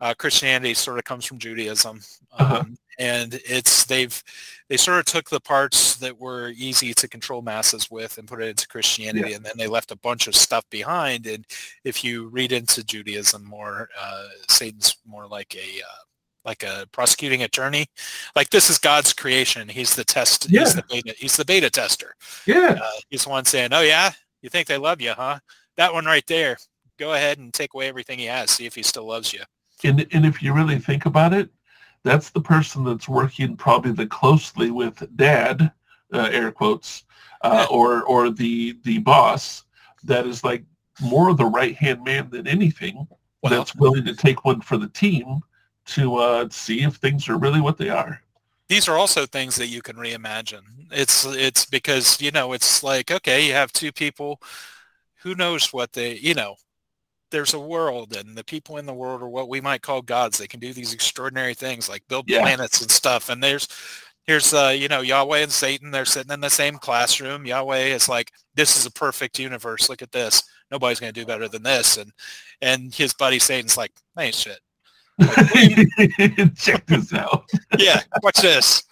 [0.00, 2.00] uh, Christianity sort of comes from Judaism,
[2.38, 2.64] um, Uh-huh.
[2.98, 4.22] And it's they've
[4.68, 8.42] they sort of took the parts that were easy to control masses with and put
[8.42, 11.26] it into Christianity, and then they left a bunch of stuff behind.
[11.26, 11.46] And
[11.84, 16.04] if you read into Judaism more, uh, Satan's more like a uh,
[16.44, 17.86] like a prosecuting attorney.
[18.36, 19.68] Like this is God's creation.
[19.68, 20.50] He's the test.
[20.50, 20.60] Yeah.
[20.60, 21.14] He's the beta.
[21.18, 22.14] He's the beta tester.
[22.46, 22.78] Yeah.
[22.82, 25.38] Uh, he's the one saying, "Oh yeah, you think they love you, huh?
[25.76, 26.56] That one right there.
[26.98, 28.50] Go ahead and take away everything he has.
[28.50, 29.40] See if he still loves you."
[29.82, 31.50] And and if you really think about it,
[32.04, 35.72] that's the person that's working probably the closely with dad,
[36.12, 37.04] uh, air quotes,
[37.42, 39.64] uh, or or the the boss
[40.04, 40.64] that is like
[41.00, 43.06] more of the right hand man than anything.
[43.42, 45.40] That's willing to take one for the team
[45.86, 48.22] to uh, see if things are really what they are.
[48.68, 50.62] these are also things that you can reimagine.
[50.90, 54.40] It's it's because you know it's like okay, you have two people.
[55.22, 56.56] Who knows what they you know.
[57.30, 60.38] There's a world, and the people in the world are what we might call gods.
[60.38, 62.40] They can do these extraordinary things, like build Yeah.
[62.42, 63.28] planets and stuff.
[63.28, 63.66] And there's
[64.26, 65.90] here's uh, you know Yahweh and Satan.
[65.90, 67.44] They're sitting in the same classroom.
[67.46, 69.88] Yahweh is like, this is a perfect universe.
[69.88, 70.42] Look at this.
[70.70, 71.96] Nobody's going to do better than this.
[71.96, 72.12] And
[72.62, 74.58] and his buddy Satan's like, hey, shit.
[76.56, 77.44] Check this out.
[77.78, 78.82] Yeah, watch this.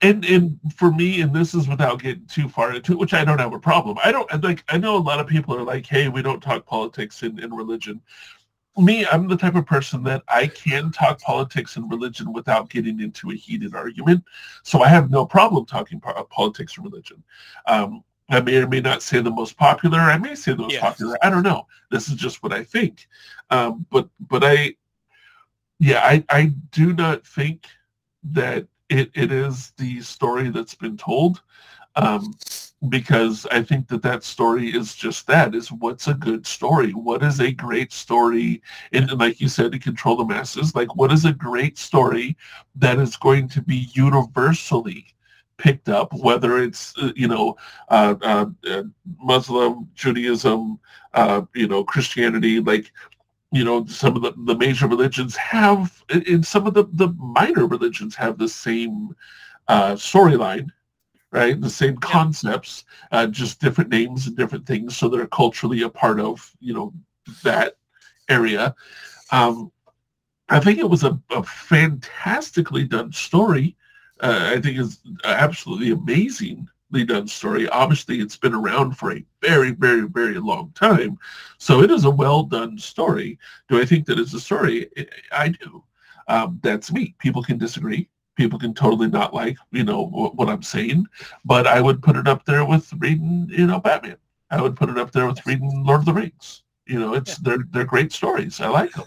[0.00, 3.24] And and for me, and this is without getting too far into it, which I
[3.24, 3.98] don't have a problem.
[4.04, 4.64] I don't like.
[4.68, 7.56] I know a lot of people are like, "Hey, we don't talk politics and, and
[7.56, 8.00] religion."
[8.76, 12.98] Me, I'm the type of person that I can talk politics and religion without getting
[13.00, 14.24] into a heated argument.
[14.64, 17.22] So I have no problem talking po- politics and religion.
[17.66, 20.00] Um, I may or may not say the most popular.
[20.00, 20.80] I may say the most Yeah.
[20.80, 21.16] popular.
[21.22, 21.68] I don't know.
[21.92, 23.06] This is just what I think.
[23.50, 24.74] Um, but but I,
[25.78, 27.66] yeah, I I do not think
[28.32, 31.42] that it, it is the story that's been told
[31.96, 32.34] um,
[32.88, 36.90] because I think that that story is just that is what's a good story?
[36.90, 38.62] What is a great story?
[38.92, 42.36] And like you said to control the masses like what is a great story
[42.76, 45.06] that is going to be universally
[45.56, 47.56] picked up whether it's uh, you know
[47.88, 48.82] uh, uh, uh,
[49.20, 50.80] Muslim Judaism
[51.14, 52.92] uh, you know Christianity like
[53.52, 57.66] you know some of the, the major religions have and some of the, the minor
[57.66, 59.14] religions have the same
[59.68, 60.68] uh, storyline
[61.32, 61.60] right?
[61.60, 66.20] The same concepts uh, just different names and different things so they're culturally a part
[66.20, 66.92] of you know
[67.42, 67.76] that
[68.28, 68.74] area.
[69.32, 69.70] Um,
[70.48, 73.76] i think it was a, a fantastically done story.
[74.20, 75.90] Uh, i think it's absolutely
[77.02, 81.18] done story obviously it's been around for a very very very long time
[81.58, 84.90] so it is a well done story do I think that it's a story?
[85.32, 85.84] I- do.
[86.28, 87.14] Um, that's me.
[87.18, 88.08] People can disagree.
[88.36, 91.06] People can totally not like, you know, what, what I'm saying.
[91.44, 94.16] But I would put it up there with reading, you know, Batman.
[94.50, 96.62] I would put it up there with reading Lord of the Rings.
[96.86, 98.60] You know, it's they're they're great stories.
[98.60, 99.06] I like them.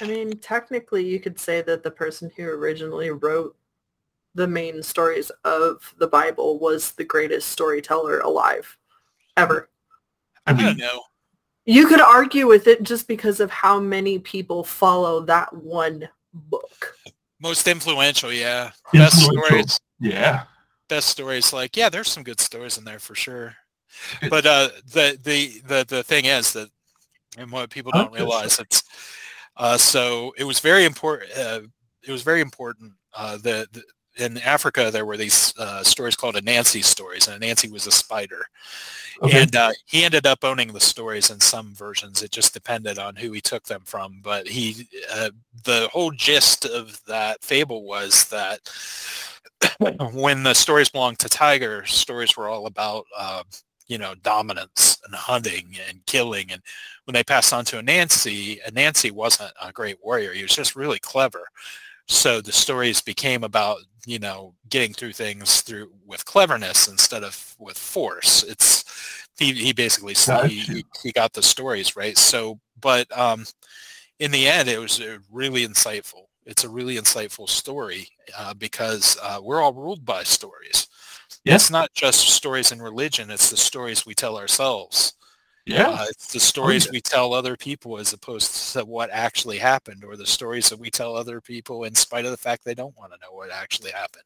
[0.00, 3.56] I mean, technically, you could say that the person who originally wrote
[4.34, 8.76] the main stories of the Bible was the greatest storyteller alive
[9.36, 9.68] ever.
[10.46, 11.02] I I don't mean, know.
[11.66, 16.96] You could argue with it just because of how many people follow that one book.
[17.40, 18.72] Most influential, yeah.
[18.92, 19.78] Best stories.
[20.00, 20.44] yeah.
[20.88, 21.52] Best stories.
[21.52, 23.54] Like, yeah, there's some good stories in there for sure.
[24.28, 26.68] But uh, the the the the thing is that,
[27.36, 28.82] and what people don't Okay, realize, it's
[29.56, 31.30] uh, so it was very important.
[31.36, 31.60] Uh,
[32.06, 32.92] it was very important.
[33.14, 33.82] Uh, the, the
[34.20, 38.46] in Africa there were these uh, stories called Anansi stories, and Anansi was a spider.
[39.22, 39.42] Okay.
[39.42, 42.22] And uh, he ended up owning the stories in some versions.
[42.22, 44.20] It just depended on who he took them from.
[44.22, 45.30] But he, uh,
[45.64, 48.60] the whole gist of that fable was that
[50.14, 53.42] when the stories belonged to Tiger, stories were all about, uh,
[53.88, 56.50] you know, dominance and hunting and killing.
[56.50, 56.62] And
[57.04, 60.32] when they passed on to Anansi, Anansi wasn't a great warrior.
[60.32, 61.46] He was just really clever.
[62.06, 67.54] So the stories became about, you know, getting through things through with cleverness instead of
[67.58, 68.42] with force.
[68.42, 68.84] It's
[69.38, 70.14] he, he basically
[70.48, 72.16] he, he, got the stories right.
[72.16, 73.46] So, but um,
[74.18, 76.26] in the end, it was really insightful.
[76.44, 80.88] It's a really insightful story uh, because uh, we're all ruled by stories.
[81.44, 81.54] Yeah.
[81.54, 85.14] It's not just stories in religion; it's the stories we tell ourselves.
[85.66, 85.90] Yeah.
[85.90, 86.92] Uh, it's the stories yeah.
[86.92, 90.90] we tell other people as opposed to what actually happened, or the stories that we
[90.90, 93.90] tell other people in spite of the fact they don't want to know what actually
[93.90, 94.24] happened.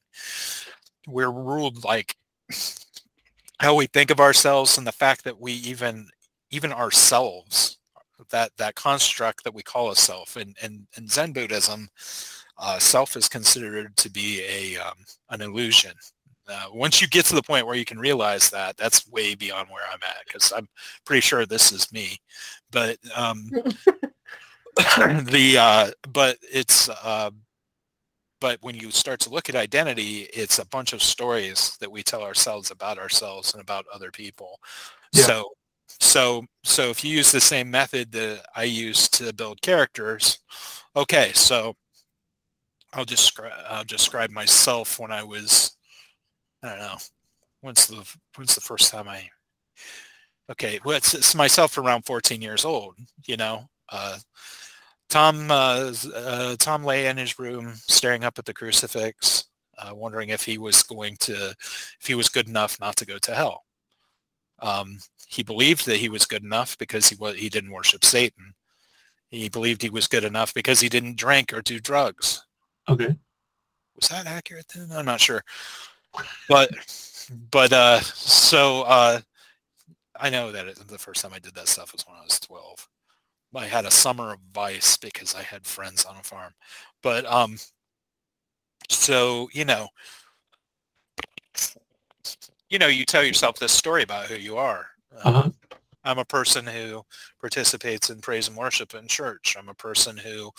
[1.07, 2.17] We're ruled like
[3.59, 6.09] how we think of ourselves and the fact that we even
[6.51, 7.79] even ourselves
[8.31, 11.89] that that construct that we call a self and in, in Zen Buddhism,
[12.59, 14.95] uh, self is considered to be a um,
[15.31, 15.93] an illusion.
[16.49, 19.69] Uh, once you get to the point where you can realize that, that's way beyond
[19.71, 20.69] where I'm at because I'm
[21.05, 22.19] pretty sure this is me.
[22.71, 23.51] But um,
[24.97, 27.31] the uh, but it's uh,
[28.41, 32.03] but when you start to look at identity, it's a bunch of stories that we
[32.03, 34.61] tell ourselves about ourselves and about other people.
[35.13, 35.23] Yeah.
[35.23, 35.51] So
[36.01, 40.41] so so if you use the same method that I use to build characters,
[40.97, 41.75] okay, so
[42.93, 45.74] I'll describe I'll describe myself when I was
[46.65, 46.97] I don't know
[47.61, 49.29] when's the when's the first time I
[50.51, 52.95] okay well it's, it's myself around 14 years old
[53.27, 54.19] you know uh,
[55.11, 59.45] Tom uh, uh, Tom lay in his room staring up at the crucifix
[59.79, 61.55] uh, wondering if he was going to
[62.01, 63.63] if he was good enough not to go to hell
[64.61, 68.55] um, he believed that he was good enough because he was he didn't worship Satan
[69.31, 72.45] he believed he was good enough because he didn't drink or do drugs
[72.89, 73.17] Okay.
[73.97, 74.93] was that accurate then?
[74.93, 75.43] I'm not sure.
[76.49, 76.71] But
[77.51, 79.21] but uh so uh
[80.19, 82.39] I know that it, the first time I did that stuff was when I was
[82.41, 82.89] 12.
[83.55, 86.55] I had a summer of vice because I had friends on a farm.
[87.03, 87.59] But um
[88.89, 89.89] so, you know,
[92.69, 94.87] you know, you tell yourself this story about who you are.
[95.25, 95.51] Um, Uh-huh.
[96.07, 97.05] I'm a person who
[97.41, 99.57] participates in praise and worship in church.
[99.59, 100.51] I'm a person who,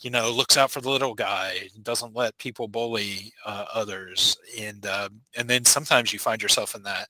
[0.00, 4.84] you know, looks out for the little guy, doesn't let people bully uh, others, and
[4.86, 7.08] uh, and then sometimes you find yourself in that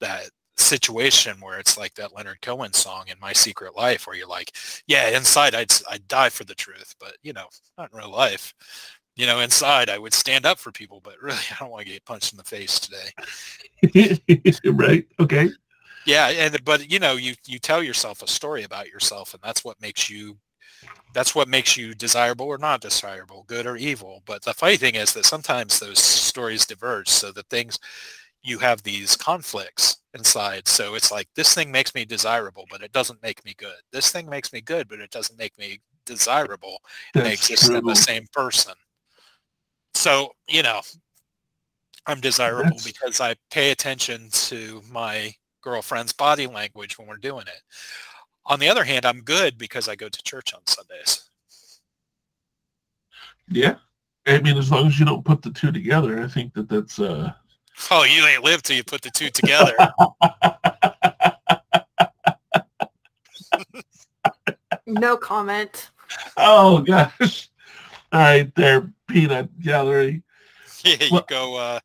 [0.00, 4.26] that situation where it's like that Leonard Cohen song in My Secret Life, where you're
[4.26, 4.52] like,
[4.86, 7.46] yeah, inside I'd I'd die for the truth, but you know,
[7.78, 8.54] not in real life.
[9.16, 11.92] You know, inside I would stand up for people, but really I don't want to
[11.92, 14.20] get punched in the face today.
[14.72, 15.06] right.
[15.20, 15.50] Okay.
[16.06, 19.64] Yeah, and but you know, you you tell yourself a story about yourself, and that's
[19.64, 20.38] what makes you
[21.14, 24.22] that's what makes you desirable or not desirable, good or evil.
[24.26, 27.78] But the funny thing is that sometimes those stories diverge, so that things
[28.42, 30.68] you have these conflicts inside.
[30.68, 33.76] So it's like this thing makes me desirable, but it doesn't make me good.
[33.92, 36.78] This thing makes me good, but it doesn't make me desirable.
[37.14, 38.74] And they exist in the same person.
[39.94, 40.80] So you know,
[42.06, 47.46] I'm desirable That's- because I pay attention to my girlfriend's body language when we're doing
[47.48, 47.62] it.
[48.46, 51.28] On the other hand, I'm good because I go to church on Sundays.
[53.48, 53.76] Yeah.
[54.26, 56.98] I mean, as long as you don't put the two together, I think that that's
[56.98, 57.32] uh
[57.90, 59.74] Oh, you ain't lived till you put the two together.
[64.86, 65.90] No comment.
[66.36, 67.48] oh gosh.
[68.12, 70.22] All right, there, peanut gallery.
[70.84, 71.56] yeah, you Well- go.
[71.56, 71.80] Uh,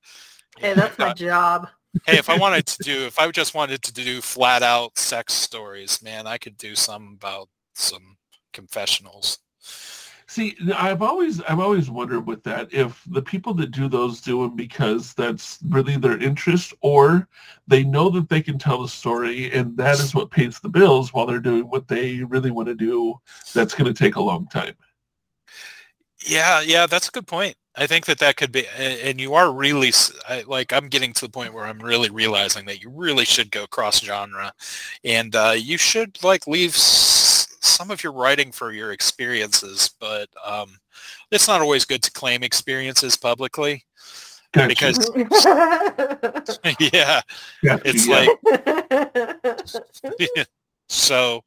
[0.60, 1.70] Hey, that's my job.
[2.06, 5.34] Hey, if I wanted to do, if I just wanted to do flat out sex
[5.34, 8.18] stories, man, I could do some about some
[8.54, 9.40] confessionals.
[10.28, 14.42] See, I've always I've always wondered with that if the people that do those do
[14.42, 17.28] them because that's really their interest, or
[17.68, 21.14] they know that they can tell the story and that is what pays the bills
[21.14, 23.20] while they're doing what they really want to do.
[23.54, 24.76] That's going to take a long time.
[26.26, 27.56] Yeah, yeah, that's a good point.
[27.76, 29.94] I think that that could be, and you are really
[30.46, 33.66] like I'm getting to the point where I'm really realizing that you really should go
[33.66, 34.52] cross genre,
[35.06, 40.28] and uh, you should like leave s- some of your writing for your experiences, but
[40.46, 40.78] um,
[41.32, 43.86] it's not always good to claim experiences publicly
[44.52, 44.68] Gotcha.
[44.68, 45.10] because
[46.92, 47.22] yeah,
[47.64, 48.28] Gotcha, it's yeah.
[50.20, 50.48] like
[50.90, 51.42] so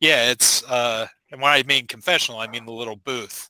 [0.00, 3.48] yeah, it's uh, and when I mean confessional, I mean the little booth.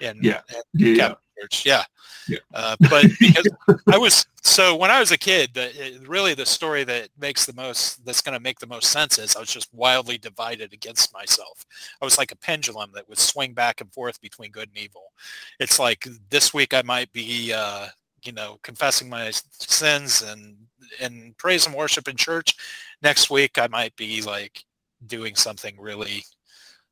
[0.00, 0.40] And, Yeah.
[0.54, 1.64] and yeah, Church.
[1.66, 1.84] Yeah.
[2.28, 2.38] Yeah.
[2.52, 3.48] Uh, but because
[3.90, 7.46] I was so when I was a kid, the, it- really the story that makes
[7.46, 10.72] the most that's going to make the most sense is I was just wildly divided
[10.74, 11.64] against myself.
[12.02, 15.04] I was like a pendulum that would swing back and forth between good and evil.
[15.58, 17.86] It's like this week I might be uh,
[18.24, 20.56] you know confessing my sins and
[21.00, 22.56] and praise and worship in church.
[23.02, 24.64] Next week I might be like
[25.06, 26.24] doing something really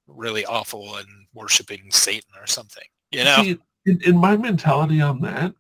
[0.07, 2.85] really awful and worshiping Satan or something.
[3.11, 3.43] You know?
[3.43, 5.55] See, in, in my mentality on that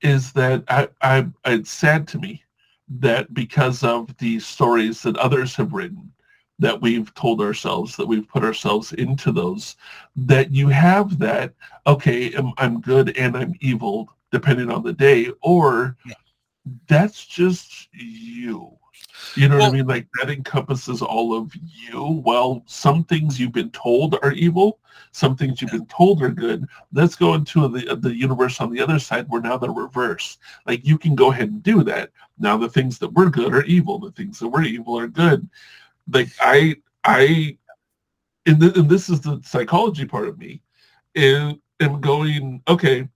[0.00, 2.42] is that I, I, it's sad to me
[2.88, 6.12] that because of the stories that others have written,
[6.58, 9.76] that we've told ourselves, that we've put ourselves into those,
[10.14, 11.52] that you have that,
[11.86, 16.14] okay, I'm, I'm good and I'm evil, depending on the day, or Yeah.
[16.86, 18.78] that's just you.
[19.36, 19.86] You know what I mean?
[19.86, 22.22] Like that encompasses all of you.
[22.24, 24.78] Well, some things you've been told are evil,
[25.12, 26.66] some things you've been told are good.
[26.92, 30.38] Let's go into the the universe on the other side where now they're reverse.
[30.66, 32.10] Like you can go ahead and do that.
[32.38, 33.98] Now the things that were good are evil.
[33.98, 35.48] The things that were evil are good.
[36.10, 37.58] Like I I
[38.46, 40.62] and, th- and this is the psychology part of me.
[41.14, 43.08] Is am going okay.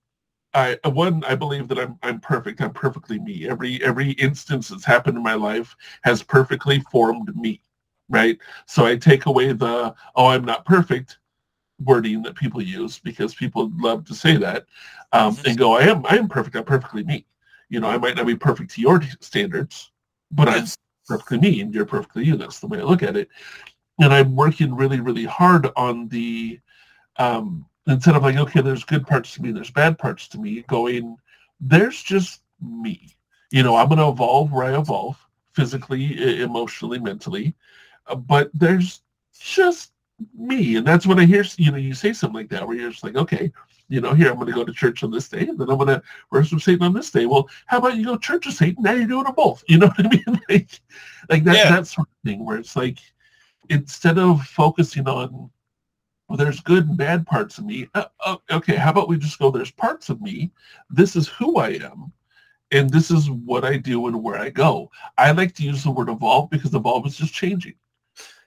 [0.54, 2.60] I one I believe that I'm I'm perfect.
[2.60, 3.48] I'm perfectly me.
[3.48, 7.60] Every every instance that's happened in my life has perfectly formed me,
[8.08, 8.38] right?
[8.66, 11.18] So I take away the oh I'm not perfect
[11.84, 14.66] wording that people use because people love to say that
[15.12, 16.56] um, and go I am I am perfect.
[16.56, 17.26] I'm perfectly me.
[17.68, 19.90] You know I might not be perfect to your standards,
[20.30, 20.66] but I'm
[21.06, 22.36] perfectly me and you're perfectly you.
[22.36, 23.28] That's the way I look at it.
[24.00, 26.58] And I'm working really really hard on the
[27.18, 30.62] um, instead of like, okay, there's good parts to me, there's bad parts to me,
[30.68, 31.16] going,
[31.60, 33.16] there's just me.
[33.50, 35.16] You know, I'm going to evolve where I evolve
[35.54, 37.54] physically, emotionally, mentally,
[38.06, 39.00] uh, but there's
[39.38, 39.92] just
[40.36, 40.76] me.
[40.76, 43.04] And that's when I hear, you know, you say something like that, where you're just
[43.04, 43.50] like, okay,
[43.88, 45.78] you know, here, I'm going to go to church on this day, and then I'm
[45.78, 47.24] going to worship Satan on this day.
[47.24, 48.82] Well, how about you go church of Satan?
[48.82, 49.64] Now you're doing them both.
[49.66, 50.40] You know what I mean?
[50.48, 50.80] like,
[51.30, 51.70] like that, yeah.
[51.70, 52.98] that sort of thing, where it's like,
[53.70, 55.50] instead of focusing on
[56.28, 57.88] well, there's good and bad parts of me.
[57.94, 60.50] Uh, uh, okay, how about we just go, there's parts of me.
[60.90, 62.12] This is who I am.
[62.70, 64.90] And this is what I do and where I go.
[65.16, 67.74] I like to use the word evolve because evolve is just changing.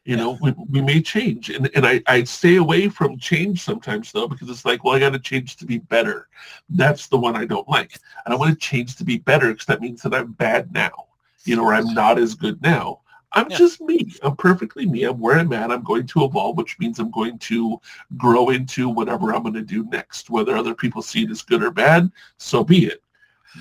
[0.05, 0.23] You yeah.
[0.23, 1.49] know, we, we may change.
[1.49, 4.99] And, and I, I stay away from change sometimes, though, because it's like, well, I
[4.99, 6.27] got to change to be better.
[6.69, 7.93] That's the one I don't like.
[7.93, 10.71] And I don't want to change to be better because that means that I'm bad
[10.71, 11.07] now,
[11.45, 13.01] you know, or I'm not as good now.
[13.33, 13.57] I'm yeah.
[13.57, 14.13] just me.
[14.23, 15.03] I'm perfectly me.
[15.03, 15.71] I'm where I'm at.
[15.71, 17.79] I'm going to evolve, which means I'm going to
[18.17, 20.29] grow into whatever I'm going to do next.
[20.29, 23.01] Whether other people see it as good or bad, so be it.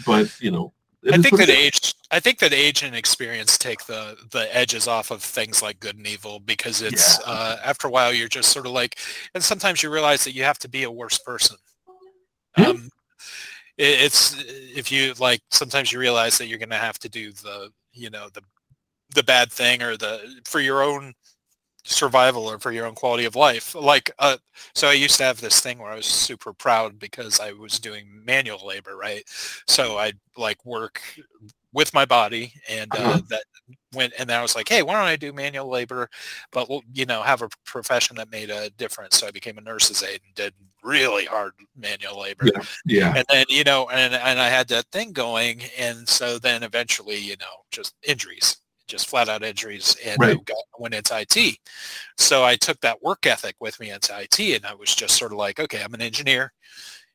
[0.05, 0.73] But you know,
[1.11, 1.95] I think that age.
[2.11, 5.97] I think that age and experience take the the edges off of things like good
[5.97, 7.33] and evil because it's yeah.
[7.33, 8.99] uh, after a while you're just sort of like,
[9.35, 11.57] and sometimes you realize that you have to be a worse person.
[12.57, 12.91] Um,
[13.79, 17.33] it, it's if you like sometimes you realize that you're going to have to do
[17.33, 18.43] the you know the
[19.15, 21.15] the bad thing or the for your own
[21.85, 23.75] survival or for your own quality of life.
[23.75, 24.37] Like, uh,
[24.75, 27.79] so I used to have this thing where I was super proud because I was
[27.79, 29.23] doing manual labor, right?
[29.67, 31.03] So I'd like work
[31.73, 33.21] with my body and uh, uh-huh.
[33.29, 33.45] that
[33.95, 36.09] went, and then I was like, hey, why don't I do manual labor,
[36.53, 39.17] but you know, have a profession that made a difference.
[39.19, 42.47] So I became a nurse's aide and did really hard manual labor.
[42.47, 42.63] Yeah.
[42.87, 43.15] yeah.
[43.17, 45.63] And then, you know, and, and I had that thing going.
[45.79, 48.57] And so then eventually, you know, just injuries
[48.91, 50.45] just flat out injuries and right.
[50.45, 51.59] Got, went into IT.
[52.19, 55.33] So I took that work ethic with me into IT and I was just sort
[55.33, 56.53] of like, okay, I'm an engineer.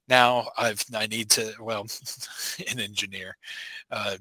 [0.08, 1.86] Now I've, I need to, well,
[2.72, 3.36] an engineer.
[3.92, 4.18] Uh,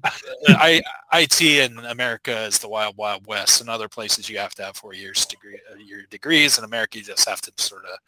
[0.49, 3.61] I, IT in America is the wild, wild west.
[3.61, 6.59] In other places you have to have four years degree, uh, your degrees.
[6.59, 7.99] In America, you just have to sort of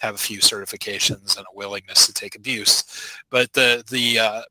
[0.00, 2.84] have a few certifications and a willingness to take abuse.
[3.30, 4.42] But the, the, uh,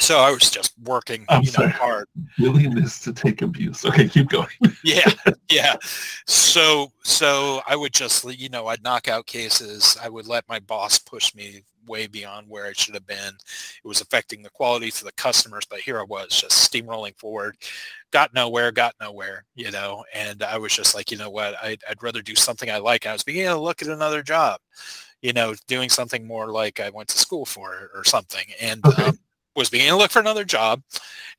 [0.00, 1.70] so I was just working, I'm you know, sorry.
[1.70, 2.08] hard.
[2.38, 3.84] Willingness to take abuse.
[3.84, 4.48] Okay, keep going.
[4.84, 5.10] yeah,
[5.50, 5.76] yeah.
[6.26, 9.96] So, so I would just, you know, I'd knock out cases.
[10.02, 13.34] I would let my boss push me way beyond where I should have been.
[13.84, 17.56] It was affecting the quality to the customers, but here I was just steamrolling forward.
[18.10, 20.04] Got nowhere, got nowhere, you know.
[20.14, 21.54] And I was just like, you know what?
[21.62, 23.04] I'd, I'd rather do something I like.
[23.04, 24.60] And I was beginning to look at another job,
[25.20, 28.46] you know, doing something more like I went to school for or something.
[28.60, 29.04] And okay.
[29.04, 29.18] um,
[29.56, 30.82] was beginning to look for another job.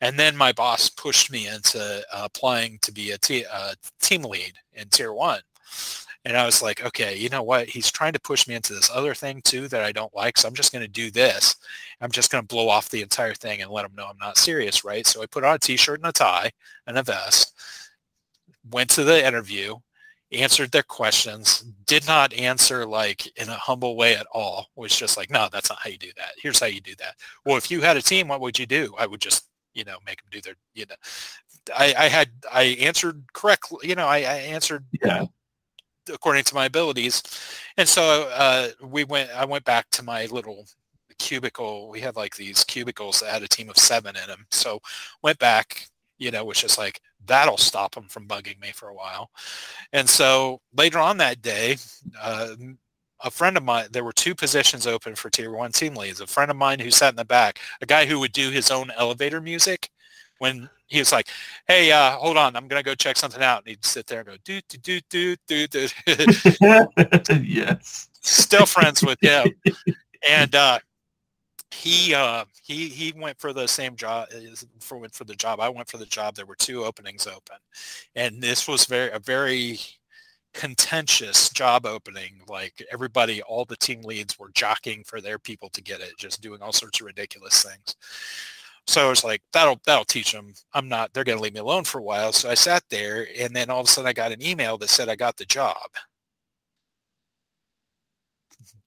[0.02, 4.24] And then my boss pushed me into uh, applying to be a t- uh, team
[4.24, 5.42] lead in tier one.
[6.24, 7.68] And I was like, okay, you know what?
[7.68, 10.38] He's trying to push me into this other thing too that I don't like.
[10.38, 11.56] So I'm just going to do this.
[12.00, 14.38] I'm just going to blow off the entire thing and let him know I'm not
[14.38, 15.06] serious, right?
[15.08, 16.52] So I put on a t-shirt and a tie
[16.86, 17.54] and a vest,
[18.70, 19.76] went to the interview,
[20.32, 24.68] answered their questions, did not answer like in a humble way at all.
[24.76, 26.34] Was just like, no, that's not how you do that.
[26.42, 27.16] Here's how you do that.
[27.46, 28.94] Well, if you had a team, what would you do?
[28.98, 30.96] I would just, you know, make them do their, you know,
[31.76, 35.26] I, I had, I answered correctly, you know, I, I answered yeah.
[36.12, 37.22] according to my abilities.
[37.78, 40.66] And so uh, we went, I went back to my little
[41.20, 41.90] cubicle.
[41.90, 44.46] We had like these cubicles that had a team of seven in them.
[44.50, 44.80] So
[45.22, 45.88] went back,
[46.22, 49.32] you know, which is like, that'll stop them from bugging me for a while.
[49.92, 51.78] And so later on that day,
[52.22, 52.56] uh,
[53.24, 56.22] a friend of mine, there were two positions open for tier one team leads.
[56.22, 58.70] A friend of mine who sat in the back, a guy who would do his
[58.70, 59.90] own elevator music
[60.38, 61.28] when he was like,
[61.68, 63.60] hey, uh, hold on, I'm going to go check something out.
[63.60, 65.88] And he'd sit there and go, do, do, do, do, do, do.
[67.44, 68.10] yes.
[68.22, 69.54] Still friends with him.
[70.30, 70.80] And uh,
[71.72, 74.28] he uh, he he went for the same job
[74.80, 75.60] for went for the job.
[75.60, 76.36] I went for the job.
[76.36, 77.58] There were two openings open,
[78.16, 79.80] and this was very a very
[80.54, 82.42] contentious job opening.
[82.48, 86.42] Like everybody, all the team leads were jockeying for their people to get it, just
[86.42, 87.96] doing all sorts of ridiculous things.
[88.88, 90.54] So I was like, that'll that'll teach them.
[90.74, 91.14] I'm not.
[91.14, 92.34] They're going to leave me alone for a while.
[92.34, 94.90] So I sat there, and then all of a sudden I got an email that
[94.90, 95.78] said I got the job.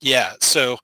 [0.00, 0.34] Yeah.
[0.40, 0.78] So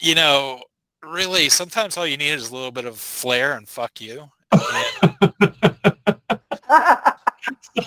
[0.00, 0.62] you know
[1.02, 4.30] really sometimes all you need is a little bit of flair and fuck you.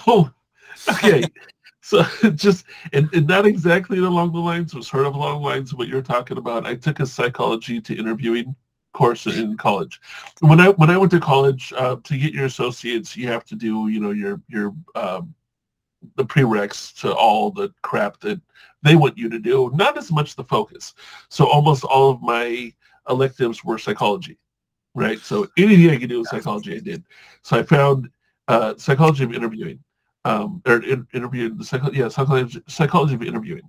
[0.04, 0.32] so
[0.90, 1.24] okay.
[1.82, 2.04] So
[2.36, 5.78] just and, and not exactly along the lines, was sort of along the lines of
[5.78, 6.66] what you're talking about.
[6.66, 8.56] I took a psychology to interviewing
[8.94, 10.00] course in college.
[10.40, 13.56] When I when I went to college, uh, to get your associates, you have to
[13.56, 15.34] do you know your your um,
[16.16, 18.42] the prereqs to all the crap that
[18.84, 20.94] they want you to do, not as much the focus.
[21.30, 22.74] So almost all of my
[23.10, 24.38] electives were psychology,
[24.96, 25.20] right?
[25.20, 27.04] So anything I could do with psychology, I did.
[27.44, 28.10] So I found
[28.48, 29.80] uh, psychology of interviewing,
[30.26, 33.64] um, or in, interviewing the psycho- yeah psychology psychology of interviewing.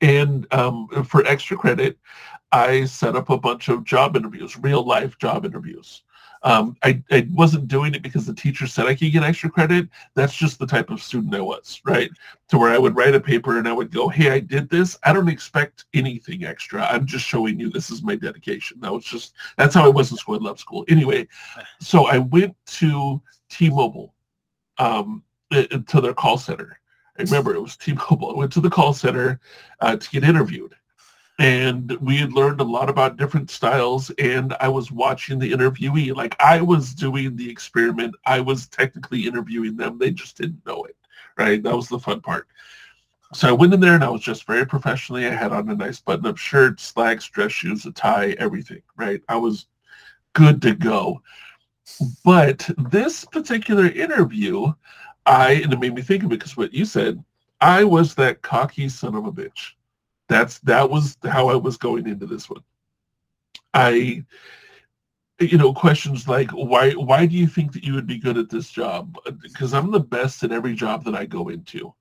[0.00, 1.98] And um, for extra credit,
[2.52, 6.02] I set up a bunch of job interviews, real life job interviews.
[6.44, 9.88] Um, I, I wasn't doing it because the teacher said I could get extra credit.
[10.14, 12.10] That's just the type of student I was, right?
[12.48, 14.98] To where I would write a paper and I would go, hey, I did this.
[15.04, 16.84] I don't expect anything extra.
[16.84, 18.78] I'm just showing you this is my dedication.
[18.80, 20.34] That was just, that's how I was in school.
[20.34, 20.84] I love school.
[20.88, 21.26] Anyway,
[21.80, 24.14] so I went to T-Mobile
[24.76, 26.78] um, to their call center.
[27.18, 28.32] I remember it was T-Mobile.
[28.32, 29.40] I went to the call center
[29.80, 30.74] uh, to get interviewed
[31.38, 36.14] and we had learned a lot about different styles and i was watching the interviewee
[36.14, 38.14] like i was doing the experiment.
[38.24, 39.98] I was technically interviewing them.
[39.98, 40.96] They just didn't know it
[41.36, 41.60] right?
[41.62, 42.46] That was the fun part.
[43.32, 45.26] So i went in there and i was just very professionally.
[45.26, 49.20] I had on a nice button-up shirt slacks dress shoes a tie everything right?
[49.28, 49.66] I was
[50.34, 51.22] good to go.
[52.24, 54.72] But this particular interview
[55.26, 57.22] i and it made me think of it because what you said
[57.60, 59.72] i was that cocky son of a bitch
[60.28, 62.62] that's that was how I was going into this one.
[63.72, 64.24] I
[65.40, 68.50] you know questions like why why do you think that you would be good at
[68.50, 69.16] this job?
[69.42, 71.92] Because i'm the best at every job that i go into.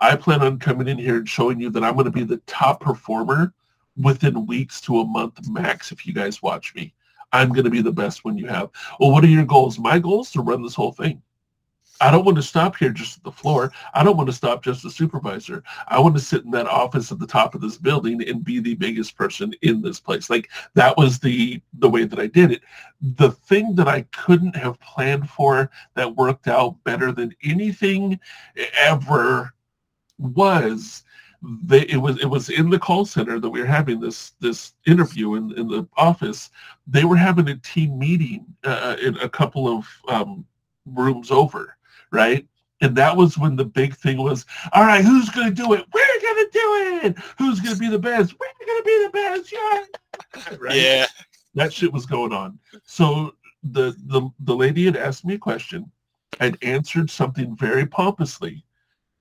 [0.00, 2.40] I plan on coming in here and showing you that i'm going to be the
[2.46, 3.52] top performer
[3.96, 6.94] within weeks to a month max if you guys watch me.
[7.32, 8.70] I'm going to be the best one you have.
[9.00, 9.78] Well what are your goals?
[9.78, 11.22] My goals to run this whole thing
[12.00, 13.72] I don't want to stop here just at the floor.
[13.94, 15.62] I don't want to stop just a supervisor.
[15.88, 18.60] I want to sit in that office at the top of this building and be
[18.60, 20.28] the biggest person in this place.
[20.28, 22.62] Like that was the the way that I did it.
[23.00, 28.20] The thing that I couldn't have planned for that worked out better than anything
[28.78, 29.54] ever
[30.18, 31.04] was
[31.64, 34.74] they, it was it was in the call center that we were having this this
[34.86, 36.50] interview in, in the office.
[36.86, 40.44] They were having a team meeting uh, in a couple of um,
[40.86, 41.75] rooms over
[42.16, 42.46] right?
[42.80, 45.84] And that was when the big thing was, all right, who's going to do it?
[45.92, 47.18] We're going to do it.
[47.38, 48.34] Who's going to be the best?
[48.38, 49.52] We're going to be the best.
[49.52, 50.56] Yeah.
[50.58, 50.76] right?
[50.76, 51.06] Yeah.
[51.54, 52.58] That shit was going on.
[52.84, 55.90] So the, the, the lady had asked me a question.
[56.40, 58.64] I'd answered something very pompously.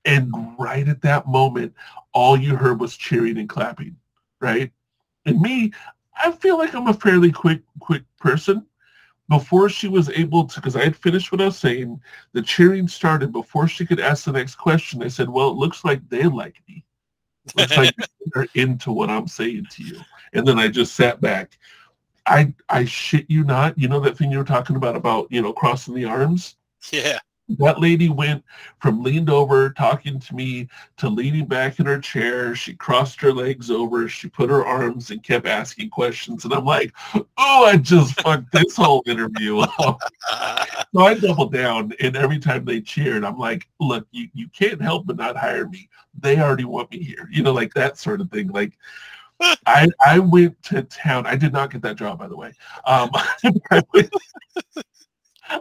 [0.03, 1.73] And right at that moment,
[2.13, 3.95] all you heard was cheering and clapping,
[4.39, 4.71] right?
[5.25, 5.71] And me,
[6.15, 8.65] I feel like I'm a fairly quick, quick person
[9.29, 11.99] before she was able to, because I had finished what I was saying,
[12.33, 15.01] the cheering started before she could ask the next question.
[15.01, 16.83] I said, well, it looks like they like me.
[17.55, 17.95] Looks like
[18.33, 19.99] they're into what I'm saying to you.
[20.33, 21.57] And then I just sat back.
[22.27, 23.77] I I shit you not.
[23.77, 26.55] You know that thing you were talking about about you know crossing the arms.
[26.91, 27.19] Yeah.
[27.47, 28.43] That lady went
[28.79, 30.67] from leaned over talking to me
[30.97, 32.55] to leaning back in her chair.
[32.55, 34.09] She crossed her legs over.
[34.09, 36.43] She put her arms and kept asking questions.
[36.43, 39.99] And I'm like, oh, I just fucked this whole interview up.
[40.93, 41.93] so I doubled down.
[41.99, 45.67] And every time they cheered, I'm like, look, you, you can't help but not hire
[45.67, 45.87] me.
[46.19, 47.29] They already want me here.
[47.31, 48.47] You know, like that sort of thing.
[48.47, 48.73] Like,
[49.65, 51.27] I I went to town.
[51.27, 52.53] I did not get that job, by the way.
[52.85, 53.11] Um,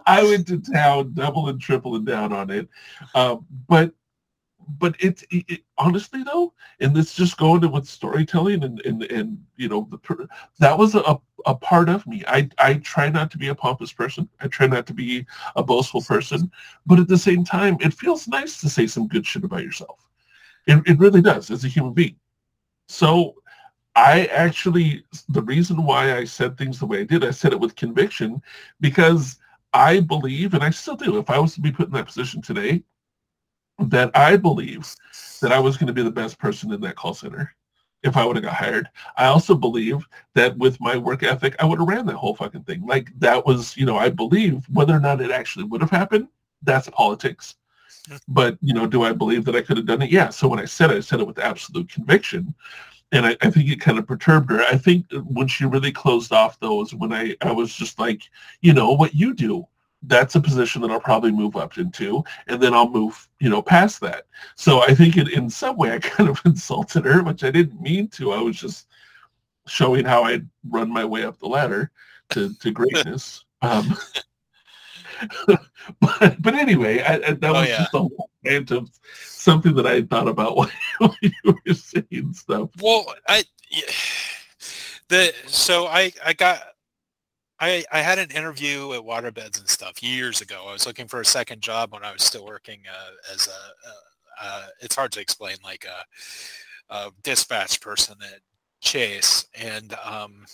[0.06, 2.68] I went to town, double and triple and down on it.
[3.14, 3.92] Um, but
[4.78, 9.44] but it, it, honestly though, and this just going to with storytelling and and and
[9.56, 12.22] you know the that was a a part of me.
[12.26, 14.28] I I try not to be a pompous person.
[14.40, 16.50] I try not to be a boastful person,
[16.86, 19.98] but at the same time, it feels nice to say some good shit about yourself.
[20.66, 22.16] It it really does as a human being.
[22.88, 23.36] So
[23.96, 27.60] I actually the reason why I said things the way I did, I said it
[27.60, 28.42] with conviction
[28.80, 29.38] because
[29.74, 32.40] I believe, and I still do, if I was to be put in that position
[32.40, 32.82] today,
[33.78, 34.94] that I believe
[35.42, 37.54] that I was going to be the best person in that call center
[38.04, 38.88] if I would have got hired.
[39.16, 42.64] I also believe that with my work ethic, I would have ran that whole fucking
[42.64, 42.86] thing.
[42.86, 46.28] Like that was, you know, I believe whether or not it actually would have happened,
[46.62, 47.56] that's politics.
[48.28, 50.10] But, you know, do I believe that I could have done it?
[50.10, 50.28] Yeah.
[50.28, 52.54] So when I said it, I said it with absolute conviction
[53.14, 54.60] and I, I, think it kind of perturbed her.
[54.62, 58.22] I think when she really closed off though those, when I, I was just like,
[58.60, 59.66] you know, what you do,
[60.02, 63.62] that's a position that I'll probably move up into, and then I'll move, you know,
[63.62, 64.26] past that.
[64.56, 67.80] So I think it, in some way I kind of insulted her, which I didn't
[67.80, 68.32] mean to.
[68.32, 68.88] I was just
[69.66, 71.90] showing how I'd run my way up the ladder
[72.30, 73.44] to, to greatness.
[73.62, 73.96] Um,
[76.00, 77.78] but but anyway, I, I, that oh, was yeah.
[77.78, 80.70] just a whole rant of something that I thought about while,
[81.20, 82.70] you were saying stuff.
[82.80, 83.44] Well, I
[85.08, 86.62] the so I I got
[87.60, 90.66] I, I had an interview at Waterbeds and stuff years ago.
[90.68, 93.50] I was looking for a second job when I was still working uh, as a,
[93.50, 98.40] uh, uh, it's hard to explain, like a, a dispatch person at
[98.80, 99.46] Chase.
[99.54, 100.46] And um,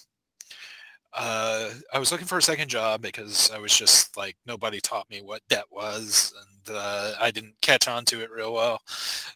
[1.13, 5.11] uh, I was looking for a second job because I was just like, nobody taught
[5.11, 6.33] me what debt was.
[6.39, 8.81] And uh, I didn't catch on to it real well.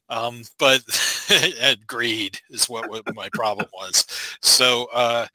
[0.08, 0.82] Um, but
[1.86, 4.06] greed is what, what my problem was.
[4.42, 5.26] So uh,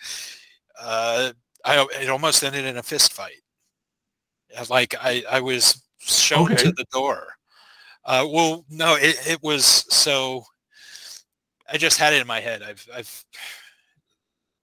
[0.79, 1.33] uh
[1.65, 3.41] I it almost ended in a fist fight.
[4.69, 6.63] Like I, I was shown okay.
[6.63, 7.27] to the door.
[8.05, 10.43] Uh, well, no, it, it was so.
[11.71, 12.63] I just had it in my head.
[12.63, 13.25] I've, I've,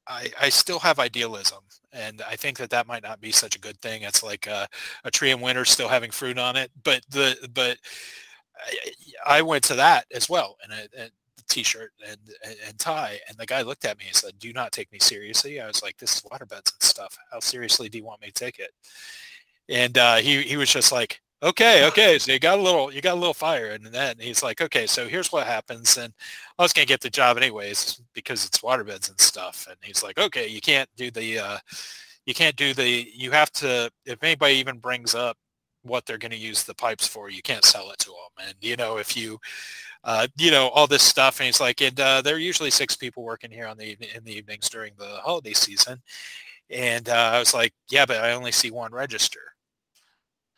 [0.08, 1.60] I, I still have idealism,
[1.97, 4.02] and I think that that might not be such a good thing.
[4.02, 4.68] It's like a,
[5.05, 7.78] a tree in winter still having fruit on it, but the but
[9.26, 11.10] I, I went to that as well, and, and
[11.49, 12.18] t-shirt and,
[12.66, 13.20] and tie.
[13.28, 15.60] And the guy looked at me and said, do not take me seriously.
[15.60, 17.16] I was like, this is waterbeds and stuff.
[17.31, 18.73] How seriously do you want me to take it?
[19.68, 22.18] And uh, he, he was just like, okay, okay.
[22.18, 23.70] So you got a little, you got a little fire.
[23.70, 25.97] And then he's like, okay, so here's what happens.
[25.97, 26.12] And
[26.58, 29.66] I was going to get the job anyways, because it's waterbeds and stuff.
[29.68, 31.58] And he's like, okay, you can't do the, uh,
[32.26, 35.36] you can't do the, you have to, if anybody even brings up
[35.83, 38.47] what they're going to use the pipes for, you can't sell it to them.
[38.49, 39.39] And, you know, if you,
[40.07, 41.41] uh, you know, all this stuff.
[41.41, 44.25] And he's like, and uh, there are usually six people working here on the in
[44.25, 46.00] the evenings during the holiday season.
[46.70, 49.41] And uh, I was like, yeah, but I only see one register.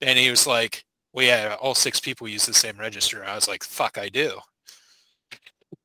[0.00, 3.24] And he was like, well, yeah, all six people use the same register.
[3.24, 4.40] I was like, fuck, I do.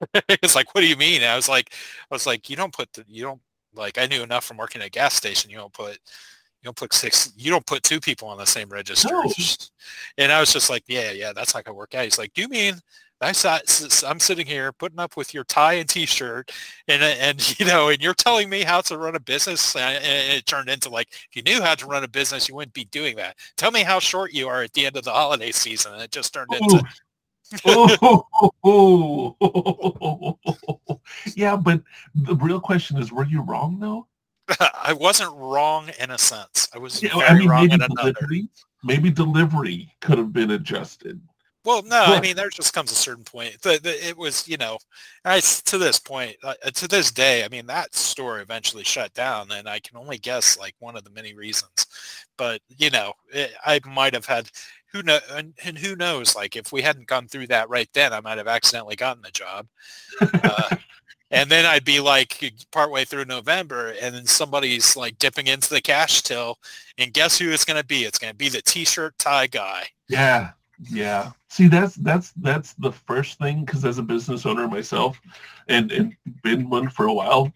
[0.30, 1.24] it's like, what do you mean?
[1.24, 1.74] I was like,
[2.12, 3.42] I was like, you don't put the, you don't
[3.74, 5.50] like, I knew enough from working at a gas station.
[5.50, 5.98] You don't put,
[6.64, 9.10] you don't put six, you don't put two people on the same register.
[9.12, 9.32] No.
[10.18, 12.06] And I was just like, yeah, yeah, that's not gonna work out.
[12.06, 12.76] He's like, do you mean
[13.24, 13.62] I
[14.06, 16.52] I'm sitting here putting up with your tie and t-shirt
[16.88, 19.76] and, uh, and, you know, and you're telling me how to run a business.
[19.76, 22.74] And it turned into like, if you knew how to run a business, you wouldn't
[22.74, 23.38] be doing that.
[23.56, 25.94] Tell me how short you are at the end of the holiday season.
[25.94, 26.58] And it just turned oh.
[26.58, 26.84] into.
[27.66, 28.26] oh,
[28.64, 29.38] oh,
[30.90, 31.00] oh,
[31.36, 31.82] yeah, but
[32.16, 34.08] the real question is, were you wrong though?
[34.60, 36.68] I wasn't wrong in a sense.
[36.74, 38.14] I was yeah, very I mean, wrong in another.
[38.14, 38.48] Delivery,
[38.84, 41.22] maybe delivery could have been adjusted.
[41.66, 43.62] Well, no, I mean there just comes a certain point.
[43.62, 44.80] The, the, it was, you know,
[45.24, 49.50] I, to this point, uh, to this day, I mean that store eventually shut down,
[49.50, 51.88] and I can only guess like one of the many reasons.
[52.38, 54.50] But you know, it, I might have had
[54.92, 56.36] who know, and, and, who knows?
[56.36, 59.32] Like if we hadn't gone through that right then, I might have accidentally gotten the
[59.32, 59.68] job.
[60.44, 60.76] Uh,
[61.34, 65.82] and then I'd be like partway through November, and then somebody's like dipping into the
[65.82, 66.60] cash till,
[66.98, 68.04] and guess who it's going to be?
[68.04, 69.88] It's going to be the t-shirt tie guy.
[70.08, 70.52] Yeah,
[70.92, 71.32] yeah.
[71.50, 75.20] See, that's that's that's the first thing because as a business owner myself,
[75.68, 77.52] and and been one for a while,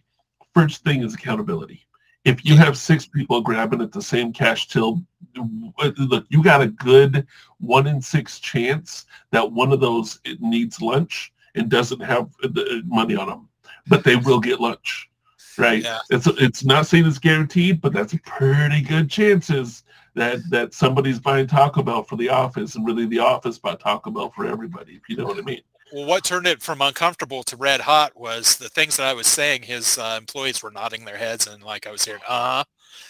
[0.53, 1.85] first thing is accountability.
[2.25, 5.01] If you have six people grabbing at the same cash till,
[5.35, 7.25] look, you got a good
[7.59, 12.85] one in six chance that one of those needs lunch and doesn't have the uh,
[12.85, 13.49] money on them,
[13.89, 15.09] but they will get lunch
[15.57, 15.83] right?
[15.83, 15.99] Yeah.
[16.09, 19.83] It's it's not saying it's guaranteed, but that's a pretty good chances
[20.15, 24.11] that that somebody's buying Taco Bell for the office and really the office bought Taco
[24.11, 25.61] Bell for everybody, if you know what I mean.
[25.93, 29.25] Well, what turned it from uncomfortable to red hot was the things that I was
[29.25, 29.61] saying.
[29.63, 32.63] His uh, employees were nodding their heads and like I was hearing, uh huh.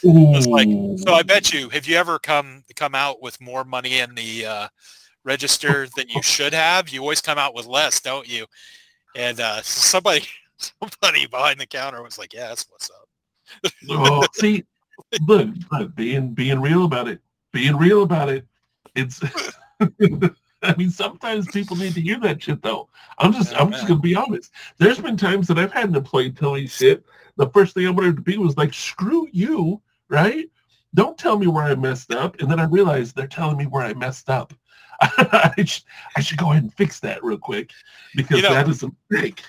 [0.04, 4.00] Was Like, so I bet you, have you ever come come out with more money
[4.00, 4.68] in the uh,
[5.24, 6.90] register than you should have?
[6.90, 8.46] You always come out with less, don't you?
[9.16, 10.28] And uh, somebody
[10.82, 14.64] somebody behind the counter was like, "Yeah, that's what's up." oh, see,
[15.28, 17.20] look, look, being being real about it,
[17.52, 18.46] being real about it.
[18.96, 19.22] It's.
[20.64, 22.90] I mean, sometimes people need to hear that shit, though.
[23.20, 24.52] I'm just, oh, I'm just gonna be honest.
[24.80, 27.06] There's been times that I've had an employee tell me shit.
[27.36, 30.50] The first thing I wanted to be was like, "Screw you," right?
[30.96, 32.40] Don't tell me where I messed up.
[32.40, 34.52] And then I realized they're telling me where I messed up.
[35.02, 35.84] I, should,
[36.16, 37.72] I should go ahead and fix that real quick
[38.16, 39.44] because you know, that is a mistake.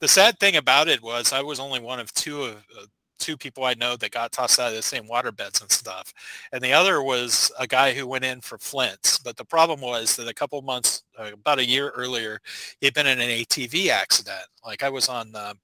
[0.00, 2.86] The sad thing about it was I was only one of two of uh,
[3.18, 6.12] two people I know that got tossed out of the same water beds and stuff.
[6.52, 9.18] And the other was a guy who went in for Flints.
[9.18, 12.38] But the problem was that a couple months, uh, about a year earlier,
[12.80, 14.44] he'd been in an ATV accident.
[14.64, 15.54] Like I was on uh,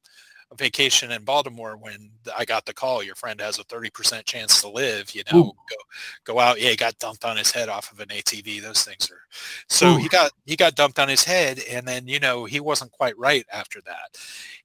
[0.57, 4.69] vacation in Baltimore when I got the call, your friend has a 30% chance to
[4.69, 5.53] live, you know, Ooh.
[5.69, 5.77] go,
[6.25, 6.61] go out.
[6.61, 8.63] Yeah, he got dumped on his head off of an ATV.
[8.63, 9.23] Those things are,
[9.69, 9.97] so Ooh.
[9.97, 13.19] he got, he got dumped on his head and then, you know, he wasn't quite
[13.19, 14.19] right after that.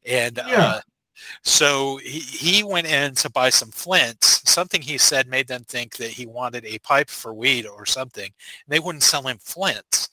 [0.05, 0.63] And, yeah.
[0.63, 0.81] uh,
[1.43, 4.41] so he, he went in to buy some flints.
[4.49, 8.23] Something he said made them think that he wanted a pipe for weed or something.
[8.23, 8.33] And
[8.69, 10.08] they wouldn't sell him flints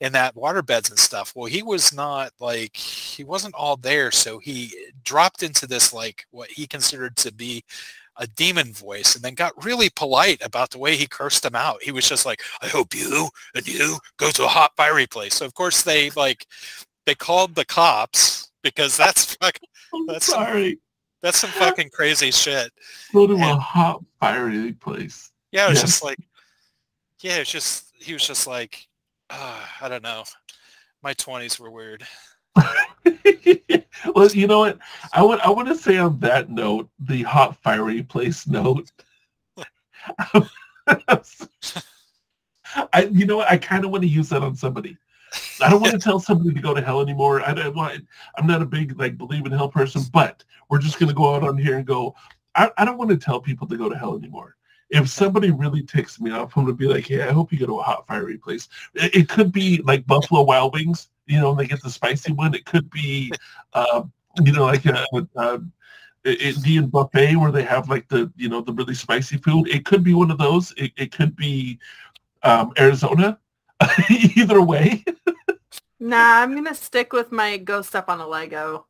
[0.00, 1.32] in that water beds and stuff.
[1.34, 4.10] Well, he was not like, he wasn't all there.
[4.10, 4.72] So he
[5.04, 7.64] dropped into this like what he considered to be
[8.16, 11.82] a demon voice and then got really polite about the way he cursed him out.
[11.82, 15.34] He was just like, I hope you and you go to a hot fiery place.
[15.34, 16.46] So of course they like
[17.06, 19.68] they called the cops because that's fucking
[20.06, 20.78] That's- sorry.
[21.22, 22.70] that's some fucking crazy shit.
[23.12, 25.30] Go to a hot, fiery place.
[25.50, 25.84] Yeah, it was Yeah.
[25.86, 26.18] just like
[27.20, 28.86] yeah, it's just he was just like
[29.40, 30.24] uh, I don't know.
[31.02, 32.06] My twenties were weird.
[34.14, 34.78] well, you know what?
[35.12, 38.90] I want I want to say on that note, the hot fiery place note.
[42.92, 43.50] I you know what?
[43.50, 44.96] I kind of want to use that on somebody.
[45.60, 47.42] I don't want to tell somebody to go to hell anymore.
[47.42, 48.06] I don't want.
[48.36, 51.42] I'm not a big like believe in hell person, but we're just gonna go out
[51.42, 52.14] on here and go.
[52.54, 54.56] I, I don't want to tell people to go to hell anymore.
[54.90, 57.66] If somebody really ticks me off, I'm gonna be like, "Hey, I hope you go
[57.66, 61.50] to a hot fiery place." It, it could be like Buffalo Wild Wings, you know,
[61.50, 62.54] and they get the spicy one.
[62.54, 63.32] It could be,
[63.72, 64.02] uh,
[64.42, 65.06] you know, like a,
[65.36, 65.60] a,
[66.26, 69.68] a Indian buffet where they have like the, you know, the really spicy food.
[69.68, 70.72] It could be one of those.
[70.76, 71.78] It, it could be
[72.42, 73.38] um, Arizona.
[74.36, 75.04] Either way,
[76.04, 78.86] Nah, I'm gonna stick with my go step on a Lego.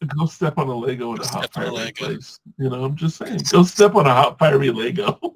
[0.18, 2.06] go step on a Lego in a hot a fiery Lego.
[2.06, 2.40] place.
[2.58, 5.18] You know, I'm just saying, go step on a hot fiery Lego.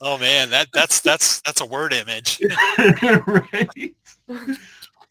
[0.00, 2.40] oh man, that that's that's that's a word image.
[3.26, 3.94] right.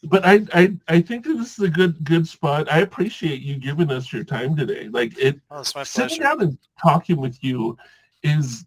[0.04, 2.72] But I, I I think that this is a good good spot.
[2.72, 4.88] I appreciate you giving us your time today.
[4.90, 7.78] Like it Oh, it's my sitting down and talking with you
[8.24, 8.66] is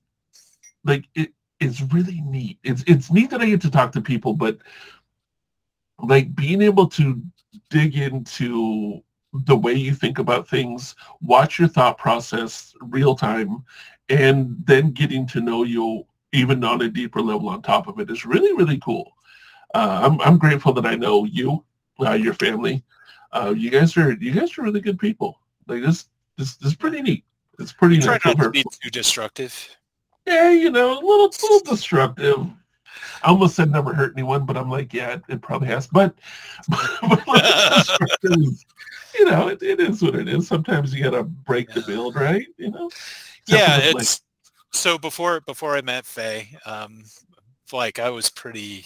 [0.84, 2.58] like it it's really neat.
[2.64, 4.58] It's it's neat that I get to talk to people, but
[6.02, 7.20] like being able to
[7.68, 9.00] dig into
[9.32, 13.64] the way you think about things, watch your thought process real time,
[14.08, 18.10] and then getting to know you even on a deeper level on top of it
[18.10, 19.12] is really really cool.
[19.74, 21.64] Uh, I'm I'm grateful that I know you,
[22.00, 22.84] uh, your family.
[23.32, 25.38] Uh, you guys are you guys are really good people.
[25.68, 26.06] Like this
[26.36, 27.24] this this is pretty neat.
[27.58, 29.76] It's pretty Try not to be too destructive.
[30.26, 32.46] Yeah, you know, a little little destructive.
[33.22, 35.86] I almost said never hurt anyone, but I'm like, yeah, it, it probably has.
[35.86, 36.14] But,
[36.68, 38.64] but is-
[39.18, 40.46] you know, it, it is what it is.
[40.46, 42.46] Sometimes you gotta break the build, right?
[42.56, 42.90] You know.
[43.46, 44.22] yeah, Something like- it's
[44.72, 47.02] so before before I met Faye, um,
[47.72, 48.84] like I was pretty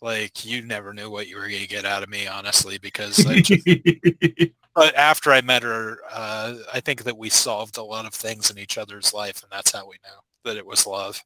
[0.00, 3.64] like you never knew what you were gonna get out of me, honestly, because just,
[4.74, 8.50] but after I met her, uh, I think that we solved a lot of things
[8.50, 11.22] in each other's life, and that's how we know that it was love.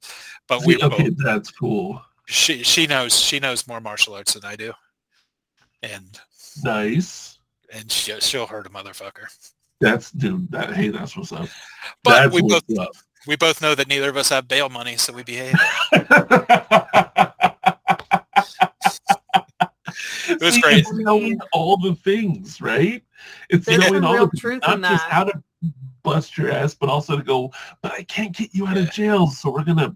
[0.49, 2.03] But we okay, both, that's cool.
[2.27, 4.73] she she knows she knows more martial arts than I do,
[5.83, 6.19] and
[6.65, 7.39] Nice.
[7.73, 9.27] and she, she'll hurt a motherfucker.
[9.81, 10.51] That's dude.
[10.51, 11.49] That hey, that's what's up.
[12.03, 12.93] But that's we both what's up.
[13.27, 15.55] we both know that neither of us have bail money, so we behave.
[15.93, 16.09] it
[20.41, 20.79] was great.
[20.79, 23.03] It's knowing all the things, right?
[23.51, 25.43] It's There's knowing all real the truth not in just how to
[26.07, 27.53] bust your ass, but also to go.
[27.83, 28.85] But I can't get you out Yeah.
[28.85, 29.95] of jail, so we're gonna.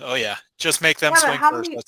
[0.00, 1.70] Oh yeah, just make them Yeah, swing how first.
[1.70, 1.82] many-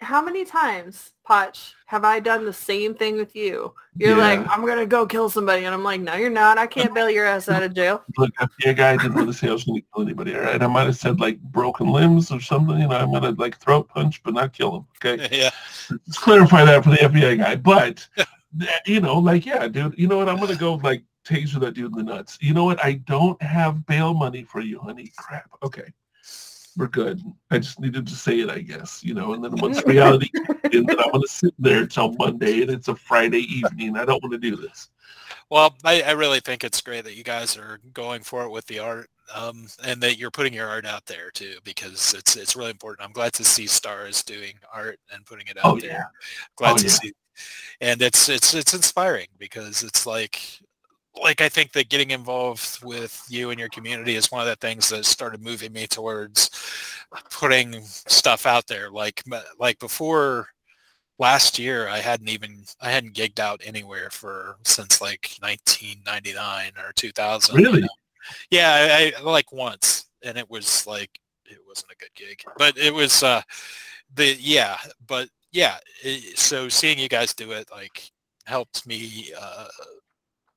[0.00, 3.74] How many times, Poch, have I done the same thing with you?
[3.96, 4.26] You're Yeah.
[4.28, 6.56] like, I'm gonna go kill somebody, and I'm like, no, you're not.
[6.56, 8.04] I can't bail your ass out of jail.
[8.16, 10.36] Look, FBI guy didn't really say I was gonna kill anybody.
[10.36, 12.78] All right, I might have said like broken limbs or something.
[12.78, 14.86] You know, I'm gonna like throat punch, but not kill him.
[15.04, 15.28] Okay.
[15.36, 15.50] yeah.
[15.90, 17.56] let's clarify that for the FBI guy.
[17.56, 18.06] But
[18.86, 20.28] you know, like, yeah, dude, you know what?
[20.28, 22.38] I'm gonna go like taser that dude in the nuts.
[22.40, 22.82] You know what?
[22.84, 25.12] I don't have bail money for you, honey.
[25.16, 25.50] Crap.
[25.62, 25.92] Okay.
[26.76, 27.20] We're good.
[27.50, 29.02] I just needed to say it, I guess.
[29.02, 30.30] You know, and then once reality
[30.72, 33.96] in, then I'm gonna sit there till Monday and it's a Friday evening.
[33.96, 34.88] I don't want to do this.
[35.50, 38.66] Well, I, I really think it's great that you guys are going for it with
[38.66, 42.54] the art, um, and that you're putting your art out there too, because it's it's
[42.54, 43.04] really important.
[43.06, 45.90] I'm glad to see stars doing art and putting it out Oh there.
[45.90, 46.04] yeah.
[46.56, 46.90] Glad Oh, to yeah.
[46.90, 47.12] see,
[47.80, 50.40] and it's it's it's inspiring because it's like
[51.22, 54.56] like I think that getting involved with you and your community is one of the
[54.56, 56.50] things that started moving me towards
[57.30, 58.90] putting stuff out there.
[58.90, 59.22] Like
[59.58, 60.48] like before
[61.18, 66.92] last year, I hadn't even I hadn't gigged out anywhere for since like 1999 or
[66.92, 67.58] 2000.
[67.58, 67.80] you Really?
[67.82, 67.88] know?
[68.50, 72.76] Yeah, I, I like once, and it was like it wasn't a good gig, but
[72.76, 73.42] it was uh
[74.14, 75.76] the yeah, but yeah.
[76.02, 78.10] It, so seeing you guys do it like
[78.44, 79.66] helped me uh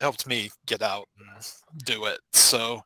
[0.02, 1.46] helped me get out and
[1.86, 2.20] do it.
[2.34, 2.84] So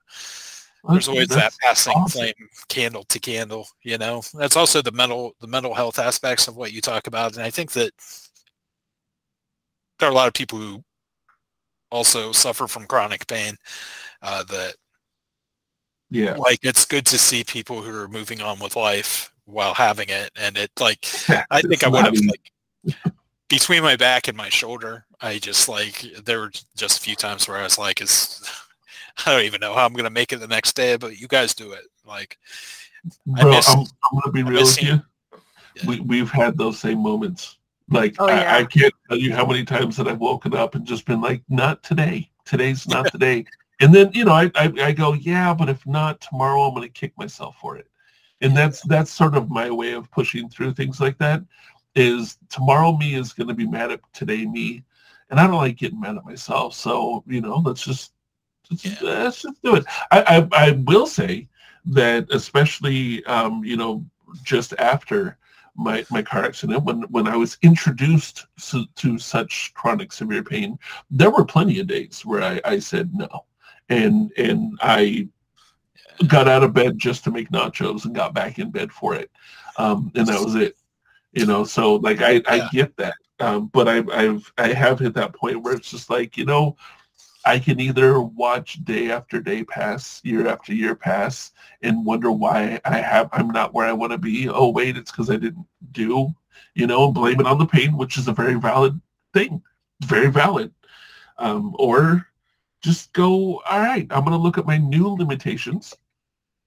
[0.89, 2.19] there's always that passing awesome.
[2.21, 6.55] flame candle to candle you know that's also the mental the mental health aspects of
[6.55, 7.91] what you talk about and i think that
[9.99, 10.83] there are a lot of people who
[11.91, 13.55] also suffer from chronic pain
[14.21, 14.75] uh, that
[16.11, 16.35] Yeah.
[16.35, 20.29] like it's good to see people who are moving on with life while having it
[20.35, 21.05] and it like
[21.51, 22.51] i think i would have like
[23.49, 27.48] between my back and my shoulder, I just like there were just a few times
[27.48, 28.41] where I was like, "Is
[29.25, 31.53] I don't even know how I'm gonna make it the next day, but you guys
[31.53, 32.38] do it." Like,
[33.35, 34.91] I Bro, miss- I'm, I'm gonna be I real miss with you.
[34.93, 35.03] him.
[35.85, 37.57] We we've had those same moments.
[37.90, 38.56] Like Oh, yeah.
[38.56, 41.22] I, I can't tell you how many times that I've woken up and just been
[41.22, 42.32] like, not today.
[42.45, 43.45] Today's not today.
[43.80, 46.90] And then you know I, I I go, yeah, but if not tomorrow, I'm gonna
[46.90, 47.88] kick myself for it.
[48.41, 51.43] And that's that's sort of my way of pushing through things like that.
[51.95, 54.83] Is tomorrow me is gonna be mad at today me,
[55.30, 56.74] and I don't like getting mad at myself.
[56.74, 58.14] So you know, let's just
[58.69, 58.98] let's, Yeah.
[59.01, 59.85] let's just do it.
[60.11, 61.48] I, I I will say
[61.85, 64.06] that especially um, you know
[64.43, 65.38] just after
[65.75, 70.77] my my car accident when when I was introduced to, to such chronic severe pain,
[71.09, 73.45] there were plenty of days where I, I said no,
[73.90, 75.30] and and I
[76.27, 79.30] got out of bed just to make nachos and got back in bed for it,
[79.77, 80.75] um, and that was it.
[81.35, 82.69] You know, so like I I Yeah.
[82.72, 86.38] get that, um, but I I've I have hit that point where it's just like
[86.38, 86.77] you know.
[87.47, 91.51] I can either watch day after day pass, year after year pass,
[91.83, 94.49] and wonder why I have I'm not where I want to be.
[94.49, 96.33] Oh wait, it's because I didn't do,
[96.73, 98.99] you know, and blame it on the pain, which is a very valid
[99.33, 99.61] thing,
[100.03, 100.73] very valid.
[101.38, 102.27] Um, or
[102.81, 105.95] just go, all right, I'm going to look at my new limitations,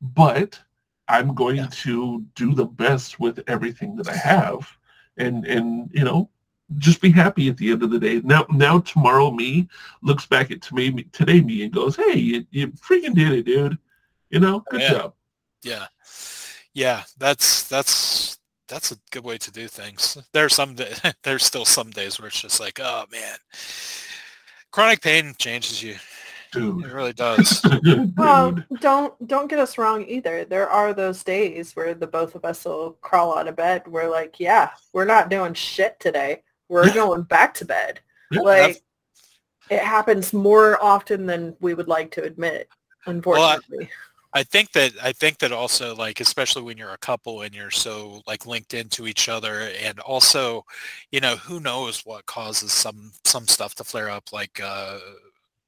[0.00, 0.60] but
[1.08, 1.68] I'm going Yeah.
[1.84, 4.68] to do the best with everything that I have,
[5.16, 6.30] and and you know,
[6.78, 8.20] just be happy at the end of the day.
[8.22, 9.68] Now, now tomorrow me
[10.02, 13.78] looks back at me today me and goes, hey, you, you freaking did it, dude.
[14.30, 14.90] You know, good Yeah.
[14.92, 15.14] job.
[15.62, 15.86] Yeah.
[16.74, 18.38] Yeah, that's that's
[18.68, 20.18] that's a good way to do things.
[20.32, 20.76] There's some
[21.24, 23.36] there's still some days where it's just like, oh man.
[24.70, 25.96] Chronic pain changes you.
[26.54, 27.60] It really does.
[27.82, 28.16] Dude.
[28.16, 30.44] Well, don't don't get us wrong either.
[30.44, 33.86] There are those days where the both of us will crawl out of bed.
[33.86, 36.42] We're like, yeah, we're not doing shit today.
[36.68, 36.94] We're Yeah.
[36.94, 38.00] going back to bed.
[38.30, 38.82] Yeah, like
[39.70, 42.68] it happens more often than we would like to admit.
[43.06, 43.88] Unfortunately,
[44.34, 47.70] I think that I think that also like especially when you're a couple and you're
[47.70, 50.64] so like linked into each other and also,
[51.10, 54.98] you know, who knows what causes some some stuff to flare up like uh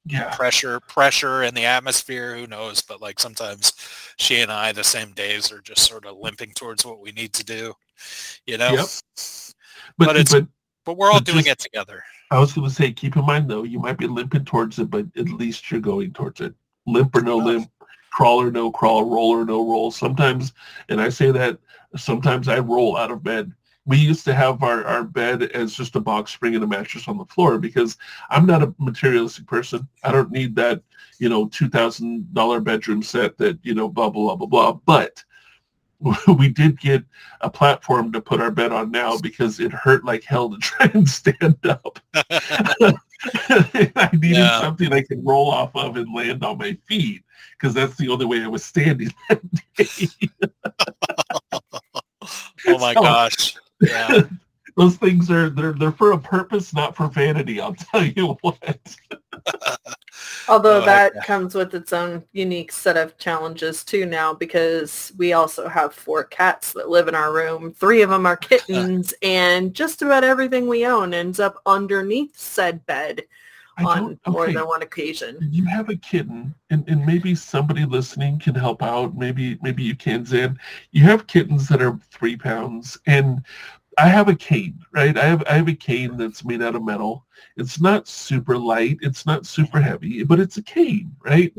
[0.05, 0.33] yeah.
[0.35, 3.73] pressure pressure in the atmosphere who knows but like sometimes
[4.17, 7.33] she and i the same days are just sort of limping towards what we need
[7.33, 7.73] to do
[8.47, 8.85] you know Yep.
[9.97, 10.47] but But, it's- but
[10.85, 13.25] but we're all but doing just- it together I was going to say, keep in
[13.25, 16.53] mind though, you might be limping towards it, but at least you're going towards it.
[16.87, 17.45] Limp or no Enough.
[17.45, 17.71] limp,
[18.13, 19.91] crawl or no crawl, roll or no roll.
[19.91, 20.53] Sometimes,
[20.87, 21.57] and I say that
[21.97, 23.51] sometimes I roll out of bed.
[23.85, 27.07] We used to have our, our bed as just a box spring and a mattress
[27.07, 27.97] on the floor because
[28.29, 29.87] I'm not a materialistic person.
[30.03, 30.81] I don't need that,
[31.17, 34.73] you know, two thousand dollar bedroom set that you know, blah blah blah blah blah.
[34.85, 35.23] But
[36.37, 37.03] we did get
[37.41, 40.89] a platform to put our bed on now because it hurt like hell to try
[40.93, 41.99] and stand up.
[42.13, 44.61] I needed Yeah.
[44.61, 47.23] something I could roll off of and land on my feet
[47.59, 49.41] because that's the only way I was standing that
[49.75, 50.07] day.
[52.67, 54.21] oh my So- gosh yeah
[54.77, 57.59] Those things are they're they're for a purpose, not for vanity.
[57.59, 58.95] I'll tell you what.
[60.47, 61.23] although Oh, that yeah.
[61.23, 66.23] comes with its own unique set of challenges too now because we also have four
[66.23, 67.73] cats that live in our room.
[67.73, 72.85] Three of them are kittens, and just about everything we own ends up underneath said
[72.85, 73.23] bed I
[73.77, 75.37] on don't, more than one occasion.
[75.51, 79.15] you have a kitten, and, and maybe somebody listening can help out.
[79.15, 80.57] Maybe maybe you can, Zsan.
[80.91, 83.43] You have kittens that are three pounds, and
[83.97, 85.17] I have a cane, right?
[85.17, 87.25] I have I have a cane that's made out of metal.
[87.57, 88.97] It's not super light.
[89.01, 91.53] It's not super heavy, but it's a cane, right?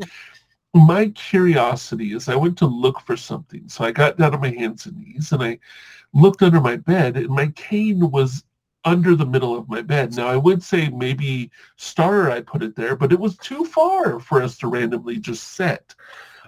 [0.73, 3.69] My curiosity is I went to look for something.
[3.69, 5.59] So I got down on my hands and knees and I
[6.13, 8.43] looked under my bed and my cane was
[8.85, 10.15] under the middle of my bed.
[10.15, 14.19] Now I would say maybe Star I put it there, but it was too far
[14.19, 15.95] for us to randomly just set.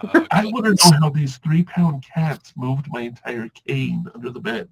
[0.02, 4.30] Oh, I want to know how these three pound cats moved my entire cane under
[4.30, 4.68] the bed.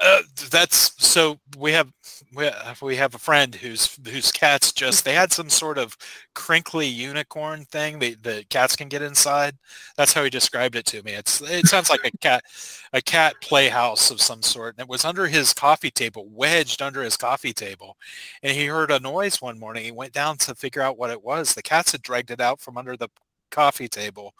[0.00, 1.92] Uh, that's so we have
[2.36, 5.96] we have, we have a friend whose whose cats just they had some sort of
[6.36, 9.56] crinkly unicorn thing that the cats can get inside.
[9.96, 11.12] That's how he described it to me.
[11.14, 12.44] It's it sounds like a cat
[12.92, 14.76] a cat playhouse of some sort.
[14.76, 17.96] And it was under his coffee table, wedged under his coffee table.
[18.44, 19.84] And he heard a noise one morning.
[19.84, 21.54] He went down to figure out what it was.
[21.54, 23.08] The cats had dragged it out from under the
[23.52, 24.34] coffee table,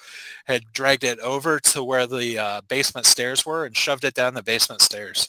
[0.47, 4.35] had dragged it over to where the uh, basement stairs were and shoved it down
[4.35, 5.29] the basement stairs.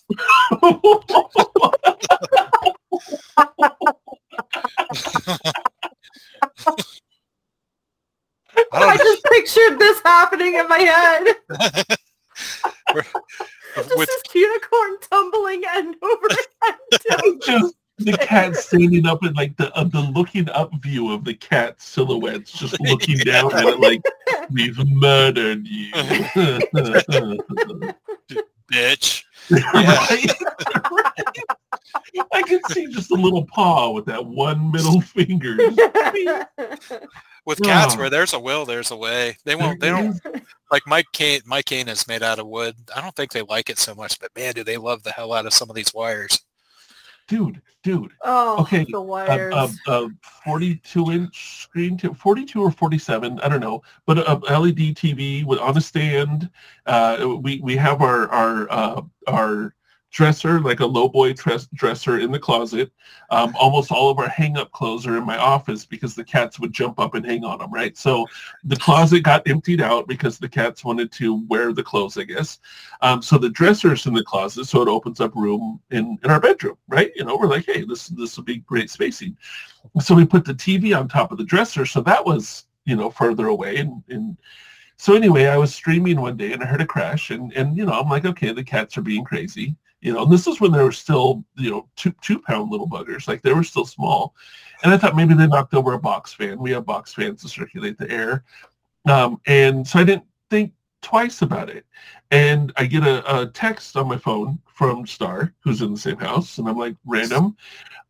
[8.72, 11.36] I I just pictured this happening in my head.
[13.76, 16.28] Just with this unicorn tumbling end over
[16.68, 17.74] end.
[17.98, 21.80] the cat standing up in like the uh, the looking up view of the cat
[21.82, 24.02] silhouettes, just looking down at it like
[24.52, 25.92] we've murdered you.
[28.72, 29.24] Bitch.
[29.52, 30.32] right?
[32.32, 35.58] I can see just a little paw with that one middle finger.
[37.46, 39.38] With cats, where there's a will, there's a way.
[39.44, 39.80] They won't.
[39.80, 40.20] They don't
[40.72, 41.42] like Mike cane.
[41.46, 42.76] My cane is made out of wood.
[42.96, 45.34] I don't think they like it so much, but man, do they love the hell
[45.34, 46.40] out of some of these wires.
[47.28, 48.12] Dude, dude.
[48.24, 49.54] oh, Okay, the wires.
[49.88, 50.10] a, a
[50.44, 55.46] 42 inch screen, t- 42 or 47, I don't know, but a, a LED TV
[55.46, 56.50] with on a stand.
[56.86, 59.74] Uh, we we have our our uh, our
[60.14, 62.92] dresser, like a low boy dress, dresser in the closet.
[63.32, 66.60] Um, almost all of our hang up clothes are in my office because the cats
[66.60, 67.98] would jump up and hang on them, right?
[67.98, 68.28] So
[68.64, 72.60] the closet got emptied out because the cats wanted to wear the clothes, I guess.
[73.02, 76.40] Um, so the dresser's in the closet, so it opens up room in, in our
[76.40, 77.12] bedroom, right?
[77.16, 79.36] You know, we're like, hey, this this will be great spacing.
[80.00, 83.10] So we put the TV on top of the dresser, so that was you know
[83.10, 83.78] further away.
[83.78, 84.38] And, and
[84.98, 87.86] so anyway, I was streaming one day and I heard a crash, and and you
[87.86, 90.24] know I'm like, okay, the cats are being crazy, you know.
[90.24, 93.42] And this is when they were still you know two two pound little buggers, like
[93.42, 94.36] they were still small.
[94.84, 96.60] And I thought maybe they knocked over a box fan.
[96.60, 98.44] We have box fans to circulate the air,
[99.08, 101.86] um, and so I didn't think twice about it.
[102.32, 106.18] And I get a, a text on my phone from Star, who's in the same
[106.18, 107.56] house, and I'm like, random,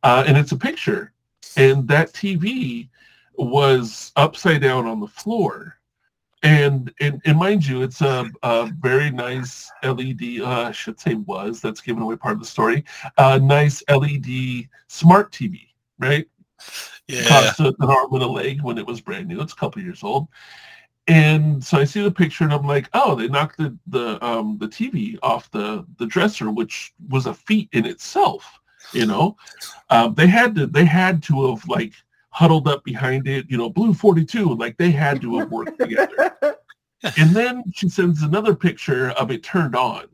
[0.02, 1.14] uh, and it's a picture,
[1.58, 2.90] and that TV
[3.36, 5.78] was upside down on the floor.
[6.44, 11.16] And, and, and mind you, it's a, a very nice LED, uh, I should say
[11.16, 12.84] was, that's giving away part of the story,
[13.18, 16.28] a nice LED smart TV, right?
[17.08, 17.28] Yeah.
[17.28, 19.42] cost an arm and a leg when it was brand new.
[19.42, 20.28] It's a couple years old.
[21.08, 24.58] And so I see the picture and I'm like, oh, they knocked the the um
[24.58, 28.60] the TV off the the dresser, which was a feat in itself.
[28.94, 29.36] You know,
[29.90, 31.94] um, they had to they had to have like
[32.34, 33.46] huddled up behind it.
[33.50, 36.36] You know, Blue Forty Two, like they had to have worked together.
[37.18, 40.06] And then she sends another picture of it turned on.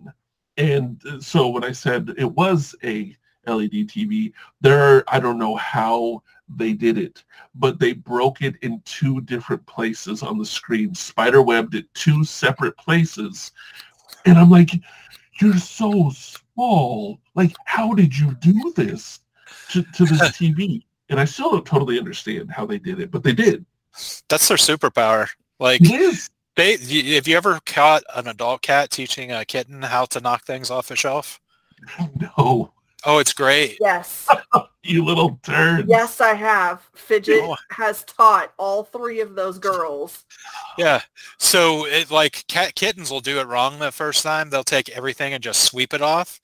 [0.57, 3.15] And uh, so when I said it was a
[3.45, 6.23] LED TV, there are, I don't know how
[6.55, 7.23] they did it,
[7.55, 12.23] but they broke it in two different places on the screen, spider webbed it two
[12.23, 13.51] separate places.
[14.25, 14.71] And I'm like,
[15.39, 17.19] you're so small.
[17.35, 19.19] Like, how did you do this
[19.69, 20.83] to, to this TV?
[21.09, 23.65] And I still don't totally understand how they did it, but they did.
[24.29, 25.27] That's their superpower.
[25.59, 25.81] Like
[26.55, 26.71] they,
[27.15, 30.91] have you ever caught an adult cat teaching a kitten how to knock things off
[30.91, 31.39] a shelf?
[32.37, 32.71] No,
[33.05, 33.77] Oh, it's great.
[33.79, 34.27] yes.
[34.83, 35.87] you little turd.
[35.87, 36.81] Yes, I have.
[36.93, 37.55] Fidget Oh.
[37.69, 40.25] has taught all three of those girls.
[40.77, 41.01] Yeah.
[41.37, 44.49] So it like cat kittens will do it wrong the first time.
[44.49, 46.41] They'll take everything and just sweep it off.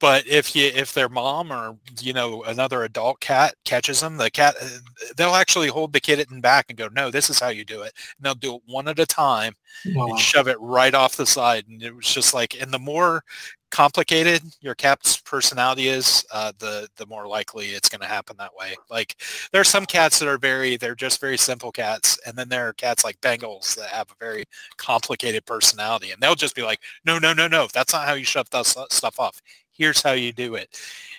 [0.00, 4.30] But if you if their mom or you know another adult cat catches them, the
[4.30, 4.68] cat uh,
[5.16, 7.92] they'll actually hold the kitten back and go, "No, this is how you do it."
[8.16, 9.54] And they'll do it one at a time
[9.84, 10.06] Wow.
[10.08, 11.66] and shove it right off the side.
[11.68, 13.22] And it was just like, and the more
[13.70, 18.54] complicated your cat's personality is, uh, the the more likely it's going to happen that
[18.54, 18.74] way.
[18.90, 19.16] Like
[19.52, 22.68] there are some cats that are very, they're just very simple cats, and then there
[22.68, 24.44] are cats like Bengals that have a very
[24.76, 28.24] complicated personality, and they'll just be like, no, no, no, no, that's not how you
[28.24, 29.40] shove that stuff off.
[29.72, 30.78] Here's how you do it,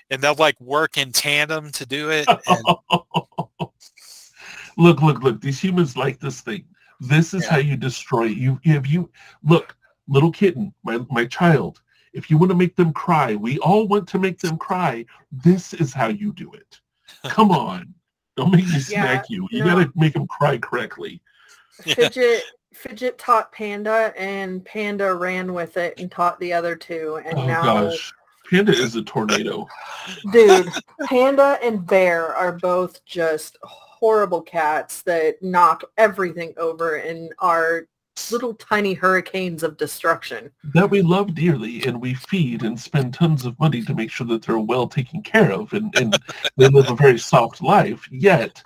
[0.09, 2.27] and they'll like work in tandem to do it.
[2.27, 2.63] And
[4.77, 5.41] look, look, look.
[5.41, 6.65] These humans like this thing.
[6.99, 7.51] This is Yeah.
[7.51, 8.37] how you destroy it.
[8.37, 9.09] You, if you
[9.43, 9.75] look,
[10.07, 11.81] little kitten, my my child.
[12.13, 15.05] If you want to make them cry, we all want to make them cry.
[15.31, 16.79] This is how you do it.
[17.23, 17.93] Come on,
[18.35, 19.47] don't make me smack you.
[19.49, 19.65] You no.
[19.65, 21.21] gotta make them cry correctly.
[21.81, 27.37] Fidget Fidget taught Panda and Panda ran with it and taught the other two and
[27.37, 28.13] Oh now gosh,
[28.51, 29.65] Panda is a tornado.
[30.33, 30.67] dude,
[31.05, 37.87] Panda and Bear are both just horrible cats that knock everything over and are
[38.29, 40.51] little tiny hurricanes of destruction.
[40.73, 44.27] that we love dearly and we feed and spend tons of money to make sure
[44.27, 46.19] that they're well taken care of and, and
[46.57, 48.05] they live a very soft life.
[48.11, 48.61] Yet,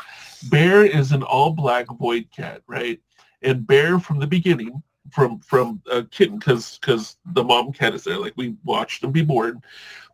[0.49, 2.99] Bear is an all black void cat, right?
[3.43, 8.03] And Bear from the beginning, from from a kitten, because because the mom cat is
[8.03, 9.61] there, like we watched him be born.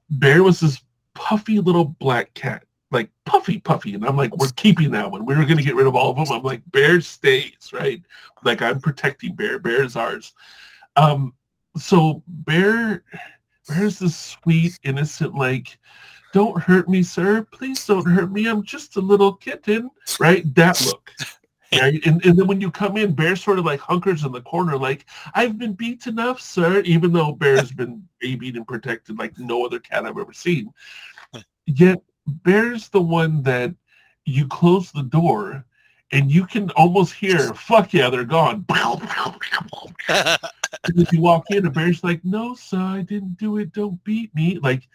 [0.09, 0.81] Bear was this
[1.13, 5.25] puffy little black cat, like puffy, puffy, and I'm like, we're keeping that one.
[5.25, 6.35] We were gonna get rid of all of them.
[6.35, 8.01] I'm like, Bear stays, right?
[8.43, 9.59] Like I'm protecting Bear.
[9.59, 10.33] Bear is ours.
[10.95, 11.33] Um,
[11.77, 13.03] so Bear,
[13.67, 15.77] Bear's this sweet, innocent, like,
[16.33, 17.45] don't hurt me, sir.
[17.51, 18.47] Please don't hurt me.
[18.47, 19.89] I'm just a little kitten,
[20.19, 20.43] right?
[20.55, 21.11] That look.
[21.73, 22.05] Right?
[22.05, 24.77] And, and then when you come in, Bear sort of like hunkers in the corner,
[24.77, 29.65] like, I've been beat enough, sir, even though Bear's been babied and protected like no
[29.65, 30.73] other cat I've ever seen.
[31.65, 32.01] Yet
[32.43, 33.73] Bear's the one that
[34.25, 35.65] you close the door
[36.11, 38.65] and you can almost hear, fuck yeah, they're gone.
[40.09, 43.71] and then you walk in and Bear's like, no, sir, I didn't do it.
[43.71, 44.59] Don't beat me.
[44.59, 44.87] Like,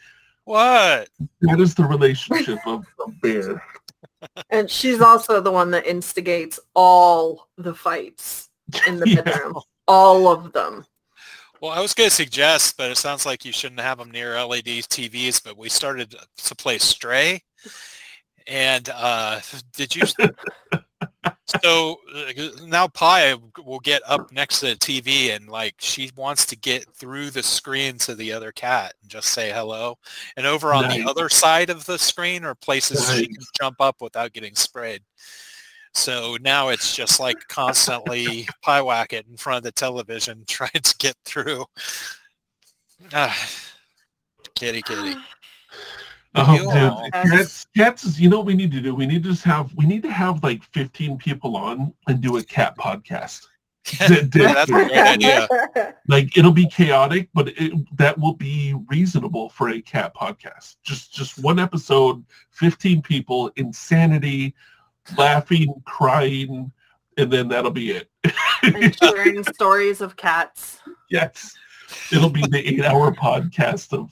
[0.44, 1.08] what?
[1.40, 3.62] that is the relationship of, of Bear.
[4.50, 8.48] And she's also the one that instigates all the fights
[8.86, 9.22] in the Yeah.
[9.22, 9.60] bedroom.
[9.88, 10.84] All of them.
[11.60, 14.34] Well, I was going to suggest, but it sounds like you shouldn't have them near
[14.44, 15.42] LED TVs.
[15.42, 17.42] But we started to play Stray,
[18.46, 19.40] and uh,
[19.74, 20.04] did you?
[21.62, 21.96] so
[22.64, 23.34] now Pi
[23.64, 27.42] will get up next to the TV, and like she wants to get through the
[27.42, 29.98] screen to the other cat and just say hello.
[30.36, 31.02] And over on Nice.
[31.02, 35.02] the other side of the screen are places she can jump up without getting sprayed.
[35.94, 40.70] So now it's just like constantly pie whack it in front of the television trying
[40.72, 41.64] to get through.
[43.12, 43.36] Ah,
[44.54, 45.14] kitty kitty.
[46.36, 46.94] Oh, Yeah.
[47.02, 48.94] dude, cats, cats is, you know what we need to do?
[48.94, 52.36] We need to just have, we need to have like 15 people on and do
[52.36, 53.46] a cat podcast.
[54.00, 55.48] That- that- That's a great idea.
[56.08, 60.76] like it'll be chaotic, but it, that will be reasonable for a cat podcast.
[60.82, 64.54] Just, just one episode, 15 people, insanity,
[65.16, 66.72] laughing, crying,
[67.16, 68.10] and then that'll be it.
[68.62, 70.80] and sharing stories of cats.
[71.08, 71.54] yes,
[72.12, 74.10] it'll be the eight-hour podcast of,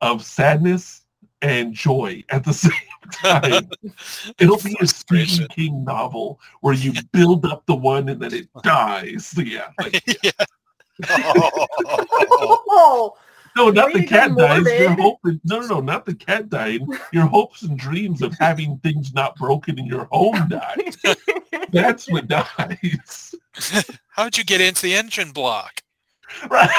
[0.00, 0.97] of sadness
[1.42, 2.72] and joy at the same
[3.12, 3.68] time.
[4.38, 8.48] It'll be a Stephen King novel where you build up the one and then it
[8.62, 9.34] dies.
[9.36, 9.70] Yeah.
[9.78, 10.30] Like, yeah.
[11.10, 13.16] Oh.
[13.56, 14.64] Oh, no, not the cat dies.
[14.64, 16.86] Your hope is, no, no, no, not the cat dying.
[17.12, 20.76] Your hopes and dreams of having things not broken in your home die.
[21.72, 23.34] That's what dies.
[24.10, 25.82] How'd you get into the engine block?
[26.48, 26.70] Right.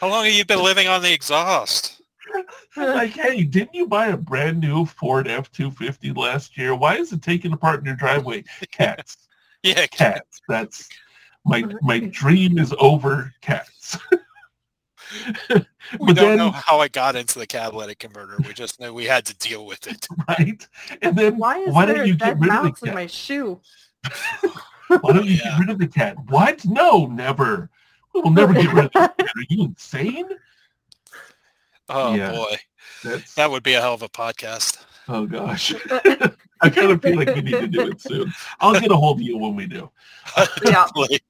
[0.00, 2.00] How long have you been living on the exhaust?
[2.76, 6.74] like, hey, didn't you buy a brand new Ford F-250 last year?
[6.74, 8.44] Why is it taken apart in your driveway?
[8.72, 9.16] Cats.
[9.62, 10.40] Yeah, Cats.
[10.48, 10.88] That's
[11.44, 13.98] my my dream is over cats.
[15.50, 18.38] we don't then, know how I got into the catalytic converter.
[18.38, 20.08] We just know we had to deal with it.
[20.28, 20.66] right?
[21.02, 22.82] And then Why is why there don't a you get dead rid of the mouse
[22.82, 23.60] in my shoe?
[24.88, 25.50] Why don't you Yeah.
[25.50, 26.16] get rid of the cat?
[26.30, 26.64] What?
[26.64, 27.68] No, never.
[28.14, 29.14] We will never get rid of the cat.
[29.20, 30.28] Are you insane?
[31.88, 32.32] Oh Yeah.
[32.32, 32.56] boy,
[33.04, 34.78] That's that would be a hell of a podcast.
[35.08, 35.74] oh gosh.
[36.62, 38.32] I kind of feel like we need to do it soon.
[38.60, 39.90] I'll get a hold of you when we do.
[40.64, 40.86] Yeah.
[40.94, 41.22] Like,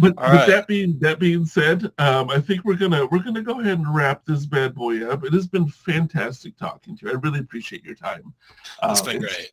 [0.00, 0.48] But All with right.
[0.48, 3.94] that being that being said, um, I think we're gonna we're gonna go ahead and
[3.94, 5.24] wrap this bad boy up.
[5.24, 7.12] It has been fantastic talking to you.
[7.12, 8.32] I really appreciate your time.
[8.84, 9.50] It's Um, been it's- great.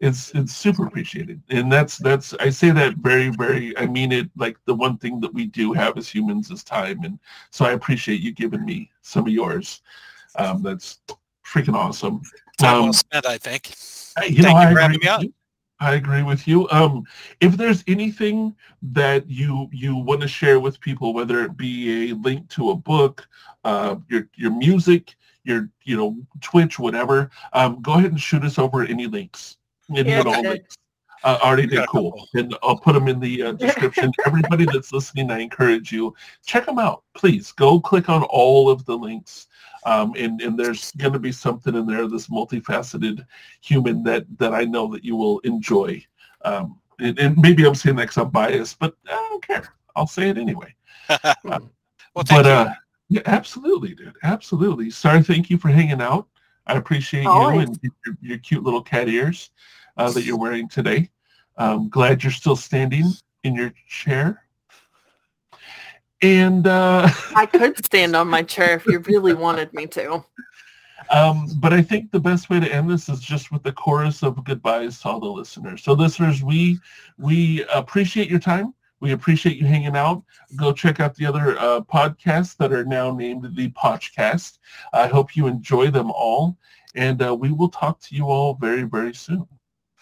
[0.00, 4.30] It's it's super appreciated and that's that's i say that very very i mean it
[4.36, 7.18] like the one thing that we do have as humans is time and
[7.50, 9.82] so i appreciate you giving me some of yours
[10.36, 11.00] um that's
[11.44, 12.22] freaking awesome
[12.58, 13.72] Time um, well spent, I think.
[14.18, 15.22] I- you know, you I for having me with on.
[15.24, 15.32] you.
[15.82, 16.68] I agree with you.
[16.68, 17.04] Um,
[17.40, 22.14] if there's anything that you you want to share with people, whether it be a
[22.16, 23.26] link to a book,
[23.64, 28.58] uh, your your music, your you know Twitch, whatever, um, go ahead and shoot us
[28.58, 29.56] over any links.
[29.96, 30.22] Any Yeah,
[31.22, 32.28] I uh, already did cool.
[32.34, 34.10] And I'll put them in the uh, description.
[34.26, 36.14] Everybody that's listening, I encourage you
[36.46, 37.04] check them out.
[37.14, 39.48] Please go click on all of the links.
[39.84, 43.24] Um, and, and there's going to be something in there, this multifaceted
[43.60, 46.04] human that, that I know that you will enjoy.
[46.44, 49.68] Um, and, and maybe I'm saying that 'cause I'm biased, but I don't care.
[49.96, 50.74] I'll say it anyway.
[51.44, 51.70] well,
[52.16, 52.50] thank but you.
[52.50, 52.74] uh,
[53.08, 54.14] yeah, absolutely, dude.
[54.22, 54.90] Absolutely.
[54.90, 56.28] Sorry, thank you for hanging out.
[56.66, 59.50] I appreciate you and your, your cute little cat ears
[60.00, 61.10] uh, that you're wearing today.
[61.58, 63.10] Um, glad you're still standing
[63.44, 64.42] in your chair.
[66.22, 70.24] And uh, I could stand on my chair if you really wanted me to.
[71.10, 74.22] Um, but I think the best way to end this is just with the chorus
[74.22, 75.82] of goodbyes to all the listeners.
[75.82, 76.78] So listeners, we
[77.18, 78.72] we appreciate your time.
[79.00, 80.22] We appreciate you hanging out.
[80.56, 84.58] Go check out the other uh, podcasts that are now named the PochCast.
[84.92, 86.56] I hope you enjoy them all,
[86.94, 89.46] and uh, we will talk to you all very, very soon.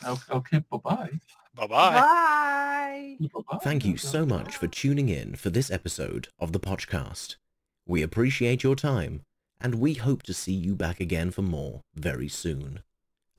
[0.07, 1.11] O- Okay, bye-bye.
[1.55, 1.67] Bye-bye.
[1.69, 3.17] Bye.
[3.21, 3.59] Bye-bye.
[3.63, 7.37] Thank you so much for tuning in for this episode of the podcast.
[7.87, 9.23] We appreciate your time,
[9.61, 12.81] and we hope to see you back again for more very soon.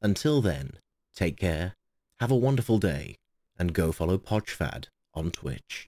[0.02, 0.74] Until then,
[1.16, 1.76] take care,
[2.20, 3.16] have a wonderful day,
[3.58, 5.88] and go follow Podchfad on Twitch.